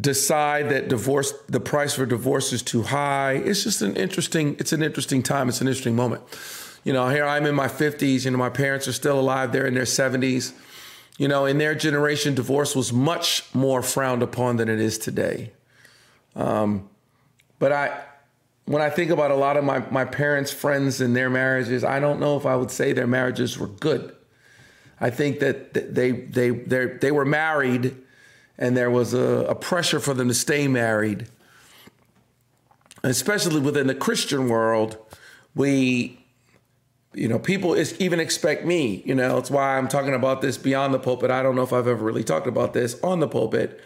decide 0.00 0.70
that 0.70 0.88
divorce 0.88 1.34
the 1.48 1.58
price 1.58 1.94
for 1.94 2.06
divorce 2.06 2.52
is 2.52 2.62
too 2.62 2.82
high. 2.82 3.32
It's 3.32 3.64
just 3.64 3.82
an 3.82 3.96
interesting 3.96 4.56
it's 4.60 4.72
an 4.72 4.82
interesting 4.82 5.22
time. 5.22 5.48
It's 5.48 5.60
an 5.60 5.66
interesting 5.66 5.96
moment. 5.96 6.22
You 6.84 6.92
know 6.92 7.08
here 7.08 7.24
i'm 7.24 7.46
in 7.46 7.54
my 7.54 7.68
50s 7.68 8.24
you 8.24 8.30
know 8.30 8.38
my 8.38 8.50
parents 8.50 8.86
are 8.86 8.92
still 8.92 9.18
alive. 9.18 9.52
They're 9.52 9.66
in 9.66 9.74
their 9.74 9.82
70s 9.82 10.52
you 11.18 11.28
know 11.28 11.44
in 11.44 11.58
their 11.58 11.74
generation 11.74 12.34
divorce 12.34 12.76
was 12.76 12.92
much 12.92 13.44
more 13.52 13.82
frowned 13.82 14.22
upon 14.22 14.56
than 14.56 14.68
it 14.68 14.80
is 14.80 14.96
today. 14.96 15.52
Um, 16.36 16.88
but 17.58 17.72
i 17.72 18.02
when 18.64 18.80
I 18.80 18.90
think 18.90 19.10
about 19.10 19.30
a 19.30 19.34
lot 19.34 19.56
of 19.56 19.64
my, 19.64 19.80
my 19.90 20.04
parents' 20.04 20.52
friends 20.52 21.00
and 21.00 21.16
their 21.16 21.28
marriages, 21.28 21.82
I 21.82 21.98
don't 21.98 22.20
know 22.20 22.36
if 22.36 22.46
I 22.46 22.56
would 22.56 22.70
say 22.70 22.92
their 22.92 23.06
marriages 23.06 23.58
were 23.58 23.66
good. 23.66 24.14
I 25.00 25.10
think 25.10 25.40
that 25.40 25.74
they 25.74 26.12
they 26.12 26.50
they 26.50 26.84
they 26.84 27.10
were 27.10 27.24
married, 27.24 27.96
and 28.56 28.76
there 28.76 28.90
was 28.90 29.14
a, 29.14 29.46
a 29.48 29.54
pressure 29.54 29.98
for 29.98 30.14
them 30.14 30.28
to 30.28 30.34
stay 30.34 30.68
married. 30.68 31.26
Especially 33.02 33.60
within 33.60 33.88
the 33.88 33.96
Christian 33.96 34.48
world, 34.48 34.96
we, 35.56 36.24
you 37.14 37.26
know, 37.26 37.40
people 37.40 37.74
is, 37.74 38.00
even 38.00 38.20
expect 38.20 38.64
me. 38.64 39.02
You 39.04 39.16
know, 39.16 39.38
it's 39.38 39.50
why 39.50 39.76
I'm 39.76 39.88
talking 39.88 40.14
about 40.14 40.40
this 40.40 40.56
beyond 40.56 40.94
the 40.94 41.00
pulpit. 41.00 41.32
I 41.32 41.42
don't 41.42 41.56
know 41.56 41.64
if 41.64 41.72
I've 41.72 41.88
ever 41.88 42.04
really 42.04 42.22
talked 42.22 42.46
about 42.46 42.74
this 42.74 43.02
on 43.02 43.18
the 43.18 43.26
pulpit. 43.26 43.80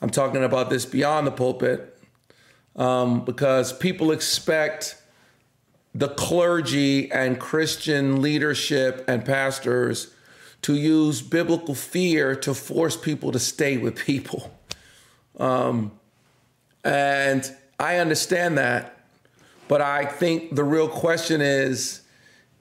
I'm 0.00 0.10
talking 0.10 0.44
about 0.44 0.70
this 0.70 0.86
beyond 0.86 1.26
the 1.26 1.32
pulpit 1.32 1.92
um, 2.76 3.24
because 3.24 3.72
people 3.72 4.10
expect 4.12 4.96
the 5.94 6.08
clergy 6.08 7.10
and 7.12 7.38
Christian 7.38 8.22
leadership 8.22 9.04
and 9.06 9.24
pastors 9.24 10.14
to 10.62 10.74
use 10.74 11.20
biblical 11.20 11.74
fear 11.74 12.34
to 12.36 12.54
force 12.54 12.96
people 12.96 13.32
to 13.32 13.38
stay 13.38 13.76
with 13.76 13.96
people. 13.96 14.56
Um, 15.38 15.92
and 16.84 17.50
I 17.78 17.96
understand 17.96 18.58
that, 18.58 19.06
but 19.68 19.80
I 19.80 20.06
think 20.06 20.54
the 20.54 20.64
real 20.64 20.88
question 20.88 21.40
is 21.40 22.02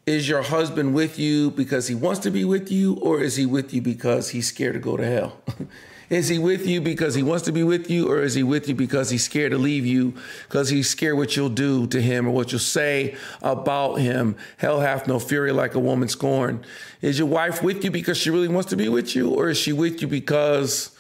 is 0.08 0.28
your 0.28 0.42
husband 0.42 0.94
with 0.96 1.20
you 1.20 1.52
because 1.52 1.88
he 1.88 1.94
wants 1.94 2.20
to 2.22 2.32
be 2.32 2.44
with 2.44 2.72
you, 2.72 2.96
or 2.96 3.22
is 3.22 3.36
he 3.36 3.46
with 3.46 3.72
you 3.72 3.82
because 3.82 4.30
he's 4.30 4.48
scared 4.48 4.74
to 4.74 4.80
go 4.80 4.98
to 4.98 5.06
hell? 5.06 5.38
Is 6.12 6.28
he 6.28 6.40
with 6.40 6.68
you 6.68 6.82
because 6.82 7.16
he 7.16 7.24
wants 7.24 7.46
to 7.46 7.54
be 7.54 7.64
with 7.64 7.90
you, 7.90 8.12
or 8.12 8.22
is 8.22 8.34
he 8.34 8.44
with 8.44 8.68
you 8.68 8.76
because 8.76 9.10
he's 9.10 9.24
scared 9.24 9.54
to 9.54 9.58
leave 9.58 9.86
you, 9.86 10.14
because 10.50 10.68
he's 10.68 10.90
scared 10.90 11.16
what 11.16 11.38
you'll 11.38 11.48
do 11.48 11.88
to 11.88 12.02
him 12.02 12.28
or 12.28 12.32
what 12.32 12.52
you'll 12.52 12.60
say 12.60 13.16
about 13.42 13.96
him? 13.96 14.36
Hell 14.58 14.82
hath 14.82 15.08
no 15.08 15.20
fury 15.20 15.54
like 15.54 15.74
a 15.74 15.80
woman 15.80 16.10
scorned. 16.10 16.66
Is 17.02 17.18
your 17.18 17.30
wife 17.30 17.64
with 17.64 17.86
you 17.86 17.92
because 17.92 18.18
she 18.18 18.30
really 18.30 18.50
wants 18.50 18.70
to 18.72 18.76
be 18.76 18.90
with 18.90 19.16
you, 19.16 19.30
or 19.30 19.48
is 19.48 19.58
she 19.58 19.72
with 19.72 20.02
you 20.02 20.08
because 20.10 20.94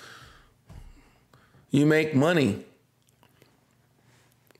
you 1.71 1.85
make 1.85 2.15
money? 2.15 2.63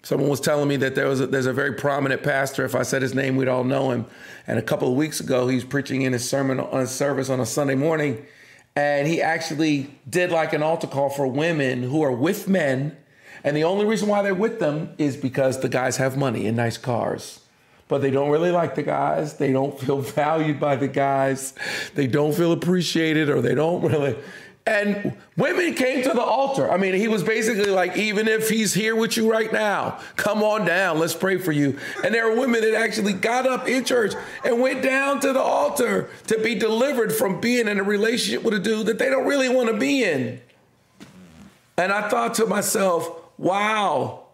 Someone 0.04 0.30
was 0.30 0.42
telling 0.42 0.68
me 0.68 0.76
that 0.76 0.96
there 0.96 1.08
was 1.08 1.22
a, 1.22 1.28
there's 1.28 1.46
a 1.46 1.54
very 1.54 1.76
prominent 1.76 2.24
pastor. 2.24 2.66
If 2.66 2.76
I 2.76 2.82
said 2.82 3.02
his 3.02 3.16
name, 3.16 3.38
we'd 3.38 3.48
all 3.48 3.64
know 3.64 3.92
him. 3.92 4.06
And 4.48 4.60
a 4.60 4.62
couple 4.62 4.90
of 4.90 4.96
weeks 4.96 5.22
ago, 5.22 5.48
he 5.48 5.56
was 5.56 5.64
preaching 5.64 6.02
in 6.02 6.12
his 6.12 6.30
sermon 6.30 6.60
on 6.60 6.82
his 6.82 6.92
service 6.92 7.30
on 7.30 7.40
a 7.40 7.46
Sunday 7.46 7.76
morning 7.76 8.26
and 8.76 9.08
he 9.08 9.22
actually 9.22 9.90
did 10.10 10.32
like 10.32 10.54
an 10.54 10.64
altar 10.64 10.88
call 10.88 11.10
for 11.10 11.28
women 11.28 11.84
who 11.84 12.02
are 12.02 12.12
with 12.12 12.48
men. 12.48 12.98
And 13.44 13.58
the 13.58 13.64
only 13.64 13.86
reason 13.86 14.08
why 14.08 14.22
they're 14.22 14.36
with 14.36 14.60
them 14.60 14.94
is 14.98 15.18
because 15.18 15.60
the 15.60 15.70
guys 15.70 15.98
have 15.98 16.18
money 16.18 16.48
and 16.48 16.56
nice 16.56 16.78
cars. 16.78 17.40
But 17.88 18.02
they 18.02 18.12
don't 18.12 18.30
really 18.30 18.52
like 18.52 18.76
the 18.76 18.84
guys. 18.84 19.36
They 19.38 19.52
don't 19.52 19.78
feel 19.78 20.00
valued 20.02 20.60
by 20.60 20.78
the 20.78 20.88
guys. 20.88 21.54
They 21.96 22.08
don't 22.08 22.34
feel 22.34 22.54
appreciated 22.54 23.30
or 23.30 23.42
they 23.42 23.56
don't 23.56 23.82
really. 23.82 24.18
And 24.66 25.18
women 25.38 25.74
came 25.74 26.04
to 26.04 26.10
the 26.10 26.22
altar. 26.22 26.72
I 26.72 26.78
mean, 26.78 26.94
he 26.94 27.08
was 27.08 27.24
basically 27.24 27.72
like, 27.72 27.98
even 27.98 28.28
if 28.28 28.48
he's 28.48 28.76
here 28.76 28.96
with 28.96 29.18
you 29.18 29.30
right 29.30 29.52
now, 29.52 30.00
come 30.18 30.44
on 30.44 30.66
down, 30.66 31.00
let's 31.00 31.16
pray 31.16 31.38
for 31.38 31.52
you. 31.52 31.80
And 32.04 32.14
there 32.14 32.30
were 32.30 32.40
women 32.40 32.62
that 32.62 32.76
actually 32.76 33.14
got 33.14 33.48
up 33.48 33.68
in 33.68 33.84
church 33.84 34.14
and 34.46 34.62
went 34.62 34.84
down 34.84 35.20
to 35.22 35.34
the 35.34 35.42
altar 35.42 36.12
to 36.28 36.40
be 36.40 36.54
delivered 36.54 37.12
from 37.12 37.42
being 37.42 37.68
in 37.68 37.80
a 37.80 37.84
relationship 37.84 38.44
with 38.44 38.54
a 38.54 38.60
dude 38.60 38.86
that 38.86 39.00
they 39.00 39.10
don't 39.10 39.26
really 39.26 39.50
want 39.50 39.70
to 39.70 39.78
be 39.78 40.04
in. 40.04 40.40
And 41.78 41.92
I 41.92 42.08
thought 42.08 42.36
to 42.36 42.46
myself, 42.46 43.10
wow, 43.40 44.26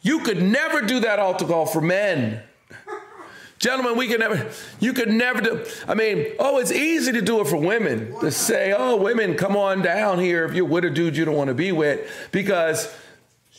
you 0.00 0.20
could 0.20 0.40
never 0.40 0.80
do 0.80 1.00
that 1.00 1.18
altar 1.18 1.44
call 1.44 1.66
for 1.66 1.82
men. 1.82 2.42
Gentlemen, 3.58 3.96
we 3.96 4.06
can 4.06 4.20
never, 4.20 4.50
you 4.78 4.92
could 4.92 5.08
never 5.08 5.40
do, 5.40 5.66
I 5.88 5.94
mean, 5.94 6.26
oh, 6.38 6.58
it's 6.58 6.70
easy 6.70 7.10
to 7.12 7.20
do 7.20 7.40
it 7.40 7.48
for 7.48 7.56
women 7.56 8.18
to 8.20 8.30
say, 8.30 8.72
oh, 8.76 8.96
women, 8.96 9.34
come 9.34 9.56
on 9.56 9.82
down 9.82 10.20
here 10.20 10.44
if 10.44 10.54
you're 10.54 10.64
with 10.64 10.84
a 10.84 10.90
dude 10.90 11.16
you 11.16 11.24
don't 11.24 11.34
want 11.34 11.48
to 11.48 11.54
be 11.54 11.72
with, 11.72 12.08
because 12.30 12.94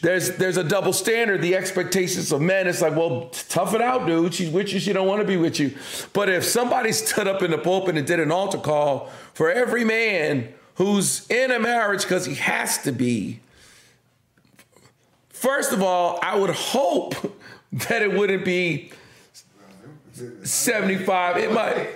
there's 0.01 0.37
there's 0.37 0.55
a 0.55 0.63
double 0.63 0.93
standard. 0.93 1.41
The 1.41 1.55
expectations 1.55 2.31
of 2.31 2.41
men, 2.41 2.67
it's 2.67 2.81
like, 2.81 2.95
well, 2.95 3.29
tough 3.31 3.73
it 3.73 3.81
out, 3.81 4.07
dude. 4.07 4.33
She's 4.33 4.49
with 4.49 4.71
you, 4.71 4.79
she 4.79 4.93
don't 4.93 5.07
want 5.07 5.19
to 5.21 5.27
be 5.27 5.35
with 5.35 5.59
you. 5.59 5.75
But 6.13 6.29
if 6.29 6.45
somebody 6.45 6.91
stood 6.93 7.27
up 7.27 7.43
in 7.43 7.51
the 7.51 7.57
pulpit 7.57 7.97
and 7.97 8.07
did 8.07 8.19
an 8.19 8.31
altar 8.31 8.59
call 8.59 9.09
for 9.33 9.51
every 9.51 9.83
man 9.83 10.53
who's 10.75 11.29
in 11.29 11.51
a 11.51 11.59
marriage 11.59 12.03
because 12.03 12.25
he 12.25 12.35
has 12.35 12.77
to 12.83 12.93
be, 12.93 13.41
first 15.27 15.73
of 15.73 15.83
all, 15.83 16.17
I 16.21 16.37
would 16.37 16.51
hope 16.51 17.15
that 17.73 18.01
it 18.01 18.13
wouldn't 18.13 18.45
be 18.45 18.93
75. 20.43 21.37
It 21.37 21.51
might. 21.51 21.89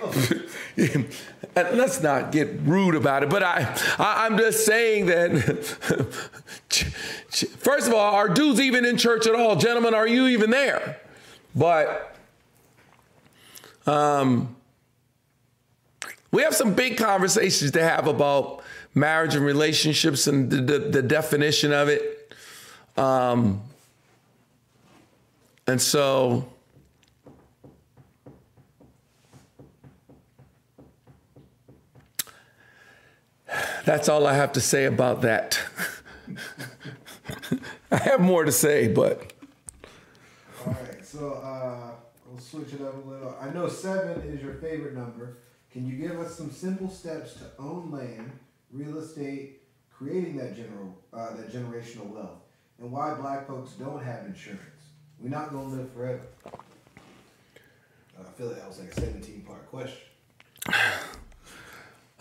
let's 1.74 2.02
not 2.02 2.32
get 2.32 2.48
rude 2.62 2.94
about 2.94 3.22
it, 3.22 3.30
but 3.30 3.42
I, 3.42 3.76
I 3.98 4.26
am 4.26 4.36
just 4.36 4.66
saying 4.66 5.06
that. 5.06 5.64
first 7.58 7.88
of 7.88 7.94
all, 7.94 8.14
are 8.14 8.28
dudes 8.28 8.60
even 8.60 8.84
in 8.84 8.96
church 8.96 9.26
at 9.26 9.34
all, 9.34 9.56
gentlemen? 9.56 9.94
Are 9.94 10.06
you 10.06 10.26
even 10.28 10.50
there? 10.50 11.00
But 11.54 12.16
um, 13.86 14.56
we 16.30 16.42
have 16.42 16.54
some 16.54 16.74
big 16.74 16.96
conversations 16.96 17.70
to 17.72 17.82
have 17.82 18.06
about 18.06 18.62
marriage 18.94 19.34
and 19.34 19.44
relationships 19.44 20.26
and 20.26 20.50
the, 20.50 20.56
the, 20.56 20.78
the 20.78 21.02
definition 21.02 21.72
of 21.72 21.88
it. 21.88 22.32
Um, 22.96 23.60
and 25.66 25.80
so 25.80 26.48
That's 33.84 34.08
all 34.08 34.26
I 34.26 34.32
have 34.32 34.52
to 34.52 34.60
say 34.60 34.86
about 34.86 35.20
that. 35.22 35.60
I 37.90 37.96
have 37.98 38.20
more 38.20 38.44
to 38.44 38.52
say, 38.52 38.88
but. 38.88 39.32
All 40.66 40.72
right, 40.72 41.04
so 41.04 41.34
uh, 41.34 41.90
we'll 42.26 42.40
switch 42.40 42.72
it 42.72 42.80
up 42.80 42.94
a 43.04 43.08
little. 43.08 43.36
I 43.40 43.50
know 43.50 43.68
seven 43.68 44.22
is 44.22 44.42
your 44.42 44.54
favorite 44.54 44.94
number. 44.94 45.36
Can 45.70 45.86
you 45.86 45.96
give 45.96 46.18
us 46.18 46.34
some 46.34 46.50
simple 46.50 46.88
steps 46.88 47.34
to 47.34 47.44
own 47.58 47.90
land, 47.90 48.32
real 48.72 48.96
estate, 48.98 49.60
creating 49.92 50.36
that 50.38 50.56
general 50.56 50.96
uh, 51.12 51.34
that 51.36 51.52
generational 51.52 52.06
wealth, 52.06 52.40
and 52.78 52.90
why 52.90 53.12
black 53.14 53.46
folks 53.46 53.72
don't 53.72 54.02
have 54.02 54.24
insurance? 54.24 54.62
We're 55.20 55.28
not 55.28 55.52
gonna 55.52 55.68
live 55.68 55.92
forever. 55.92 56.26
I 58.18 58.22
feel 58.36 58.46
like 58.46 58.56
that 58.56 58.68
was 58.68 58.78
like 58.78 58.92
a 58.92 59.00
17 59.00 59.42
part 59.42 59.68
question. 59.70 59.98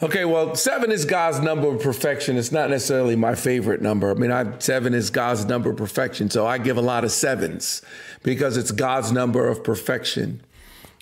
Okay, 0.03 0.25
well, 0.25 0.53
seven 0.53 0.91
is 0.91 1.05
God's 1.05 1.39
number 1.39 1.69
of 1.69 1.81
perfection. 1.81 2.35
It's 2.35 2.51
not 2.51 2.69
necessarily 2.69 3.15
my 3.15 3.35
favorite 3.35 3.81
number. 3.81 4.11
I 4.11 4.15
mean, 4.15 4.31
I, 4.31 4.59
seven 4.59 4.93
is 4.93 5.09
God's 5.09 5.45
number 5.45 5.69
of 5.69 5.77
perfection. 5.77 6.29
So 6.29 6.45
I 6.45 6.57
give 6.57 6.75
a 6.75 6.81
lot 6.81 7.05
of 7.05 7.11
sevens 7.13 7.81
because 8.21 8.57
it's 8.57 8.71
God's 8.71 9.13
number 9.13 9.47
of 9.47 9.63
perfection. 9.63 10.41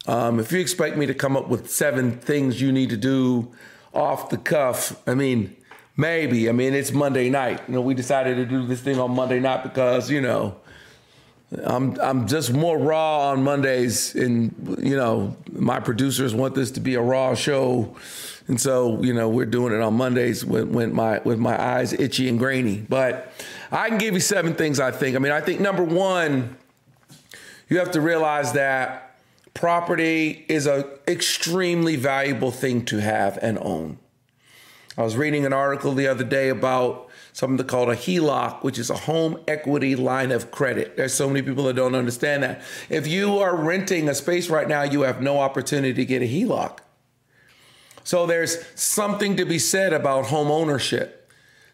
Um, 0.05 0.39
if 0.39 0.51
you 0.51 0.59
expect 0.59 0.97
me 0.97 1.07
to 1.07 1.15
come 1.15 1.35
up 1.35 1.47
with 1.47 1.71
seven 1.71 2.19
things 2.19 2.61
you 2.61 2.71
need 2.71 2.91
to 2.91 2.97
do 2.97 3.51
off 3.91 4.29
the 4.29 4.37
cuff, 4.37 5.01
I 5.07 5.15
mean, 5.15 5.55
maybe. 5.97 6.47
I 6.47 6.51
mean, 6.51 6.75
it's 6.75 6.91
Monday 6.91 7.27
night. 7.31 7.59
You 7.67 7.73
know, 7.73 7.81
we 7.81 7.95
decided 7.95 8.35
to 8.35 8.45
do 8.45 8.67
this 8.67 8.81
thing 8.81 8.99
on 8.99 9.15
Monday 9.15 9.39
night 9.39 9.63
because, 9.63 10.11
you 10.11 10.21
know, 10.21 10.57
I'm 11.65 11.99
I'm 11.99 12.27
just 12.27 12.53
more 12.53 12.77
raw 12.77 13.31
on 13.31 13.43
Mondays, 13.43 14.15
and 14.15 14.77
you 14.81 14.95
know 14.95 15.35
my 15.51 15.81
producers 15.81 16.33
want 16.33 16.55
this 16.55 16.71
to 16.71 16.79
be 16.79 16.95
a 16.95 17.01
raw 17.01 17.35
show, 17.35 17.97
and 18.51 18.59
so, 18.59 19.01
you 19.01 19.13
know, 19.13 19.29
we're 19.29 19.45
doing 19.45 19.73
it 19.73 19.79
on 19.79 19.93
Mondays 19.93 20.43
when, 20.43 20.73
when 20.73 20.93
my 20.93 21.19
with 21.19 21.39
my 21.39 21.57
eyes 21.57 21.93
itchy 21.93 22.27
and 22.27 22.37
grainy. 22.37 22.85
But 22.89 23.31
I 23.71 23.87
can 23.87 23.97
give 23.97 24.13
you 24.13 24.19
seven 24.19 24.55
things 24.55 24.77
I 24.77 24.91
think. 24.91 25.15
I 25.15 25.19
mean, 25.19 25.31
I 25.31 25.39
think 25.39 25.61
number 25.61 25.85
one, 25.85 26.57
you 27.69 27.79
have 27.79 27.91
to 27.91 28.01
realize 28.01 28.51
that 28.51 29.15
property 29.53 30.45
is 30.49 30.65
an 30.67 30.83
extremely 31.07 31.95
valuable 31.95 32.51
thing 32.51 32.83
to 32.87 32.97
have 32.97 33.39
and 33.41 33.57
own. 33.57 33.99
I 34.97 35.03
was 35.03 35.15
reading 35.15 35.45
an 35.45 35.53
article 35.53 35.93
the 35.93 36.07
other 36.07 36.25
day 36.25 36.49
about 36.49 37.07
something 37.31 37.65
called 37.65 37.87
a 37.87 37.95
HELOC, 37.95 38.63
which 38.63 38.77
is 38.77 38.89
a 38.89 38.97
home 38.97 39.41
equity 39.47 39.95
line 39.95 40.33
of 40.33 40.51
credit. 40.51 40.97
There's 40.97 41.13
so 41.13 41.29
many 41.29 41.41
people 41.41 41.63
that 41.63 41.77
don't 41.77 41.95
understand 41.95 42.43
that. 42.43 42.61
If 42.89 43.07
you 43.07 43.39
are 43.39 43.55
renting 43.55 44.09
a 44.09 44.13
space 44.13 44.49
right 44.49 44.67
now, 44.67 44.83
you 44.83 45.03
have 45.03 45.21
no 45.21 45.39
opportunity 45.39 45.93
to 45.93 46.05
get 46.05 46.21
a 46.21 46.25
HELOC. 46.25 46.79
So 48.03 48.25
there's 48.25 48.57
something 48.75 49.37
to 49.37 49.45
be 49.45 49.59
said 49.59 49.93
about 49.93 50.25
home 50.25 50.49
ownership. 50.49 51.17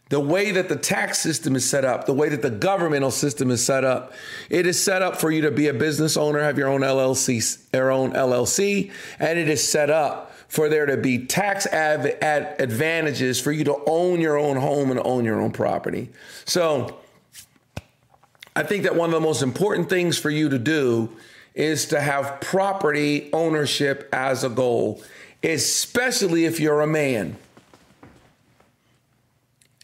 The 0.09 0.19
way 0.19 0.51
that 0.51 0.69
the 0.69 0.77
tax 0.77 1.19
system 1.19 1.55
is 1.55 1.69
set 1.69 1.83
up, 1.83 2.05
the 2.05 2.13
way 2.13 2.29
that 2.29 2.41
the 2.41 2.49
governmental 2.49 3.11
system 3.11 3.51
is 3.51 3.65
set 3.65 3.83
up, 3.83 4.13
it 4.49 4.65
is 4.65 4.81
set 4.81 5.01
up 5.01 5.17
for 5.17 5.31
you 5.31 5.41
to 5.41 5.51
be 5.51 5.67
a 5.67 5.73
business 5.73 6.15
owner, 6.15 6.41
have 6.41 6.57
your 6.57 6.69
own 6.69 6.81
LLC, 6.81 7.57
your 7.73 7.91
own 7.91 8.13
LLC, 8.13 8.91
and 9.19 9.37
it 9.37 9.49
is 9.49 9.67
set 9.67 9.89
up 9.89 10.31
for 10.47 10.69
there 10.69 10.85
to 10.85 10.95
be 10.95 11.25
tax 11.25 11.65
ad- 11.67 12.17
ad- 12.21 12.55
advantages 12.59 13.41
for 13.41 13.51
you 13.51 13.65
to 13.65 13.77
own 13.85 14.21
your 14.21 14.37
own 14.37 14.55
home 14.55 14.91
and 14.91 15.01
own 15.03 15.25
your 15.25 15.41
own 15.41 15.51
property. 15.51 16.09
So 16.45 16.99
I 18.55 18.63
think 18.63 18.83
that 18.83 18.95
one 18.95 19.09
of 19.09 19.13
the 19.13 19.19
most 19.19 19.41
important 19.41 19.89
things 19.89 20.17
for 20.17 20.29
you 20.29 20.47
to 20.49 20.57
do 20.57 21.09
is 21.53 21.87
to 21.87 21.99
have 21.99 22.39
property 22.39 23.29
ownership 23.33 24.07
as 24.13 24.43
a 24.43 24.49
goal 24.49 25.03
especially 25.43 26.45
if 26.45 26.59
you're 26.59 26.81
a 26.81 26.87
man. 26.87 27.37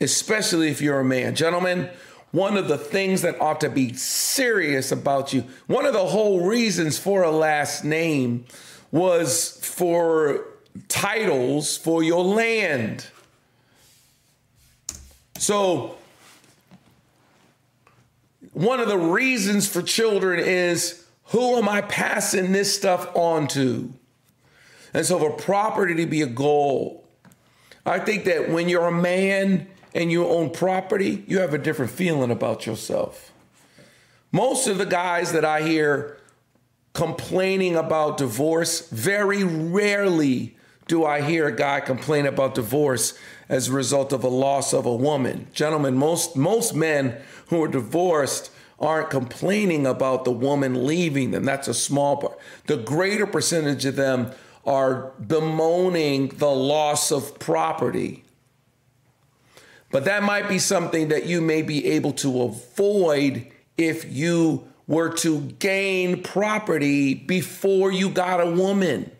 Especially 0.01 0.69
if 0.69 0.81
you're 0.81 0.99
a 0.99 1.05
man. 1.05 1.35
Gentlemen, 1.35 1.89
one 2.31 2.57
of 2.57 2.67
the 2.67 2.77
things 2.77 3.21
that 3.21 3.39
ought 3.39 3.61
to 3.61 3.69
be 3.69 3.93
serious 3.93 4.91
about 4.91 5.33
you, 5.33 5.45
one 5.67 5.85
of 5.85 5.93
the 5.93 6.05
whole 6.05 6.45
reasons 6.45 6.97
for 6.97 7.23
a 7.23 7.31
last 7.31 7.83
name 7.83 8.45
was 8.91 9.59
for 9.61 10.45
titles 10.87 11.77
for 11.77 12.03
your 12.03 12.23
land. 12.23 13.05
So, 15.37 15.97
one 18.53 18.79
of 18.79 18.87
the 18.87 18.97
reasons 18.97 19.67
for 19.67 19.81
children 19.81 20.39
is 20.39 21.05
who 21.25 21.57
am 21.57 21.67
I 21.67 21.81
passing 21.81 22.51
this 22.51 22.75
stuff 22.75 23.15
on 23.15 23.47
to? 23.49 23.93
And 24.93 25.05
so, 25.05 25.19
for 25.19 25.31
property 25.31 25.95
to 25.95 26.05
be 26.05 26.21
a 26.21 26.27
goal, 26.27 27.03
I 27.85 27.99
think 27.99 28.25
that 28.25 28.49
when 28.49 28.69
you're 28.69 28.87
a 28.87 28.91
man 28.91 29.67
and 29.95 30.11
you 30.11 30.25
own 30.27 30.51
property, 30.51 31.23
you 31.27 31.39
have 31.39 31.53
a 31.53 31.57
different 31.57 31.91
feeling 31.91 32.31
about 32.31 32.65
yourself. 32.65 33.31
Most 34.31 34.67
of 34.67 34.77
the 34.77 34.85
guys 34.85 35.31
that 35.33 35.45
I 35.45 35.61
hear 35.61 36.17
complaining 36.93 37.75
about 37.75 38.17
divorce, 38.17 38.87
very 38.89 39.43
rarely 39.43 40.55
do 40.87 41.05
I 41.05 41.21
hear 41.21 41.47
a 41.47 41.55
guy 41.55 41.79
complain 41.79 42.25
about 42.25 42.55
divorce 42.55 43.17
as 43.49 43.67
a 43.67 43.73
result 43.73 44.13
of 44.13 44.23
a 44.23 44.29
loss 44.29 44.73
of 44.73 44.85
a 44.85 44.95
woman. 44.95 45.47
Gentlemen, 45.53 45.95
most 45.95 46.35
most 46.35 46.75
men 46.75 47.17
who 47.47 47.63
are 47.63 47.67
divorced 47.67 48.51
aren't 48.79 49.09
complaining 49.09 49.85
about 49.85 50.25
the 50.25 50.31
woman 50.31 50.85
leaving 50.85 51.31
them. 51.31 51.45
That's 51.45 51.67
a 51.67 51.73
small 51.73 52.17
part. 52.17 52.37
The 52.67 52.77
greater 52.77 53.25
percentage 53.25 53.85
of 53.85 53.95
them 53.95 54.31
are 54.66 55.11
bemoaning 55.26 56.30
the 56.30 56.49
loss 56.49 57.11
of 57.11 57.38
property. 57.39 58.24
But 59.91 60.05
that 60.05 60.24
might 60.24 60.49
be 60.49 60.57
something 60.57 61.09
that 61.09 61.26
you 61.26 61.41
may 61.41 61.61
be 61.61 61.86
able 61.86 62.14
to 62.14 62.43
avoid 62.43 63.47
if 63.78 64.11
you 64.11 64.68
were 64.88 65.09
to 65.09 65.41
gain 65.59 66.24
property 66.24 67.14
before 67.14 67.91
you 67.91 68.09
got 68.09 68.41
a 68.41 68.49
woman. 68.49 69.11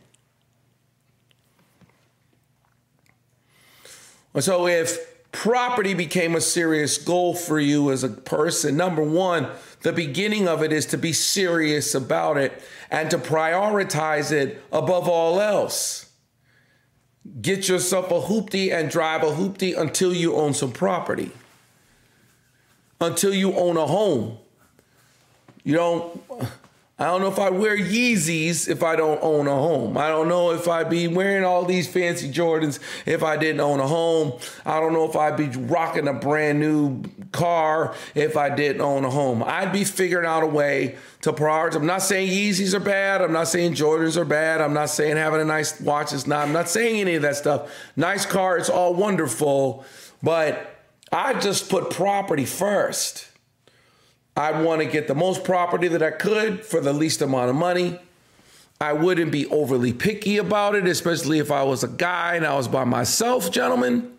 So 4.40 4.68
if 4.68 5.32
property 5.32 5.94
became 5.94 6.36
a 6.36 6.42
serious 6.42 6.98
goal 6.98 7.36
for 7.36 7.60
you 7.60 7.92
as 7.92 8.04
a 8.04 8.10
person, 8.10 8.76
number 8.76 9.04
one, 9.04 9.48
the 9.82 9.94
beginning 9.94 10.48
of 10.48 10.64
it 10.64 10.74
is 10.74 10.88
to 10.88 10.98
be 10.98 11.14
serious 11.14 11.94
about 11.94 12.38
it 12.38 12.62
and 12.94 13.10
to 13.10 13.18
prioritize 13.18 14.32
it 14.32 14.64
above 14.72 15.10
all 15.10 15.42
else. 15.42 16.12
Get 17.42 17.68
yourself 17.68 18.12
a 18.12 18.22
hoopty 18.22 18.72
and 18.72 18.90
drive 18.90 19.24
a 19.24 19.32
hoopty 19.32 19.76
until 19.76 20.14
you 20.14 20.36
own 20.36 20.54
some 20.54 20.72
property, 20.72 21.32
until 23.02 23.34
you 23.34 23.54
own 23.56 23.78
a 23.78 23.88
home. 23.88 24.38
You 25.64 25.74
don't 25.74 26.22
I 27.04 27.08
don't 27.08 27.20
know 27.20 27.28
if 27.28 27.38
I'd 27.38 27.54
wear 27.54 27.78
Yeezys 27.78 28.70
if 28.70 28.82
I 28.82 28.96
don't 28.96 29.20
own 29.22 29.48
a 29.48 29.56
home. 29.56 29.98
I 29.98 30.08
don't 30.08 30.30
know 30.30 30.52
if 30.52 30.70
I'd 30.70 30.90
be 30.90 31.10
wearing 31.10 31.44
all 31.44 31.66
these 31.66 31.86
fancy 31.86 32.32
Jordans 32.32 32.80
if 33.06 33.24
I 33.24 33.36
didn't 33.36 33.60
own 33.60 33.82
a 33.82 33.88
home. 33.88 34.40
I 34.66 34.80
don't 34.80 34.94
know 34.94 35.10
if 35.10 35.18
I'd 35.18 35.36
be 35.36 35.50
rocking 35.50 36.08
a 36.08 36.14
brand 36.14 36.62
new 36.62 37.04
car 37.34 37.94
if 38.16 38.38
I 38.38 38.56
didn't 38.56 38.82
own 38.82 39.04
a 39.04 39.10
home. 39.10 39.44
I'd 39.44 39.74
be 39.74 39.84
figuring 39.84 40.26
out 40.26 40.44
a 40.44 40.48
way 40.48 40.96
to 41.24 41.34
prioritize. 41.34 41.76
I'm 41.76 41.86
not 41.86 42.04
saying 42.04 42.30
Yeezys 42.30 42.74
are 42.74 42.80
bad. 42.80 43.22
I'm 43.22 43.34
not 43.34 43.50
saying 43.50 43.74
Jordans 43.74 44.16
are 44.16 44.24
bad. 44.24 44.62
I'm 44.62 44.74
not 44.74 44.90
saying 44.90 45.18
having 45.18 45.42
a 45.42 45.46
nice 45.46 45.82
watch 45.82 46.14
is 46.14 46.26
not. 46.26 46.48
I'm 46.48 46.54
not 46.54 46.70
saying 46.70 47.02
any 47.02 47.16
of 47.16 47.24
that 47.24 47.36
stuff. 47.36 47.70
Nice 47.98 48.26
car, 48.26 48.58
it's 48.58 48.70
all 48.70 48.94
wonderful. 48.94 49.84
But 50.22 50.74
I 51.12 51.38
just 51.40 51.70
put 51.70 51.90
property 51.90 52.46
first. 52.46 53.28
I'd 54.36 54.64
want 54.64 54.82
to 54.82 54.88
get 54.88 55.08
the 55.08 55.16
most 55.16 55.44
property 55.44 55.88
that 55.90 56.02
I 56.02 56.12
could 56.12 56.66
for 56.66 56.82
the 56.82 56.94
least 56.94 57.22
amount 57.22 57.50
of 57.50 57.56
money. 57.56 58.00
I 58.82 58.94
wouldn't 58.94 59.32
be 59.32 59.46
overly 59.48 59.94
picky 59.94 60.38
about 60.38 60.76
it, 60.76 60.88
especially 60.88 61.40
if 61.40 61.52
I 61.52 61.64
was 61.64 61.84
a 61.84 61.88
guy 61.88 62.36
and 62.36 62.46
I 62.46 62.56
was 62.56 62.68
by 62.68 62.84
myself, 62.84 63.52
gentlemen. 63.52 64.12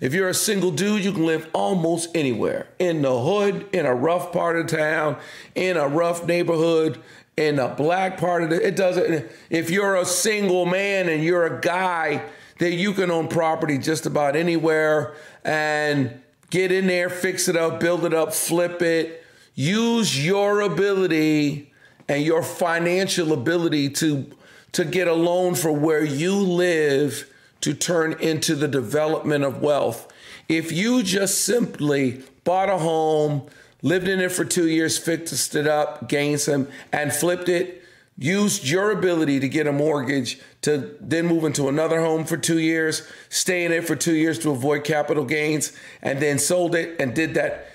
If 0.00 0.14
you're 0.14 0.28
a 0.28 0.34
single 0.34 0.70
dude, 0.70 1.04
you 1.04 1.12
can 1.12 1.26
live 1.26 1.48
almost 1.52 2.14
anywhere 2.14 2.68
in 2.78 3.02
the 3.02 3.20
hood, 3.20 3.66
in 3.72 3.86
a 3.86 3.94
rough 3.94 4.32
part 4.32 4.56
of 4.56 4.66
town, 4.66 5.16
in 5.54 5.76
a 5.76 5.88
rough 5.88 6.26
neighborhood, 6.26 7.00
in 7.36 7.58
a 7.58 7.68
black 7.68 8.18
part 8.18 8.42
of 8.42 8.50
the. 8.50 8.66
It 8.66 8.76
doesn't. 8.76 9.26
If 9.50 9.70
you're 9.70 9.96
a 9.96 10.04
single 10.04 10.66
man 10.66 11.08
and 11.08 11.22
you're 11.22 11.46
a 11.46 11.60
guy, 11.60 12.22
that 12.58 12.72
you 12.72 12.92
can 12.92 13.10
own 13.10 13.28
property 13.28 13.78
just 13.78 14.06
about 14.06 14.36
anywhere 14.36 15.14
and 15.44 16.20
get 16.50 16.70
in 16.70 16.86
there, 16.86 17.10
fix 17.10 17.48
it 17.48 17.56
up, 17.56 17.80
build 17.80 18.04
it 18.04 18.14
up, 18.14 18.32
flip 18.32 18.80
it. 18.82 19.23
Use 19.54 20.24
your 20.24 20.60
ability 20.60 21.72
and 22.08 22.22
your 22.22 22.42
financial 22.42 23.32
ability 23.32 23.90
to 23.90 24.30
to 24.72 24.84
get 24.84 25.06
a 25.06 25.14
loan 25.14 25.54
for 25.54 25.70
where 25.70 26.04
you 26.04 26.34
live 26.34 27.32
to 27.60 27.72
turn 27.72 28.12
into 28.14 28.56
the 28.56 28.66
development 28.66 29.44
of 29.44 29.62
wealth. 29.62 30.12
If 30.48 30.72
you 30.72 31.04
just 31.04 31.42
simply 31.44 32.24
bought 32.42 32.68
a 32.68 32.78
home, 32.78 33.46
lived 33.82 34.08
in 34.08 34.18
it 34.18 34.32
for 34.32 34.44
two 34.44 34.68
years, 34.68 34.98
fixed 34.98 35.54
it 35.54 35.68
up, 35.68 36.08
gained 36.08 36.40
some, 36.40 36.66
and 36.92 37.12
flipped 37.12 37.48
it, 37.48 37.84
used 38.18 38.68
your 38.68 38.90
ability 38.90 39.38
to 39.40 39.48
get 39.48 39.68
a 39.68 39.72
mortgage 39.72 40.40
to 40.62 40.96
then 41.00 41.26
move 41.26 41.44
into 41.44 41.68
another 41.68 42.00
home 42.00 42.24
for 42.24 42.36
two 42.36 42.58
years, 42.58 43.06
stay 43.28 43.64
in 43.64 43.70
it 43.70 43.86
for 43.86 43.94
two 43.94 44.14
years 44.14 44.40
to 44.40 44.50
avoid 44.50 44.82
capital 44.82 45.24
gains, 45.24 45.72
and 46.02 46.20
then 46.20 46.38
sold 46.38 46.74
it 46.74 47.00
and 47.00 47.14
did 47.14 47.34
that 47.34 47.68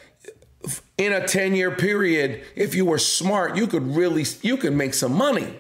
in 1.00 1.14
a 1.14 1.26
10 1.26 1.56
year 1.56 1.72
period, 1.72 2.44
if 2.56 2.76
you 2.76 2.86
were 2.86 3.00
smart, 3.00 3.56
you 3.56 3.66
could 3.66 3.96
really 3.96 4.26
you 4.42 4.58
could 4.58 4.74
make 4.74 4.94
some 4.94 5.14
money. 5.14 5.58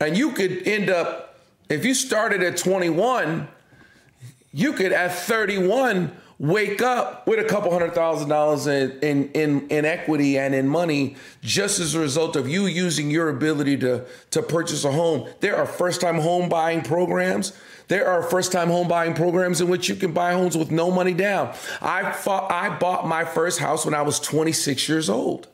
And 0.00 0.18
you 0.18 0.32
could 0.32 0.66
end 0.66 0.90
up 0.90 1.38
if 1.70 1.84
you 1.84 1.94
started 1.94 2.42
at 2.42 2.58
21, 2.58 3.48
you 4.52 4.72
could 4.74 4.92
at 4.92 5.14
31 5.14 6.14
wake 6.38 6.82
up 6.82 7.26
with 7.28 7.38
a 7.38 7.44
couple 7.44 7.70
hundred 7.70 7.94
thousand 7.94 8.28
dollars 8.28 8.66
in, 8.66 8.90
in, 9.00 9.30
in, 9.32 9.68
in, 9.68 9.84
equity 9.84 10.36
and 10.36 10.52
in 10.52 10.68
money 10.68 11.16
just 11.42 11.78
as 11.78 11.94
a 11.94 12.00
result 12.00 12.34
of 12.34 12.48
you 12.48 12.66
using 12.66 13.08
your 13.08 13.28
ability 13.28 13.76
to, 13.76 14.04
to 14.30 14.42
purchase 14.42 14.84
a 14.84 14.90
home. 14.90 15.28
There 15.38 15.56
are 15.56 15.64
first 15.64 16.00
time 16.00 16.18
home 16.18 16.48
buying 16.48 16.82
programs. 16.82 17.52
There 17.88 18.08
are 18.08 18.22
first 18.22 18.52
time 18.52 18.68
home 18.68 18.88
buying 18.88 19.14
programs 19.14 19.60
in 19.60 19.68
which 19.68 19.88
you 19.88 19.96
can 19.96 20.12
buy 20.12 20.32
homes 20.32 20.56
with 20.56 20.70
no 20.70 20.90
money 20.90 21.14
down. 21.14 21.54
I, 21.82 22.12
fought, 22.12 22.50
I 22.50 22.76
bought 22.78 23.06
my 23.06 23.24
first 23.24 23.58
house 23.58 23.84
when 23.84 23.94
I 23.94 24.02
was 24.02 24.18
26 24.20 24.88
years 24.88 25.10
old 25.10 25.48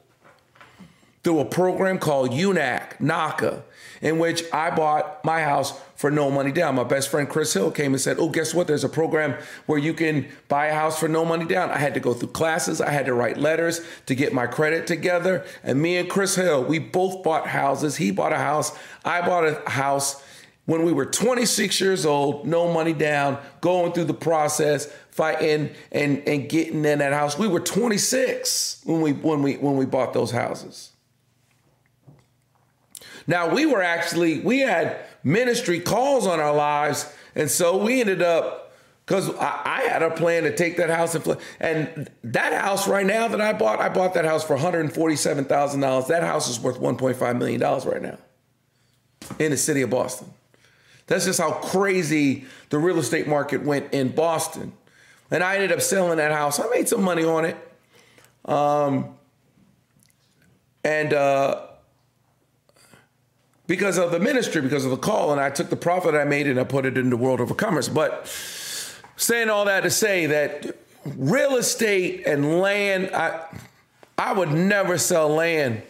through 1.22 1.40
a 1.40 1.44
program 1.44 1.98
called 1.98 2.30
UNAC, 2.30 2.98
NACA 2.98 3.62
in 4.00 4.18
which 4.18 4.44
I 4.52 4.70
bought 4.70 5.24
my 5.24 5.42
house 5.42 5.78
for 5.94 6.10
no 6.10 6.30
money 6.30 6.52
down. 6.52 6.74
My 6.76 6.84
best 6.84 7.10
friend 7.10 7.28
Chris 7.28 7.52
Hill 7.52 7.70
came 7.70 7.92
and 7.92 8.00
said, 8.00 8.18
Oh, 8.18 8.28
guess 8.28 8.54
what? 8.54 8.66
There's 8.66 8.84
a 8.84 8.88
program 8.88 9.34
where 9.66 9.78
you 9.78 9.92
can 9.92 10.28
buy 10.48 10.66
a 10.66 10.74
house 10.74 10.98
for 10.98 11.08
no 11.08 11.24
money 11.24 11.44
down. 11.44 11.70
I 11.70 11.78
had 11.78 11.94
to 11.94 12.00
go 12.00 12.14
through 12.14 12.30
classes, 12.30 12.80
I 12.80 12.90
had 12.90 13.06
to 13.06 13.14
write 13.14 13.36
letters 13.36 13.80
to 14.06 14.14
get 14.14 14.32
my 14.32 14.46
credit 14.46 14.86
together. 14.86 15.44
And 15.62 15.80
me 15.80 15.96
and 15.98 16.08
Chris 16.08 16.34
Hill, 16.34 16.64
we 16.64 16.78
both 16.78 17.22
bought 17.22 17.46
houses. 17.46 17.96
He 17.96 18.10
bought 18.10 18.32
a 18.32 18.38
house, 18.38 18.76
I 19.04 19.20
bought 19.20 19.44
a 19.44 19.68
house 19.68 20.24
when 20.70 20.84
we 20.84 20.92
were 20.92 21.04
26 21.04 21.80
years 21.80 22.06
old, 22.06 22.46
no 22.46 22.72
money 22.72 22.92
down, 22.92 23.40
going 23.60 23.92
through 23.92 24.04
the 24.04 24.14
process, 24.14 24.86
fighting 25.10 25.74
and, 25.90 26.22
and 26.28 26.48
getting 26.48 26.84
in 26.84 27.00
that 27.00 27.12
house. 27.12 27.36
We 27.36 27.48
were 27.48 27.58
26 27.58 28.82
when 28.84 29.00
we 29.00 29.12
when 29.12 29.42
we 29.42 29.56
when 29.56 29.76
we 29.76 29.84
bought 29.84 30.12
those 30.12 30.30
houses. 30.30 30.92
Now 33.26 33.52
we 33.52 33.66
were 33.66 33.82
actually 33.82 34.38
we 34.42 34.60
had 34.60 35.00
ministry 35.24 35.80
calls 35.80 36.24
on 36.24 36.38
our 36.38 36.54
lives, 36.54 37.12
and 37.34 37.50
so 37.50 37.76
we 37.76 38.00
ended 38.00 38.22
up 38.22 38.72
because 39.04 39.28
I, 39.34 39.62
I, 39.64 39.80
had 39.88 40.04
a 40.04 40.12
plan 40.12 40.44
to 40.44 40.54
take 40.54 40.76
that 40.76 40.88
house 40.88 41.16
and 41.16 41.24
flip. 41.24 41.40
And 41.58 42.08
that 42.22 42.52
house 42.52 42.86
right 42.86 43.04
now 43.04 43.26
that 43.26 43.40
I 43.40 43.54
bought, 43.54 43.80
I 43.80 43.88
bought 43.88 44.14
that 44.14 44.24
house 44.24 44.44
for 44.44 44.54
one 44.54 44.62
hundred 44.62 44.92
forty-seven 44.92 45.46
thousand 45.46 45.80
dollars. 45.80 46.06
That 46.06 46.22
house 46.22 46.48
is 46.48 46.60
worth 46.60 46.78
one 46.78 46.96
point 46.96 47.16
five 47.16 47.34
million 47.34 47.58
dollars 47.58 47.84
right 47.84 48.00
now 48.00 48.18
in 49.40 49.50
the 49.50 49.56
city 49.56 49.82
of 49.82 49.90
Boston. 49.90 50.32
That's 51.10 51.24
just 51.24 51.40
how 51.40 51.50
crazy 51.50 52.44
the 52.68 52.78
real 52.78 53.00
estate 53.00 53.26
market 53.26 53.64
went 53.64 53.92
in 53.92 54.10
Boston. 54.10 54.72
And 55.32 55.42
I 55.42 55.56
ended 55.56 55.72
up 55.72 55.80
selling 55.80 56.18
that 56.18 56.30
house. 56.30 56.60
I 56.60 56.68
made 56.68 56.88
some 56.88 57.02
money 57.02 57.24
on 57.24 57.44
it. 57.44 57.56
Um, 58.44 59.16
and 60.84 61.12
uh, 61.12 61.66
because 63.66 63.98
of 63.98 64.12
the 64.12 64.20
ministry, 64.20 64.60
because 64.60 64.84
of 64.84 64.92
the 64.92 64.96
call. 64.96 65.32
And 65.32 65.40
I 65.40 65.50
took 65.50 65.68
the 65.68 65.74
profit 65.74 66.14
I 66.14 66.22
made 66.22 66.46
and 66.46 66.60
I 66.60 66.64
put 66.64 66.86
it 66.86 66.96
into 66.96 67.16
World 67.16 67.40
Overcomers. 67.40 67.92
But 67.92 68.28
saying 69.16 69.50
all 69.50 69.64
that 69.64 69.80
to 69.80 69.90
say 69.90 70.26
that 70.26 70.76
real 71.04 71.56
estate 71.56 72.24
and 72.24 72.60
land, 72.60 73.10
I 73.12 73.48
I 74.16 74.32
would 74.32 74.52
never 74.52 74.96
sell 74.96 75.28
land. 75.28 75.82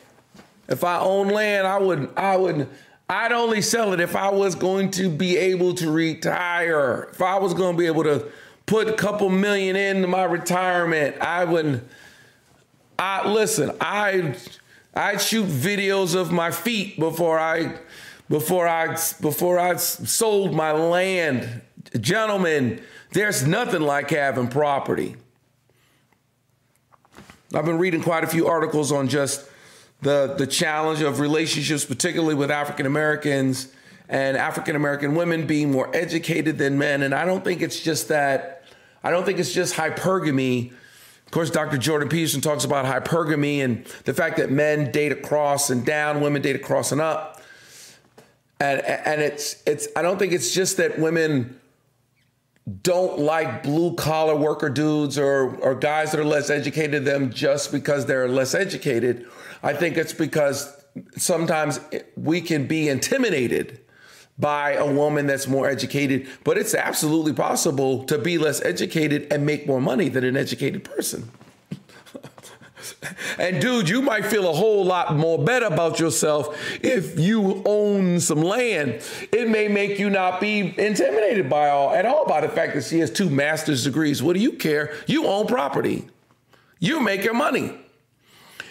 If 0.66 0.82
I 0.82 0.98
own 0.98 1.28
land, 1.28 1.66
I 1.66 1.78
would 1.78 2.10
I 2.16 2.38
would 2.38 2.70
I'd 3.10 3.32
only 3.32 3.60
sell 3.60 3.92
it 3.92 3.98
if 3.98 4.14
I 4.14 4.30
was 4.30 4.54
going 4.54 4.92
to 4.92 5.10
be 5.10 5.36
able 5.36 5.74
to 5.74 5.90
retire. 5.90 7.08
If 7.10 7.20
I 7.20 7.40
was 7.40 7.54
going 7.54 7.74
to 7.74 7.78
be 7.78 7.86
able 7.86 8.04
to 8.04 8.30
put 8.66 8.86
a 8.86 8.92
couple 8.92 9.28
million 9.28 9.74
into 9.74 10.06
my 10.06 10.22
retirement, 10.22 11.20
I 11.20 11.44
wouldn't. 11.44 11.82
I 13.00 13.28
listen, 13.28 13.72
I 13.80 14.36
I'd 14.94 15.20
shoot 15.20 15.46
videos 15.46 16.14
of 16.14 16.30
my 16.30 16.52
feet 16.52 17.00
before 17.00 17.36
I 17.36 17.78
before 18.28 18.68
I 18.68 18.96
before 19.20 19.58
I 19.58 19.74
sold 19.74 20.54
my 20.54 20.70
land. 20.70 21.62
Gentlemen, 21.98 22.80
there's 23.10 23.44
nothing 23.44 23.80
like 23.82 24.10
having 24.10 24.46
property. 24.46 25.16
I've 27.52 27.64
been 27.64 27.78
reading 27.78 28.04
quite 28.04 28.22
a 28.22 28.28
few 28.28 28.46
articles 28.46 28.92
on 28.92 29.08
just 29.08 29.49
the 30.02 30.34
the 30.36 30.46
challenge 30.46 31.00
of 31.02 31.20
relationships, 31.20 31.84
particularly 31.84 32.34
with 32.34 32.50
African 32.50 32.86
Americans 32.86 33.72
and 34.08 34.36
African 34.36 34.76
American 34.76 35.14
women 35.14 35.46
being 35.46 35.70
more 35.70 35.94
educated 35.94 36.58
than 36.58 36.78
men. 36.78 37.02
And 37.02 37.14
I 37.14 37.24
don't 37.24 37.44
think 37.44 37.62
it's 37.62 37.80
just 37.80 38.08
that. 38.08 38.64
I 39.02 39.10
don't 39.10 39.24
think 39.24 39.38
it's 39.38 39.52
just 39.52 39.74
hypergamy 39.74 40.72
of 41.30 41.32
course, 41.32 41.50
Dr. 41.50 41.78
Jordan 41.78 42.08
Peterson 42.08 42.40
talks 42.40 42.64
about 42.64 42.84
hypergamy 42.86 43.62
and 43.62 43.84
the 44.02 44.12
fact 44.12 44.38
that 44.38 44.50
men 44.50 44.90
date 44.90 45.12
across 45.12 45.70
and 45.70 45.86
down, 45.86 46.20
women 46.20 46.42
date 46.42 46.56
across 46.56 46.90
and 46.90 47.00
up. 47.00 47.40
And 48.58 48.80
and 48.80 49.20
it's 49.20 49.62
it's 49.64 49.86
I 49.94 50.02
don't 50.02 50.18
think 50.18 50.32
it's 50.32 50.52
just 50.52 50.78
that 50.78 50.98
women 50.98 51.59
don't 52.82 53.18
like 53.18 53.62
blue 53.62 53.94
collar 53.94 54.36
worker 54.36 54.68
dudes 54.68 55.18
or 55.18 55.56
or 55.56 55.74
guys 55.74 56.10
that 56.12 56.20
are 56.20 56.24
less 56.24 56.50
educated 56.50 57.04
than 57.04 57.22
them 57.22 57.30
just 57.30 57.72
because 57.72 58.06
they're 58.06 58.28
less 58.28 58.54
educated. 58.54 59.26
I 59.62 59.72
think 59.72 59.96
it's 59.96 60.12
because 60.12 60.76
sometimes 61.16 61.80
we 62.16 62.40
can 62.40 62.66
be 62.66 62.88
intimidated 62.88 63.80
by 64.38 64.72
a 64.72 64.90
woman 64.90 65.26
that's 65.26 65.46
more 65.46 65.68
educated, 65.68 66.26
but 66.44 66.56
it's 66.56 66.74
absolutely 66.74 67.34
possible 67.34 68.04
to 68.04 68.16
be 68.16 68.38
less 68.38 68.62
educated 68.62 69.30
and 69.30 69.44
make 69.44 69.66
more 69.66 69.80
money 69.80 70.08
than 70.08 70.24
an 70.24 70.36
educated 70.36 70.82
person. 70.82 71.30
And 73.38 73.60
dude, 73.60 73.88
you 73.88 74.02
might 74.02 74.26
feel 74.26 74.48
a 74.48 74.52
whole 74.52 74.84
lot 74.84 75.14
more 75.16 75.42
better 75.42 75.66
about 75.66 75.98
yourself 75.98 76.58
if 76.82 77.18
you 77.18 77.62
own 77.64 78.20
some 78.20 78.42
land. 78.42 79.02
It 79.32 79.48
may 79.48 79.68
make 79.68 79.98
you 79.98 80.10
not 80.10 80.40
be 80.40 80.60
intimidated 80.60 81.48
by 81.48 81.70
all 81.70 81.94
at 81.94 82.06
all 82.06 82.26
by 82.26 82.40
the 82.40 82.48
fact 82.48 82.74
that 82.74 82.84
she 82.84 82.98
has 83.00 83.10
two 83.10 83.30
master's 83.30 83.84
degrees. 83.84 84.22
What 84.22 84.34
do 84.34 84.40
you 84.40 84.52
care? 84.52 84.94
You 85.06 85.26
own 85.26 85.46
property. 85.46 86.08
You 86.78 87.00
make 87.00 87.24
your 87.24 87.34
money. 87.34 87.74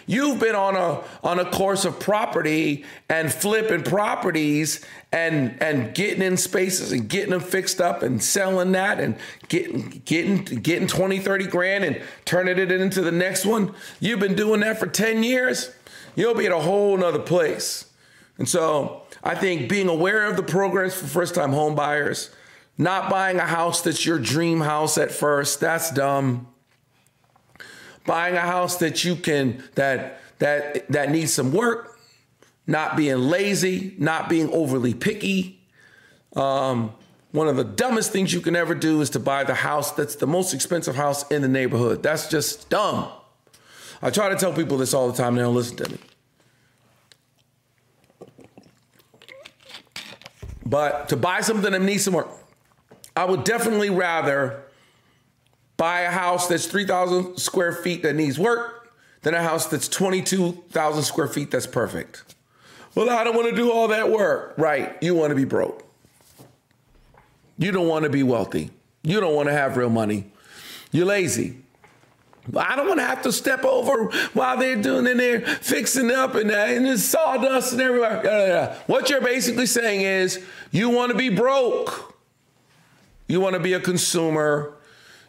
You've 0.09 0.39
been 0.39 0.55
on 0.55 0.75
a 0.75 1.03
on 1.23 1.37
a 1.37 1.45
course 1.45 1.85
of 1.85 1.99
property 1.99 2.83
and 3.09 3.31
flipping 3.31 3.83
properties 3.83 4.83
and 5.11 5.61
and 5.61 5.93
getting 5.93 6.23
in 6.23 6.35
spaces 6.35 6.91
and 6.91 7.07
getting 7.07 7.29
them 7.29 7.41
fixed 7.41 7.79
up 7.79 8.01
and 8.01 8.21
selling 8.23 8.71
that 8.71 8.99
and 8.99 9.17
getting 9.49 10.01
getting 10.05 10.45
getting 10.45 10.87
20 10.87 11.19
30 11.19 11.45
grand 11.45 11.83
and 11.83 12.01
turning 12.25 12.57
it 12.57 12.71
into 12.71 13.01
the 13.01 13.11
next 13.11 13.45
one. 13.45 13.75
You've 13.99 14.19
been 14.19 14.33
doing 14.33 14.61
that 14.61 14.79
for 14.79 14.87
10 14.87 15.21
years. 15.21 15.71
You'll 16.15 16.33
be 16.33 16.47
at 16.47 16.51
a 16.51 16.59
whole 16.59 16.97
nother 16.97 17.19
place. 17.19 17.85
And 18.39 18.49
so 18.49 19.03
I 19.23 19.35
think 19.35 19.69
being 19.69 19.89
aware 19.89 20.25
of 20.25 20.37
the 20.37 20.43
programs 20.43 20.95
for 20.95 21.05
first 21.05 21.35
time 21.35 21.51
home 21.51 21.75
buyers, 21.75 22.31
not 22.79 23.11
buying 23.11 23.37
a 23.37 23.45
house 23.45 23.83
that's 23.83 24.07
your 24.07 24.17
dream 24.17 24.61
house 24.61 24.97
at 24.97 25.11
first, 25.11 25.59
that's 25.59 25.91
dumb 25.91 26.47
buying 28.09 28.35
a 28.35 28.41
house 28.41 28.77
that 28.77 29.05
you 29.05 29.15
can 29.15 29.63
that 29.75 30.19
that 30.39 30.87
that 30.91 31.11
needs 31.11 31.31
some 31.31 31.53
work, 31.53 31.99
not 32.65 32.97
being 32.97 33.19
lazy, 33.19 33.93
not 33.99 34.27
being 34.27 34.49
overly 34.49 34.95
picky. 34.95 35.61
Um, 36.35 36.91
one 37.33 37.47
of 37.47 37.55
the 37.55 37.63
dumbest 37.63 38.11
things 38.11 38.33
you 38.33 38.41
can 38.41 38.55
ever 38.55 38.73
do 38.73 39.01
is 39.01 39.11
to 39.11 39.19
buy 39.19 39.43
the 39.43 39.53
house 39.53 39.91
that's 39.91 40.15
the 40.15 40.25
most 40.25 40.55
expensive 40.55 40.95
house 40.95 41.29
in 41.29 41.43
the 41.43 41.47
neighborhood. 41.47 42.01
That's 42.01 42.27
just 42.27 42.71
dumb. 42.71 43.09
I 44.01 44.09
try 44.09 44.29
to 44.29 44.35
tell 44.35 44.53
people 44.53 44.79
this 44.79 44.95
all 44.95 45.11
the 45.11 45.15
time, 45.15 45.35
they 45.35 45.43
don't 45.43 45.53
listen 45.53 45.77
to 45.77 45.91
me. 45.91 45.99
But 50.65 51.09
to 51.09 51.15
buy 51.15 51.41
something 51.41 51.71
that 51.71 51.81
needs 51.83 52.05
some 52.05 52.15
work, 52.15 52.29
I 53.15 53.25
would 53.25 53.43
definitely 53.43 53.91
rather 53.91 54.63
buy 55.79 56.01
a 56.01 56.11
house 56.11 56.47
that's 56.49 56.67
3,000 56.67 57.37
square 57.37 57.71
feet 57.71 58.03
that 58.03 58.13
needs 58.13 58.37
work 58.37 58.91
than 59.21 59.33
a 59.33 59.41
house 59.41 59.65
that's 59.65 59.87
22,000 59.87 61.03
square 61.03 61.27
feet 61.27 61.51
that's 61.51 61.65
perfect. 61.65 62.35
Well, 62.95 63.09
I 63.09 63.23
don't 63.23 63.33
want 63.33 63.49
to 63.49 63.55
do 63.55 63.71
all 63.71 63.87
that 63.87 64.11
work. 64.11 64.55
Right. 64.57 64.97
You 65.01 65.15
want 65.15 65.29
to 65.29 65.35
be 65.35 65.45
broke. 65.45 65.85
You 67.57 67.71
don't 67.71 67.87
want 67.87 68.03
to 68.03 68.09
be 68.09 68.23
wealthy. 68.23 68.71
You 69.03 69.21
don't 69.21 69.33
want 69.33 69.47
to 69.47 69.53
have 69.53 69.77
real 69.77 69.89
money. 69.89 70.31
You're 70.91 71.05
lazy. 71.05 71.57
I 72.57 72.75
don't 72.75 72.87
want 72.87 72.99
to 72.99 73.05
have 73.05 73.21
to 73.21 73.31
step 73.31 73.63
over 73.63 74.11
while 74.33 74.57
they're 74.57 74.81
doing 74.81 75.07
and 75.07 75.19
they're 75.19 75.41
fixing 75.41 76.11
up 76.11 76.35
and, 76.35 76.51
uh, 76.51 76.55
and 76.55 76.85
there's 76.85 77.05
sawdust 77.05 77.71
and 77.71 77.81
everywhere. 77.81 78.75
What 78.87 79.09
you're 79.09 79.21
basically 79.21 79.67
saying 79.67 80.01
is 80.01 80.43
you 80.71 80.89
want 80.89 81.13
to 81.13 81.17
be 81.17 81.29
broke. 81.29 82.17
You 83.29 83.39
want 83.39 83.53
to 83.53 83.61
be 83.61 83.73
a 83.73 83.79
consumer. 83.79 84.73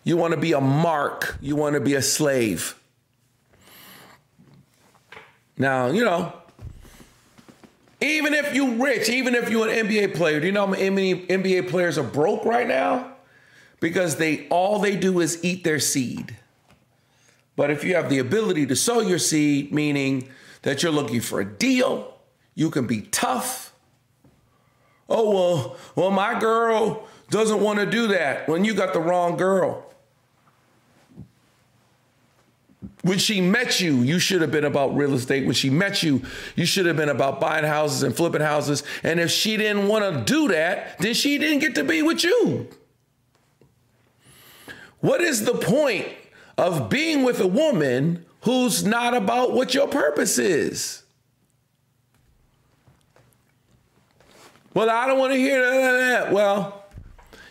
You 0.05 0.16
want 0.16 0.32
to 0.32 0.40
be 0.40 0.53
a 0.53 0.61
mark. 0.61 1.36
You 1.40 1.57
want 1.57 1.74
to 1.74 1.80
be 1.80 1.94
a 1.94 2.03
slave. 2.03 2.74
Now, 5.59 5.88
you 5.88 6.05
know, 6.05 6.32
even 8.01 8.32
if 8.32 8.55
you 8.55 8.82
rich, 8.82 9.11
even 9.11 9.34
if 9.34 9.51
you're 9.51 9.68
an 9.68 9.86
NBA 9.86 10.14
player, 10.14 10.40
do 10.40 10.46
you 10.46 10.53
know 10.53 10.66
how 10.66 10.72
many 10.72 11.26
NBA 11.26 11.68
players 11.68 11.98
are 11.98 12.03
broke 12.03 12.46
right 12.46 12.66
now? 12.66 13.12
Because 13.78 14.16
they 14.16 14.48
all 14.48 14.78
they 14.78 14.96
do 14.96 15.20
is 15.20 15.42
eat 15.44 15.64
their 15.64 15.78
seed. 15.78 16.36
But 17.57 17.70
if 17.70 17.84
you 17.84 17.94
have 17.94 18.09
the 18.09 18.18
ability 18.18 18.66
to 18.66 18.76
sow 18.76 19.01
your 19.01 19.18
seed, 19.18 19.70
meaning 19.72 20.30
that 20.62 20.82
you're 20.82 20.92
looking 20.92 21.20
for 21.20 21.40
a 21.40 21.44
deal, 21.44 22.14
you 22.55 22.70
can 22.70 22.86
be 22.86 23.03
tough. 23.03 23.74
Oh 25.11 25.30
well, 25.30 25.76
well, 25.94 26.11
my 26.11 26.38
girl 26.40 27.07
doesn't 27.28 27.61
want 27.61 27.80
to 27.80 27.86
do 27.86 28.09
that. 28.09 28.48
When 28.48 28.64
you 28.64 28.72
got 28.72 28.94
the 28.94 29.01
wrong 29.01 29.36
girl. 29.36 29.89
When 33.03 33.18
she 33.18 33.40
met 33.40 33.80
you, 33.80 34.03
you 34.03 34.18
should 34.18 34.42
have 34.42 34.51
been 34.51 34.64
about 34.64 34.94
real 34.94 35.14
estate. 35.14 35.46
When 35.46 35.55
she 35.55 35.70
met 35.70 36.03
you, 36.03 36.22
you 36.55 36.66
should 36.66 36.84
have 36.84 36.96
been 36.96 37.09
about 37.09 37.40
buying 37.40 37.64
houses 37.64 38.03
and 38.03 38.14
flipping 38.14 38.42
houses. 38.42 38.82
And 39.03 39.18
if 39.18 39.30
she 39.30 39.57
didn't 39.57 39.88
want 39.88 40.05
to 40.05 40.32
do 40.32 40.48
that, 40.48 40.98
then 40.98 41.14
she 41.14 41.38
didn't 41.38 41.61
get 41.61 41.74
to 41.76 41.84
be 41.84 42.03
with 42.03 42.22
you. 42.22 42.68
What 45.01 45.22
is 45.22 45.46
the 45.46 45.55
point 45.55 46.09
of 46.59 46.90
being 46.90 47.22
with 47.22 47.40
a 47.40 47.46
woman 47.46 48.26
who's 48.42 48.84
not 48.84 49.14
about 49.14 49.53
what 49.53 49.72
your 49.72 49.88
purpose 49.88 50.38
is? 50.38 51.03
Well, 54.74 54.90
I 54.90 55.07
don't 55.07 55.18
want 55.18 55.32
to 55.32 55.38
hear 55.38 55.61
that. 55.62 56.32
Well, 56.32 56.84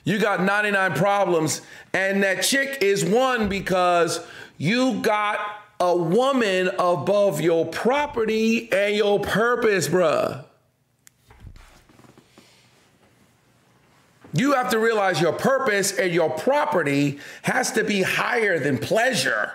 you 0.04 0.20
got 0.20 0.43
99 0.43 0.93
problems, 0.93 1.62
and 1.93 2.24
that 2.24 2.43
chick 2.43 2.78
is 2.82 3.04
one 3.04 3.50
because 3.50 4.26
you 4.60 4.95
got 4.99 5.39
a 5.80 5.95
woman 5.95 6.70
above 6.78 7.39
your 7.39 7.66
property 7.66 8.70
and 8.72 8.93
your 8.93 9.18
purpose, 9.22 9.88
bruh. 9.88 10.43
You 14.34 14.53
have 14.53 14.70
to 14.72 14.80
realize 14.80 15.22
your 15.22 15.32
purpose 15.32 15.97
and 15.97 16.14
your 16.14 16.30
property 16.30 17.20
has 17.43 17.72
to 17.72 17.86
be 17.86 18.01
higher 18.01 18.60
than 18.60 18.78
pleasure. 18.78 19.53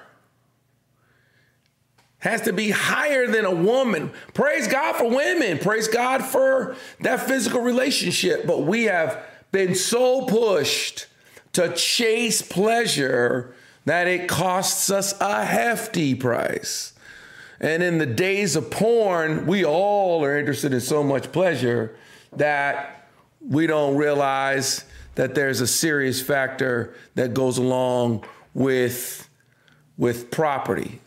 Has 2.20 2.40
to 2.40 2.54
be 2.54 2.70
higher 2.70 3.26
than 3.26 3.44
a 3.44 3.54
woman. 3.54 4.10
Praise 4.32 4.66
God 4.66 4.96
for 4.96 5.10
women. 5.10 5.58
Praise 5.58 5.86
God 5.86 6.24
for 6.24 6.76
that 7.00 7.20
physical 7.20 7.60
relationship. 7.60 8.46
But 8.46 8.62
we 8.62 8.84
have 8.84 9.22
been 9.52 9.74
so 9.74 10.24
pushed 10.24 11.08
to 11.52 11.74
chase 11.74 12.40
pleasure 12.40 13.54
that 13.84 14.06
it 14.06 14.28
costs 14.28 14.90
us 14.90 15.14
a 15.20 15.44
hefty 15.44 16.14
price. 16.14 16.92
And 17.60 17.82
in 17.82 17.98
the 17.98 18.06
days 18.06 18.56
of 18.56 18.70
porn, 18.70 19.46
we 19.46 19.64
all 19.64 20.24
are 20.24 20.38
interested 20.38 20.72
in 20.72 20.80
so 20.80 21.02
much 21.02 21.32
pleasure 21.32 21.96
that 22.36 23.08
we 23.40 23.66
don't 23.66 23.96
realize 23.96 24.84
that 25.14 25.34
there's 25.34 25.60
a 25.60 25.66
serious 25.66 26.20
factor 26.20 26.94
that 27.14 27.34
goes 27.34 27.58
along 27.58 28.24
with, 28.54 29.28
with 29.96 30.30
property. 30.30 31.00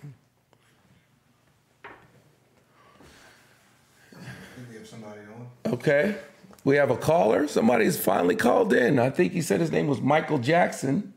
Okay. 5.65 6.15
We 6.63 6.75
have 6.77 6.91
a 6.91 6.97
caller. 6.97 7.47
Somebody's 7.47 7.97
finally 7.97 8.35
called 8.35 8.73
in. 8.73 8.99
I 8.99 9.09
think 9.09 9.33
he 9.33 9.41
said 9.41 9.59
his 9.59 9.71
name 9.71 9.87
was 9.87 10.01
Michael 10.01 10.37
Jackson. 10.37 11.13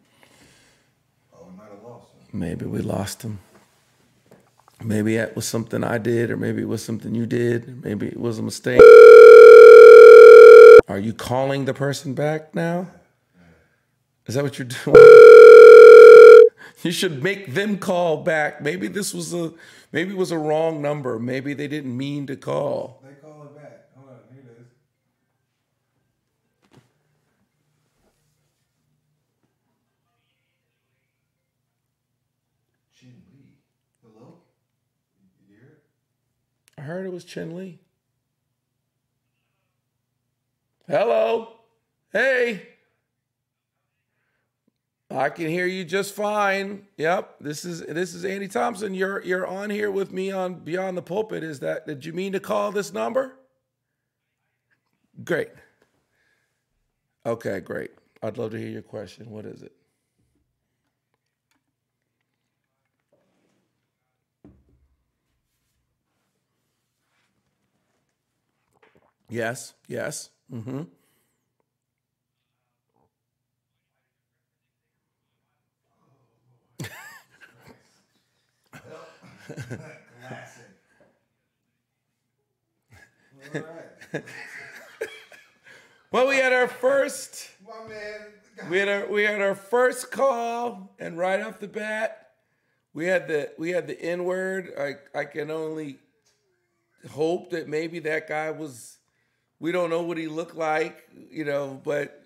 Maybe 2.33 2.64
we 2.64 2.81
lost 2.81 3.22
him. 3.22 3.41
Maybe 4.83 5.16
that 5.16 5.37
was 5.37 5.47
something 5.47 5.85
I 5.85 5.99
did, 5.99 6.31
or 6.31 6.37
maybe 6.37 6.62
it 6.62 6.68
was 6.68 6.83
something 6.85 7.14
you 7.14 7.26
did. 7.26 7.85
Maybe 7.85 8.07
it 8.07 8.18
was 8.18 8.39
a 8.39 8.43
mistake. 8.43 8.81
Are 10.89 10.99
you 10.99 11.12
calling 11.12 11.66
the 11.66 11.74
person 11.74 12.14
back 12.14 12.55
now? 12.55 12.89
Is 14.26 14.35
that 14.35 14.43
what 14.45 14.59
you're 14.59 14.68
doing? 14.68 14.97
you 16.83 16.93
should 16.93 17.22
make 17.22 17.55
them 17.55 17.78
call 17.78 18.18
back. 18.22 18.61
Maybe 18.62 18.87
this 18.89 19.12
was 19.12 19.35
a 19.35 19.53
maybe 19.93 20.12
it 20.12 20.16
was 20.16 20.31
a 20.31 20.39
wrong 20.39 20.81
number. 20.81 21.18
Maybe 21.18 21.53
they 21.55 21.68
didn't 21.68 21.97
mean 21.97 22.26
to 22.28 22.37
call. 22.37 23.03
They 23.05 23.14
call 23.14 23.45
it 23.45 23.55
back. 23.57 23.89
Hold 23.97 24.09
on, 24.09 24.35
here 24.35 24.43
it 24.51 24.61
is. 24.61 24.66
Chin 32.99 33.22
Lee. 33.33 33.57
Hello? 34.03 34.39
You 35.49 35.55
hear 35.57 35.66
it? 35.68 35.83
I 36.81 36.83
heard 36.83 37.05
it 37.05 37.12
was 37.12 37.24
Chen 37.24 37.55
Li. 37.55 37.78
Hello. 40.89 41.57
Hey. 42.11 42.68
I 45.11 45.28
can 45.28 45.49
hear 45.49 45.66
you 45.66 45.85
just 45.85 46.14
fine. 46.14 46.87
Yep. 46.97 47.37
This 47.39 47.66
is 47.66 47.83
this 47.83 48.14
is 48.14 48.24
Andy 48.24 48.49
Thompson. 48.49 48.95
You're 48.95 49.22
you're 49.22 49.47
on 49.47 49.68
here 49.68 49.91
with 49.91 50.11
me 50.11 50.31
on 50.33 50.55
Beyond 50.55 50.97
the 50.97 51.03
Pulpit. 51.03 51.45
Is 51.45 51.61
that 51.61 51.87
did 51.87 52.07
you 52.07 52.14
mean 52.14 52.33
to 52.33 52.41
call 52.41 52.72
this 52.72 52.95
number? 52.95 53.37
Great. 55.22 55.51
Okay, 57.27 57.61
great. 57.61 57.90
I'd 58.23 58.39
love 58.39 58.52
to 58.52 58.59
hear 58.59 58.70
your 58.70 58.81
question. 58.81 59.28
What 59.28 59.44
is 59.44 59.61
it? 59.61 59.73
Yes, 69.31 69.74
yes. 69.89 70.31
Mm-hmm. 70.52 70.82
Well, 86.12 86.27
we 86.28 86.36
had 86.36 86.52
our 86.52 86.69
first 86.69 87.51
we 88.69 88.78
had 88.78 88.89
our 88.89 89.07
we 89.09 89.23
had 89.23 89.40
our 89.40 89.55
first 89.55 90.11
call, 90.11 90.94
and 90.98 91.16
right 91.19 91.40
off 91.40 91.61
the 91.61 91.69
bat, 91.69 92.31
we 92.93 93.07
had 93.07 93.28
the 93.28 93.52
we 93.59 93.70
had 93.70 93.86
the 93.86 94.01
N 94.01 94.24
word. 94.24 94.73
I 94.78 94.97
I 95.19 95.24
can 95.24 95.51
only 95.51 95.98
hope 97.12 97.51
that 97.51 97.69
maybe 97.69 97.98
that 98.01 98.28
guy 98.28 98.51
was. 98.51 98.98
We 99.61 99.73
don't 99.73 99.91
know 99.91 100.03
what 100.03 100.19
he 100.19 100.27
looked 100.27 100.57
like, 100.57 101.07
you 101.31 101.45
know, 101.45 101.81
but 101.85 102.24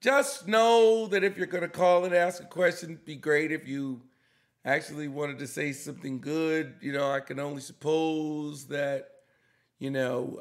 just 0.00 0.48
know 0.48 1.06
that 1.08 1.22
if 1.22 1.36
you're 1.36 1.46
gonna 1.46 1.68
call 1.68 2.04
and 2.04 2.14
ask 2.14 2.42
a 2.42 2.46
question, 2.46 2.98
be 3.04 3.16
great 3.16 3.52
if 3.52 3.68
you 3.68 4.00
actually 4.64 5.08
wanted 5.08 5.38
to 5.38 5.46
say 5.46 5.72
something 5.72 6.20
good. 6.20 6.74
You 6.80 6.92
know, 6.92 7.10
I 7.10 7.20
can 7.20 7.38
only 7.38 7.60
suppose 7.60 8.66
that, 8.66 9.10
you 9.78 9.90
know, 9.90 10.40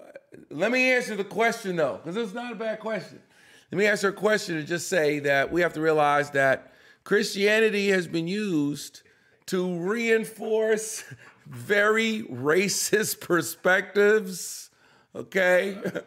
let 0.50 0.72
me 0.72 0.92
answer 0.92 1.16
the 1.16 1.24
question 1.24 1.76
though, 1.76 2.00
because 2.04 2.18
it's 2.18 2.34
not 2.34 2.52
a 2.52 2.56
bad 2.56 2.80
question. 2.80 3.22
Let 3.72 3.78
me 3.78 3.86
answer 3.86 4.10
a 4.10 4.14
question 4.14 4.58
and 4.58 4.68
just 4.68 4.88
say 4.88 5.20
that 5.20 5.52
we 5.52 5.62
have 5.62 5.74
to 5.74 5.82
realize 5.82 6.32
that 6.32 6.74
Christianity 7.04 7.90
has 7.90 8.08
been 8.08 8.28
used 8.28 9.02
to 9.48 9.78
reinforce 9.78 11.04
very 11.46 12.24
racist 12.24 13.20
perspectives, 13.22 14.65
okay? 15.16 15.78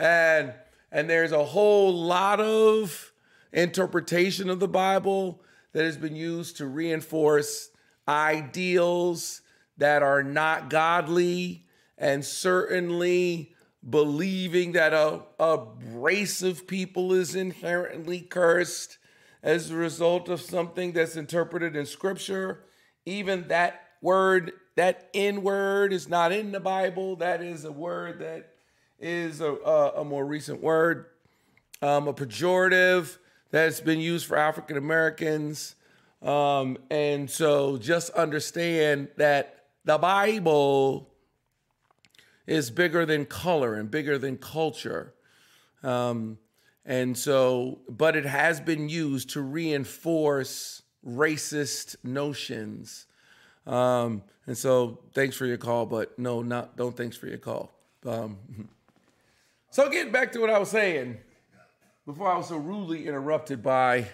And 0.00 0.54
and 0.92 1.10
there's 1.10 1.32
a 1.32 1.44
whole 1.44 1.92
lot 1.92 2.40
of 2.40 3.12
interpretation 3.52 4.48
of 4.48 4.60
the 4.60 4.68
Bible 4.68 5.42
that 5.72 5.84
has 5.84 5.96
been 5.96 6.16
used 6.16 6.56
to 6.58 6.66
reinforce 6.66 7.70
ideals 8.06 9.42
that 9.76 10.02
are 10.02 10.22
not 10.22 10.70
godly, 10.70 11.66
and 11.96 12.24
certainly 12.24 13.54
believing 13.88 14.72
that 14.72 14.92
a, 14.92 15.22
a 15.38 15.66
race 15.92 16.42
of 16.42 16.66
people 16.66 17.12
is 17.12 17.34
inherently 17.34 18.20
cursed 18.20 18.98
as 19.42 19.70
a 19.70 19.76
result 19.76 20.28
of 20.28 20.40
something 20.40 20.92
that's 20.92 21.16
interpreted 21.16 21.76
in 21.76 21.86
scripture. 21.86 22.64
Even 23.06 23.48
that 23.48 23.82
word, 24.02 24.52
that 24.78 25.10
N 25.12 25.42
word, 25.42 25.92
is 25.92 26.08
not 26.08 26.30
in 26.30 26.52
the 26.52 26.60
Bible. 26.60 27.16
That 27.16 27.42
is 27.42 27.64
a 27.64 27.72
word 27.72 28.20
that 28.20 28.54
is 29.00 29.40
a, 29.40 29.52
a, 29.52 30.02
a 30.02 30.04
more 30.04 30.24
recent 30.24 30.62
word, 30.62 31.06
um, 31.82 32.06
a 32.06 32.14
pejorative 32.14 33.18
that's 33.50 33.80
been 33.80 33.98
used 33.98 34.26
for 34.26 34.36
African 34.36 34.76
Americans. 34.76 35.74
Um, 36.22 36.78
and 36.90 37.28
so 37.28 37.76
just 37.76 38.10
understand 38.10 39.08
that 39.16 39.64
the 39.84 39.98
Bible 39.98 41.10
is 42.46 42.70
bigger 42.70 43.04
than 43.04 43.26
color 43.26 43.74
and 43.74 43.90
bigger 43.90 44.16
than 44.16 44.36
culture. 44.36 45.12
Um, 45.82 46.38
and 46.84 47.18
so, 47.18 47.80
but 47.88 48.14
it 48.14 48.26
has 48.26 48.60
been 48.60 48.88
used 48.88 49.30
to 49.30 49.40
reinforce 49.40 50.82
racist 51.04 51.96
notions. 52.04 53.06
Um, 53.68 54.22
and 54.46 54.56
so, 54.56 54.98
thanks 55.14 55.36
for 55.36 55.44
your 55.44 55.58
call, 55.58 55.84
but 55.84 56.18
no, 56.18 56.42
not 56.42 56.76
don't 56.76 56.96
thanks 56.96 57.16
for 57.16 57.26
your 57.26 57.38
call. 57.38 57.70
Um, 58.06 58.38
so, 59.70 59.88
getting 59.90 60.10
back 60.10 60.32
to 60.32 60.40
what 60.40 60.48
I 60.50 60.58
was 60.58 60.70
saying 60.70 61.18
before 62.06 62.32
I 62.32 62.38
was 62.38 62.48
so 62.48 62.56
rudely 62.56 63.06
interrupted 63.06 63.62
by, 63.62 64.06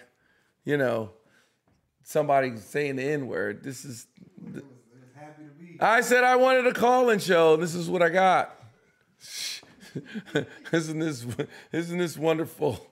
you 0.64 0.76
know, 0.76 1.10
somebody 2.02 2.56
saying 2.56 2.96
the 2.96 3.04
N 3.04 3.28
word. 3.28 3.62
This 3.62 3.84
is. 3.84 4.08
I 5.78 6.00
said 6.00 6.24
I 6.24 6.36
wanted 6.36 6.66
a 6.66 6.72
call-in 6.72 7.20
show. 7.20 7.56
This 7.56 7.74
is 7.74 7.88
what 7.88 8.02
I 8.02 8.08
got. 8.08 8.60
isn't 10.72 10.98
this 10.98 11.24
isn't 11.70 11.98
this 11.98 12.18
wonderful? 12.18 12.84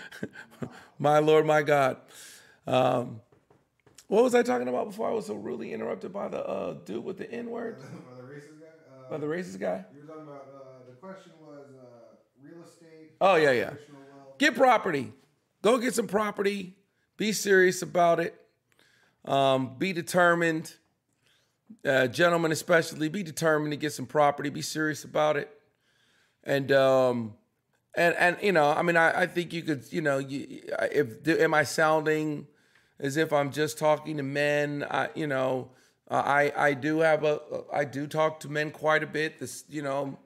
my 0.98 1.18
Lord, 1.18 1.44
my 1.44 1.62
God. 1.62 1.96
Um, 2.66 3.20
what 4.14 4.22
was 4.22 4.34
I 4.36 4.44
talking 4.44 4.68
about 4.68 4.86
before 4.86 5.08
I 5.08 5.12
was 5.12 5.26
so 5.26 5.34
rudely 5.34 5.72
interrupted 5.72 6.12
by 6.12 6.28
the 6.28 6.38
uh, 6.46 6.74
dude 6.84 7.02
with 7.02 7.18
the 7.18 7.28
N 7.28 7.50
word? 7.50 7.78
by 7.80 8.16
the 8.16 8.22
racist 8.22 8.60
guy. 8.60 8.66
Uh, 8.96 9.10
By 9.10 9.18
the 9.18 9.26
racist 9.26 9.58
guy? 9.58 9.84
You 9.92 10.02
were 10.02 10.06
talking 10.06 10.22
about 10.22 10.46
uh, 10.54 10.86
the 10.88 10.92
question 10.92 11.32
was 11.40 11.66
uh, 11.76 12.14
real 12.40 12.62
estate. 12.64 13.10
Oh, 13.20 13.34
yeah, 13.34 13.50
yeah. 13.50 13.72
Get 14.38 14.54
property. 14.54 15.12
Go 15.62 15.78
get 15.78 15.94
some 15.94 16.06
property. 16.06 16.76
Be 17.16 17.32
serious 17.32 17.82
about 17.82 18.20
it. 18.20 18.40
Um, 19.24 19.78
be 19.78 19.92
determined. 19.92 20.72
Uh, 21.84 22.06
gentlemen, 22.06 22.52
especially, 22.52 23.08
be 23.08 23.24
determined 23.24 23.72
to 23.72 23.76
get 23.76 23.94
some 23.94 24.06
property. 24.06 24.48
Be 24.48 24.62
serious 24.62 25.02
about 25.02 25.36
it. 25.36 25.50
And 26.44 26.70
um, 26.70 27.34
and 27.96 28.14
and 28.14 28.36
you 28.40 28.52
know, 28.52 28.68
I 28.70 28.82
mean, 28.82 28.96
I, 28.96 29.22
I 29.22 29.26
think 29.26 29.52
you 29.52 29.62
could, 29.62 29.90
you 29.90 30.02
know, 30.02 30.18
you, 30.18 30.62
if 30.92 31.26
am 31.26 31.54
I 31.54 31.64
sounding 31.64 32.46
as 33.04 33.18
if 33.18 33.34
I'm 33.34 33.52
just 33.52 33.78
talking 33.78 34.16
to 34.16 34.22
men? 34.22 34.84
I, 34.90 35.10
you 35.14 35.26
know, 35.26 35.68
I 36.10 36.52
I 36.56 36.74
do 36.74 37.00
have 37.00 37.22
a 37.22 37.40
I 37.72 37.84
do 37.84 38.06
talk 38.06 38.40
to 38.40 38.48
men 38.48 38.70
quite 38.70 39.02
a 39.02 39.06
bit. 39.06 39.38
This, 39.38 39.64
you 39.68 39.82
know, 39.82 40.18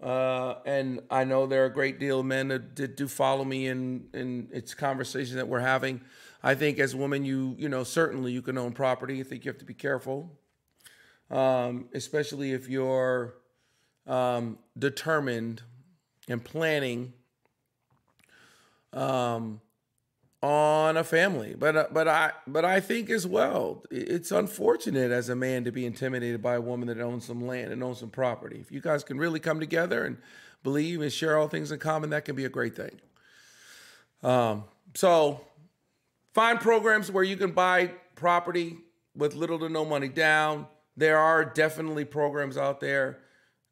uh, 0.00 0.54
and 0.64 1.00
I 1.10 1.24
know 1.24 1.46
there 1.46 1.64
are 1.64 1.66
a 1.66 1.72
great 1.72 1.98
deal 1.98 2.20
of 2.20 2.26
men 2.26 2.48
that, 2.48 2.76
that 2.76 2.96
do 2.96 3.08
follow 3.08 3.44
me 3.44 3.66
in 3.66 4.08
in 4.14 4.48
its 4.52 4.74
conversation 4.74 5.36
that 5.36 5.48
we're 5.48 5.60
having. 5.60 6.00
I 6.42 6.54
think 6.54 6.78
as 6.78 6.94
a 6.94 6.96
woman, 6.96 7.24
you 7.24 7.56
you 7.58 7.68
know 7.68 7.82
certainly 7.82 8.30
you 8.30 8.42
can 8.42 8.56
own 8.58 8.72
property. 8.72 9.18
I 9.20 9.24
think 9.24 9.44
you 9.44 9.50
have 9.50 9.58
to 9.58 9.64
be 9.64 9.74
careful, 9.74 10.30
um, 11.32 11.88
especially 11.94 12.52
if 12.52 12.68
you're 12.68 13.34
um, 14.06 14.58
determined 14.78 15.62
and 16.28 16.42
planning 16.44 17.12
um, 18.92 19.60
on 20.44 20.98
a 20.98 21.04
family. 21.04 21.54
But 21.58 21.74
uh, 21.74 21.86
but 21.90 22.06
I 22.06 22.32
but 22.46 22.66
I 22.66 22.78
think 22.78 23.08
as 23.08 23.26
well, 23.26 23.82
it's 23.90 24.30
unfortunate 24.30 25.10
as 25.10 25.30
a 25.30 25.34
man 25.34 25.64
to 25.64 25.72
be 25.72 25.86
intimidated 25.86 26.42
by 26.42 26.56
a 26.56 26.60
woman 26.60 26.88
that 26.88 27.00
owns 27.00 27.24
some 27.24 27.46
land 27.46 27.72
and 27.72 27.82
owns 27.82 28.00
some 28.00 28.10
property. 28.10 28.58
If 28.60 28.70
you 28.70 28.82
guys 28.82 29.02
can 29.02 29.16
really 29.16 29.40
come 29.40 29.58
together 29.58 30.04
and 30.04 30.18
believe 30.62 31.00
and 31.00 31.10
share 31.10 31.38
all 31.38 31.48
things 31.48 31.72
in 31.72 31.78
common, 31.78 32.10
that 32.10 32.26
can 32.26 32.36
be 32.36 32.44
a 32.44 32.50
great 32.50 32.76
thing. 32.76 33.00
Um, 34.22 34.64
so 34.94 35.40
find 36.34 36.60
programs 36.60 37.10
where 37.10 37.24
you 37.24 37.38
can 37.38 37.52
buy 37.52 37.92
property 38.14 38.76
with 39.16 39.34
little 39.34 39.58
to 39.60 39.70
no 39.70 39.86
money 39.86 40.08
down. 40.08 40.66
There 40.94 41.18
are 41.18 41.46
definitely 41.46 42.04
programs 42.04 42.58
out 42.58 42.80
there, 42.80 43.20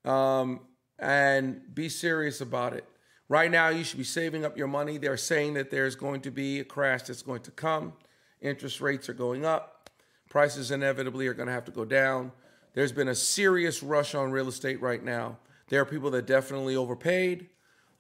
um, 0.07 0.61
and 0.99 1.61
be 1.75 1.91
serious 1.91 2.41
about 2.41 2.73
it. 2.73 2.87
Right 3.33 3.51
now, 3.51 3.71
you 3.71 3.83
should 3.83 3.97
be 3.97 4.05
saving 4.05 4.45
up 4.45 4.59
your 4.59 4.67
money. 4.67 4.99
They're 4.99 5.17
saying 5.17 5.55
that 5.55 5.71
there's 5.71 5.97
going 5.97 6.21
to 6.21 6.31
be 6.31 6.61
a 6.61 6.65
crash 6.65 7.05
that's 7.05 7.23
going 7.23 7.41
to 7.45 7.51
come. 7.51 7.95
Interest 8.43 8.79
rates 8.83 9.09
are 9.09 9.15
going 9.15 9.47
up. 9.47 9.89
Prices 10.29 10.71
inevitably 10.71 11.27
are 11.29 11.33
going 11.33 11.47
to 11.47 11.53
have 11.55 11.65
to 11.65 11.71
go 11.73 11.87
down. 11.87 12.33
There's 12.75 12.93
been 12.93 13.09
a 13.09 13.15
serious 13.15 13.83
rush 13.83 14.15
on 14.15 14.33
real 14.33 14.49
estate 14.49 14.83
right 14.83 15.03
now. 15.03 15.39
There 15.71 15.81
are 15.81 15.87
people 15.87 16.11
that 16.11 16.27
definitely 16.27 16.77
overpaid. 16.77 17.49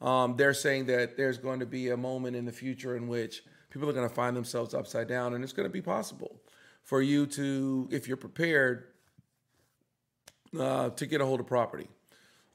Um, 0.02 0.36
they're 0.36 0.52
saying 0.52 0.84
that 0.88 1.16
there's 1.16 1.38
going 1.38 1.60
to 1.60 1.66
be 1.66 1.88
a 1.88 1.96
moment 1.96 2.36
in 2.36 2.44
the 2.44 2.52
future 2.52 2.94
in 2.94 3.08
which 3.08 3.42
people 3.70 3.88
are 3.88 3.94
going 3.94 4.06
to 4.06 4.14
find 4.14 4.36
themselves 4.36 4.74
upside 4.74 5.08
down, 5.08 5.32
and 5.32 5.42
it's 5.42 5.54
going 5.54 5.66
to 5.66 5.72
be 5.72 5.80
possible 5.80 6.42
for 6.82 7.00
you 7.00 7.24
to, 7.28 7.88
if 7.90 8.06
you're 8.06 8.18
prepared, 8.18 8.84
uh, 10.60 10.90
to 10.90 11.06
get 11.06 11.22
a 11.22 11.24
hold 11.24 11.40
of 11.40 11.46
property. 11.46 11.88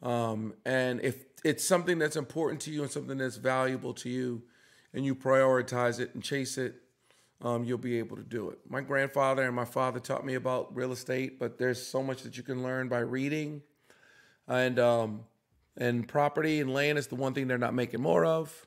Um, 0.01 0.53
and 0.65 1.01
if 1.01 1.25
it's 1.43 1.65
something 1.65 1.97
that's 1.99 2.15
important 2.15 2.61
to 2.61 2.71
you 2.71 2.83
and 2.83 2.91
something 2.91 3.17
that's 3.17 3.37
valuable 3.37 3.93
to 3.95 4.09
you, 4.09 4.43
and 4.93 5.05
you 5.05 5.13
prioritize 5.13 5.99
it 5.99 6.15
and 6.15 6.23
chase 6.23 6.57
it, 6.57 6.75
um, 7.41 7.63
you'll 7.63 7.77
be 7.77 7.99
able 7.99 8.15
to 8.15 8.23
do 8.23 8.49
it. 8.49 8.57
My 8.67 8.81
grandfather 8.81 9.43
and 9.43 9.55
my 9.55 9.65
father 9.65 9.99
taught 9.99 10.25
me 10.25 10.33
about 10.35 10.75
real 10.75 10.91
estate, 10.91 11.37
but 11.37 11.59
there's 11.59 11.85
so 11.85 12.01
much 12.01 12.23
that 12.23 12.37
you 12.37 12.41
can 12.41 12.63
learn 12.63 12.87
by 12.87 12.99
reading, 12.99 13.61
and 14.47 14.79
um, 14.79 15.21
and 15.75 16.07
property 16.07 16.61
and 16.61 16.73
land 16.73 16.97
is 16.97 17.07
the 17.07 17.15
one 17.15 17.33
thing 17.33 17.47
they're 17.47 17.57
not 17.59 17.75
making 17.75 18.01
more 18.01 18.25
of, 18.25 18.65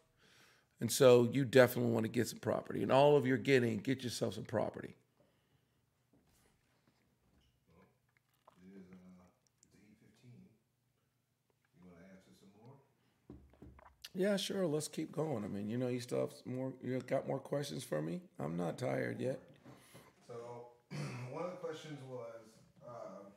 and 0.78 0.93
so 0.93 1.28
you 1.32 1.44
definitely 1.44 1.90
want 1.90 2.05
to 2.05 2.11
get 2.11 2.28
some 2.28 2.39
property. 2.39 2.82
And 2.82 2.93
all 2.93 3.16
of 3.16 3.27
your 3.27 3.39
getting, 3.39 3.78
get 3.78 4.05
yourself 4.05 4.35
some 4.35 4.44
property. 4.44 4.94
It 8.62 8.77
is 8.77 8.85
uh, 8.93 9.24
it's 9.59 9.66
eight 9.74 9.97
fifteen. 9.98 10.47
You 11.74 11.90
want 11.90 11.98
to 11.98 12.05
answer 12.12 12.31
some 12.39 12.51
more? 12.62 12.77
Yeah, 14.15 14.37
sure. 14.37 14.66
Let's 14.66 14.89
keep 14.89 15.12
going. 15.12 15.45
I 15.45 15.49
mean, 15.49 15.70
you 15.70 15.78
know, 15.78 15.87
you 15.87 16.01
still 16.01 16.20
have 16.20 16.35
more. 16.45 16.73
You 16.82 16.99
got 17.07 17.28
more 17.28 17.39
questions 17.39 17.85
for 17.85 18.03
me? 18.03 18.20
I'm 18.41 18.57
not 18.57 18.77
tired 18.77 19.20
yet. 19.20 19.39
So 20.27 20.35
one 21.31 21.45
of 21.45 21.51
the 21.53 21.62
questions 21.62 21.99
was, 22.11 22.43
uh, 22.82 23.31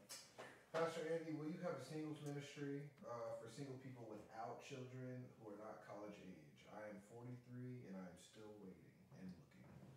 Pastor 0.73 1.01
Andy, 1.13 1.37
will 1.37 1.45
you 1.45 1.61
have 1.61 1.77
a 1.77 1.85
singles 1.85 2.17
ministry 2.25 2.81
uh, 3.05 3.37
for 3.37 3.53
single 3.53 3.77
people 3.85 4.09
without 4.09 4.65
children 4.65 5.21
who 5.37 5.53
are 5.53 5.59
not 5.61 5.85
college 5.85 6.17
age? 6.25 6.65
I 6.73 6.89
am 6.89 6.97
43 7.13 7.93
and 7.93 7.95
I 8.01 8.09
am 8.09 8.17
still 8.17 8.49
waiting 8.57 8.89
and 9.21 9.29
looking. 9.29 9.93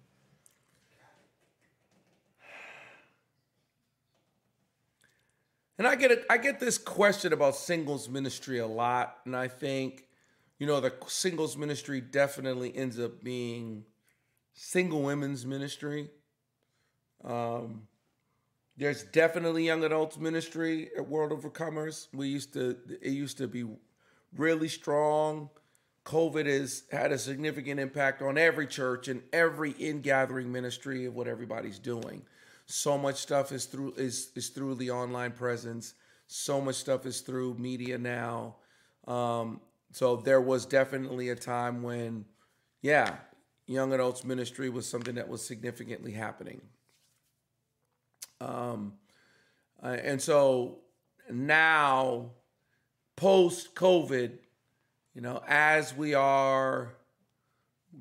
And 5.78 5.88
I 5.88 5.96
get 5.96 6.10
it. 6.12 6.26
I 6.28 6.36
get 6.36 6.60
this 6.60 6.76
question 6.76 7.32
about 7.32 7.56
singles 7.56 8.08
ministry 8.08 8.58
a 8.60 8.66
lot, 8.66 9.18
and 9.24 9.34
I 9.34 9.48
think, 9.48 10.05
you 10.58 10.66
know, 10.66 10.80
the 10.80 10.92
singles 11.06 11.56
ministry 11.56 12.00
definitely 12.00 12.74
ends 12.76 12.98
up 12.98 13.22
being 13.22 13.84
single 14.54 15.02
women's 15.02 15.44
ministry. 15.44 16.10
Um, 17.24 17.88
there's 18.76 19.02
definitely 19.04 19.64
young 19.64 19.84
adults 19.84 20.18
ministry 20.18 20.90
at 20.96 21.08
World 21.08 21.32
Overcomers. 21.32 22.08
We 22.12 22.28
used 22.28 22.52
to. 22.54 22.76
It 23.00 23.12
used 23.12 23.38
to 23.38 23.48
be 23.48 23.64
really 24.36 24.68
strong. 24.68 25.50
COVID 26.04 26.46
has 26.46 26.84
had 26.92 27.10
a 27.10 27.18
significant 27.18 27.80
impact 27.80 28.22
on 28.22 28.38
every 28.38 28.66
church 28.66 29.08
and 29.08 29.22
every 29.32 29.72
in 29.72 30.02
gathering 30.02 30.52
ministry 30.52 31.06
of 31.06 31.14
what 31.14 31.26
everybody's 31.26 31.78
doing. 31.78 32.22
So 32.66 32.96
much 32.96 33.16
stuff 33.16 33.50
is 33.50 33.64
through 33.64 33.94
is 33.96 34.30
is 34.34 34.50
through 34.50 34.76
the 34.76 34.90
online 34.90 35.32
presence. 35.32 35.94
So 36.28 36.60
much 36.60 36.76
stuff 36.76 37.06
is 37.06 37.20
through 37.20 37.54
media 37.54 37.98
now. 37.98 38.56
Um, 39.06 39.60
so 39.96 40.16
there 40.16 40.42
was 40.42 40.66
definitely 40.66 41.30
a 41.30 41.34
time 41.34 41.82
when, 41.82 42.26
yeah, 42.82 43.16
young 43.66 43.94
adults 43.94 44.24
ministry 44.24 44.68
was 44.68 44.86
something 44.86 45.14
that 45.14 45.26
was 45.26 45.42
significantly 45.42 46.12
happening. 46.12 46.60
Um, 48.42 48.92
uh, 49.82 49.96
and 50.02 50.20
so 50.20 50.80
now, 51.30 52.32
post 53.16 53.74
COVID, 53.74 54.32
you 55.14 55.22
know, 55.22 55.42
as 55.48 55.96
we 55.96 56.12
are 56.12 56.94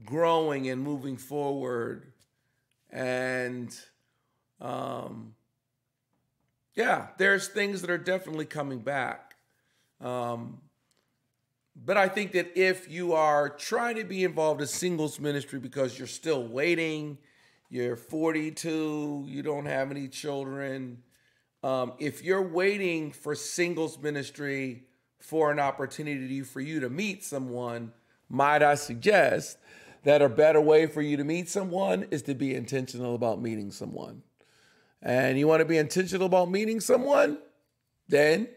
growing 0.03 0.67
and 0.67 0.81
moving 0.81 1.15
forward, 1.17 2.11
and 2.91 3.73
Um, 4.61 5.35
yeah, 6.75 7.07
there's 7.17 7.47
things 7.47 7.81
that 7.81 7.89
are 7.89 7.97
definitely 7.97 8.45
coming 8.45 8.79
back. 8.79 9.35
Um, 10.01 10.61
but 11.75 11.97
I 11.97 12.07
think 12.07 12.31
that 12.33 12.57
if 12.57 12.89
you 12.89 13.13
are 13.13 13.49
trying 13.49 13.95
to 13.97 14.03
be 14.03 14.23
involved 14.23 14.61
in 14.61 14.67
singles 14.67 15.19
ministry 15.19 15.59
because 15.59 15.97
you're 15.97 16.07
still 16.07 16.47
waiting, 16.47 17.17
you're 17.69 17.97
42, 17.97 19.25
you 19.27 19.43
don't 19.43 19.65
have 19.65 19.91
any 19.91 20.07
children, 20.07 20.99
um, 21.63 21.93
if 21.99 22.23
you're 22.23 22.47
waiting 22.47 23.11
for 23.11 23.35
singles 23.35 23.99
ministry 23.99 24.83
for 25.19 25.51
an 25.51 25.59
opportunity 25.59 26.41
for 26.41 26.61
you 26.61 26.79
to 26.79 26.89
meet 26.89 27.23
someone, 27.23 27.91
might 28.29 28.61
I 28.61 28.75
suggest 28.75 29.57
that 30.03 30.21
a 30.21 30.29
better 30.29 30.61
way 30.61 30.85
for 30.85 31.01
you 31.01 31.17
to 31.17 31.23
meet 31.23 31.49
someone 31.49 32.07
is 32.11 32.21
to 32.23 32.35
be 32.35 32.53
intentional 32.53 33.15
about 33.15 33.41
meeting 33.41 33.71
someone. 33.71 34.21
And 35.01 35.37
you 35.37 35.47
want 35.47 35.59
to 35.59 35.65
be 35.65 35.77
intentional 35.77 36.27
about 36.27 36.49
meeting 36.49 36.79
someone? 36.79 37.39
Then 38.07 38.47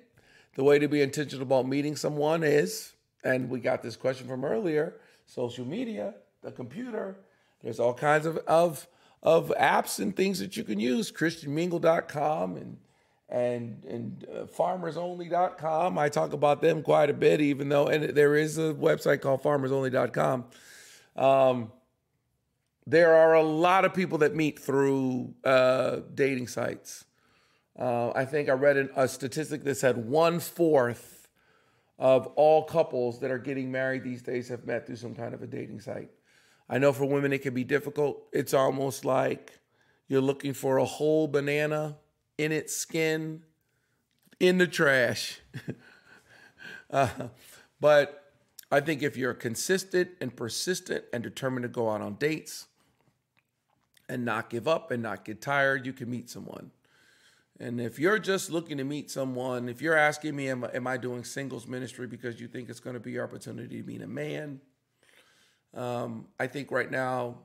the 0.55 0.63
way 0.63 0.79
to 0.79 0.89
be 0.89 1.01
intentional 1.01 1.43
about 1.43 1.67
meeting 1.67 1.97
someone 1.97 2.43
is, 2.43 2.93
and 3.25 3.49
we 3.49 3.61
got 3.61 3.83
this 3.83 3.97
question 3.97 4.27
from 4.27 4.45
earlier 4.45 4.95
social 5.27 5.65
media, 5.65 6.15
the 6.43 6.51
computer. 6.51 7.19
There's 7.63 7.79
all 7.79 7.95
kinds 7.95 8.25
of, 8.25 8.39
of, 8.47 8.87
of 9.23 9.53
apps 9.61 9.99
and 9.99 10.17
things 10.17 10.39
that 10.39 10.57
you 10.57 10.65
can 10.65 10.81
use, 10.81 11.13
ChristianMingle.com 11.13 12.57
and 12.57 12.79
and 13.31 13.85
and 13.85 14.27
uh, 14.35 14.45
farmersonly.com. 14.45 15.99
I 15.99 16.09
talk 16.09 16.33
about 16.33 16.63
them 16.63 16.83
quite 16.83 17.11
a 17.11 17.13
bit, 17.13 17.43
even 17.43 17.69
though 17.69 17.89
and 17.89 18.17
there 18.17 18.35
is 18.37 18.57
a 18.57 18.73
website 18.73 19.21
called 19.21 19.43
farmersonly.com. 19.43 20.45
Um, 21.15 21.73
there 22.87 23.15
are 23.15 23.35
a 23.35 23.43
lot 23.43 23.85
of 23.85 23.93
people 23.93 24.19
that 24.19 24.35
meet 24.35 24.59
through 24.59 25.35
uh, 25.45 26.01
dating 26.15 26.49
sites. 26.49 27.05
Uh, 27.79 28.13
I 28.15 28.25
think 28.25 28.49
I 28.49 28.53
read 28.53 28.79
an, 28.79 28.89
a 28.97 29.07
statistic 29.07 29.63
that 29.65 29.75
said 29.75 29.99
one 30.09 30.41
fourth 30.41 31.18
of 31.99 32.29
all 32.37 32.63
couples 32.63 33.19
that 33.21 33.31
are 33.31 33.39
getting 33.39 33.73
married 33.73 34.05
these 34.05 34.23
days 34.23 34.49
have 34.49 34.65
met 34.65 34.87
through 34.87 34.97
some 34.97 35.15
kind 35.15 35.35
of 35.35 35.43
a 35.43 35.47
dating 35.47 35.81
site. 35.81 36.11
I 36.69 36.79
know 36.79 36.93
for 36.93 37.07
women 37.07 37.33
it 37.33 37.43
can 37.43 37.55
be 37.55 37.65
difficult. 37.65 38.29
It's 38.33 38.55
almost 38.55 39.05
like 39.05 39.59
you're 40.07 40.21
looking 40.21 40.53
for 40.53 40.79
a 40.79 40.85
whole 40.85 41.27
banana 41.27 41.97
in 42.37 42.53
its 42.53 42.75
skin 42.75 43.43
in 44.39 44.59
the 44.59 44.67
trash. 44.67 45.41
uh, 46.91 47.09
but 47.81 48.33
I 48.71 48.81
think 48.81 49.03
if 49.03 49.17
you're 49.17 49.35
consistent 49.35 50.11
and 50.21 50.35
persistent 50.35 51.05
and 51.13 51.23
determined 51.23 51.65
to 51.65 51.69
go 51.69 51.91
out 51.91 52.01
on 52.01 52.15
dates 52.15 52.67
and 54.09 54.25
not 54.25 54.51
give 54.51 54.69
up 54.69 54.91
and 54.91 55.03
not 55.03 55.25
get 55.25 55.41
tired, 55.41 55.87
you 55.87 55.93
can 55.93 56.11
meet 56.11 56.31
someone. 56.31 56.71
And 57.61 57.81
if 57.81 57.99
you're 57.99 58.19
just 58.19 58.51
looking 58.51 58.79
to 58.79 58.85
meet 58.85 59.11
someone, 59.11 59.69
if 59.69 59.83
you're 59.83 59.97
asking 59.97 60.37
me, 60.37 60.49
am, 60.49 60.65
am 60.73 60.87
I 60.87 60.97
doing 60.97 61.25
singles 61.25 61.67
ministry 61.67 62.07
because 62.07 62.41
you 62.41 62.47
think 62.47 62.69
it's 62.69 62.81
going 62.81 62.95
to 62.95 63.01
be 63.01 63.13
your 63.13 63.25
opportunity 63.25 63.83
to 63.83 63.87
meet 63.87 64.03
a 64.03 64.07
man? 64.07 64.61
Um, 65.75 66.29
I 66.39 66.47
think 66.47 66.71
right 66.71 66.91
now, 66.91 67.39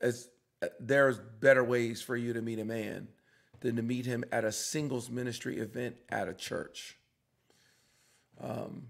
as 0.00 0.28
there's 0.78 1.18
better 1.18 1.64
ways 1.64 2.02
for 2.02 2.16
you 2.16 2.32
to 2.32 2.42
meet 2.42 2.58
a 2.58 2.64
man 2.64 3.08
than 3.60 3.76
to 3.76 3.82
meet 3.82 4.06
him 4.06 4.24
at 4.32 4.44
a 4.44 4.52
singles 4.52 5.10
ministry 5.10 5.58
event 5.58 5.96
at 6.08 6.28
a 6.28 6.34
church. 6.34 6.98
Um, 8.40 8.88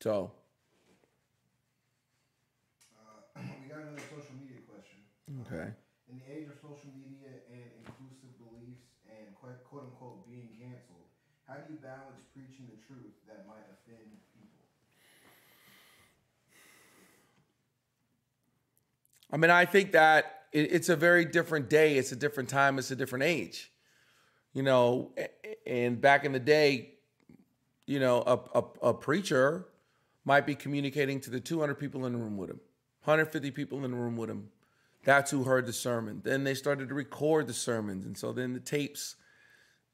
so. 0.00 0.32
Uh, 2.94 3.40
we 3.62 3.68
got 3.68 3.80
another 3.80 4.02
social 4.10 4.36
media 4.38 4.60
question. 4.68 5.00
Okay. 5.46 5.72
In 6.12 6.20
the 6.20 6.28
age 6.28 6.48
of 6.48 6.56
social 6.60 6.92
media 6.92 7.32
and 7.48 7.64
inclusive 7.80 8.36
beliefs 8.36 8.84
and 9.08 9.34
quote, 9.40 9.64
quote 9.64 9.88
unquote 9.88 10.28
being 10.28 10.52
canceled, 10.60 11.08
how 11.54 11.60
do 11.60 11.72
you 11.72 11.78
balance 11.78 12.20
preaching 12.34 12.66
the 12.66 12.76
truth 12.86 13.12
that 13.28 13.46
might 13.46 13.62
offend 13.70 14.10
people? 14.34 14.58
I 19.30 19.36
mean, 19.36 19.50
I 19.50 19.64
think 19.64 19.92
that 19.92 20.46
it's 20.52 20.88
a 20.88 20.96
very 20.96 21.24
different 21.24 21.70
day. 21.70 21.96
It's 21.96 22.10
a 22.10 22.16
different 22.16 22.48
time. 22.48 22.78
It's 22.78 22.90
a 22.90 22.96
different 22.96 23.24
age. 23.24 23.70
You 24.52 24.62
know, 24.62 25.12
and 25.66 26.00
back 26.00 26.24
in 26.24 26.32
the 26.32 26.40
day, 26.40 26.90
you 27.86 28.00
know, 28.00 28.22
a, 28.26 28.58
a, 28.58 28.88
a 28.88 28.94
preacher 28.94 29.66
might 30.24 30.46
be 30.46 30.54
communicating 30.54 31.20
to 31.20 31.30
the 31.30 31.40
200 31.40 31.74
people 31.74 32.06
in 32.06 32.12
the 32.12 32.18
room 32.18 32.36
with 32.36 32.50
him, 32.50 32.60
150 33.04 33.50
people 33.52 33.84
in 33.84 33.90
the 33.90 33.96
room 33.96 34.16
with 34.16 34.30
him. 34.30 34.48
That's 35.04 35.30
who 35.30 35.44
heard 35.44 35.66
the 35.66 35.72
sermon. 35.72 36.22
Then 36.24 36.44
they 36.44 36.54
started 36.54 36.88
to 36.88 36.94
record 36.94 37.46
the 37.46 37.52
sermons. 37.52 38.06
And 38.06 38.16
so 38.16 38.32
then 38.32 38.54
the 38.54 38.60
tapes, 38.60 39.16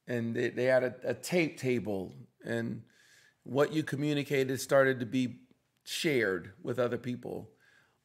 and 0.07 0.35
they, 0.35 0.51
they 0.51 0.65
had 0.65 0.85
a, 0.85 0.95
a 1.05 1.15
tape 1.15 1.59
table, 1.59 2.15
and 2.45 2.83
what 3.43 3.73
you 3.73 3.83
communicated 3.83 4.61
started 4.61 5.01
to 5.01 5.07
be 5.07 5.41
shared 5.85 6.53
with 6.63 6.79
other 6.79 6.99
people 6.99 7.51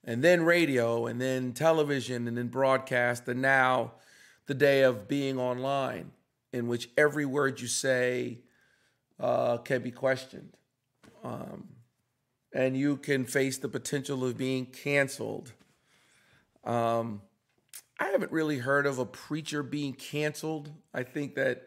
and 0.06 0.24
then 0.24 0.44
radio, 0.44 1.08
and 1.08 1.20
then 1.20 1.52
television, 1.52 2.28
and 2.28 2.38
then 2.38 2.48
broadcast, 2.48 3.28
and 3.28 3.42
now 3.42 3.94
the 4.46 4.54
day 4.54 4.84
of 4.84 5.08
being 5.08 5.40
online, 5.40 6.12
in 6.54 6.68
which 6.68 6.90
every 6.96 7.26
word 7.26 7.60
you 7.60 7.68
say 7.68 8.40
uh, 9.20 9.58
can 9.58 9.82
be 9.82 9.92
questioned. 9.92 10.56
Um, 11.24 11.70
and 12.54 12.78
you 12.78 12.98
can 12.98 13.26
face 13.26 13.58
the 13.58 13.68
potential 13.68 14.24
of 14.24 14.38
being 14.38 14.68
canceled. 14.68 15.54
Um, 16.64 17.22
I 18.00 18.06
haven't 18.06 18.32
really 18.32 18.60
heard 18.60 18.86
of 18.86 19.00
a 19.00 19.06
preacher 19.06 19.64
being 19.64 19.94
canceled. 19.94 20.72
I 20.94 21.02
think 21.02 21.34
that 21.36 21.64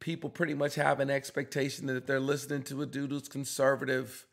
people 0.00 0.30
pretty 0.30 0.54
much 0.54 0.74
have 0.76 1.00
an 1.00 1.10
expectation 1.10 1.86
that 1.86 1.96
if 1.96 2.06
they're 2.06 2.20
listening 2.20 2.62
to 2.64 2.82
a 2.82 2.86
dude 2.86 3.10
who's 3.10 3.28
conservative, 3.28 4.26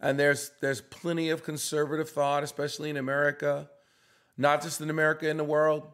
and 0.00 0.18
there's 0.18 0.50
there's 0.60 0.80
plenty 0.80 1.30
of 1.30 1.42
conservative 1.42 2.10
thought, 2.10 2.42
especially 2.42 2.90
in 2.90 2.96
America, 2.96 3.70
not 4.36 4.62
just 4.62 4.80
in 4.80 4.90
America, 4.90 5.28
in 5.28 5.36
the 5.36 5.44
world. 5.44 5.86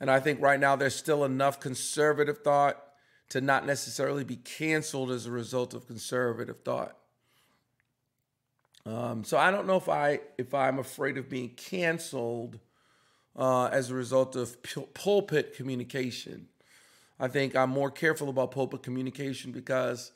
And 0.00 0.10
I 0.10 0.20
think 0.20 0.40
right 0.40 0.60
now 0.60 0.76
there's 0.76 0.94
still 0.94 1.24
enough 1.24 1.60
conservative 1.60 2.38
thought 2.38 2.82
to 3.30 3.40
not 3.40 3.64
necessarily 3.66 4.24
be 4.24 4.36
canceled 4.36 5.10
as 5.10 5.26
a 5.26 5.30
result 5.30 5.72
of 5.72 5.86
conservative 5.86 6.60
thought. 6.64 6.96
Um, 8.86 9.24
so 9.24 9.38
I 9.38 9.50
don't 9.50 9.66
know 9.66 9.76
if 9.76 9.88
I 9.88 10.20
if 10.36 10.52
I'm 10.52 10.78
afraid 10.78 11.16
of 11.16 11.30
being 11.30 11.50
canceled 11.50 12.58
uh, 13.34 13.66
as 13.66 13.90
a 13.90 13.94
result 13.94 14.36
of 14.36 14.56
pulpit 14.92 15.56
communication. 15.56 16.48
I 17.18 17.28
think 17.28 17.54
I'm 17.54 17.70
more 17.70 17.90
careful 17.90 18.28
about 18.28 18.50
pulpit 18.50 18.82
communication 18.82 19.52
because 19.52 20.12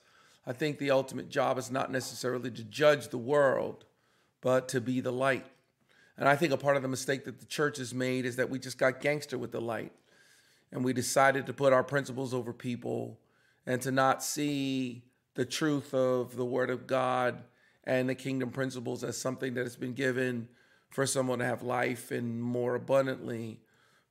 I 0.46 0.52
think 0.52 0.78
the 0.78 0.90
ultimate 0.90 1.28
job 1.28 1.58
is 1.58 1.70
not 1.70 1.92
necessarily 1.92 2.50
to 2.50 2.64
judge 2.64 3.08
the 3.08 3.18
world, 3.18 3.84
but 4.40 4.68
to 4.68 4.80
be 4.80 5.00
the 5.00 5.12
light. 5.12 5.46
And 6.16 6.28
I 6.28 6.34
think 6.34 6.52
a 6.52 6.56
part 6.56 6.76
of 6.76 6.82
the 6.82 6.88
mistake 6.88 7.24
that 7.26 7.38
the 7.38 7.46
church 7.46 7.78
has 7.78 7.94
made 7.94 8.24
is 8.24 8.36
that 8.36 8.50
we 8.50 8.58
just 8.58 8.78
got 8.78 9.00
gangster 9.00 9.38
with 9.38 9.52
the 9.52 9.60
light. 9.60 9.92
And 10.72 10.84
we 10.84 10.92
decided 10.92 11.46
to 11.46 11.52
put 11.52 11.72
our 11.72 11.84
principles 11.84 12.34
over 12.34 12.52
people 12.52 13.18
and 13.64 13.80
to 13.82 13.90
not 13.90 14.22
see 14.22 15.04
the 15.34 15.44
truth 15.44 15.94
of 15.94 16.34
the 16.34 16.44
Word 16.44 16.70
of 16.70 16.86
God 16.86 17.44
and 17.84 18.08
the 18.08 18.14
kingdom 18.14 18.50
principles 18.50 19.04
as 19.04 19.16
something 19.16 19.54
that 19.54 19.64
has 19.64 19.76
been 19.76 19.92
given 19.92 20.48
for 20.90 21.06
someone 21.06 21.38
to 21.38 21.44
have 21.44 21.62
life 21.62 22.10
and 22.10 22.42
more 22.42 22.74
abundantly 22.74 23.60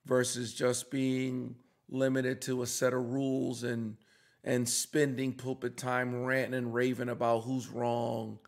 versus 0.05 0.53
just 0.53 0.89
being 0.89 1.55
limited 1.89 2.41
to 2.43 2.61
a 2.61 2.68
set 2.68 2.93
of 2.93 3.11
rules 3.11 3.64
and 3.64 3.97
and 4.43 4.68
spending 4.68 5.34
pulpit 5.34 5.76
time 5.76 6.23
ranting 6.23 6.53
and 6.53 6.73
raving 6.73 7.09
about 7.09 7.41
who's 7.41 7.68
wrong. 7.68 8.39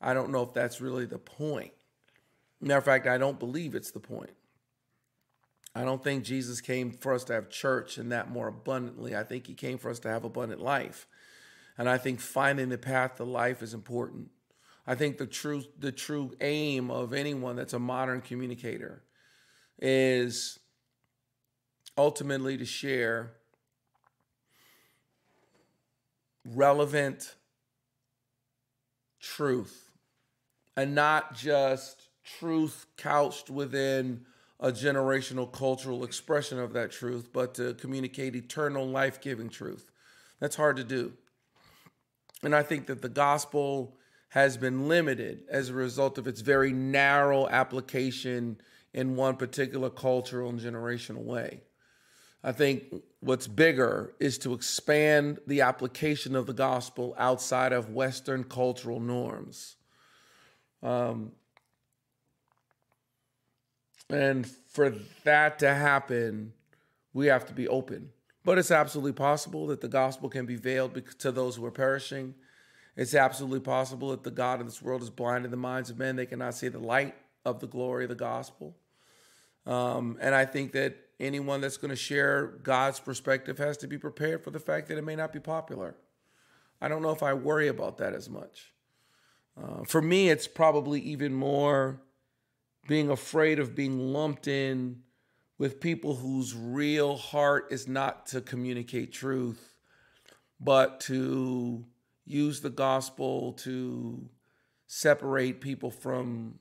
I 0.00 0.12
don't 0.12 0.30
know 0.30 0.42
if 0.42 0.52
that's 0.52 0.80
really 0.80 1.06
the 1.06 1.18
point. 1.18 1.72
Matter 2.60 2.78
of 2.78 2.84
fact, 2.84 3.06
I 3.06 3.18
don't 3.18 3.38
believe 3.38 3.76
it's 3.76 3.92
the 3.92 4.00
point. 4.00 4.32
I 5.76 5.84
don't 5.84 6.02
think 6.02 6.24
Jesus 6.24 6.60
came 6.60 6.90
for 6.90 7.14
us 7.14 7.22
to 7.24 7.34
have 7.34 7.50
church 7.50 7.98
and 7.98 8.10
that 8.10 8.30
more 8.30 8.48
abundantly. 8.48 9.14
I 9.14 9.22
think 9.22 9.46
he 9.46 9.54
came 9.54 9.78
for 9.78 9.90
us 9.90 10.00
to 10.00 10.08
have 10.08 10.24
abundant 10.24 10.60
life. 10.60 11.06
And 11.76 11.88
I 11.88 11.98
think 11.98 12.18
finding 12.18 12.68
the 12.68 12.78
path 12.78 13.16
to 13.16 13.24
life 13.24 13.62
is 13.62 13.74
important. 13.74 14.30
I 14.86 14.96
think 14.96 15.18
the 15.18 15.26
true 15.26 15.62
the 15.78 15.92
true 15.92 16.34
aim 16.40 16.90
of 16.90 17.12
anyone 17.12 17.54
that's 17.54 17.74
a 17.74 17.78
modern 17.78 18.22
communicator 18.22 19.04
is 19.78 20.58
ultimately 21.98 22.56
to 22.56 22.64
share 22.64 23.32
relevant 26.46 27.34
truth 29.20 29.90
and 30.76 30.94
not 30.94 31.34
just 31.34 32.08
truth 32.38 32.86
couched 32.96 33.50
within 33.50 34.24
a 34.60 34.70
generational 34.70 35.50
cultural 35.50 36.04
expression 36.04 36.58
of 36.58 36.72
that 36.72 36.90
truth, 36.90 37.30
but 37.32 37.54
to 37.54 37.74
communicate 37.74 38.34
eternal 38.34 38.86
life 38.86 39.20
giving 39.20 39.48
truth. 39.48 39.90
That's 40.40 40.56
hard 40.56 40.76
to 40.76 40.84
do. 40.84 41.12
And 42.42 42.54
I 42.54 42.62
think 42.62 42.86
that 42.86 43.02
the 43.02 43.08
gospel 43.08 43.96
has 44.30 44.56
been 44.56 44.88
limited 44.88 45.42
as 45.48 45.68
a 45.68 45.74
result 45.74 46.18
of 46.18 46.26
its 46.26 46.40
very 46.40 46.72
narrow 46.72 47.48
application 47.48 48.60
in 48.92 49.16
one 49.16 49.36
particular 49.36 49.90
cultural 49.90 50.50
and 50.50 50.60
generational 50.60 51.24
way. 51.24 51.62
I 52.48 52.52
think 52.52 52.94
what's 53.20 53.46
bigger 53.46 54.14
is 54.18 54.38
to 54.38 54.54
expand 54.54 55.38
the 55.46 55.60
application 55.60 56.34
of 56.34 56.46
the 56.46 56.54
gospel 56.54 57.14
outside 57.18 57.74
of 57.74 57.90
Western 57.90 58.42
cultural 58.42 59.00
norms. 59.00 59.76
Um, 60.82 61.32
and 64.08 64.46
for 64.46 64.94
that 65.24 65.58
to 65.58 65.74
happen, 65.74 66.54
we 67.12 67.26
have 67.26 67.44
to 67.48 67.52
be 67.52 67.68
open. 67.68 68.12
But 68.46 68.56
it's 68.56 68.70
absolutely 68.70 69.12
possible 69.12 69.66
that 69.66 69.82
the 69.82 69.88
gospel 69.88 70.30
can 70.30 70.46
be 70.46 70.56
veiled 70.56 70.98
to 71.18 71.30
those 71.30 71.56
who 71.56 71.66
are 71.66 71.70
perishing. 71.70 72.34
It's 72.96 73.14
absolutely 73.14 73.60
possible 73.60 74.08
that 74.12 74.22
the 74.22 74.30
God 74.30 74.60
of 74.60 74.66
this 74.66 74.80
world 74.80 75.02
is 75.02 75.10
blind 75.10 75.44
in 75.44 75.50
the 75.50 75.58
minds 75.58 75.90
of 75.90 75.98
men. 75.98 76.16
They 76.16 76.24
cannot 76.24 76.54
see 76.54 76.68
the 76.68 76.78
light 76.78 77.14
of 77.44 77.60
the 77.60 77.66
glory 77.66 78.04
of 78.04 78.08
the 78.08 78.14
gospel. 78.14 78.74
Um, 79.66 80.16
and 80.18 80.34
I 80.34 80.46
think 80.46 80.72
that 80.72 81.07
anyone 81.20 81.60
that's 81.60 81.76
going 81.76 81.90
to 81.90 81.96
share 81.96 82.46
God's 82.62 83.00
perspective 83.00 83.58
has 83.58 83.76
to 83.78 83.86
be 83.86 83.98
prepared 83.98 84.42
for 84.42 84.50
the 84.50 84.60
fact 84.60 84.88
that 84.88 84.98
it 84.98 85.04
may 85.04 85.16
not 85.16 85.32
be 85.32 85.40
popular. 85.40 85.96
I 86.80 86.88
don't 86.88 87.02
know 87.02 87.10
if 87.10 87.22
I 87.22 87.34
worry 87.34 87.68
about 87.68 87.98
that 87.98 88.14
as 88.14 88.28
much. 88.28 88.72
Uh, 89.60 89.82
for 89.84 90.00
me, 90.00 90.30
it's 90.30 90.46
probably 90.46 91.00
even 91.00 91.34
more 91.34 92.00
being 92.86 93.10
afraid 93.10 93.58
of 93.58 93.74
being 93.74 93.98
lumped 93.98 94.46
in 94.46 95.02
with 95.58 95.80
people 95.80 96.14
whose 96.14 96.54
real 96.54 97.16
heart 97.16 97.66
is 97.70 97.88
not 97.88 98.26
to 98.26 98.40
communicate 98.40 99.12
truth, 99.12 99.74
but 100.60 101.00
to 101.00 101.84
use 102.24 102.60
the 102.60 102.70
gospel 102.70 103.52
to 103.54 104.28
separate 104.86 105.60
people 105.60 105.90
from 105.90 106.58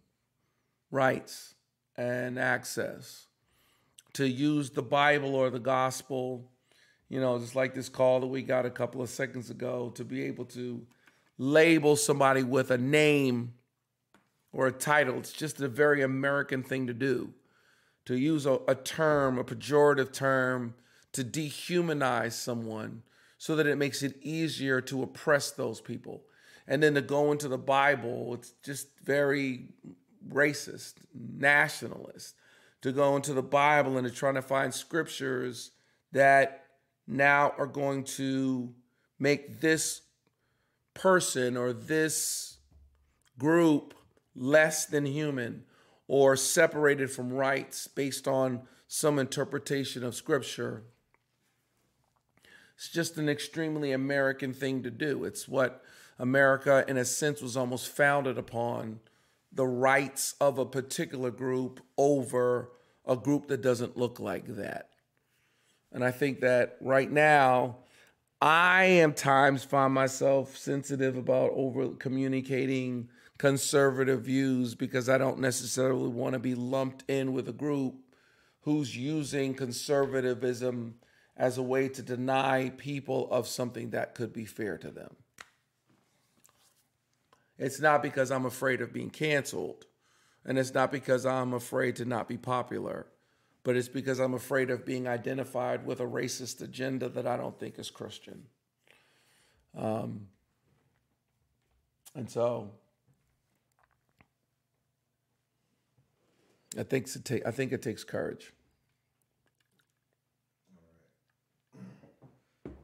rights 0.89 1.53
and 1.95 2.39
access, 2.39 3.26
to 4.17 4.27
use 4.27 4.71
the 4.71 4.81
Bible 4.81 5.35
or 5.35 5.51
the 5.51 5.59
gospel, 5.59 6.49
you 7.07 7.21
know, 7.21 7.37
just 7.37 7.55
like 7.55 7.75
this 7.75 7.87
call 7.87 8.19
that 8.19 8.25
we 8.25 8.41
got 8.41 8.65
a 8.65 8.69
couple 8.71 8.99
of 8.99 9.09
seconds 9.09 9.51
ago, 9.51 9.91
to 9.93 10.03
be 10.03 10.23
able 10.23 10.45
to 10.45 10.81
label 11.37 11.95
somebody 11.95 12.41
with 12.41 12.71
a 12.71 12.79
name 12.79 13.53
or 14.51 14.65
a 14.65 14.71
title. 14.71 15.19
It's 15.19 15.31
just 15.31 15.61
a 15.61 15.67
very 15.67 16.01
American 16.01 16.63
thing 16.63 16.87
to 16.87 16.95
do. 16.95 17.31
To 18.05 18.17
use 18.17 18.47
a, 18.47 18.59
a 18.67 18.73
term, 18.73 19.37
a 19.37 19.43
pejorative 19.43 20.11
term, 20.11 20.73
to 21.13 21.23
dehumanize 21.23 22.33
someone 22.33 23.03
so 23.37 23.55
that 23.55 23.67
it 23.67 23.77
makes 23.77 24.01
it 24.01 24.15
easier 24.23 24.81
to 24.81 25.03
oppress 25.03 25.51
those 25.51 25.79
people. 25.79 26.23
And 26.67 26.81
then 26.81 26.95
to 26.95 27.01
go 27.01 27.31
into 27.31 27.47
the 27.47 27.59
Bible, 27.59 28.33
it's 28.33 28.53
just 28.63 28.87
very 29.03 29.65
racist, 30.27 30.95
nationalist. 31.13 32.33
To 32.81 32.91
go 32.91 33.15
into 33.15 33.33
the 33.33 33.41
Bible 33.41 33.97
and 33.97 34.07
to 34.07 34.13
try 34.13 34.31
to 34.31 34.41
find 34.41 34.73
scriptures 34.73 35.71
that 36.11 36.65
now 37.07 37.53
are 37.57 37.67
going 37.67 38.03
to 38.03 38.73
make 39.19 39.61
this 39.61 40.01
person 40.93 41.57
or 41.57 41.73
this 41.73 42.57
group 43.37 43.93
less 44.35 44.85
than 44.85 45.05
human 45.05 45.63
or 46.07 46.35
separated 46.35 47.11
from 47.11 47.33
rights 47.33 47.87
based 47.87 48.27
on 48.27 48.61
some 48.87 49.19
interpretation 49.19 50.03
of 50.03 50.15
scripture. 50.15 50.83
It's 52.75 52.89
just 52.89 53.17
an 53.17 53.27
extremely 53.27 53.91
American 53.91 54.53
thing 54.53 54.83
to 54.83 54.91
do. 54.91 55.23
It's 55.23 55.47
what 55.47 55.83
America, 56.19 56.85
in 56.87 56.97
a 56.97 57.05
sense, 57.05 57.41
was 57.41 57.57
almost 57.57 57.89
founded 57.89 58.37
upon 58.37 58.99
the 59.57 59.67
rights 59.67 60.35
of 60.39 60.59
a 60.59 60.65
particular 60.65 61.31
group 61.31 61.81
over 61.97 62.71
a 63.05 63.15
group 63.15 63.47
that 63.47 63.61
doesn't 63.61 63.97
look 63.97 64.19
like 64.19 64.45
that. 64.55 64.89
And 65.91 66.03
I 66.03 66.11
think 66.11 66.41
that 66.41 66.77
right 66.79 67.11
now, 67.11 67.77
I 68.39 68.83
am 68.85 69.13
times 69.13 69.63
find 69.63 69.93
myself 69.93 70.55
sensitive 70.55 71.17
about 71.17 71.51
over 71.55 71.89
communicating 71.89 73.09
conservative 73.39 74.21
views 74.21 74.75
because 74.75 75.09
I 75.09 75.17
don't 75.17 75.39
necessarily 75.39 76.09
want 76.09 76.33
to 76.33 76.39
be 76.39 76.53
lumped 76.53 77.03
in 77.09 77.33
with 77.33 77.49
a 77.49 77.53
group 77.53 77.95
who's 78.61 78.95
using 78.95 79.55
conservatism 79.55 80.95
as 81.35 81.57
a 81.57 81.63
way 81.63 81.89
to 81.89 82.03
deny 82.03 82.71
people 82.77 83.27
of 83.31 83.47
something 83.47 83.89
that 83.89 84.13
could 84.13 84.33
be 84.33 84.45
fair 84.45 84.77
to 84.77 84.91
them. 84.91 85.15
It's 87.57 87.79
not 87.79 88.03
because 88.03 88.31
I'm 88.31 88.45
afraid 88.45 88.81
of 88.81 88.93
being 88.93 89.09
canceled, 89.09 89.85
and 90.45 90.57
it's 90.57 90.73
not 90.73 90.91
because 90.91 91.25
I'm 91.25 91.53
afraid 91.53 91.95
to 91.97 92.05
not 92.05 92.27
be 92.27 92.37
popular 92.37 93.07
but 93.67 93.75
it's 93.75 93.89
because 93.89 94.17
I'm 94.21 94.33
afraid 94.33 94.69
of 94.69 94.85
being 94.85 95.09
identified 95.09 95.85
with 95.85 95.99
a 95.99 96.05
racist 96.05 96.61
agenda 96.61 97.09
that 97.09 97.27
I 97.27 97.35
don't 97.35 97.59
think 97.59 97.77
is 97.77 97.91
Christian. 97.91 98.43
Um, 99.77 100.27
and 102.15 102.29
so 102.29 102.71
I 106.79 106.83
think 106.83 107.13
it 107.13 107.43
I 107.45 107.51
think 107.51 107.73
it 107.73 107.81
takes 107.81 108.05
courage. 108.05 108.53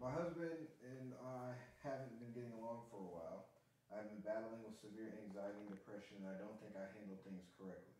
My 0.01 0.11
husband 0.11 0.67
and 0.83 1.13
I 1.15 1.55
haven't 1.81 2.19
been 2.19 2.35
getting 2.35 2.59
along 2.59 2.91
for 2.91 2.99
a 2.99 3.07
while. 3.07 3.45
I've 3.87 4.11
been 4.11 4.19
battling 4.19 4.59
with 4.67 4.75
severe 4.83 5.15
anxiety 5.23 5.63
and 5.63 5.71
depression, 5.71 6.19
and 6.19 6.27
I 6.27 6.35
don't 6.43 6.59
think 6.59 6.75
I 6.75 6.91
handle 6.91 7.15
things 7.23 7.47
correctly. 7.55 7.95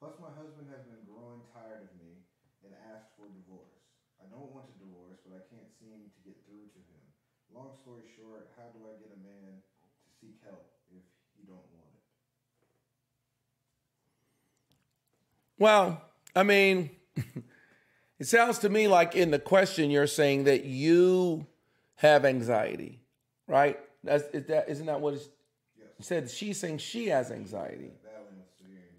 Plus, 0.00 0.16
my 0.16 0.32
husband 0.32 0.64
has 0.72 0.80
been 0.88 1.04
growing 1.04 1.44
tired 1.52 1.84
of 1.84 1.92
me 2.00 2.24
and 2.64 2.72
asked 2.88 3.12
for 3.20 3.28
divorce. 3.28 3.84
I 4.16 4.24
don't 4.32 4.48
want 4.48 4.72
a 4.72 4.76
divorce, 4.80 5.20
but 5.20 5.36
I 5.36 5.44
can't 5.52 5.68
seem 5.76 6.08
to 6.08 6.20
get 6.24 6.40
through 6.48 6.72
to 6.72 6.80
him. 6.88 7.04
Long 7.52 7.76
story 7.84 8.08
short, 8.16 8.48
how 8.56 8.72
do 8.72 8.88
I 8.88 8.96
get 8.96 9.12
a 9.12 9.20
man 9.20 9.60
to 9.60 10.08
seek 10.16 10.40
help 10.40 10.72
if 10.88 11.04
he 11.36 11.44
don't 11.44 11.68
want 11.76 11.92
it? 11.92 12.04
Well, 15.60 16.00
I 16.34 16.44
mean, 16.44 16.88
it 18.18 18.24
sounds 18.24 18.58
to 18.60 18.70
me 18.70 18.88
like 18.88 19.14
in 19.14 19.30
the 19.30 19.38
question 19.38 19.90
you're 19.90 20.06
saying 20.06 20.44
that 20.44 20.64
you 20.64 21.46
have 21.96 22.24
anxiety, 22.24 23.02
right? 23.46 23.78
That's 24.02 24.24
is 24.32 24.46
that 24.46 24.70
isn't 24.70 24.86
that 24.86 25.02
what 25.02 25.12
it's 25.12 25.28
yes. 25.76 25.88
said? 26.00 26.30
She's 26.30 26.58
saying 26.58 26.78
she 26.78 27.08
has 27.08 27.30
anxiety. 27.30 27.92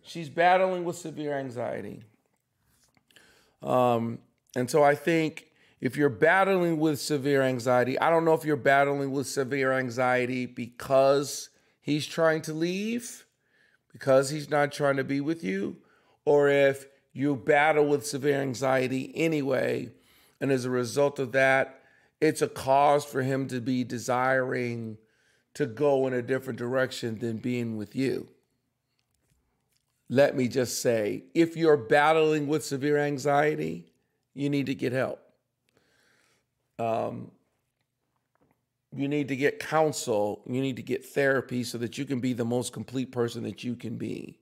She's 0.04 0.30
battling 0.30 0.84
with 0.84 0.98
severe 0.98 1.38
anxiety. 1.38 2.04
Um, 3.62 4.20
and 4.56 4.70
so 4.70 4.84
I 4.84 4.96
think 4.96 5.48
if 5.80 5.96
you're 5.96 6.10
battling 6.10 6.80
with 6.80 7.00
severe 7.00 7.42
anxiety, 7.42 8.00
I 8.00 8.10
don't 8.10 8.26
know 8.26 8.34
if 8.34 8.44
you're 8.44 8.56
battling 8.56 9.12
with 9.12 9.28
severe 9.28 9.74
anxiety 9.74 10.46
because 10.46 11.50
he's 11.82 12.08
trying 12.08 12.42
to 12.44 12.54
leave, 12.54 13.26
because 13.92 14.30
he's 14.30 14.50
not 14.50 14.72
trying 14.72 14.98
to 14.98 15.04
be 15.04 15.22
with 15.22 15.44
you, 15.44 15.78
or 16.26 16.50
if 16.50 16.88
you 17.14 17.36
battle 17.36 17.86
with 17.88 18.06
severe 18.06 18.42
anxiety 18.42 19.12
anyway. 19.16 19.92
And 20.40 20.52
as 20.52 20.66
a 20.66 20.70
result 20.70 21.20
of 21.20 21.32
that, 21.34 21.82
it's 22.20 22.42
a 22.42 22.48
cause 22.48 23.06
for 23.06 23.22
him 23.22 23.48
to 23.48 23.60
be 23.60 23.84
desiring 23.84 24.98
to 25.54 25.66
go 25.66 26.08
in 26.08 26.14
a 26.14 26.22
different 26.22 26.58
direction 26.58 27.20
than 27.20 27.38
being 27.38 27.78
with 27.78 27.96
you 27.96 28.30
let 30.12 30.36
me 30.36 30.50
just 30.50 30.82
say 30.82 31.24
if 31.34 31.56
you're 31.56 31.78
battling 31.78 32.48
with 32.48 32.66
severe 32.66 32.98
anxiety, 32.98 33.94
you 34.34 34.50
need 34.50 34.66
to 34.66 34.76
get 34.76 34.92
help. 34.92 35.22
Um, 36.78 37.32
you 38.94 39.08
need 39.08 39.30
to 39.30 39.38
get 39.38 39.60
counsel, 39.60 40.44
you 40.46 40.62
need 40.62 40.76
to 40.76 40.82
get 40.82 41.06
therapy 41.06 41.64
so 41.64 41.78
that 41.78 41.98
you 41.98 42.04
can 42.04 42.20
be 42.20 42.34
the 42.34 42.44
most 42.44 42.74
complete 42.74 43.14
person 43.14 43.44
that 43.44 43.64
you 43.64 43.74
can 43.76 43.98
be. 43.98 44.38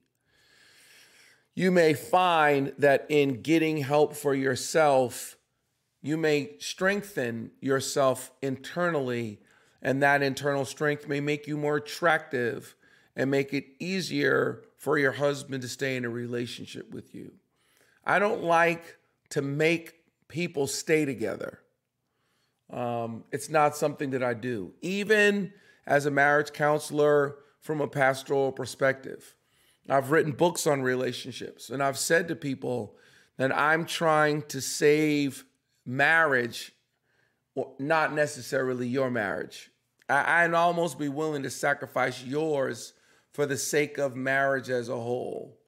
You 1.54 1.70
may 1.70 1.94
find 1.94 2.72
that 2.78 3.06
in 3.08 3.40
getting 3.42 3.76
help 3.76 4.16
for 4.16 4.34
yourself, 4.34 5.36
you 6.02 6.16
may 6.16 6.56
strengthen 6.58 7.52
yourself 7.60 8.32
internally, 8.42 9.38
and 9.82 10.02
that 10.02 10.20
internal 10.20 10.64
strength 10.64 11.06
may 11.06 11.20
make 11.20 11.46
you 11.46 11.56
more 11.56 11.76
attractive 11.76 12.74
and 13.14 13.30
make 13.30 13.54
it 13.54 13.66
easier 13.78 14.64
for 14.80 14.96
your 14.96 15.12
husband 15.12 15.60
to 15.60 15.68
stay 15.68 15.94
in 15.94 16.06
a 16.06 16.08
relationship 16.08 16.90
with 16.90 17.14
you. 17.14 17.32
I 18.02 18.18
don't 18.18 18.42
like 18.42 18.96
to 19.28 19.42
make 19.42 19.96
people 20.26 20.66
stay 20.66 21.04
together. 21.04 21.60
Um, 22.72 23.24
it's 23.30 23.50
not 23.50 23.76
something 23.76 24.08
that 24.10 24.22
I 24.22 24.32
do, 24.32 24.72
even 24.80 25.52
as 25.86 26.06
a 26.06 26.10
marriage 26.10 26.54
counselor 26.54 27.36
from 27.60 27.82
a 27.82 27.86
pastoral 27.86 28.52
perspective. 28.52 29.34
I've 29.86 30.10
written 30.10 30.32
books 30.32 30.66
on 30.66 30.80
relationships, 30.80 31.68
and 31.68 31.82
I've 31.82 31.98
said 31.98 32.26
to 32.28 32.34
people 32.34 32.96
that 33.36 33.54
I'm 33.54 33.84
trying 33.84 34.42
to 34.48 34.62
save 34.62 35.44
marriage, 35.84 36.72
not 37.78 38.14
necessarily 38.14 38.88
your 38.88 39.10
marriage. 39.10 39.70
I'd 40.08 40.54
almost 40.54 40.98
be 40.98 41.10
willing 41.10 41.42
to 41.42 41.50
sacrifice 41.50 42.24
yours 42.24 42.94
for 43.32 43.46
the 43.46 43.56
sake 43.56 43.98
of 43.98 44.16
marriage 44.16 44.70
as 44.70 44.88
a 44.88 44.96
whole. 44.96 45.58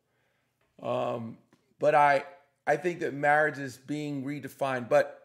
Um, 0.82 1.38
but 1.78 1.94
I 1.94 2.24
I 2.66 2.76
think 2.76 3.00
that 3.00 3.14
marriage 3.14 3.58
is 3.58 3.76
being 3.76 4.24
redefined. 4.24 4.88
But 4.88 5.18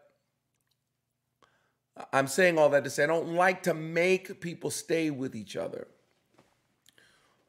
I'm 2.12 2.26
saying 2.26 2.58
all 2.58 2.68
that 2.70 2.84
to 2.84 2.90
say 2.90 3.04
I 3.04 3.06
don't 3.06 3.34
like 3.34 3.64
to 3.64 3.74
make 3.74 4.40
people 4.40 4.70
stay 4.70 5.10
with 5.10 5.34
each 5.34 5.56
other. 5.56 5.88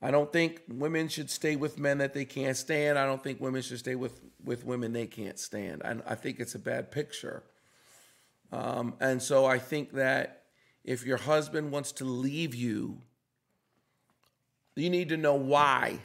I 0.02 0.12
don't 0.12 0.32
think 0.32 0.62
women 0.70 1.10
should 1.10 1.30
stay 1.30 1.56
with 1.58 1.78
men 1.78 1.98
that 1.98 2.14
they 2.14 2.24
can't 2.24 2.56
stand. 2.56 2.98
I 2.98 3.06
don't 3.06 3.22
think 3.22 3.42
women 3.42 3.62
should 3.62 3.80
stay 3.80 3.96
with, 3.96 4.22
with 4.44 4.66
women 4.66 4.94
they 4.94 5.08
can't 5.08 5.38
stand. 5.38 5.82
I, 5.84 5.98
I 6.12 6.16
think 6.16 6.40
it's 6.40 6.56
a 6.56 6.60
bad 6.60 6.90
picture. 6.90 7.44
Um, 8.52 8.96
and 9.02 9.22
so 9.22 9.46
I 9.46 9.60
think 9.60 9.94
that 9.94 10.44
if 10.86 11.06
your 11.06 11.18
husband 11.18 11.72
wants 11.72 11.92
to 11.94 12.06
leave 12.06 12.56
you, 12.56 13.02
you 14.80 14.90
need 14.90 15.10
to 15.10 15.18
know 15.18 15.36
why. 15.36 16.00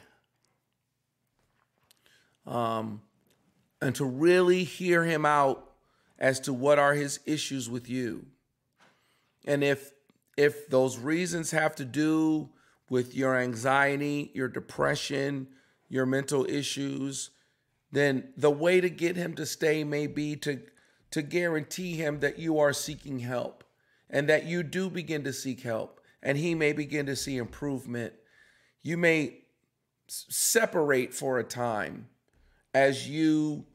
Um, 2.45 3.01
and 3.81 3.95
to 3.95 4.05
really 4.05 4.63
hear 4.63 5.03
him 5.03 5.25
out 5.25 5.71
as 6.19 6.39
to 6.41 6.53
what 6.53 6.79
are 6.79 6.93
his 6.93 7.19
issues 7.25 7.69
with 7.69 7.89
you. 7.89 8.25
And 9.45 9.63
if 9.63 9.91
if 10.37 10.67
those 10.69 10.97
reasons 10.97 11.51
have 11.51 11.75
to 11.75 11.85
do 11.85 12.49
with 12.89 13.15
your 13.15 13.37
anxiety, 13.37 14.31
your 14.33 14.47
depression, 14.47 15.47
your 15.87 16.05
mental 16.05 16.45
issues, 16.45 17.31
then 17.91 18.29
the 18.35 18.51
way 18.51 18.81
to 18.81 18.89
get 18.89 19.15
him 19.15 19.33
to 19.35 19.45
stay 19.45 19.83
may 19.83 20.07
be 20.07 20.35
to, 20.35 20.61
to 21.11 21.21
guarantee 21.21 21.95
him 21.95 22.19
that 22.19 22.37
you 22.37 22.59
are 22.59 22.73
seeking 22.73 23.19
help 23.19 23.63
and 24.09 24.27
that 24.27 24.45
you 24.45 24.61
do 24.63 24.89
begin 24.89 25.23
to 25.23 25.31
seek 25.31 25.61
help 25.61 26.01
and 26.21 26.37
he 26.37 26.53
may 26.53 26.73
begin 26.73 27.05
to 27.05 27.15
see 27.15 27.37
improvement. 27.37 28.13
You 28.85 28.95
may 28.95 29.39
separate 30.07 31.13
for 31.13 31.39
a 31.39 31.43
time 31.43 32.07
as 32.73 33.09
you 33.09 33.65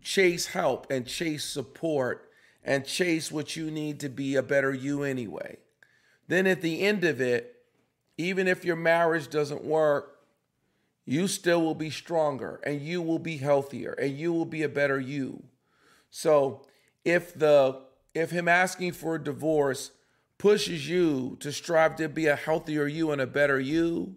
chase 0.00 0.46
help 0.46 0.90
and 0.90 1.06
chase 1.06 1.44
support 1.44 2.30
and 2.64 2.86
chase 2.86 3.30
what 3.30 3.56
you 3.56 3.70
need 3.70 4.00
to 4.00 4.08
be 4.08 4.36
a 4.36 4.42
better 4.42 4.72
you 4.72 5.02
anyway 5.02 5.58
then 6.28 6.46
at 6.46 6.60
the 6.60 6.82
end 6.82 7.04
of 7.04 7.20
it, 7.20 7.56
even 8.16 8.46
if 8.46 8.64
your 8.64 8.76
marriage 8.76 9.28
doesn't 9.28 9.64
work, 9.64 10.18
you 11.06 11.26
still 11.26 11.62
will 11.62 11.74
be 11.74 11.90
stronger 11.90 12.60
and 12.64 12.82
you 12.82 13.00
will 13.00 13.18
be 13.18 13.38
healthier 13.38 13.92
and 13.92 14.16
you 14.16 14.32
will 14.32 14.44
be 14.44 14.62
a 14.62 14.68
better 14.68 15.00
you. 15.00 15.42
So 16.10 16.66
if 17.04 17.34
the 17.34 17.80
if 18.14 18.30
him 18.30 18.48
asking 18.48 18.92
for 18.92 19.14
a 19.14 19.22
divorce 19.22 19.90
pushes 20.38 20.88
you 20.88 21.36
to 21.40 21.52
strive 21.52 21.96
to 21.96 22.08
be 22.08 22.26
a 22.26 22.36
healthier 22.36 22.86
you 22.86 23.10
and 23.10 23.20
a 23.20 23.26
better 23.26 23.58
you, 23.58 24.16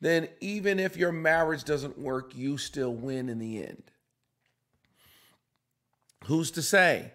then 0.00 0.28
even 0.40 0.80
if 0.80 0.96
your 0.96 1.12
marriage 1.12 1.62
doesn't 1.62 1.96
work, 1.96 2.34
you 2.34 2.58
still 2.58 2.92
win 2.92 3.28
in 3.28 3.38
the 3.38 3.62
end. 3.62 3.84
Who's 6.24 6.50
to 6.52 6.62
say 6.62 7.12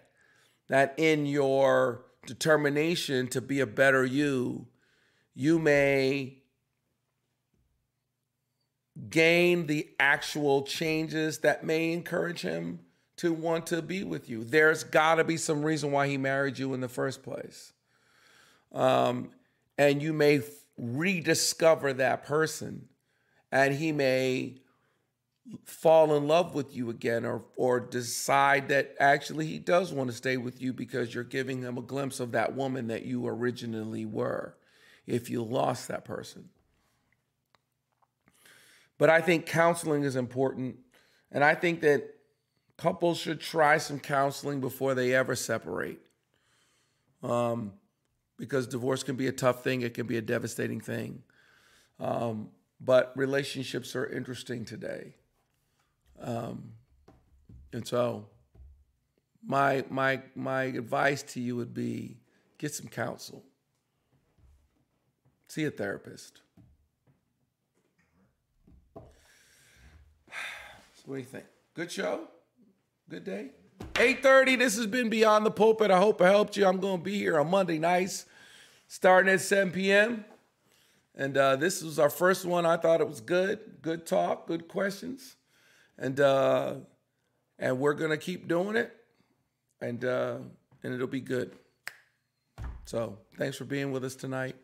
that 0.68 0.94
in 0.96 1.26
your 1.26 2.04
determination 2.26 3.28
to 3.28 3.40
be 3.40 3.60
a 3.60 3.66
better 3.66 4.04
you, 4.04 4.66
you 5.34 5.58
may 5.58 6.38
gain 9.08 9.66
the 9.66 9.88
actual 10.00 10.62
changes 10.62 11.38
that 11.38 11.64
may 11.64 11.92
encourage 11.92 12.40
him 12.40 12.80
to 13.16 13.32
want 13.32 13.66
to 13.66 13.82
be 13.82 14.04
with 14.04 14.28
you. 14.28 14.44
There's 14.44 14.84
got 14.84 15.16
to 15.16 15.24
be 15.24 15.36
some 15.36 15.62
reason 15.62 15.92
why 15.92 16.08
he 16.08 16.16
married 16.16 16.58
you 16.58 16.74
in 16.74 16.80
the 16.80 16.88
first 16.88 17.22
place. 17.22 17.72
Um, 18.72 19.30
and 19.76 20.02
you 20.02 20.12
may 20.12 20.42
rediscover 20.76 21.92
that 21.94 22.24
person, 22.24 22.88
and 23.50 23.74
he 23.74 23.92
may 23.92 24.60
fall 25.64 26.14
in 26.14 26.28
love 26.28 26.54
with 26.54 26.76
you 26.76 26.90
again 26.90 27.24
or 27.24 27.42
or 27.56 27.80
decide 27.80 28.68
that 28.68 28.94
actually 29.00 29.46
he 29.46 29.58
does 29.58 29.92
want 29.92 30.10
to 30.10 30.16
stay 30.16 30.36
with 30.36 30.60
you 30.60 30.72
because 30.72 31.14
you're 31.14 31.24
giving 31.24 31.62
him 31.62 31.78
a 31.78 31.82
glimpse 31.82 32.20
of 32.20 32.32
that 32.32 32.54
woman 32.54 32.88
that 32.88 33.04
you 33.04 33.26
originally 33.26 34.04
were 34.04 34.54
if 35.06 35.30
you 35.30 35.42
lost 35.42 35.88
that 35.88 36.04
person. 36.04 36.50
But 38.98 39.08
I 39.08 39.22
think 39.22 39.46
counseling 39.46 40.02
is 40.02 40.16
important 40.16 40.76
and 41.32 41.42
I 41.42 41.54
think 41.54 41.80
that 41.80 42.14
couples 42.76 43.18
should 43.18 43.40
try 43.40 43.78
some 43.78 44.00
counseling 44.00 44.60
before 44.60 44.94
they 44.94 45.14
ever 45.14 45.34
separate. 45.34 46.00
Um, 47.22 47.72
because 48.38 48.66
divorce 48.66 49.02
can 49.02 49.16
be 49.16 49.26
a 49.26 49.32
tough 49.32 49.62
thing, 49.64 49.82
it 49.82 49.94
can 49.94 50.06
be 50.06 50.16
a 50.16 50.22
devastating 50.22 50.80
thing. 50.80 51.22
Um, 52.00 52.50
but 52.80 53.12
relationships 53.16 53.96
are 53.96 54.06
interesting 54.06 54.64
today. 54.64 55.14
Um, 56.20 56.72
and 57.72 57.86
so 57.86 58.26
my 59.44 59.84
my 59.90 60.20
my 60.34 60.64
advice 60.64 61.22
to 61.24 61.40
you 61.40 61.56
would 61.56 61.74
be 61.74 62.16
get 62.58 62.74
some 62.74 62.88
counsel. 62.88 63.44
See 65.48 65.64
a 65.64 65.70
therapist. 65.70 66.40
So 68.94 69.02
what 71.06 71.16
do 71.16 71.20
you 71.20 71.26
think? 71.26 71.46
Good 71.74 71.90
show? 71.90 72.28
Good 73.08 73.24
day? 73.24 73.50
8:30. 73.94 74.58
This 74.58 74.76
has 74.76 74.86
been 74.86 75.08
Beyond 75.08 75.46
the 75.46 75.50
Pulpit. 75.50 75.90
I 75.90 75.98
hope 75.98 76.20
I 76.20 76.28
helped 76.28 76.56
you. 76.56 76.66
I'm 76.66 76.80
going 76.80 76.98
to 76.98 77.04
be 77.04 77.16
here 77.16 77.38
on 77.38 77.48
Monday 77.50 77.78
nights, 77.78 78.26
starting 78.88 79.32
at 79.32 79.40
7 79.40 79.72
p.m. 79.72 80.24
And 81.14 81.36
uh, 81.36 81.54
this 81.56 81.82
was 81.82 82.00
our 82.00 82.10
first 82.10 82.44
one. 82.44 82.66
I 82.66 82.76
thought 82.76 83.00
it 83.00 83.08
was 83.08 83.20
good. 83.20 83.80
Good 83.80 84.06
talk, 84.06 84.48
good 84.48 84.66
questions 84.66 85.36
and 85.98 86.20
uh, 86.20 86.74
and 87.58 87.78
we're 87.78 87.94
gonna 87.94 88.16
keep 88.16 88.48
doing 88.48 88.76
it, 88.76 88.92
and 89.80 90.04
uh, 90.04 90.36
and 90.82 90.94
it'll 90.94 91.06
be 91.06 91.20
good. 91.20 91.52
So 92.84 93.18
thanks 93.36 93.56
for 93.56 93.64
being 93.64 93.92
with 93.92 94.04
us 94.04 94.14
tonight 94.14 94.56